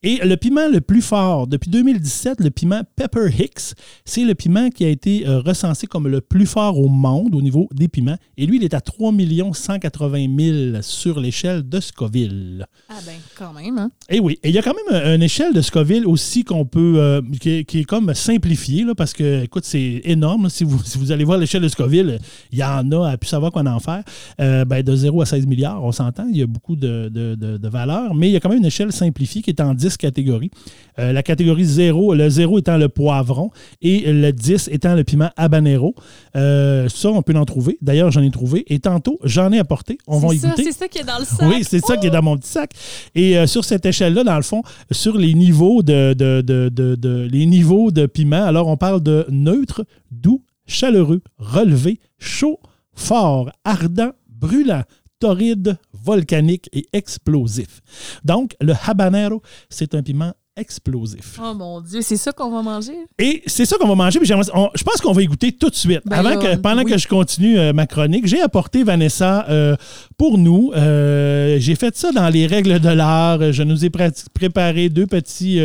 Et 0.02 0.18
le 0.24 0.36
piment 0.36 0.68
le 0.68 0.80
plus 0.80 1.00
fort, 1.02 1.46
depuis 1.46 1.70
2017, 1.70 2.40
le 2.40 2.50
piment 2.50 2.82
Pepper 2.96 3.28
Hicks, 3.38 3.74
c'est 4.04 4.24
le 4.24 4.34
piment 4.34 4.68
qui 4.70 4.84
a 4.84 4.88
été 4.88 5.26
euh, 5.28 5.38
recensé 5.40 5.86
comme 5.86 6.08
le 6.08 6.20
plus 6.20 6.46
fort 6.46 6.78
au 6.78 6.88
monde 6.88 7.34
au 7.36 7.40
niveau 7.40 7.68
des 7.72 7.86
piments. 7.88 8.16
Et 8.36 8.46
lui, 8.46 8.56
il 8.56 8.64
est 8.64 8.74
à 8.74 8.80
3 8.80 9.12
180 9.54 10.26
000 10.72 10.82
sur 10.82 11.20
l'échelle 11.20 11.68
de 11.68 11.78
Scoville. 11.80 12.66
Ah 12.88 12.94
ben, 13.06 13.14
quand 13.36 13.52
même, 13.52 13.78
hein? 13.78 13.90
Et 14.08 14.18
oui, 14.18 14.38
et 14.42 14.48
il 14.48 14.54
y 14.54 14.58
a 14.58 14.62
quand 14.62 14.74
même 14.74 15.02
un- 15.02 15.14
une 15.14 15.22
échelle 15.22 15.52
de 15.54 15.60
Scoville 15.60 16.04
aussi 16.06 16.42
qu'on 16.42 16.64
peut, 16.64 16.94
euh, 16.96 17.22
qui, 17.40 17.50
est, 17.50 17.64
qui 17.64 17.80
est 17.80 17.84
comme 17.84 18.12
simplifiée, 18.12 18.82
là, 18.84 18.94
parce 18.96 19.12
que, 19.12 19.44
écoute, 19.44 19.64
c'est 19.64 20.00
énorme. 20.04 20.44
là. 20.44 20.48
Si 20.48 20.64
vous, 20.64 20.82
si 20.84 20.98
vous 20.98 21.12
allez 21.12 21.24
voir 21.24 21.38
l'échelle 21.38 21.62
de 21.62 21.68
Scoville, 21.68 22.18
il 22.50 22.58
y 22.58 22.64
en 22.64 22.90
a 22.90 23.10
à 23.10 23.16
plus 23.16 23.28
savoir 23.28 23.52
quoi 23.52 23.62
en 23.62 23.78
faire. 23.78 24.02
Euh, 24.40 24.64
ben, 24.64 24.82
de 24.82 24.96
0 24.96 25.22
à 25.22 25.26
16 25.28 25.46
milliards, 25.46 25.82
on 25.84 25.92
s'entend, 25.92 26.26
il 26.30 26.36
y 26.38 26.42
a 26.42 26.46
beaucoup 26.46 26.74
de, 26.76 27.08
de, 27.08 27.34
de- 27.34 27.56
de 27.56 27.68
valeurs, 27.68 28.14
mais 28.14 28.28
il 28.28 28.32
y 28.32 28.36
a 28.36 28.40
quand 28.40 28.48
même 28.48 28.58
une 28.58 28.64
échelle 28.66 28.92
simplifiée 28.92 29.42
qui 29.42 29.50
est 29.50 29.60
en 29.60 29.74
10 29.74 29.96
catégories. 29.96 30.50
Euh, 30.98 31.12
la 31.12 31.22
catégorie 31.22 31.64
0, 31.64 32.14
le 32.14 32.28
0 32.28 32.58
étant 32.58 32.76
le 32.76 32.88
poivron 32.88 33.50
et 33.82 34.12
le 34.12 34.32
10 34.32 34.68
étant 34.72 34.94
le 34.94 35.04
piment 35.04 35.30
habanero. 35.36 35.94
Euh, 36.36 36.88
ça, 36.88 37.10
on 37.10 37.22
peut 37.22 37.34
en 37.36 37.44
trouver. 37.44 37.78
D'ailleurs, 37.82 38.10
j'en 38.10 38.22
ai 38.22 38.30
trouvé. 38.30 38.64
Et 38.66 38.78
tantôt, 38.80 39.18
j'en 39.24 39.52
ai 39.52 39.58
apporté. 39.58 39.98
On 40.06 40.18
va 40.18 40.28
C'est 40.30 40.36
y 40.36 40.38
ça, 40.40 40.48
goûter. 40.50 40.62
c'est 40.64 40.72
ça 40.78 40.88
qui 40.88 40.98
est 40.98 41.04
dans 41.04 41.18
le 41.18 41.24
sac. 41.24 41.48
Oui, 41.48 41.62
c'est 41.62 41.80
ça 41.84 41.96
qui 41.96 42.06
est 42.06 42.10
dans 42.10 42.22
mon 42.22 42.36
petit 42.36 42.48
sac. 42.50 42.72
Et 43.14 43.38
euh, 43.38 43.46
sur 43.46 43.64
cette 43.64 43.86
échelle-là, 43.86 44.24
dans 44.24 44.36
le 44.36 44.42
fond, 44.42 44.62
sur 44.90 45.16
les 45.16 45.34
niveaux 45.34 45.82
de, 45.82 46.14
de, 46.14 46.40
de- 46.40 46.68
de- 46.68 46.94
de- 46.96 47.28
les 47.30 47.46
niveaux 47.46 47.90
de 47.90 48.06
piment, 48.06 48.44
alors 48.44 48.68
on 48.68 48.76
parle 48.76 49.02
de 49.02 49.26
neutre, 49.30 49.84
doux, 50.10 50.42
chaleureux, 50.66 51.20
relevé, 51.38 52.00
chaud, 52.18 52.58
fort, 52.94 53.50
ardent, 53.64 54.12
brûlant, 54.28 54.82
torride, 55.18 55.78
volcanique 55.92 56.68
et 56.72 56.86
explosif. 56.92 57.80
Donc, 58.24 58.56
le 58.60 58.74
habanero, 58.86 59.42
c'est 59.68 59.94
un 59.94 60.02
piment 60.02 60.34
explosif. 60.58 61.38
Oh 61.42 61.54
mon 61.54 61.80
Dieu, 61.80 62.00
c'est 62.02 62.16
ça 62.16 62.32
qu'on 62.32 62.50
va 62.50 62.62
manger? 62.62 62.92
Et 63.18 63.42
c'est 63.46 63.64
ça 63.64 63.76
qu'on 63.78 63.88
va 63.88 63.94
manger. 63.94 64.18
j'aimerais- 64.22 64.50
on- 64.54 64.68
je 64.74 64.82
pense 64.82 65.00
qu'on 65.00 65.12
va 65.12 65.22
y 65.22 65.26
goûter 65.26 65.52
tout 65.52 65.70
de 65.70 65.74
suite. 65.74 66.00
Ben 66.04 66.18
Avant 66.18 66.30
là, 66.30 66.36
que, 66.36 66.56
pendant 66.56 66.82
oui. 66.84 66.90
que 66.92 66.98
je 66.98 67.06
continue 67.08 67.58
euh, 67.58 67.72
ma 67.72 67.86
chronique, 67.86 68.26
j'ai 68.26 68.40
apporté 68.40 68.82
Vanessa 68.82 69.46
euh, 69.48 69.76
pour 70.16 70.36
nous. 70.38 70.72
Euh, 70.74 71.56
j'ai 71.60 71.74
fait 71.76 71.96
ça 71.96 72.12
dans 72.12 72.28
les 72.28 72.46
règles 72.46 72.80
de 72.80 72.88
l'art. 72.88 73.52
Je 73.52 73.62
nous 73.62 73.84
ai 73.84 73.90
préparé 73.90 74.88
deux 74.88 75.06
petits, 75.06 75.60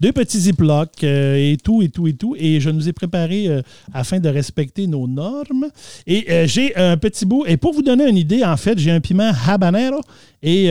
deux 0.00 0.12
petits 0.12 0.40
ziplocs 0.40 1.02
et 1.04 1.56
tout, 1.62 1.82
et 1.82 1.88
tout, 1.88 2.06
et 2.06 2.14
tout. 2.14 2.34
Et 2.38 2.60
je 2.60 2.70
nous 2.70 2.88
ai 2.88 2.92
préparé 2.92 3.48
afin 3.92 4.18
de 4.18 4.28
respecter 4.28 4.86
nos 4.86 5.06
normes. 5.06 5.66
Et 6.06 6.46
j'ai 6.46 6.74
un 6.76 6.96
petit 6.96 7.26
bout. 7.26 7.44
Et 7.46 7.56
pour 7.56 7.72
vous 7.74 7.82
donner 7.82 8.08
une 8.08 8.16
idée, 8.16 8.44
en 8.44 8.56
fait, 8.56 8.78
j'ai 8.78 8.90
un 8.90 9.00
piment 9.00 9.32
habanero. 9.46 10.00
Et, 10.42 10.66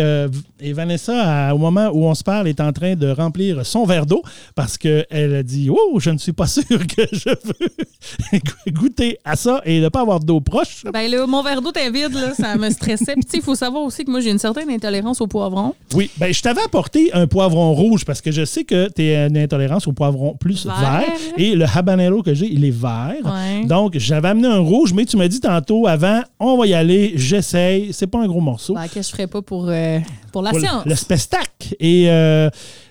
et 0.60 0.74
Vanessa, 0.74 1.50
à- 1.50 1.54
au 1.54 1.58
moment 1.60 1.90
où 1.94 2.06
on 2.06 2.16
se 2.16 2.24
parle, 2.24 2.48
est 2.48 2.60
en 2.60 2.72
train 2.74 2.96
de 2.96 3.08
remplir 3.10 3.59
son 3.64 3.86
verre 3.86 4.06
d'eau 4.06 4.22
parce 4.56 4.78
qu'elle 4.78 5.36
a 5.36 5.44
dit 5.44 5.70
Oh, 5.70 6.00
je 6.00 6.10
ne 6.10 6.18
suis 6.18 6.34
pas 6.34 6.48
sûr 6.48 6.64
que 6.68 7.04
je 7.12 7.30
veux 7.30 8.72
goûter 8.72 9.18
à 9.26 9.36
ça 9.36 9.62
et 9.66 9.80
ne 9.80 9.90
pas 9.90 10.02
avoir 10.02 10.20
d'eau 10.20 10.40
proche. 10.40 10.84
Ben 10.94 11.10
là, 11.10 11.26
mon 11.28 11.42
verre 11.44 11.62
d'eau 11.62 11.70
était 11.72 11.90
vide, 11.92 12.14
là, 12.14 12.34
ça 12.34 12.56
me 12.56 12.70
stressait. 12.70 13.14
Puis 13.14 13.26
il 13.36 13.42
faut 13.42 13.56
savoir 13.56 13.84
aussi 13.84 14.06
que 14.06 14.12
moi, 14.12 14.20
j'ai 14.22 14.32
une 14.32 14.40
certaine 14.40 14.70
intolérance 14.70 15.22
au 15.22 15.28
poivron. 15.28 15.74
Oui, 15.94 16.10
ben, 16.18 16.34
je 16.34 16.42
t'avais 16.42 16.62
apporté 16.62 17.12
un 17.14 17.28
poivron 17.28 17.74
rouge 17.74 18.06
parce 18.06 18.22
que 18.22 18.32
je 18.32 18.46
sais 18.46 18.64
que 18.64 18.90
tu 18.96 19.02
as 19.02 19.28
une 19.28 19.38
intolérance 19.38 19.88
au 19.88 19.92
poivron 19.94 20.36
plus 20.36 20.66
vert. 20.66 20.76
Vert. 20.80 21.04
Et 21.38 21.56
le 21.56 21.66
habanero 21.66 22.24
que 22.24 22.34
j'ai, 22.34 22.48
il 22.52 22.64
est 22.66 22.70
vert. 22.70 23.16
Ouais. 23.24 23.66
Donc, 23.66 23.98
j'avais 23.98 24.30
amené 24.30 24.48
un 24.48 24.60
rouge, 24.60 24.94
mais 24.94 25.06
tu 25.06 25.18
m'as 25.18 25.28
dit 25.28 25.40
tantôt 25.40 25.88
avant, 25.88 26.22
on 26.40 26.58
va 26.58 26.68
y 26.68 26.74
aller, 26.74 27.14
j'essaye. 27.16 27.94
C'est 27.94 28.08
pas 28.08 28.20
un 28.20 28.28
gros 28.28 28.42
morceau. 28.42 28.74
Ben, 28.76 28.88
que 28.88 29.02
je 29.02 29.10
ferais 29.10 29.28
pas 29.28 29.42
pour, 29.42 29.68
euh, 29.70 30.00
pour 30.32 30.42
la 30.42 30.52
pour 30.52 30.60
le- 30.60 30.66
science? 30.66 30.86
le 30.86 30.96
spestac. 30.96 31.76
Et 31.80 32.06
euh, 32.10 32.50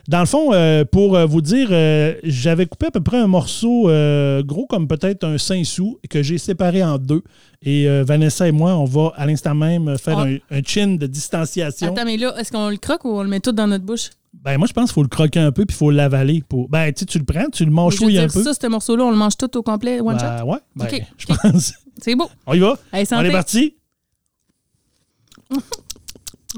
dans 0.09 0.21
le 0.21 0.27
fond, 0.27 0.53
euh, 0.55 0.85
pour 0.85 1.15
euh, 1.17 1.27
vous 1.27 1.43
dire, 1.43 1.69
euh, 1.71 2.15
j'avais 2.25 2.65
coupé 2.67 2.87
à 2.87 2.91
peu 2.91 3.01
près 3.03 3.19
un 3.19 3.27
morceau 3.27 3.89
euh, 3.91 4.43
gros 4.43 4.67
comme 4.67 4.89
peut-être 4.89 5.25
un 5.25 5.37
5 5.39 5.65
sous 5.67 6.01
que 6.09 6.23
j'ai 6.23 6.39
séparé 6.39 6.83
en 6.83 6.97
deux. 6.99 7.23
Et 7.63 7.87
Vanessa 8.05 8.49
et 8.49 8.53
moi, 8.53 8.75
on 8.77 8.85
va 8.85 9.13
à 9.17 9.27
l'instant 9.27 9.55
même 9.55 9.99
faire 9.99 10.19
Ah. 10.21 10.25
un, 10.27 10.37
un 10.59 10.63
chin 10.65 10.97
de 10.97 11.07
distanciation. 11.07 11.89
Attends, 11.89 12.05
mais 12.07 12.17
là, 12.17 12.35
est-ce 12.39 12.51
qu'on 12.51 12.71
le 12.71 12.77
croque 12.79 13.05
ou 13.05 13.11
on 13.11 13.23
le 13.23 13.29
met 13.29 13.41
tout 13.41 13.53
dans 13.53 13.67
notre 13.67 13.85
bouche? 13.85 14.11
Ben 14.33 14.57
moi, 14.59 14.67
je 14.69 14.73
pense 14.73 14.85
qu'il 14.91 14.95
faut 14.95 15.03
le 15.03 15.09
croquer 15.09 15.41
un 15.41 15.53
peu 15.53 15.65
puis 15.67 15.75
il 15.75 15.79
faut 15.79 15.91
l'avaler. 15.91 16.43
Pour... 16.49 16.69
Ben, 16.69 16.93
tu 16.93 17.01
sais, 17.01 17.07
tu 17.07 17.19
le 17.19 17.25
prends, 17.25 17.49
tu 17.51 17.65
le 17.65 17.71
manchouilles 17.71 18.19
un 18.19 18.29
peu. 18.29 18.43
ça, 18.43 18.53
ce 18.55 18.67
morceau-là, 18.67 19.05
on 19.05 19.11
le 19.11 19.17
mange 19.17 19.37
tout 19.37 19.55
au 19.57 19.63
complet, 19.63 20.01
one 20.01 20.17
Ben, 20.17 20.39
shot? 20.39 20.45
ouais, 20.47 20.59
ben, 20.77 20.85
Ok, 20.87 21.03
je 21.19 21.27
pense. 21.27 21.73
C'est 22.03 22.15
beau. 22.15 22.31
On 22.47 22.55
y 22.55 22.59
va? 22.61 22.79
Allez, 22.93 23.07
On 23.13 23.21
est 23.25 23.31
parti? 23.33 23.75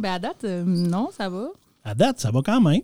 Ben, 0.01 0.13
à 0.13 0.19
date, 0.19 0.45
non, 0.45 1.09
ça 1.17 1.29
va. 1.29 1.49
À 1.85 1.95
date, 1.95 2.21
ça 2.21 2.31
va 2.31 2.41
quand 2.45 2.61
même. 2.61 2.81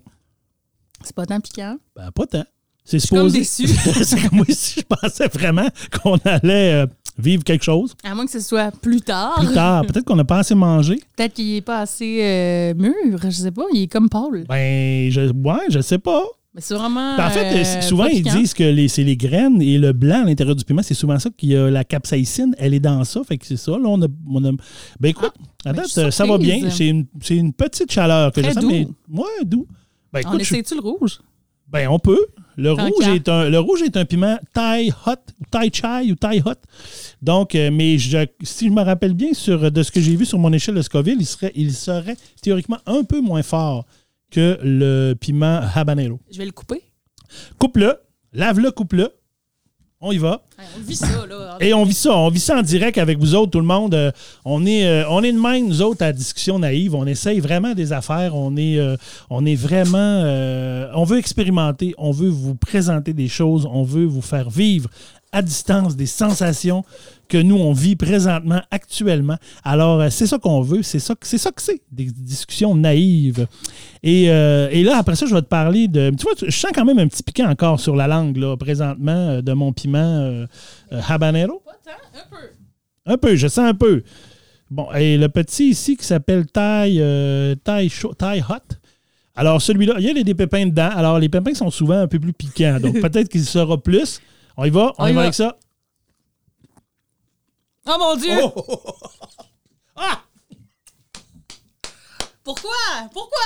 C'est 1.03 1.14
pas 1.14 1.26
tant 1.26 1.40
piquant. 1.40 1.76
Ben, 1.94 2.11
pas 2.11 2.26
tant. 2.26 2.44
C'est 2.84 3.01
supposé. 3.01 3.42
c'est 3.44 4.28
comme 4.28 4.38
moi 4.38 4.47
si 4.49 4.80
je 4.80 4.84
pensais 4.84 5.26
vraiment 5.26 5.66
qu'on 6.01 6.16
allait 6.24 6.84
euh, 6.84 6.86
vivre 7.18 7.42
quelque 7.42 7.64
chose. 7.64 7.94
À 8.05 8.14
moins 8.14 8.24
que 8.24 8.30
ce 8.30 8.40
soit 8.40 8.70
plus 8.70 9.01
tard. 9.01 9.34
Plus 9.40 9.53
tard, 9.53 9.84
peut-être 9.86 10.05
qu'on 10.05 10.14
n'a 10.14 10.24
pas 10.24 10.38
assez 10.38 10.55
mangé. 10.55 11.01
Peut-être 11.16 11.34
qu'il 11.34 11.57
est 11.57 11.62
pas 11.62 11.80
assez 11.80 12.20
euh, 12.22 12.74
mûr, 12.74 13.18
je 13.24 13.30
sais 13.30 13.51
pas. 13.51 13.64
Il 13.72 13.82
est 13.82 13.86
comme 13.88 14.09
Paul. 14.09 14.44
Ben, 14.49 15.11
je, 15.11 15.32
ouais, 15.32 15.66
je 15.68 15.80
sais 15.80 15.99
pas. 15.99 16.22
Mais 16.55 16.61
c'est 16.61 16.74
vraiment. 16.74 17.16
Ben, 17.16 17.26
en 17.26 17.30
fait, 17.30 17.61
euh, 17.61 17.80
souvent, 17.82 18.07
ils 18.07 18.22
disent 18.22 18.55
que 18.55 18.86
c'est 18.86 19.03
les 19.03 19.16
graines 19.16 19.61
et 19.61 19.78
le 19.78 19.92
blanc 19.92 20.22
à 20.22 20.24
l'intérieur 20.24 20.55
du 20.55 20.64
piment, 20.64 20.82
c'est 20.82 20.94
souvent 20.94 21.18
ça 21.18 21.28
qu'il 21.36 21.51
y 21.51 21.57
a 21.57 21.68
la 21.68 21.82
capsaïcine, 21.82 22.55
elle 22.57 22.72
est 22.72 22.80
dans 22.80 23.03
ça. 23.03 23.20
Fait 23.24 23.36
que 23.36 23.47
c'est 23.47 23.59
ça. 23.59 23.72
Là, 23.72 23.84
on 23.88 24.01
a, 24.01 24.07
on 24.30 24.44
a- 24.44 24.53
Ben, 25.01 25.09
écoute, 25.09 25.34
à 25.64 25.72
ben, 25.72 25.82
date, 25.82 26.11
ça 26.12 26.24
va 26.24 26.38
bien. 26.38 26.70
C'est 26.70 26.86
une, 26.88 27.53
petite 27.53 27.90
chaleur 27.90 28.30
que 28.30 28.40
Très 28.40 28.51
je 28.51 28.55
sens, 28.55 28.62
doux. 28.62 28.70
mais 28.70 28.86
ouais, 29.11 29.44
doux. 29.44 29.66
Ben, 30.23 30.29
On 30.29 30.33
écoute, 30.35 30.45
je- 30.45 30.55
essaie-tu 30.55 30.75
le 30.75 30.81
rouge? 30.81 31.21
ben, 31.69 31.89
on 31.89 31.99
peut. 31.99 32.27
Le 32.59 32.73
rouge, 32.73 33.07
est 33.09 33.29
un, 33.29 33.51
le 33.51 33.59
rouge 33.59 33.83
est 33.83 33.97
un 33.99 34.07
piment 34.07 34.39
Thai 34.55 34.91
hot, 35.07 35.12
ou 35.41 35.45
Thai 35.51 35.71
chai 35.71 36.11
ou 36.11 36.14
Thai 36.14 36.41
hot. 36.45 36.55
Donc, 37.21 37.55
euh, 37.55 37.71
mais 37.71 37.99
je- 37.99 38.27
si 38.43 38.69
je 38.69 38.73
me 38.73 38.81
rappelle 38.83 39.12
bien 39.12 39.35
sur, 39.35 39.71
de 39.71 39.83
ce 39.83 39.91
que 39.91 40.01
j'ai 40.01 40.17
vu 40.17 40.25
sur 40.25 40.39
mon 40.39 40.51
échelle 40.55 40.75
de 40.77 40.81
Scoville, 40.83 41.19
il 41.21 41.27
serait, 41.27 41.53
il 41.55 41.75
serait 41.75 42.17
théoriquement 42.41 42.79
un 42.87 43.05
peu 43.05 43.21
moins 43.21 43.43
fort 43.43 43.85
que 44.31 44.59
le 44.62 45.12
piment 45.14 45.61
habanero. 45.75 46.19
Je 46.33 46.39
vais 46.39 46.47
le 46.47 46.53
couper. 46.53 46.83
Coupe-le, 47.59 47.97
lave-le, 48.33 48.71
coupe-le. 48.71 49.11
On 49.99 50.12
y 50.12 50.18
va. 50.18 50.42
Ouais, 50.59 50.64
on 50.76 50.80
vit 50.82 50.97
ça, 50.97 51.26
là. 51.26 51.57
Et 51.59 51.72
on 51.72 51.84
vit 51.84 51.94
ça, 51.94 52.14
on 52.14 52.28
vit 52.28 52.38
ça 52.40 52.59
en 52.59 52.62
direct 52.62 52.99
avec 52.99 53.18
vous 53.18 53.34
autres, 53.34 53.53
tout 53.53 53.61
le 53.61 53.66
monde. 53.66 53.94
Euh, 53.94 54.12
on, 54.44 54.66
est, 54.66 54.86
euh, 54.86 55.09
on 55.09 55.22
est 55.22 55.32
de 55.32 55.40
même, 55.40 55.66
nous 55.66 55.80
autres, 55.80 56.05
à 56.05 56.12
Discussion 56.12 56.59
Naïve. 56.59 56.94
On 56.94 57.07
essaye 57.07 57.40
vraiment 57.40 57.72
des 57.72 57.94
affaires. 57.94 58.36
On 58.36 58.59
est, 58.59 58.78
euh, 58.78 58.99
on 59.30 59.47
est 59.47 59.55
vraiment. 59.55 60.20
on 60.94 61.05
veut 61.05 61.16
expérimenter. 61.16 61.94
On 61.97 62.11
veut 62.11 62.28
vous 62.28 62.55
présenter 62.55 63.14
des 63.14 63.28
choses. 63.28 63.66
On 63.72 63.84
veut 63.84 64.05
vous 64.05 64.20
faire 64.20 64.51
vivre 64.51 64.90
à 65.32 65.40
distance 65.40 65.97
des 65.97 66.07
sensations 66.07 66.84
que 67.29 67.39
nous, 67.39 67.57
on 67.57 67.72
vit 67.72 67.97
présentement, 67.97 68.61
actuellement. 68.70 69.37
Alors, 69.64 70.01
euh, 70.01 70.09
c'est 70.11 70.27
ça 70.27 70.39
qu'on 70.39 70.61
veut. 70.62 70.83
C'est 70.83 70.99
ça, 70.99 71.14
que- 71.14 71.27
c'est 71.27 71.39
ça 71.39 71.51
que 71.51 71.61
c'est, 71.62 71.81
des 71.93 72.05
discussions 72.07 72.74
naïves. 72.74 73.47
Et, 74.03 74.31
euh, 74.31 74.68
et 74.70 74.83
là, 74.85 74.99
après 74.99 75.16
ça, 75.16 75.27
je 75.27 75.35
vais 75.35 75.43
te 75.43 75.47
parler 75.49 75.89
de. 75.89 76.11
Tu 76.16 76.22
vois, 76.22 76.33
je 76.41 76.51
sens 76.57 76.70
quand 76.74 76.85
même 76.85 76.99
un 76.99 77.07
petit 77.09 77.22
piquant 77.22 77.49
encore 77.49 77.81
sur 77.81 77.97
la 77.97 78.07
langue, 78.07 78.37
là, 78.37 78.57
présentement, 78.57 79.12
euh, 79.31 79.43
de 79.43 79.53
mon 79.53 79.72
piment 79.72 79.99
euh, 79.99 80.47
euh, 80.93 81.01
habanero. 81.09 81.62
Un 81.87 82.31
peu. 82.31 83.12
Un 83.12 83.16
peu, 83.18 83.37
je 83.37 83.47
sens 83.49 83.68
un 83.68 83.74
peu. 83.74 84.03
Bon, 84.70 84.89
et 84.95 85.16
le 85.16 85.29
petit 85.29 85.68
ici 85.70 85.97
qui 85.97 86.05
s'appelle 86.05 86.47
Thai, 86.47 87.57
Thai, 87.62 87.89
Thai 88.18 88.43
Hot. 88.49 88.74
Alors, 89.39 89.61
celui-là, 89.61 89.95
il 89.99 90.05
y 90.07 90.11
a 90.11 90.22
des 90.22 90.35
pépins 90.35 90.66
dedans. 90.66 90.89
Alors, 90.95 91.18
les 91.18 91.29
pépins 91.29 91.55
sont 91.55 91.70
souvent 91.70 91.99
un 92.01 92.09
peu 92.09 92.18
plus 92.18 92.33
piquants. 92.33 92.79
Donc, 92.81 92.95
peut-être 93.01 93.29
qu'il 93.29 93.45
sera 93.45 93.77
plus. 93.81 94.20
On 94.57 94.64
y 94.64 94.70
va? 94.70 94.93
On, 94.99 95.05
On 95.05 95.07
y 95.07 95.11
y 95.11 95.12
va 95.12 95.16
va. 95.16 95.22
avec 95.24 95.35
ça? 95.35 95.57
Oh 97.89 97.97
mon 97.99 98.16
Dieu! 98.16 98.39
Oh! 98.43 98.53
Ah! 99.99 100.20
Pourquoi? 102.45 102.70
Pourquoi? 103.12 103.39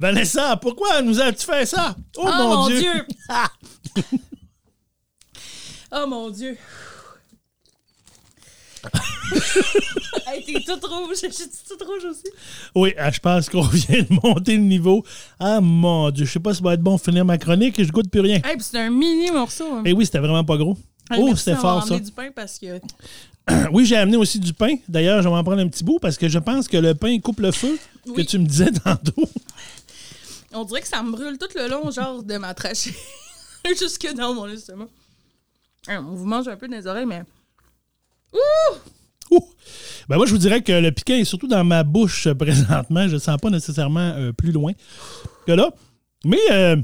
Vanessa, 0.00 0.56
pourquoi 0.56 1.02
nous 1.02 1.20
as-tu 1.20 1.46
fait 1.46 1.66
ça? 1.66 1.94
Oh, 2.16 2.24
Oh 2.26 2.32
mon, 2.36 2.48
mon 2.56 2.66
Dieu! 2.66 2.80
Dieu! 2.80 3.06
Ah! 3.28 3.48
Oh 5.92 6.06
mon 6.06 6.30
Dieu! 6.30 6.58
hey, 10.26 10.42
t'es 10.44 10.60
toute 10.60 10.84
rouge. 10.84 11.16
Je 11.22 11.28
suis 11.30 11.44
toute 11.68 11.82
rouge 11.82 12.04
aussi. 12.04 12.24
Oui, 12.74 12.94
ah, 12.98 13.10
je 13.10 13.20
pense 13.20 13.48
qu'on 13.48 13.62
vient 13.62 14.02
de 14.02 14.06
monter 14.22 14.56
le 14.56 14.62
niveau. 14.62 15.04
Ah, 15.38 15.60
mon 15.60 16.10
Dieu, 16.10 16.24
je 16.24 16.32
sais 16.32 16.40
pas 16.40 16.52
si 16.54 16.58
ça 16.58 16.64
va 16.64 16.74
être 16.74 16.82
bon 16.82 16.96
de 16.96 17.00
finir 17.00 17.24
ma 17.24 17.36
chronique. 17.38 17.82
Je 17.82 17.90
goûte 17.90 18.10
plus 18.10 18.20
rien. 18.20 18.36
Hey, 18.36 18.56
puis 18.56 18.62
c'est 18.62 18.78
un 18.80 18.90
mini 18.90 19.30
morceau. 19.30 19.72
hein. 19.74 19.82
Eh 19.84 19.92
oui, 19.92 20.06
c'était 20.06 20.18
vraiment 20.20 20.44
pas 20.44 20.56
gros. 20.56 20.76
Hey, 21.10 21.20
oh, 21.22 21.34
c'était 21.36 21.56
fort, 21.56 21.86
ça. 21.86 21.98
du 21.98 22.12
pain 22.12 22.30
parce 22.34 22.58
que. 22.58 22.80
Oui, 23.72 23.86
j'ai 23.86 23.96
amené 23.96 24.18
aussi 24.18 24.38
du 24.38 24.52
pain. 24.52 24.76
D'ailleurs, 24.86 25.22
je 25.22 25.28
vais 25.28 25.34
en 25.34 25.42
prendre 25.42 25.62
un 25.62 25.68
petit 25.68 25.82
bout 25.82 25.98
parce 25.98 26.18
que 26.18 26.28
je 26.28 26.38
pense 26.38 26.68
que 26.68 26.76
le 26.76 26.94
pain 26.94 27.18
coupe 27.18 27.40
le 27.40 27.50
feu 27.50 27.78
que 28.14 28.20
tu 28.20 28.38
me 28.38 28.44
disais 28.46 28.70
tantôt. 28.70 29.26
On 30.52 30.64
dirait 30.64 30.82
que 30.82 30.88
ça 30.88 31.02
me 31.02 31.12
brûle 31.12 31.38
tout 31.38 31.48
le 31.54 31.66
long, 31.68 31.90
genre 31.90 32.22
de 32.22 32.36
ma 32.36 32.52
trachée. 32.52 32.94
Jusque 33.78 34.12
dans 34.14 34.34
mon 34.34 34.46
estomac. 34.48 34.88
Hein, 35.88 36.04
On 36.06 36.14
vous 36.14 36.26
mange 36.26 36.46
un 36.46 36.56
peu 36.56 36.68
dans 36.68 36.76
les 36.76 36.86
oreilles, 36.86 37.06
mais. 37.06 37.22
Ouh! 38.34 39.38
Ben 40.08 40.16
moi, 40.16 40.24
je 40.26 40.32
vous 40.32 40.38
dirais 40.38 40.62
que 40.62 40.72
le 40.72 40.90
piquant 40.90 41.14
est 41.14 41.24
surtout 41.24 41.48
dans 41.48 41.64
ma 41.64 41.84
bouche 41.84 42.26
euh, 42.26 42.34
présentement. 42.38 43.06
Je 43.08 43.14
ne 43.14 43.18
sens 43.18 43.36
pas 43.38 43.50
nécessairement 43.50 44.12
euh, 44.16 44.32
plus 44.32 44.52
loin 44.52 44.72
que 45.46 45.52
là. 45.52 45.70
Mais 46.24 46.40
euh, 46.50 46.76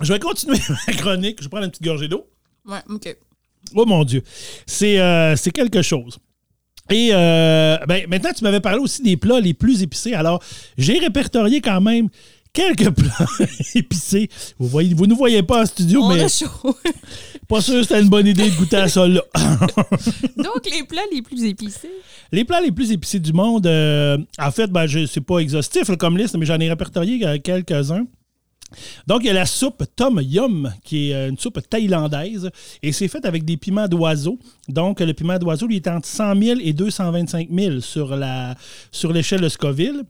je 0.00 0.12
vais 0.12 0.18
continuer 0.18 0.58
ma 0.86 0.92
chronique. 0.94 1.38
Je 1.38 1.44
vais 1.44 1.48
prendre 1.48 1.64
une 1.64 1.70
petite 1.70 1.84
gorgée 1.84 2.08
d'eau. 2.08 2.26
Ouais, 2.66 2.82
ok. 2.88 3.16
Oh 3.74 3.86
mon 3.86 4.04
Dieu. 4.04 4.22
C'est 4.66 5.00
euh, 5.00 5.36
c'est 5.36 5.50
quelque 5.50 5.82
chose. 5.82 6.18
Et 6.90 7.10
euh, 7.12 7.78
ben, 7.86 8.06
maintenant, 8.08 8.30
tu 8.36 8.44
m'avais 8.44 8.60
parlé 8.60 8.78
aussi 8.80 9.02
des 9.02 9.16
plats 9.16 9.40
les 9.40 9.54
plus 9.54 9.82
épicés. 9.82 10.14
Alors, 10.14 10.42
j'ai 10.76 10.98
répertorié 10.98 11.60
quand 11.60 11.80
même 11.80 12.08
quelques 12.52 12.90
plats 12.94 13.26
épicés. 13.74 14.28
Vous 14.58 14.68
voyez, 14.68 14.92
vous 14.94 15.06
ne 15.06 15.14
voyez 15.14 15.42
pas 15.42 15.62
en 15.62 15.66
studio, 15.66 16.02
On 16.02 16.08
mais 16.14 16.24
a 16.24 16.28
chaud. 16.28 16.46
pas 17.48 17.60
sûr 17.60 17.74
que 17.76 17.82
c'était 17.82 18.00
une 18.00 18.08
bonne 18.08 18.26
idée 18.26 18.50
de 18.50 18.56
goûter 18.56 18.76
à 18.76 18.88
ça 18.88 19.06
là. 19.06 19.22
Donc, 20.36 20.68
les 20.70 20.84
plats 20.84 21.02
les 21.12 21.22
plus 21.22 21.44
épicés. 21.44 21.90
Les 22.30 22.44
plats 22.44 22.60
les 22.60 22.72
plus 22.72 22.90
épicés 22.92 23.20
du 23.20 23.32
monde, 23.32 23.66
euh, 23.66 24.18
en 24.38 24.50
fait, 24.50 24.68
ben, 24.70 24.86
je 24.86 25.06
c'est 25.06 25.20
pas 25.20 25.38
exhaustif 25.38 25.88
là, 25.88 25.96
comme 25.96 26.18
liste, 26.18 26.36
mais 26.36 26.46
j'en 26.46 26.58
ai 26.58 26.68
répertorié 26.68 27.26
euh, 27.26 27.38
quelques-uns. 27.42 28.06
Donc, 29.06 29.20
il 29.22 29.26
y 29.26 29.30
a 29.30 29.34
la 29.34 29.46
soupe 29.46 29.84
Tom 29.96 30.20
Yum, 30.22 30.72
qui 30.84 31.10
est 31.10 31.14
euh, 31.14 31.28
une 31.28 31.38
soupe 31.38 31.60
thaïlandaise, 31.68 32.50
et 32.82 32.92
c'est 32.92 33.08
fait 33.08 33.24
avec 33.24 33.44
des 33.44 33.56
piments 33.56 33.88
d'oiseau. 33.88 34.38
Donc, 34.68 35.00
le 35.00 35.12
piment 35.12 35.38
d'oiseau, 35.38 35.66
lui, 35.66 35.76
est 35.76 35.88
entre 35.88 36.06
100 36.06 36.40
000 36.40 36.60
et 36.62 36.72
225 36.72 37.48
000 37.50 37.80
sur 37.80 38.16
la 38.16 38.54
sur 38.90 39.12
l'échelle 39.12 39.40
de 39.40 39.48
Scoville. 39.48 40.04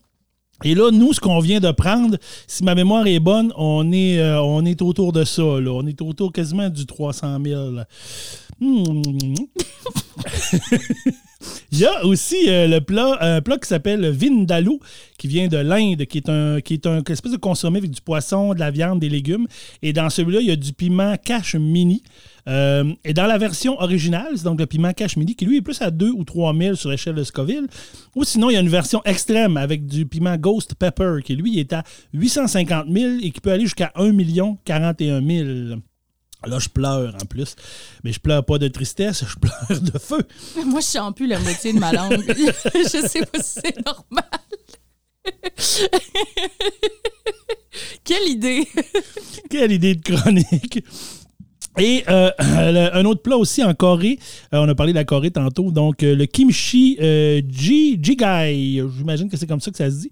Et 0.63 0.75
là, 0.75 0.91
nous, 0.91 1.13
ce 1.13 1.19
qu'on 1.19 1.39
vient 1.39 1.59
de 1.59 1.71
prendre, 1.71 2.17
si 2.47 2.63
ma 2.63 2.73
mémoire 2.75 3.05
est 3.07 3.19
bonne, 3.19 3.51
on 3.57 3.91
est, 3.91 4.19
euh, 4.19 4.41
on 4.41 4.63
est 4.65 4.81
autour 4.81 5.11
de 5.11 5.25
ça. 5.25 5.41
Là. 5.41 5.71
On 5.71 5.85
est 5.85 6.01
autour 6.01 6.31
quasiment 6.31 6.69
du 6.69 6.85
300 6.85 7.39
000. 7.43 7.71
Hmm. 8.61 9.01
Il 11.71 11.79
y 11.79 11.85
a 11.85 12.05
aussi 12.05 12.49
euh, 12.49 12.67
le 12.67 12.81
plat, 12.81 13.17
un 13.21 13.41
plat 13.41 13.57
qui 13.57 13.67
s'appelle 13.67 14.09
Vindaloo, 14.09 14.79
qui 15.17 15.27
vient 15.27 15.47
de 15.47 15.57
l'Inde, 15.57 16.05
qui 16.05 16.17
est 16.17 16.29
un 16.29 16.61
qui 16.61 16.75
est 16.75 16.85
un 16.85 17.03
espèce 17.03 17.31
de 17.31 17.37
consommé 17.37 17.79
avec 17.79 17.91
du 17.91 18.01
poisson, 18.01 18.53
de 18.53 18.59
la 18.59 18.71
viande, 18.71 18.99
des 18.99 19.09
légumes. 19.09 19.47
Et 19.81 19.93
dans 19.93 20.09
celui-là, 20.09 20.41
il 20.41 20.47
y 20.47 20.51
a 20.51 20.55
du 20.55 20.73
piment 20.73 21.15
cache 21.17 21.55
mini. 21.55 22.03
Euh, 22.49 22.91
et 23.05 23.13
dans 23.13 23.25
la 23.25 23.37
version 23.37 23.79
originale, 23.79 24.33
c'est 24.35 24.43
donc 24.43 24.59
le 24.59 24.65
piment 24.65 24.93
cache 24.93 25.15
mini, 25.17 25.35
qui 25.35 25.45
lui 25.45 25.57
est 25.57 25.61
plus 25.61 25.81
à 25.81 25.91
2 25.91 26.09
ou 26.11 26.23
3 26.23 26.53
000 26.55 26.75
sur 26.75 26.89
l'échelle 26.89 27.15
de 27.15 27.23
Scoville. 27.23 27.67
Ou 28.15 28.23
sinon, 28.23 28.49
il 28.49 28.53
y 28.53 28.57
a 28.57 28.59
une 28.59 28.69
version 28.69 29.01
extrême 29.05 29.57
avec 29.57 29.85
du 29.85 30.05
piment 30.05 30.37
Ghost 30.37 30.75
Pepper, 30.75 31.19
qui 31.23 31.35
lui 31.35 31.59
est 31.59 31.73
à 31.73 31.83
850 32.13 32.87
000 32.91 33.13
et 33.21 33.31
qui 33.31 33.39
peut 33.39 33.51
aller 33.51 33.63
jusqu'à 33.63 33.91
1 33.95 34.11
41 34.65 35.21
000. 35.25 35.79
Là, 36.45 36.59
je 36.59 36.69
pleure 36.69 37.15
en 37.21 37.25
plus. 37.25 37.55
Mais 38.03 38.11
je 38.11 38.19
pleure 38.19 38.43
pas 38.45 38.57
de 38.57 38.67
tristesse, 38.67 39.23
je 39.27 39.35
pleure 39.37 39.81
de 39.81 39.97
feu. 39.97 40.19
Moi, 40.65 40.79
je 40.81 40.85
sens 40.85 41.13
plus 41.15 41.27
la 41.27 41.39
moitié 41.39 41.73
de 41.73 41.79
ma 41.79 41.91
langue. 41.93 42.23
je 42.75 43.07
sais 43.07 43.25
pas 43.25 43.41
si 43.41 43.59
c'est 43.63 43.85
normal. 43.85 44.25
Quelle 48.03 48.27
idée! 48.29 48.67
Quelle 49.49 49.71
idée 49.71 49.95
de 49.95 50.01
chronique! 50.01 50.83
Et 51.79 52.03
euh, 52.07 52.29
un 52.39 53.03
autre 53.05 53.23
plat 53.23 53.35
aussi 53.37 53.63
en 53.63 53.73
Corée, 53.73 54.19
Euh, 54.53 54.59
on 54.59 54.69
a 54.69 54.75
parlé 54.75 54.91
de 54.93 54.97
la 54.97 55.05
Corée 55.05 55.31
tantôt, 55.31 55.71
donc 55.71 56.03
euh, 56.03 56.13
le 56.15 56.25
kimchi 56.27 56.97
ji- 57.49 57.97
jigai, 57.99 58.83
j'imagine 58.95 59.27
que 59.29 59.37
c'est 59.37 59.47
comme 59.47 59.59
ça 59.61 59.71
que 59.71 59.77
ça 59.77 59.89
se 59.89 60.01
dit, 60.01 60.09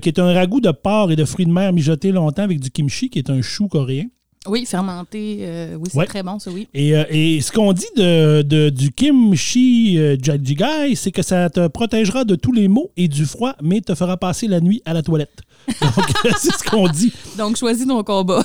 qui 0.00 0.08
est 0.08 0.18
un 0.18 0.32
ragoût 0.32 0.60
de 0.60 0.70
porc 0.72 1.12
et 1.12 1.16
de 1.16 1.24
fruits 1.24 1.46
de 1.46 1.52
mer 1.52 1.72
mijotés 1.72 2.10
longtemps 2.10 2.42
avec 2.42 2.58
du 2.58 2.70
kimchi, 2.70 3.10
qui 3.10 3.18
est 3.20 3.30
un 3.30 3.42
chou 3.42 3.68
coréen. 3.68 4.06
Oui, 4.48 4.66
fermenté. 4.66 5.38
euh, 5.42 5.76
oui, 5.76 5.88
c'est 5.92 5.96
Ouais. 5.98 6.06
très 6.06 6.22
bon, 6.24 6.38
ça, 6.40 6.50
oui. 6.50 6.66
Et, 6.74 6.96
euh, 6.96 7.04
et 7.10 7.40
ce 7.40 7.52
qu'on 7.52 7.72
dit 7.72 7.86
de, 7.96 8.42
de- 8.42 8.70
du 8.70 8.90
kimchi 8.90 9.96
euh, 9.98 10.16
ja- 10.20 10.36
jigai, 10.42 10.94
c'est 10.96 11.12
que 11.12 11.22
ça 11.22 11.48
te 11.48 11.68
protégera 11.68 12.24
de 12.24 12.34
tous 12.34 12.52
les 12.52 12.66
maux 12.66 12.90
et 12.96 13.06
du 13.06 13.24
froid, 13.24 13.54
mais 13.62 13.80
te 13.80 13.94
fera 13.94 14.16
passer 14.16 14.48
la 14.48 14.60
nuit 14.60 14.82
à 14.84 14.94
la 14.94 15.02
toilette. 15.02 15.42
Donc, 15.80 15.92
c'est 16.38 16.52
ce 16.52 16.64
qu'on 16.68 16.88
dit. 16.88 17.12
Donc, 17.38 17.56
choisis 17.56 17.86
ton 17.86 18.02
combat. 18.02 18.42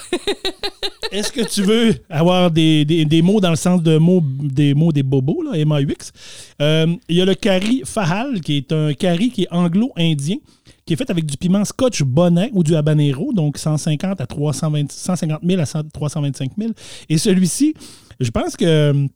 Est-ce 1.11 1.31
que 1.31 1.41
tu 1.47 1.63
veux 1.63 1.95
avoir 2.09 2.51
des, 2.51 2.85
des- 2.85 3.05
des 3.05 3.21
mots 3.23 3.39
dans 3.39 3.49
le 3.49 3.55
sens 3.55 3.81
de 3.81 3.97
mots 3.97 4.21
des 4.23 4.73
mots 4.73 4.91
des 4.91 5.03
bobos, 5.03 5.41
là, 5.41 5.57
M-A-U-X? 5.57 6.11
Euh, 6.61 6.87
Il 7.09 7.15
y 7.15 7.21
a 7.21 7.25
le 7.25 7.33
curry 7.33 7.81
Fahal, 7.85 8.41
qui 8.41 8.57
est 8.57 8.71
un 8.71 8.93
curry 8.93 9.31
qui 9.31 9.43
est 9.43 9.47
anglo-indien, 9.51 10.35
qui 10.88 10.93
est 10.93 10.95
fait 10.95 11.09
avec 11.11 11.25
du 11.25 11.38
piment 11.38 11.65
scotch 11.65 12.01
bonnet 12.01 12.49
ou 12.53 12.63
du 12.63 12.75
habanero, 12.75 13.33
donc 13.33 13.57
150 13.57 14.21
à 14.21 14.25
320, 14.25 14.91
150 14.91 15.41
000 15.43 15.61
à 15.61 15.65
100 15.65 15.89
325 15.93 16.51
000. 16.57 16.71
Et 17.09 17.17
celui-ci, 17.17 17.75
je 18.21 18.31
pense 18.31 18.55
que 18.55 18.65
euh, 18.65 19.07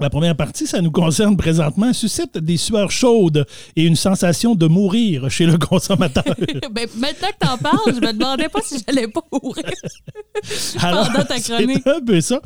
la 0.00 0.10
première 0.10 0.36
partie, 0.36 0.66
ça 0.66 0.82
nous 0.82 0.90
concerne 0.90 1.36
présentement, 1.36 1.92
suscite 1.92 2.36
des 2.36 2.56
sueurs 2.58 2.90
chaudes 2.90 3.46
et 3.74 3.84
une 3.84 3.96
sensation 3.96 4.54
de 4.54 4.66
mourir 4.66 5.30
chez 5.30 5.46
le 5.46 5.56
consommateur. 5.56 6.24
ben, 6.72 6.88
maintenant 6.96 7.28
que 7.28 7.46
t'en 7.46 7.56
parles, 7.56 7.94
je 7.94 8.00
me 8.00 8.12
demandais 8.12 8.48
pas 8.48 8.60
si 8.62 8.84
j'allais 8.86 9.08
pas 9.08 9.22
mourir. 9.32 9.64
Alors, 10.80 11.10
Pendant 11.10 11.24
ta 11.24 11.40
chronique. 11.40 11.80
C'est 11.84 11.90
un 11.90 12.00
peu 12.00 12.20
ça. 12.20 12.40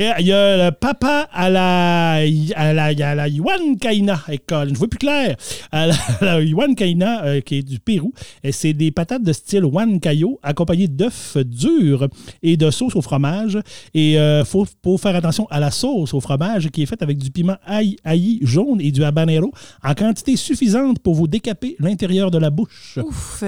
Et 0.00 0.08
il 0.20 0.26
y 0.28 0.32
a 0.32 0.66
le 0.66 0.70
papa 0.70 1.28
à 1.32 1.50
la, 1.50 2.20
à 2.54 2.72
la, 2.72 2.84
à 2.84 3.14
la 3.16 3.28
Yuan 3.28 3.76
Kaina. 3.80 4.20
École, 4.28 4.68
je 4.68 4.74
vois 4.74 4.86
plus 4.86 4.98
clair. 4.98 5.34
La, 5.72 5.88
la 6.20 6.40
Yuan 6.40 6.76
Kaina, 6.76 7.24
euh, 7.24 7.40
qui 7.40 7.56
est 7.56 7.62
du 7.64 7.80
Pérou. 7.80 8.12
Et 8.44 8.52
c'est 8.52 8.74
des 8.74 8.92
patates 8.92 9.24
de 9.24 9.32
style 9.32 9.64
Huancayo 9.64 10.38
accompagnées 10.44 10.86
d'œufs 10.86 11.36
durs 11.38 12.06
et 12.44 12.56
de 12.56 12.70
sauce 12.70 12.94
au 12.94 13.02
fromage. 13.02 13.58
Et 13.92 14.12
il 14.12 14.42
faut, 14.46 14.68
faut 14.84 14.98
faire 14.98 15.16
attention 15.16 15.48
à 15.50 15.58
la 15.58 15.72
sauce 15.72 16.14
au 16.14 16.20
fromage 16.20 16.68
qui 16.68 16.82
est 16.82 16.86
faite 16.86 17.02
avec 17.02 17.18
du 17.18 17.32
piment 17.32 17.56
ail, 17.66 17.96
ail 18.04 18.38
jaune 18.42 18.80
et 18.80 18.92
du 18.92 19.02
habanero 19.02 19.50
en 19.82 19.94
quantité 19.94 20.36
suffisante 20.36 21.00
pour 21.00 21.16
vous 21.16 21.26
décaper 21.26 21.74
l'intérieur 21.80 22.30
de 22.30 22.38
la 22.38 22.50
bouche. 22.50 23.00
Ouf. 23.04 23.42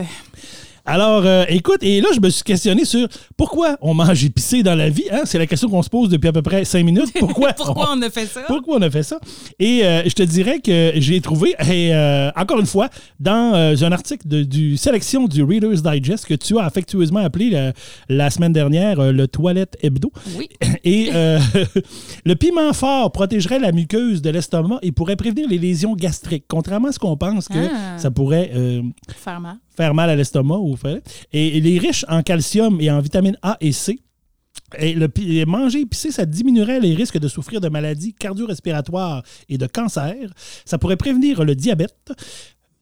Alors, 0.87 1.23
euh, 1.25 1.45
écoute, 1.49 1.83
et 1.83 2.01
là, 2.01 2.09
je 2.15 2.21
me 2.21 2.29
suis 2.31 2.43
questionné 2.43 2.85
sur 2.85 3.07
pourquoi 3.37 3.77
on 3.81 3.95
mange 3.95 4.25
épicé 4.25 4.63
dans 4.63 4.75
la 4.75 4.89
vie. 4.89 5.05
Hein? 5.13 5.21
C'est 5.25 5.39
la 5.39 5.47
question 5.47 5.69
qu'on 5.69 5.83
se 5.83 5.91
pose 5.91 6.09
depuis 6.09 6.29
à 6.29 6.33
peu 6.33 6.43
près 6.43 6.65
cinq 6.65 6.85
minutes. 6.85 7.13
Pourquoi, 7.19 7.53
Pourquoi 7.53 7.91
on 7.93 8.03
a 8.03 8.11
fait 8.11 8.27
ça? 8.27 8.43
pourquoi 8.49 8.77
on 8.79 8.83
a 8.83 8.91
fait 8.91 9.03
ça? 9.03 9.19
Et 9.59 9.85
euh, 9.85 10.03
je 10.07 10.15
te 10.15 10.23
dirais 10.23 10.61
que 10.61 10.93
j'ai 10.97 11.21
trouvé, 11.21 11.55
et, 11.71 11.95
euh, 11.95 12.31
encore 12.37 12.59
une 12.61 12.67
fois, 12.67 12.89
dans 13.19 13.55
un 13.55 13.93
article 13.93 14.27
de, 14.27 14.43
du 14.43 14.77
sélection 14.77 15.27
du 15.27 15.43
Reader's 15.43 15.83
Digest 15.83 16.27
que 16.27 16.35
tu 16.35 16.59
as 16.59 16.65
affectueusement 16.65 17.21
appelé 17.21 17.51
la, 17.51 17.73
la 18.09 18.31
semaine 18.31 18.53
dernière 18.53 19.13
le 19.13 19.29
toilette 19.29 19.77
hebdo. 19.83 20.11
Oui. 20.37 20.49
Et 20.85 21.11
le 22.25 22.35
piment 22.35 22.73
fort 22.73 23.13
protégerait 23.13 23.59
la 23.59 23.73
muqueuse 23.73 24.23
de 24.23 24.31
l'estomac 24.31 24.79
et 24.83 24.93
pourrait 24.93 25.17
prévenir 25.17 25.47
les 25.49 25.59
lésions 25.59 25.95
gastriques, 25.95 26.45
contrairement 26.49 26.89
à 26.89 26.93
ce 26.93 26.99
qu'on 26.99 27.17
pense 27.17 27.49
que 27.49 27.59
Ah. 27.59 27.99
ça 27.99 28.11
pourrait 28.11 28.51
Faire 29.17 29.41
mal. 29.41 29.57
Faire 29.77 29.95
mal 29.95 30.11
à 30.11 30.17
l'estomac. 30.17 30.59
Ou 30.59 30.77
faire- 30.77 31.01
Et 31.33 31.57
il 31.59 31.67
est 31.67 31.79
riche 31.79 32.05
en 32.09 32.23
calcium 32.23 32.81
et 32.81 32.91
en 32.91 33.01
vitamines 33.01 33.37
A 33.43 33.57
et 33.61 33.73
C. 33.73 33.99
Et 34.79 34.95
le, 34.95 35.09
et 35.21 35.45
manger 35.47 35.81
épicé, 35.81 36.11
ça 36.13 36.27
diminuerait 36.27 36.81
les 36.81 36.95
risques 36.95 37.19
de 37.19 37.29
souffrir 37.29 37.61
de 37.61 37.69
maladies 37.69 38.15
cardio-respiratoires 38.15 39.23
et 39.49 39.59
de 39.59 39.67
cancer. 39.67 40.15
Ça 40.65 40.79
pourrait 40.79 40.97
prévenir 40.97 41.45
le 41.45 41.55
diabète. 41.55 42.13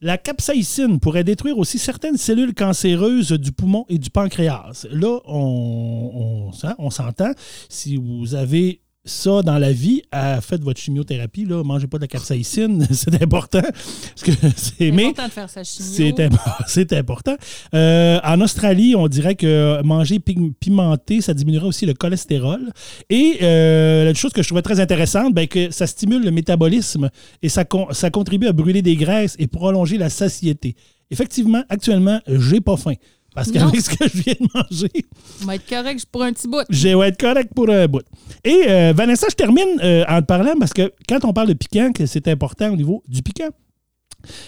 La 0.01 0.17
capsaïcine 0.17 0.99
pourrait 0.99 1.23
détruire 1.25 1.57
aussi 1.57 1.77
certaines 1.77 2.15
cellules 2.17 2.53
cancéreuses 2.53 3.31
du 3.33 3.51
poumon 3.51 3.85
et 3.89 3.97
du 3.97 4.09
pancréas. 4.09 4.87
Là, 4.91 5.19
on, 5.25 6.51
on 6.53 6.69
on 6.77 6.89
s'entend. 6.89 7.31
Si 7.69 7.97
vous 7.97 8.33
avez 8.33 8.81
ça 9.09 9.41
dans 9.41 9.57
la 9.57 9.71
vie, 9.73 10.01
faites 10.41 10.63
votre 10.63 10.79
chimiothérapie. 10.79 11.43
Là, 11.45 11.63
mangez 11.63 11.87
pas 11.87 11.97
de 11.97 12.03
la 12.03 12.07
capsaïcine, 12.07 12.87
c'est 12.91 13.21
important. 13.21 13.61
Parce 13.61 14.23
que 14.23 14.31
c'est 14.55 14.89
important 14.89 15.25
de 15.27 15.31
faire 15.31 15.49
sa 15.49 15.63
chimio. 15.63 15.91
c'est 15.91 16.19
imp- 16.23 16.39
c'est 16.67 16.93
important. 16.93 17.35
Euh, 17.73 18.19
en 18.23 18.39
Australie, 18.41 18.95
on 18.95 19.07
dirait 19.07 19.35
que 19.35 19.81
manger 19.83 20.19
pi- 20.19 20.53
pimenté, 20.59 21.21
ça 21.21 21.33
diminuerait 21.33 21.67
aussi 21.67 21.85
le 21.85 21.93
cholestérol. 21.93 22.71
Et 23.09 23.39
euh, 23.41 24.05
la 24.05 24.13
chose 24.13 24.31
que 24.31 24.41
je 24.41 24.47
trouvais 24.47 24.61
très 24.61 24.79
intéressante, 24.79 25.33
ben, 25.33 25.47
que 25.47 25.71
ça 25.71 25.87
stimule 25.87 26.23
le 26.23 26.31
métabolisme 26.31 27.09
et 27.41 27.49
ça, 27.49 27.65
con- 27.65 27.87
ça 27.91 28.09
contribue 28.09 28.47
à 28.47 28.53
brûler 28.53 28.81
des 28.81 28.95
graisses 28.95 29.35
et 29.39 29.47
prolonger 29.47 29.97
la 29.97 30.09
satiété. 30.09 30.75
Effectivement, 31.11 31.63
actuellement, 31.69 32.19
j'ai 32.27 32.61
pas 32.61 32.77
faim. 32.77 32.93
Parce 33.35 33.51
qu'avec 33.51 33.79
ce 33.79 33.89
que 33.95 34.07
je 34.07 34.23
viens 34.23 34.33
de 34.39 34.47
manger, 34.53 35.05
On 35.41 35.45
va 35.45 35.55
être 35.55 35.67
correct 35.69 36.05
pour 36.11 36.23
un 36.23 36.33
petit 36.33 36.47
bout. 36.47 36.63
je 36.69 36.87
vais 36.97 37.07
être 37.07 37.19
correct 37.19 37.51
pour 37.55 37.69
un 37.69 37.87
bout. 37.87 38.01
Et 38.43 38.63
euh, 38.67 38.93
Vanessa, 38.95 39.27
je 39.29 39.35
termine 39.35 39.79
euh, 39.83 40.03
en 40.09 40.21
te 40.21 40.25
parlant 40.25 40.53
parce 40.59 40.73
que 40.73 40.91
quand 41.07 41.23
on 41.25 41.33
parle 41.33 41.47
de 41.49 41.53
piquant, 41.53 41.91
que 41.93 42.05
c'est 42.05 42.27
important 42.27 42.71
au 42.71 42.75
niveau 42.75 43.03
du 43.07 43.21
piquant. 43.21 43.49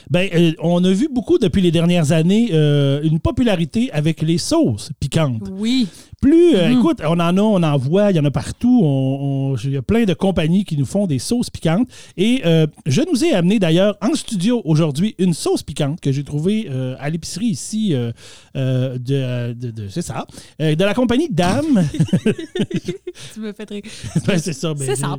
Ben, 0.09 0.29
euh, 0.33 0.51
on 0.59 0.83
a 0.83 0.91
vu 0.91 1.07
beaucoup 1.09 1.37
depuis 1.37 1.61
les 1.61 1.71
dernières 1.71 2.11
années 2.11 2.49
euh, 2.51 2.99
une 3.03 3.19
popularité 3.21 3.89
avec 3.93 4.21
les 4.21 4.37
sauces 4.37 4.91
piquantes. 4.99 5.47
Oui. 5.51 5.87
Plus, 6.21 6.55
euh, 6.55 6.69
Mhm. 6.69 6.77
écoute, 6.79 7.01
on 7.03 7.19
en 7.19 7.35
a, 7.37 7.41
on 7.41 7.63
en 7.63 7.77
voit, 7.77 8.11
il 8.11 8.17
y 8.17 8.19
en 8.19 8.25
a 8.25 8.31
partout. 8.31 9.55
Il 9.63 9.71
y 9.71 9.77
a 9.77 9.81
plein 9.81 10.03
de 10.05 10.13
compagnies 10.13 10.63
qui 10.65 10.77
nous 10.77 10.85
font 10.85 11.07
des 11.07 11.17
sauces 11.19 11.49
piquantes. 11.49 11.87
Et 12.15 12.41
euh, 12.45 12.67
je 12.85 13.01
nous 13.11 13.25
ai 13.25 13.33
amené 13.33 13.57
d'ailleurs 13.59 13.97
en 14.01 14.13
studio 14.13 14.61
aujourd'hui 14.63 15.15
une 15.17 15.33
sauce 15.33 15.63
piquante 15.63 15.99
que 15.99 16.11
j'ai 16.11 16.23
trouvée 16.23 16.67
euh, 16.69 16.95
à 16.99 17.09
l'épicerie 17.09 17.47
ici 17.47 17.89
de, 17.89 18.13
de- 18.53 19.53
de- 19.71 19.87
c'est 19.89 20.01
ça, 20.03 20.25
de 20.59 20.83
la 20.83 20.93
compagnie 20.93 21.27
Dame. 21.29 21.87
Tu 23.33 23.39
me 23.39 23.51
fais. 23.53 23.65
Ben, 24.27 24.37
c'est 24.37 24.53
ça. 24.53 24.73
ben, 24.73 24.85
C'est 24.85 24.95
ça. 24.95 25.15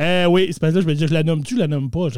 Euh, 0.00 0.26
oui, 0.26 0.48
c'est 0.50 0.60
parce 0.60 0.72
que 0.72 0.78
là, 0.78 0.82
je 0.82 0.88
me 0.88 0.94
dis, 0.94 1.06
je 1.06 1.12
la 1.14 1.22
nomme-tu, 1.22 1.54
je 1.54 1.60
la 1.60 1.66
nomme 1.68 1.90
pas. 1.90 2.08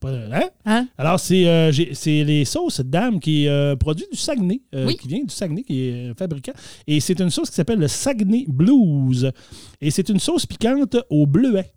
Pas 0.00 0.10
hein? 0.32 0.48
Hein? 0.64 0.86
Alors, 0.98 1.20
c'est 1.20 1.70
les 2.06 2.44
sauces 2.44 2.80
Dame 2.80 3.20
qui 3.20 3.46
est 3.46 3.76
produit 3.76 4.06
du 4.10 4.18
Saguenay, 4.18 4.60
Oui. 4.74 4.96
qui 4.96 5.08
vient 5.08 5.22
du 5.24 5.34
Saguenay, 5.34 5.62
qui 5.62 5.80
est 5.88 6.18
fabricant. 6.18 6.52
Et 6.86 7.00
c'est 7.00 7.18
une 7.20 7.30
sauce 7.30 7.43
qui 7.50 7.56
s'appelle 7.56 7.78
le 7.78 7.88
Saguenay 7.88 8.44
Blues. 8.48 9.32
Et 9.80 9.90
c'est 9.90 10.08
une 10.08 10.20
sauce 10.20 10.46
piquante 10.46 10.96
au 11.10 11.26
bleuet. 11.26 11.72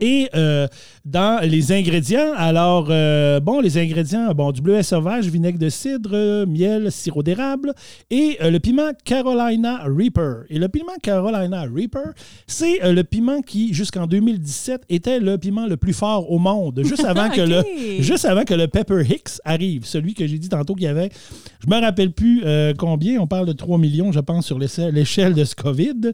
Et 0.00 0.28
euh, 0.34 0.66
dans 1.04 1.40
les 1.42 1.72
ingrédients, 1.72 2.32
alors, 2.36 2.88
euh, 2.90 3.40
bon, 3.40 3.60
les 3.60 3.78
ingrédients, 3.78 4.32
bon, 4.34 4.52
du 4.52 4.60
bleuet 4.60 4.82
sauvage, 4.82 5.26
vinaigre 5.28 5.58
de 5.58 5.68
cidre, 5.70 6.44
miel, 6.46 6.92
sirop 6.92 7.22
d'érable 7.22 7.72
et 8.10 8.36
euh, 8.42 8.50
le 8.50 8.60
piment 8.60 8.90
Carolina 9.04 9.84
Reaper. 9.86 10.44
Et 10.50 10.58
le 10.58 10.68
piment 10.68 10.92
Carolina 11.02 11.62
Reaper, 11.62 12.12
c'est 12.46 12.92
le 12.92 13.02
piment 13.04 13.40
qui, 13.40 13.72
jusqu'en 13.72 14.06
2017, 14.06 14.82
était 14.90 15.18
le 15.18 15.38
piment 15.38 15.66
le 15.66 15.76
plus 15.76 15.94
fort 15.94 16.30
au 16.30 16.38
monde, 16.38 16.82
juste 16.84 17.04
avant, 17.06 17.30
que, 17.30 17.40
le, 17.40 18.02
juste 18.02 18.26
avant 18.26 18.44
que 18.44 18.54
le 18.54 18.68
Pepper 18.68 19.02
Hicks 19.02 19.40
arrive. 19.44 19.86
Celui 19.86 20.12
que 20.12 20.26
j'ai 20.26 20.38
dit 20.38 20.50
tantôt 20.50 20.74
qu'il 20.74 20.84
y 20.84 20.88
avait, 20.88 21.10
je 21.60 21.74
me 21.74 21.80
rappelle 21.80 22.12
plus 22.12 22.44
combien, 22.76 23.20
on 23.20 23.26
parle 23.26 23.46
de 23.46 23.52
3 23.52 23.78
millions, 23.78 24.12
je 24.12 24.20
pense, 24.20 24.46
sur 24.46 24.58
l'échelle 24.58 25.34
de 25.34 25.44
ce 25.44 25.54
COVID. 25.54 26.12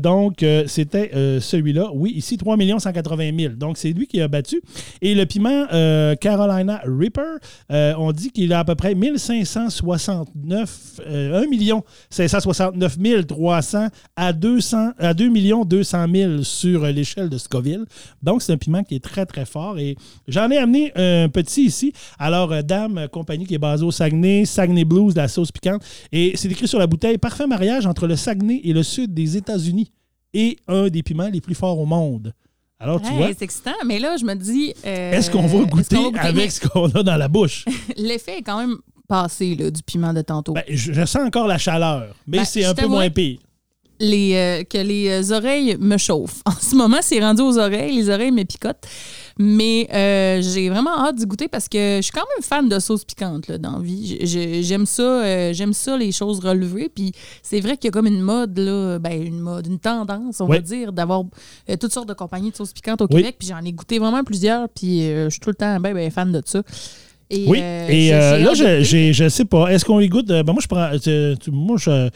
Donc, 0.00 0.44
c'était 0.66 1.10
celui-là. 1.40 1.90
Oui, 1.94 2.12
ici, 2.14 2.36
3 2.36 2.56
180 2.78 3.30
000. 3.38 3.54
Donc, 3.54 3.78
c'est 3.78 3.92
lui 3.92 4.06
qui 4.06 4.20
a 4.20 4.28
battu. 4.28 4.60
Et 5.00 5.14
le 5.14 5.24
piment 5.26 5.66
euh, 5.72 6.14
Carolina 6.16 6.80
Reaper, 6.84 7.38
euh, 7.70 7.94
on 7.98 8.12
dit 8.12 8.30
qu'il 8.30 8.52
a 8.52 8.60
à 8.60 8.64
peu 8.64 8.74
près 8.74 8.94
1569, 8.94 11.00
euh, 11.06 11.42
1 11.42 11.46
569 12.10 12.98
300 13.26 13.88
à 14.16 14.32
200, 14.32 14.92
à 14.98 15.14
2 15.14 15.30
200 15.64 16.06
000 16.12 16.42
sur 16.42 16.86
l'échelle 16.86 17.28
de 17.28 17.38
Scoville. 17.38 17.84
Donc, 18.22 18.42
c'est 18.42 18.52
un 18.52 18.56
piment 18.56 18.82
qui 18.82 18.96
est 18.96 19.04
très, 19.04 19.26
très 19.26 19.44
fort. 19.44 19.78
Et 19.78 19.96
j'en 20.28 20.50
ai 20.50 20.58
amené 20.58 20.92
un 20.96 21.28
petit 21.28 21.64
ici. 21.64 21.92
Alors, 22.18 22.52
euh, 22.52 22.62
Dame, 22.62 23.08
compagnie 23.10 23.46
qui 23.46 23.54
est 23.54 23.58
basée 23.58 23.84
au 23.84 23.90
Saguenay, 23.90 24.44
Saguenay 24.44 24.84
Blues, 24.84 25.14
la 25.14 25.28
sauce 25.28 25.52
piquante. 25.52 25.82
Et 26.12 26.32
c'est 26.36 26.50
écrit 26.50 26.68
sur 26.68 26.78
la 26.78 26.86
bouteille 26.86 27.18
parfait 27.18 27.46
mariage 27.46 27.86
entre 27.86 28.06
le 28.06 28.16
Saguenay 28.16 28.60
et 28.64 28.72
le 28.72 28.82
sud 28.82 29.14
des 29.14 29.36
États-Unis. 29.36 29.90
Et 30.34 30.56
un 30.68 30.88
des 30.88 31.02
piments 31.02 31.28
les 31.28 31.40
plus 31.40 31.54
forts 31.54 31.78
au 31.78 31.86
monde. 31.86 32.32
Alors, 32.82 33.00
tu 33.00 33.12
vois, 33.12 33.28
c'est 33.28 33.42
excitant, 33.42 33.74
mais 33.86 33.98
là, 33.98 34.16
je 34.18 34.24
me 34.24 34.34
dis. 34.34 34.74
euh, 34.84 35.12
est-ce 35.12 35.30
qu'on 35.30 35.46
va 35.46 35.64
goûter 35.64 35.96
qu'on 35.96 36.02
va 36.04 36.08
goûter? 36.10 36.18
avec 36.26 36.50
ce 36.50 36.66
qu'on 36.66 36.86
a 36.90 37.02
dans 37.02 37.16
la 37.16 37.28
bouche? 37.28 37.64
L'effet 37.96 38.38
est 38.38 38.42
quand 38.42 38.58
même 38.58 38.76
passé 39.08 39.54
là, 39.54 39.70
du 39.70 39.82
piment 39.82 40.12
de 40.12 40.22
tantôt. 40.22 40.52
Ben, 40.54 40.64
je, 40.68 40.92
je 40.92 41.04
sens 41.04 41.22
encore 41.24 41.46
la 41.46 41.58
chaleur, 41.58 42.14
mais 42.26 42.38
Ben, 42.38 42.44
c'est 42.44 42.64
un 42.64 42.74
peu 42.74 42.86
moins 42.86 43.08
pire. 43.10 43.38
les, 44.00 44.34
euh, 44.34 44.64
que 44.64 44.78
les 44.78 45.08
euh, 45.30 45.36
oreilles 45.36 45.76
me 45.78 45.96
chauffent. 45.96 46.42
En 46.46 46.52
ce 46.60 46.74
moment, 46.74 46.98
c'est 47.02 47.20
rendu 47.20 47.42
aux 47.42 47.56
oreilles. 47.58 47.94
Les 47.94 48.08
oreilles 48.10 48.32
me 48.32 48.42
picotent. 48.44 48.84
Mais 49.38 49.88
euh, 49.92 50.42
j'ai 50.42 50.68
vraiment 50.68 50.98
hâte 50.98 51.16
d'y 51.16 51.26
goûter 51.26 51.48
parce 51.48 51.68
que 51.68 51.96
je 51.96 52.02
suis 52.02 52.12
quand 52.12 52.24
même 52.36 52.42
fan 52.42 52.68
de 52.68 52.78
sauce 52.78 53.04
piquante 53.04 53.48
là, 53.48 53.58
dans 53.58 53.78
la 53.78 53.82
vie. 53.82 54.18
J'aime 54.62 54.86
ça, 54.86 55.02
euh, 55.02 55.52
j'aime 55.52 55.72
ça, 55.72 55.96
les 55.96 56.12
choses 56.12 56.40
relevées. 56.40 56.88
Puis 56.94 57.12
c'est 57.42 57.60
vrai 57.60 57.76
qu'il 57.76 57.86
y 57.86 57.88
a 57.88 57.92
comme 57.92 58.06
une 58.06 58.20
mode, 58.20 58.58
là, 58.58 58.98
ben, 58.98 59.22
une 59.22 59.40
mode, 59.40 59.66
une 59.66 59.78
tendance, 59.78 60.40
on 60.40 60.46
va 60.46 60.60
dire, 60.60 60.92
d'avoir 60.92 61.24
euh, 61.70 61.76
toutes 61.76 61.92
sortes 61.92 62.08
de 62.08 62.14
compagnies 62.14 62.50
de 62.50 62.56
sauce 62.56 62.72
piquante 62.72 63.00
au 63.02 63.06
Oui. 63.10 63.16
Québec. 63.22 63.36
Puis 63.38 63.48
j'en 63.48 63.64
ai 63.64 63.72
goûté 63.72 63.98
vraiment 63.98 64.24
plusieurs. 64.24 64.68
Puis 64.68 65.02
je 65.02 65.28
suis 65.30 65.40
tout 65.40 65.50
le 65.50 65.56
temps 65.56 65.78
ben, 65.80 65.94
ben, 65.94 66.10
fan 66.10 66.30
de 66.32 66.42
ça. 66.44 66.62
Et, 67.30 67.46
Oui, 67.48 67.58
et 67.58 68.10
là, 68.10 68.52
je, 68.54 69.12
je 69.12 69.28
sais 69.28 69.44
pas. 69.46 69.68
Est-ce 69.68 69.84
qu'on 69.84 70.00
y 70.00 70.08
goûte? 70.08 70.26
Ben, 70.26 70.44
moi, 70.44 70.60
je 70.60 70.66
prends. 70.66 70.90
moi, 71.50 71.76
je. 71.78 72.10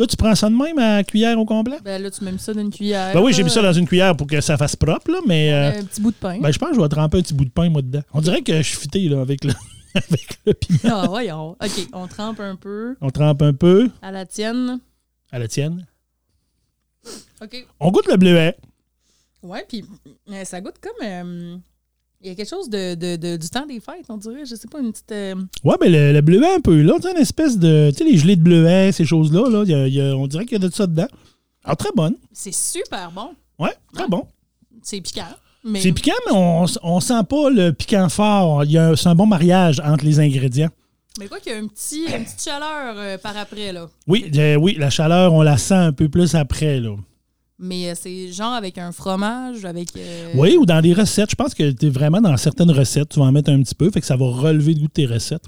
Là, 0.00 0.06
tu 0.06 0.16
prends 0.16 0.34
ça 0.34 0.48
de 0.48 0.54
même 0.54 0.78
à 0.78 1.04
cuillère 1.04 1.38
au 1.38 1.44
complet? 1.44 1.76
Ben 1.84 2.02
là, 2.02 2.10
tu 2.10 2.24
mets 2.24 2.36
ça 2.38 2.54
dans 2.54 2.60
une 2.62 2.70
cuillère. 2.70 3.12
Ben 3.14 3.20
oui, 3.20 3.32
j'ai 3.34 3.42
mis 3.42 3.50
ça 3.50 3.60
dans 3.62 3.72
une 3.72 3.86
cuillère 3.86 4.16
pour 4.16 4.26
que 4.26 4.40
ça 4.40 4.56
fasse 4.56 4.74
propre, 4.74 5.10
là, 5.10 5.18
mais. 5.26 5.52
euh, 5.52 5.78
Un 5.80 5.84
petit 5.84 6.00
bout 6.00 6.10
de 6.10 6.16
pain. 6.16 6.40
ben, 6.40 6.50
je 6.50 6.58
pense 6.58 6.70
que 6.70 6.76
je 6.76 6.80
vais 6.80 6.88
tremper 6.88 7.18
un 7.18 7.22
petit 7.22 7.34
bout 7.34 7.44
de 7.44 7.50
pain, 7.50 7.68
moi, 7.68 7.82
dedans. 7.82 8.00
On 8.14 8.20
dirait 8.22 8.40
que 8.42 8.56
je 8.56 8.62
suis 8.62 8.78
fité, 8.78 9.08
là, 9.10 9.20
avec 9.20 9.44
le, 9.44 9.52
avec 9.94 10.38
le 10.46 10.54
piment. 10.54 10.78
Ah, 10.84 11.06
voyons. 11.06 11.50
OK, 11.50 11.88
on 11.92 12.06
trempe 12.06 12.40
un 12.40 12.56
peu 12.56 12.96
On 13.02 13.10
trempe 13.10 13.42
un 13.42 13.52
peu 13.52 13.90
à 14.00 14.10
la 14.10 14.24
tienne. 14.24 14.80
à 15.30 15.38
la 15.38 15.48
tienne. 15.48 15.86
OK. 17.42 17.66
On 17.78 17.90
goûte 17.90 18.08
le 18.08 18.16
bleuet. 18.16 18.56
Ouais, 19.42 19.64
puis 19.68 19.84
ça 20.44 20.60
goûte 20.60 20.76
comme. 20.80 21.06
euh, 21.06 21.56
Il 22.22 22.28
y 22.28 22.30
a 22.30 22.34
quelque 22.34 22.48
chose 22.50 22.68
de, 22.68 22.94
de- 22.94 23.16
de- 23.16 23.36
du 23.38 23.48
temps 23.48 23.64
des 23.66 23.80
fêtes, 23.80 24.04
on 24.10 24.16
dirait. 24.18 24.44
Je 24.44 24.54
sais 24.54 24.68
pas, 24.68 24.80
une 24.80 24.92
petite. 24.92 25.10
euh, 25.12 25.34
Ouais, 25.64 25.76
ben 25.80 25.90
le, 25.90 26.12
le 26.12 26.20
bleuet 26.20 26.54
un 26.54 26.60
peu, 26.60 26.82
là. 26.82 26.94
Tu 26.96 27.02
sais, 27.02 27.12
une 27.12 27.16
espèce 27.22 27.58
de. 27.58 27.90
Tu 27.92 27.98
sais, 27.98 28.04
les 28.04 28.18
gelées 28.18 28.36
de 28.36 28.42
bleuet, 28.42 28.92
ces 28.92 29.04
choses-là, 29.06 29.48
là. 29.48 29.64
y 29.66 29.72
a- 29.74 29.86
il 29.86 29.94
y 29.94 30.00
a- 30.00 30.14
on 30.16 30.26
dirait 30.26 30.44
qu'il 30.44 30.60
y 30.60 30.64
a 30.64 30.68
de 30.68 30.72
ça 30.74 30.86
dedans. 30.86 31.08
Alors, 31.64 31.76
très 31.78 31.90
bonne. 31.94 32.14
C'est 32.32 32.54
super 32.54 33.10
bon. 33.10 33.30
Ouais, 33.58 33.74
très 33.94 34.06
bon. 34.08 34.26
C'est 34.82 35.00
piquant. 35.00 35.28
Mais 35.64 35.80
C'est 35.80 35.92
piquant, 35.92 36.12
mais 36.26 36.32
on, 36.34 36.64
on 36.82 37.00
sent 37.00 37.22
pas 37.28 37.50
le 37.50 37.72
piquant 37.72 38.08
fort. 38.08 38.64
C'est 38.96 39.08
un 39.08 39.14
bon 39.14 39.26
mariage 39.26 39.80
entre 39.84 40.04
les 40.06 40.18
ingrédients. 40.20 40.70
Mais 41.18 41.26
quoi 41.28 41.38
qu'il 41.40 41.52
y 41.52 41.54
a 41.54 41.58
un 41.58 41.66
petit, 41.66 42.04
une 42.04 42.24
petite 42.24 42.42
chaleur 42.42 42.94
euh, 42.96 43.18
par 43.18 43.36
après, 43.36 43.72
là. 43.72 43.88
Oui, 44.06 44.30
euh, 44.36 44.54
oui, 44.56 44.76
la 44.78 44.88
chaleur, 44.88 45.34
on 45.34 45.42
la 45.42 45.58
sent 45.58 45.74
un 45.74 45.92
peu 45.92 46.08
plus 46.08 46.34
après, 46.34 46.80
là. 46.80 46.96
Mais 47.60 47.90
euh, 47.90 47.94
c'est 48.00 48.32
genre 48.32 48.52
avec 48.54 48.78
un 48.78 48.90
fromage, 48.92 49.64
avec. 49.64 49.88
euh, 49.96 50.32
Oui, 50.34 50.56
ou 50.58 50.64
dans 50.66 50.80
des 50.80 50.92
recettes. 50.94 51.30
Je 51.30 51.34
pense 51.36 51.54
que 51.54 51.70
tu 51.70 51.86
es 51.86 51.90
vraiment 51.90 52.20
dans 52.20 52.36
certaines 52.36 52.70
recettes. 52.70 53.10
Tu 53.10 53.18
vas 53.20 53.26
en 53.26 53.32
mettre 53.32 53.50
un 53.50 53.62
petit 53.62 53.74
peu, 53.74 53.90
fait 53.90 54.00
que 54.00 54.06
ça 54.06 54.16
va 54.16 54.26
relever 54.26 54.72
le 54.74 54.80
goût 54.80 54.86
de 54.86 54.92
tes 54.92 55.06
recettes. 55.06 55.44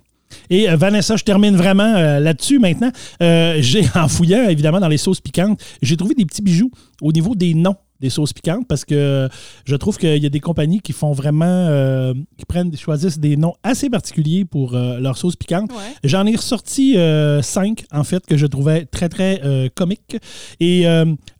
Et 0.51 0.69
euh, 0.69 0.77
Vanessa, 0.77 1.17
je 1.17 1.25
termine 1.25 1.57
vraiment 1.57 1.93
là-dessus 2.19 2.59
maintenant. 2.59 2.91
J'ai, 3.21 3.85
en 3.95 4.09
fouillant 4.09 4.49
évidemment 4.49 4.81
dans 4.81 4.89
les 4.89 4.99
sauces 4.99 5.21
piquantes, 5.21 5.61
j'ai 5.81 5.97
trouvé 5.97 6.15
des 6.15 6.25
petits 6.25 6.43
bijoux 6.43 6.71
au 7.01 7.13
niveau 7.13 7.35
des 7.35 7.55
noms 7.55 7.77
des 8.03 8.11
sauces 8.11 8.33
piquantes 8.35 8.67
parce 8.69 8.85
que 8.85 9.29
je 9.65 9.77
trouve 9.77 9.97
qu'il 9.97 10.23
y 10.23 10.27
a 10.27 10.29
des 10.29 10.41
compagnies 10.41 10.81
qui 10.81 10.93
font 10.93 11.13
vraiment, 11.13 11.45
euh, 11.47 12.13
qui 12.37 12.45
prennent, 12.45 12.77
choisissent 12.77 13.19
des 13.19 13.37
noms 13.37 13.55
assez 13.63 13.89
particuliers 13.89 14.45
pour 14.45 14.75
euh, 14.75 14.99
leurs 14.99 15.17
sauces 15.17 15.37
piquantes. 15.37 15.71
Ouais. 15.73 15.95
J'en 16.05 16.27
ai 16.27 16.37
ressorti 16.37 16.99
euh, 16.99 17.41
cinq, 17.41 17.85
en 17.93 18.05
fait, 18.05 18.27
que 18.27 18.37
je 18.37 18.47
trouvais 18.47 18.85
très, 18.85 19.09
très 19.09 19.41
comiques. 19.75 20.17
Et 20.61 20.85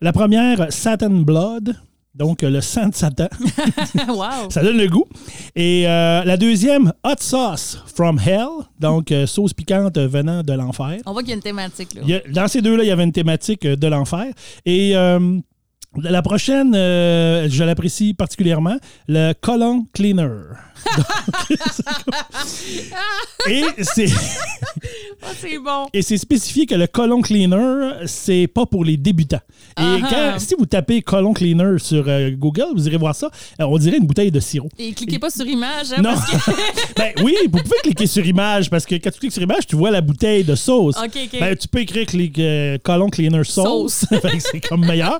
la 0.01 0.13
première, 0.13 0.73
Satan 0.73 1.11
Blood, 1.11 1.75
donc 2.15 2.43
le 2.43 2.61
sang 2.61 2.89
de 2.89 2.95
Satan. 2.95 3.29
wow. 4.09 4.51
Ça 4.51 4.63
donne 4.63 4.77
le 4.77 4.87
goût. 4.89 5.07
Et 5.57 5.89
euh, 5.89 6.23
la 6.25 6.37
deuxième, 6.37 6.93
Hot 7.05 7.15
Sauce 7.21 7.79
from 7.95 8.19
Hell, 8.19 8.49
donc 8.79 9.11
euh, 9.11 9.27
sauce 9.27 9.55
piquante 9.55 9.99
venant 9.99 10.43
de 10.43 10.53
l'enfer. 10.53 10.99
On 11.07 11.13
voit 11.13 11.23
qu'il 11.23 11.31
y 11.31 11.33
a 11.33 11.37
une 11.37 11.43
thématique, 11.43 11.95
là. 11.95 12.03
A- 12.17 12.31
dans 12.31 12.49
ces 12.49 12.61
deux-là, 12.61 12.85
il 12.85 12.89
y 12.89 12.91
avait 12.91 13.05
une 13.05 13.13
thématique 13.13 13.67
de 13.67 13.87
l'enfer. 13.87 14.27
Et 14.67 14.95
euh, 14.95 15.39
la 15.97 16.23
prochaine, 16.23 16.75
euh, 16.75 17.49
je 17.51 17.65
l'apprécie 17.65 18.15
particulièrement, 18.15 18.77
le 19.09 19.33
Colon 19.35 19.87
Cleaner. 19.93 20.31
Et 23.49 23.65
c'est 23.83 24.07
Ah, 25.23 25.29
c'est 25.41 25.59
bon. 25.59 25.87
et 25.93 26.03
c'est 26.03 26.19
spécifié 26.19 26.67
que 26.67 26.75
le 26.75 26.87
colon 26.87 27.21
cleaner, 27.23 28.07
c'est 28.07 28.47
pas 28.47 28.67
pour 28.67 28.85
les 28.85 28.97
débutants. 28.97 29.41
Et 29.79 30.01
quand, 30.01 30.39
si 30.39 30.55
vous 30.59 30.67
tapez 30.67 31.01
colon 31.03 31.33
cleaner 31.33 31.79
sur 31.79 32.05
euh, 32.07 32.31
Google, 32.31 32.67
vous 32.75 32.87
irez 32.87 32.99
voir 32.99 33.15
ça. 33.15 33.31
Euh, 33.61 33.65
on 33.65 33.79
dirait 33.79 33.97
une 33.99 34.07
bouteille 34.07 34.31
de 34.31 34.41
sirop. 34.41 34.69
Et 34.79 34.93
cliquez 34.93 35.19
pas 35.19 35.31
sur 35.31 35.47
image, 35.47 35.93
hein, 35.97 36.03
Non. 36.03 36.11
parce 36.15 36.31
que... 36.31 36.51
ben 36.97 37.13
oui, 37.23 37.35
vous 37.51 37.59
pouvez 37.63 37.79
cliquer 37.83 38.07
sur 38.07 38.25
image 38.27 38.69
parce 38.69 38.85
que 38.85 38.95
quand 38.97 39.11
tu 39.11 39.21
cliques 39.21 39.33
sur 39.33 39.43
image, 39.43 39.67
tu 39.67 39.77
vois 39.77 39.91
la 39.91 40.01
bouteille 40.03 40.45
de 40.45 40.55
sauce. 40.55 40.97
OK, 40.99 41.11
OK. 41.25 41.41
Ben, 41.41 41.57
tu 41.57 41.69
peux 41.69 41.81
écrire 41.81 42.07
clic, 42.07 42.39
euh, 42.39 42.77
colon 42.83 43.09
cleaner 43.09 43.45
sauce. 43.45 44.05
Sauce. 44.05 44.21
Fait 44.21 44.37
que 44.37 44.41
c'est 44.41 44.61
comme 44.61 44.85
meilleur. 44.87 45.19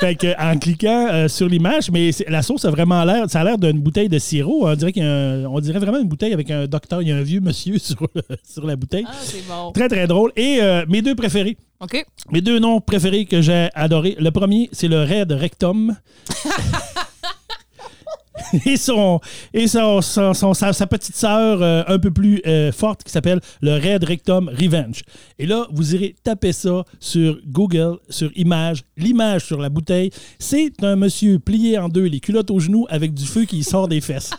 fait 0.00 0.14
que, 0.14 0.40
en 0.40 0.58
cliquant 0.58 1.26
sur 1.28 1.48
l'image, 1.48 1.90
mais 1.90 2.10
la 2.28 2.42
sauce 2.42 2.64
a 2.64 2.70
vraiment 2.70 3.04
l'air, 3.04 3.28
ça 3.28 3.40
a 3.40 3.44
l'air 3.44 3.58
d'une 3.58 3.80
bouteille 3.80 4.08
de 4.08 4.18
sirop. 4.18 4.66
On 4.66 4.74
dirait, 4.74 4.91
un- 4.98 5.44
on 5.46 5.60
dirait 5.60 5.78
vraiment 5.78 5.98
une 5.98 6.08
bouteille 6.08 6.32
avec 6.32 6.50
un 6.50 6.66
docteur. 6.66 7.02
Il 7.02 7.08
y 7.08 7.12
a 7.12 7.16
un 7.16 7.22
vieux 7.22 7.40
monsieur 7.40 7.76
sur 7.78 8.66
la 8.66 8.76
bouteille. 8.76 9.04
Ah, 9.08 9.12
c'est 9.22 9.46
bon. 9.46 9.72
Très, 9.72 9.88
très 9.88 10.06
drôle. 10.06 10.32
Et 10.36 10.58
euh, 10.60 10.84
mes 10.88 11.02
deux 11.02 11.14
préférés. 11.14 11.56
OK. 11.80 12.04
Mes 12.30 12.40
deux 12.40 12.58
noms 12.58 12.80
préférés 12.80 13.24
que 13.26 13.40
j'ai 13.42 13.68
adorés. 13.74 14.16
Le 14.18 14.30
premier, 14.30 14.68
c'est 14.72 14.88
le 14.88 15.02
Red 15.02 15.32
Rectum. 15.32 15.96
et 18.66 18.76
son, 18.76 19.20
et 19.52 19.66
son, 19.68 20.00
son- 20.02 20.54
sa 20.54 20.86
petite 20.86 21.16
sœur 21.16 21.62
euh, 21.62 21.82
un 21.86 21.98
peu 21.98 22.10
plus 22.10 22.40
euh, 22.46 22.72
forte 22.72 23.02
qui 23.04 23.10
s'appelle 23.12 23.40
le 23.60 23.74
Red 23.74 24.04
Rectum 24.04 24.48
Revenge. 24.48 25.02
Et 25.38 25.46
là, 25.46 25.66
vous 25.72 25.94
irez 25.94 26.14
taper 26.22 26.52
ça 26.52 26.84
sur 27.00 27.38
Google, 27.46 27.98
sur 28.08 28.30
Image. 28.36 28.82
L'image 28.96 29.44
sur 29.44 29.60
la 29.60 29.68
bouteille, 29.68 30.10
c'est 30.38 30.82
un 30.82 30.96
monsieur 30.96 31.38
plié 31.38 31.78
en 31.78 31.88
deux, 31.88 32.04
les 32.04 32.20
culottes 32.20 32.50
aux 32.50 32.60
genoux, 32.60 32.86
avec 32.90 33.14
du 33.14 33.24
feu 33.26 33.44
qui 33.44 33.62
sort 33.64 33.88
des 33.88 34.00
fesses. 34.00 34.30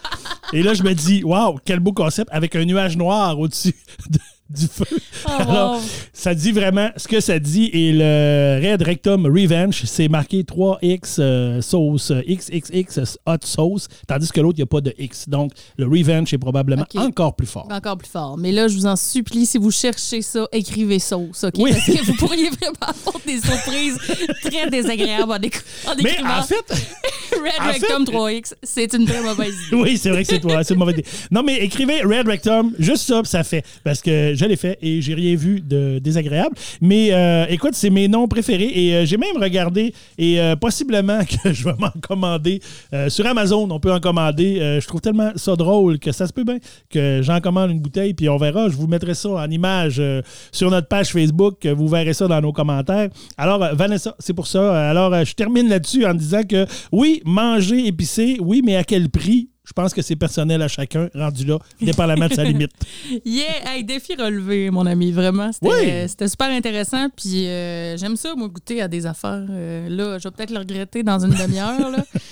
Et 0.54 0.62
là, 0.64 0.74
je 0.74 0.84
me 0.84 0.94
dis, 0.94 1.24
waouh, 1.24 1.58
quel 1.66 1.80
beau 1.80 1.94
concept, 1.94 2.30
avec 2.32 2.56
un 2.56 2.66
nuage 2.66 2.96
noir 2.98 3.40
au-dessus 3.40 3.76
de- 4.10 4.20
du 4.50 4.68
feu. 4.68 4.86
Oh, 5.26 5.30
Alors, 5.40 5.76
wow. 5.76 5.82
ça 6.12 6.36
dit 6.36 6.52
vraiment 6.52 6.90
ce 6.98 7.08
que 7.08 7.20
ça 7.22 7.40
dit. 7.40 7.70
Et 7.74 7.92
le 7.94 8.60
Red 8.64 8.82
Rectum 8.82 9.26
Revenge, 9.26 9.84
c'est 9.86 10.08
marqué 10.10 10.44
3X 10.44 11.16
euh, 11.20 11.62
sauce, 11.62 12.12
euh, 12.12 12.22
XXX 12.28 13.18
hot 13.26 13.38
sauce, 13.44 13.88
tandis 14.08 14.30
que 14.32 14.42
l'autre, 14.42 14.58
il 14.58 14.62
n'y 14.62 14.64
a 14.64 14.68
pas 14.68 14.82
de 14.82 14.94
X. 14.98 15.28
Donc, 15.30 15.52
le 15.78 15.86
Revenge 15.88 16.34
est 16.34 16.38
probablement 16.38 16.86
encore 16.96 17.36
plus 17.36 17.48
fort. 17.48 17.68
Encore 17.72 17.98
plus 17.98 18.10
fort. 18.10 18.38
Mais 18.38 18.52
là, 18.52 18.68
je 18.68 18.76
vous 18.76 18.86
en 18.86 18.96
supplie, 18.96 19.46
si 19.46 19.58
vous 19.58 19.72
cherchez 19.72 20.22
ça, 20.22 20.46
écrivez 20.52 21.00
sauce, 21.00 21.44
OK? 21.46 21.54
Oui. 21.58 21.72
Parce 21.72 21.86
que 21.86 22.06
vous 22.06 22.14
pourriez 22.16 22.50
vraiment 22.50 22.74
avoir 22.82 23.20
des 23.26 23.38
surprises 23.40 23.98
très 24.44 24.70
désagréables 24.70 25.32
en, 25.32 25.38
éc- 25.38 25.62
en 25.88 25.96
Mais 26.04 26.12
écrivant 26.12 26.38
en 26.40 26.44
fait, 26.44 26.56
Red 27.32 27.52
en 27.60 27.66
Rectum 27.72 28.06
fait- 28.06 28.12
3X. 28.12 28.54
C'est 28.62 28.94
une 28.94 29.06
très 29.06 29.22
mauvaise 29.22 29.56
idée. 29.68 29.76
oui, 29.82 29.98
c'est 29.98 30.10
vrai 30.10 30.24
que 30.24 30.30
c'est 30.30 30.40
toi, 30.40 30.64
c'est 30.64 30.74
une 30.74 30.80
mauvaise 30.80 31.00
idée. 31.00 31.08
Non, 31.32 31.42
mais 31.44 31.58
écrivez 31.58 32.02
Red 32.02 32.28
Rectum, 32.28 32.74
juste 32.78 33.08
ça, 33.08 33.22
ça 33.24 33.44
fait. 33.44 33.64
Parce 33.84 34.02
que 34.02 34.33
je 34.36 34.46
l'ai 34.46 34.56
fait 34.56 34.78
et 34.82 35.02
j'ai 35.02 35.14
rien 35.14 35.36
vu 35.36 35.62
de 35.62 36.00
désagréable. 36.00 36.56
Mais 36.82 37.10
euh, 37.12 37.46
écoute, 37.50 37.74
c'est 37.74 37.90
mes 37.90 38.08
noms 38.08 38.28
préférés 38.28 38.72
et 38.74 38.96
euh, 38.96 39.06
j'ai 39.06 39.18
même 39.18 39.38
regardé 39.42 39.94
et 40.18 40.40
euh, 40.40 40.56
possiblement 40.56 41.20
que 41.44 41.54
je 41.54 41.64
vais 41.66 41.74
m'en 41.80 41.92
commander. 42.02 42.62
euh, 42.94 43.10
sur 43.10 43.26
Amazon, 43.26 43.68
on 43.70 43.80
peut 43.80 43.92
en 43.94 44.00
commander. 44.00 44.60
Euh, 44.60 44.82
je 44.82 44.88
trouve 44.88 45.02
tellement 45.02 45.32
ça 45.36 45.56
drôle 45.56 46.00
que 46.00 46.12
ça 46.12 46.28
se 46.28 46.34
peut 46.34 46.44
bien 46.44 46.58
que 46.90 47.22
j'en 47.24 47.40
commande 47.40 47.72
une 47.72 47.80
bouteille 47.80 48.14
puis 48.14 48.30
on 48.30 48.38
verra. 48.38 48.70
Je 48.70 48.76
vous 48.76 48.88
mettrai 48.88 49.14
ça 49.14 49.30
en 49.30 49.50
image 49.50 49.96
euh, 50.00 50.22
sur 50.52 50.70
notre 50.72 50.88
page 50.88 51.12
Facebook. 51.12 51.66
Vous 51.66 51.88
verrez 51.88 52.14
ça 52.14 52.28
dans 52.28 52.42
nos 52.42 52.52
commentaires. 52.54 53.10
Alors, 53.38 53.64
euh, 53.64 53.74
Vanessa, 53.74 54.16
c'est 54.20 54.34
pour 54.34 54.48
ça. 54.48 54.90
Alors, 54.90 55.14
euh, 55.14 55.24
je 55.26 55.34
termine 55.34 55.70
là-dessus 55.70 56.06
en 56.06 56.14
disant 56.14 56.44
que 56.44 56.66
oui, 56.92 57.22
manger 57.26 57.88
épicé, 57.88 58.38
oui, 58.40 58.62
mais 58.64 58.76
à 58.76 58.84
quel 58.84 59.10
prix? 59.10 59.50
Je 59.66 59.72
pense 59.72 59.94
que 59.94 60.02
c'est 60.02 60.18
personnel 60.18 60.62
à 60.62 60.68
chacun, 60.68 61.08
rendu 61.16 61.46
là, 61.46 61.58
dépendamment 61.82 62.28
de 62.28 62.34
sa 62.34 62.44
limite. 62.44 62.72
Yeah! 63.26 63.46
Hey, 63.76 63.84
défi 63.84 64.14
relevé, 64.16 64.70
mon 64.70 64.86
ami. 64.86 65.12
Vraiment, 65.12 65.52
c'était 65.54 65.68
Oui. 65.68 65.90
euh, 65.90 66.28
super 66.28 66.50
intéressant. 66.50 67.08
Puis 67.16 67.48
euh, 67.48 67.96
j'aime 67.96 68.16
ça, 68.18 68.34
moi, 68.36 68.50
goûter 68.50 68.82
à 68.82 68.88
des 68.90 69.06
affaires. 69.06 69.46
Euh, 69.50 69.88
là, 69.88 70.18
je 70.20 70.24
vais 70.28 70.32
peut-être 70.32 70.52
le 70.52 70.60
regretter 70.60 71.02
dans 71.04 71.20
une 71.24 71.32
demi-heure. 71.34 71.92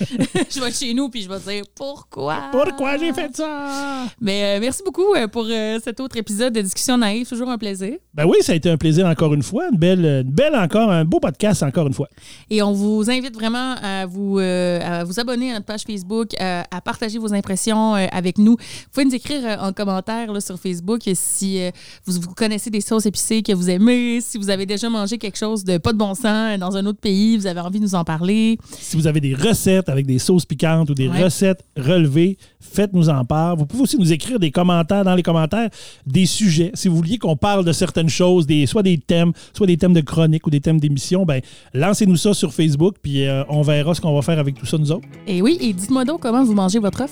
je 0.50 0.60
vais 0.60 0.68
être 0.68 0.78
chez 0.78 0.92
nous, 0.92 1.08
puis 1.08 1.22
je 1.22 1.28
vais 1.28 1.38
dire 1.38 1.64
pourquoi? 1.74 2.50
Pourquoi 2.52 2.98
j'ai 2.98 3.12
fait 3.14 3.34
ça? 3.34 4.04
Mais 4.20 4.60
merci 4.60 4.82
beaucoup 4.84 5.14
pour 5.32 5.46
cet 5.82 6.00
autre 6.00 6.16
épisode 6.18 6.52
de 6.52 6.60
Discussion 6.60 6.98
naïve. 6.98 7.26
Toujours 7.26 7.48
un 7.48 7.58
plaisir. 7.58 7.94
Ben 8.12 8.26
oui, 8.26 8.36
ça 8.42 8.52
a 8.52 8.56
été 8.56 8.68
un 8.70 8.76
plaisir 8.76 9.06
encore 9.06 9.32
une 9.32 9.42
fois. 9.42 9.68
Une 9.72 9.78
belle, 9.78 10.04
une 10.04 10.30
belle 10.32 10.54
encore, 10.54 10.90
un 10.90 11.04
beau 11.06 11.20
podcast 11.20 11.62
encore 11.62 11.86
une 11.86 11.94
fois. 11.94 12.08
Et 12.50 12.62
on 12.62 12.72
vous 12.72 13.10
invite 13.10 13.34
vraiment 13.34 13.74
à 13.82 14.04
vous, 14.06 14.38
à 14.38 15.04
vous 15.04 15.18
abonner 15.18 15.50
à 15.50 15.54
notre 15.54 15.66
page 15.66 15.82
Facebook, 15.86 16.34
euh, 16.40 16.62
à 16.70 16.80
partager 16.82 17.18
vos 17.22 17.32
impressions 17.32 17.94
euh, 17.96 18.06
avec 18.12 18.38
nous. 18.38 18.52
Vous 18.52 18.88
pouvez 18.92 19.06
nous 19.06 19.14
écrire 19.14 19.40
euh, 19.44 19.56
en 19.68 19.72
commentaire 19.72 20.32
là, 20.32 20.40
sur 20.40 20.58
Facebook 20.58 21.00
si 21.14 21.60
euh, 21.60 21.70
vous, 22.04 22.20
vous 22.20 22.34
connaissez 22.34 22.70
des 22.70 22.80
sauces 22.80 23.06
épicées 23.06 23.42
que 23.42 23.52
vous 23.52 23.70
aimez, 23.70 24.20
si 24.20 24.38
vous 24.38 24.50
avez 24.50 24.66
déjà 24.66 24.88
mangé 24.90 25.18
quelque 25.18 25.38
chose 25.38 25.64
de 25.64 25.78
pas 25.78 25.92
de 25.92 25.98
bon 25.98 26.14
sens 26.14 26.58
dans 26.58 26.76
un 26.76 26.84
autre 26.86 27.00
pays, 27.00 27.36
vous 27.36 27.46
avez 27.46 27.60
envie 27.60 27.78
de 27.78 27.84
nous 27.84 27.94
en 27.94 28.04
parler. 28.04 28.58
Si 28.78 28.96
vous 28.96 29.06
avez 29.06 29.20
des 29.20 29.34
recettes 29.34 29.88
avec 29.88 30.06
des 30.06 30.18
sauces 30.18 30.44
piquantes 30.44 30.90
ou 30.90 30.94
des 30.94 31.08
Ouais. 31.08 31.24
recettes 31.24 31.62
relevées, 31.76 32.38
faites-nous 32.60 33.08
en 33.08 33.24
part. 33.24 33.56
Vous 33.56 33.66
pouvez 33.66 33.82
aussi 33.82 33.98
nous 33.98 34.12
écrire 34.12 34.38
des 34.38 34.50
commentaires 34.50 35.04
dans 35.04 35.14
les 35.14 35.22
commentaires, 35.22 35.68
des 36.06 36.26
sujets. 36.26 36.70
Si 36.74 36.88
vous 36.88 36.96
vouliez 36.96 37.18
qu'on 37.18 37.36
parle 37.36 37.64
de 37.64 37.72
certaines 37.72 38.08
choses, 38.08 38.46
des, 38.46 38.66
soit 38.66 38.82
des 38.82 38.98
thèmes, 38.98 39.32
soit 39.52 39.66
des 39.66 39.76
thèmes 39.76 39.92
de 39.92 40.00
chronique 40.00 40.46
ou 40.46 40.50
des 40.50 40.60
thèmes 40.60 40.80
d'émission, 40.80 41.24
ben 41.26 41.40
lancez-nous 41.74 42.16
ça 42.16 42.32
sur 42.34 42.52
Facebook, 42.54 42.96
puis 43.02 43.26
euh, 43.26 43.44
on 43.48 43.62
verra 43.62 43.94
ce 43.94 44.00
qu'on 44.00 44.14
va 44.14 44.22
faire 44.22 44.38
avec 44.38 44.54
tout 44.54 44.66
ça 44.66 44.78
nous 44.78 44.90
autres. 44.90 45.06
Et 45.26 45.42
oui, 45.42 45.58
et 45.60 45.72
dites-moi 45.72 46.04
donc 46.04 46.20
comment 46.20 46.44
vous 46.44 46.54
mangez 46.54 46.78
votre 46.78 47.02
œuf. 47.02 47.11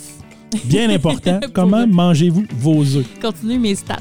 Bien 0.65 0.91
important, 0.95 1.41
comment 1.53 1.87
mangez-vous 1.87 2.45
vos 2.57 2.83
œufs? 2.83 3.07
Continuez 3.21 3.59
mes 3.59 3.75
stats. 3.75 3.99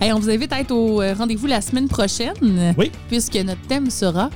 Hey, 0.00 0.12
on 0.12 0.18
vous 0.18 0.30
invite 0.30 0.52
à 0.52 0.60
être 0.60 0.72
au 0.72 1.02
euh, 1.02 1.14
rendez-vous 1.14 1.46
la 1.46 1.60
semaine 1.60 1.88
prochaine. 1.88 2.74
Oui. 2.76 2.90
Puisque 3.08 3.36
notre 3.36 3.62
thème 3.62 3.90
sera. 3.90 4.30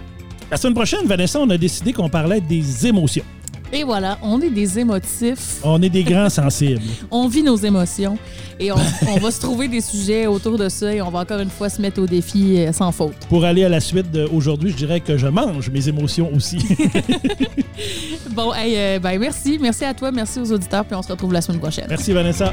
La 0.50 0.56
semaine 0.56 0.74
prochaine, 0.74 1.06
Vanessa, 1.06 1.38
on 1.40 1.48
a 1.50 1.56
décidé 1.56 1.92
qu'on 1.92 2.08
parlait 2.08 2.40
des 2.40 2.86
émotions. 2.86 3.24
Et 3.72 3.84
voilà, 3.84 4.18
on 4.22 4.40
est 4.40 4.50
des 4.50 4.78
émotifs. 4.78 5.60
On 5.62 5.80
est 5.80 5.88
des 5.88 6.02
grands 6.02 6.28
sensibles. 6.28 6.82
on 7.10 7.28
vit 7.28 7.42
nos 7.42 7.56
émotions 7.56 8.18
et 8.58 8.72
on, 8.72 8.76
on 9.08 9.18
va 9.18 9.30
se 9.30 9.40
trouver 9.40 9.68
des 9.68 9.80
sujets 9.80 10.26
autour 10.26 10.58
de 10.58 10.68
ça 10.68 10.92
et 10.92 11.00
on 11.00 11.10
va 11.10 11.20
encore 11.20 11.40
une 11.40 11.50
fois 11.50 11.68
se 11.68 11.80
mettre 11.80 12.02
au 12.02 12.06
défi 12.06 12.58
euh, 12.58 12.72
sans 12.72 12.90
faute. 12.90 13.14
Pour 13.28 13.44
aller 13.44 13.64
à 13.64 13.68
la 13.68 13.80
suite 13.80 14.10
d'aujourd'hui, 14.10 14.72
je 14.72 14.76
dirais 14.76 15.00
que 15.00 15.16
je 15.16 15.28
mange 15.28 15.70
mes 15.70 15.88
émotions 15.88 16.30
aussi. 16.34 16.58
Bon, 18.30 18.54
hey, 18.54 18.76
euh, 18.76 18.98
ben 19.00 19.18
merci. 19.18 19.58
Merci 19.60 19.84
à 19.84 19.94
toi, 19.94 20.12
merci 20.12 20.38
aux 20.38 20.52
auditeurs, 20.52 20.84
puis 20.84 20.94
on 20.94 21.02
se 21.02 21.08
retrouve 21.08 21.32
la 21.32 21.40
semaine 21.40 21.60
prochaine. 21.60 21.86
Merci 21.88 22.12
Vanessa. 22.12 22.52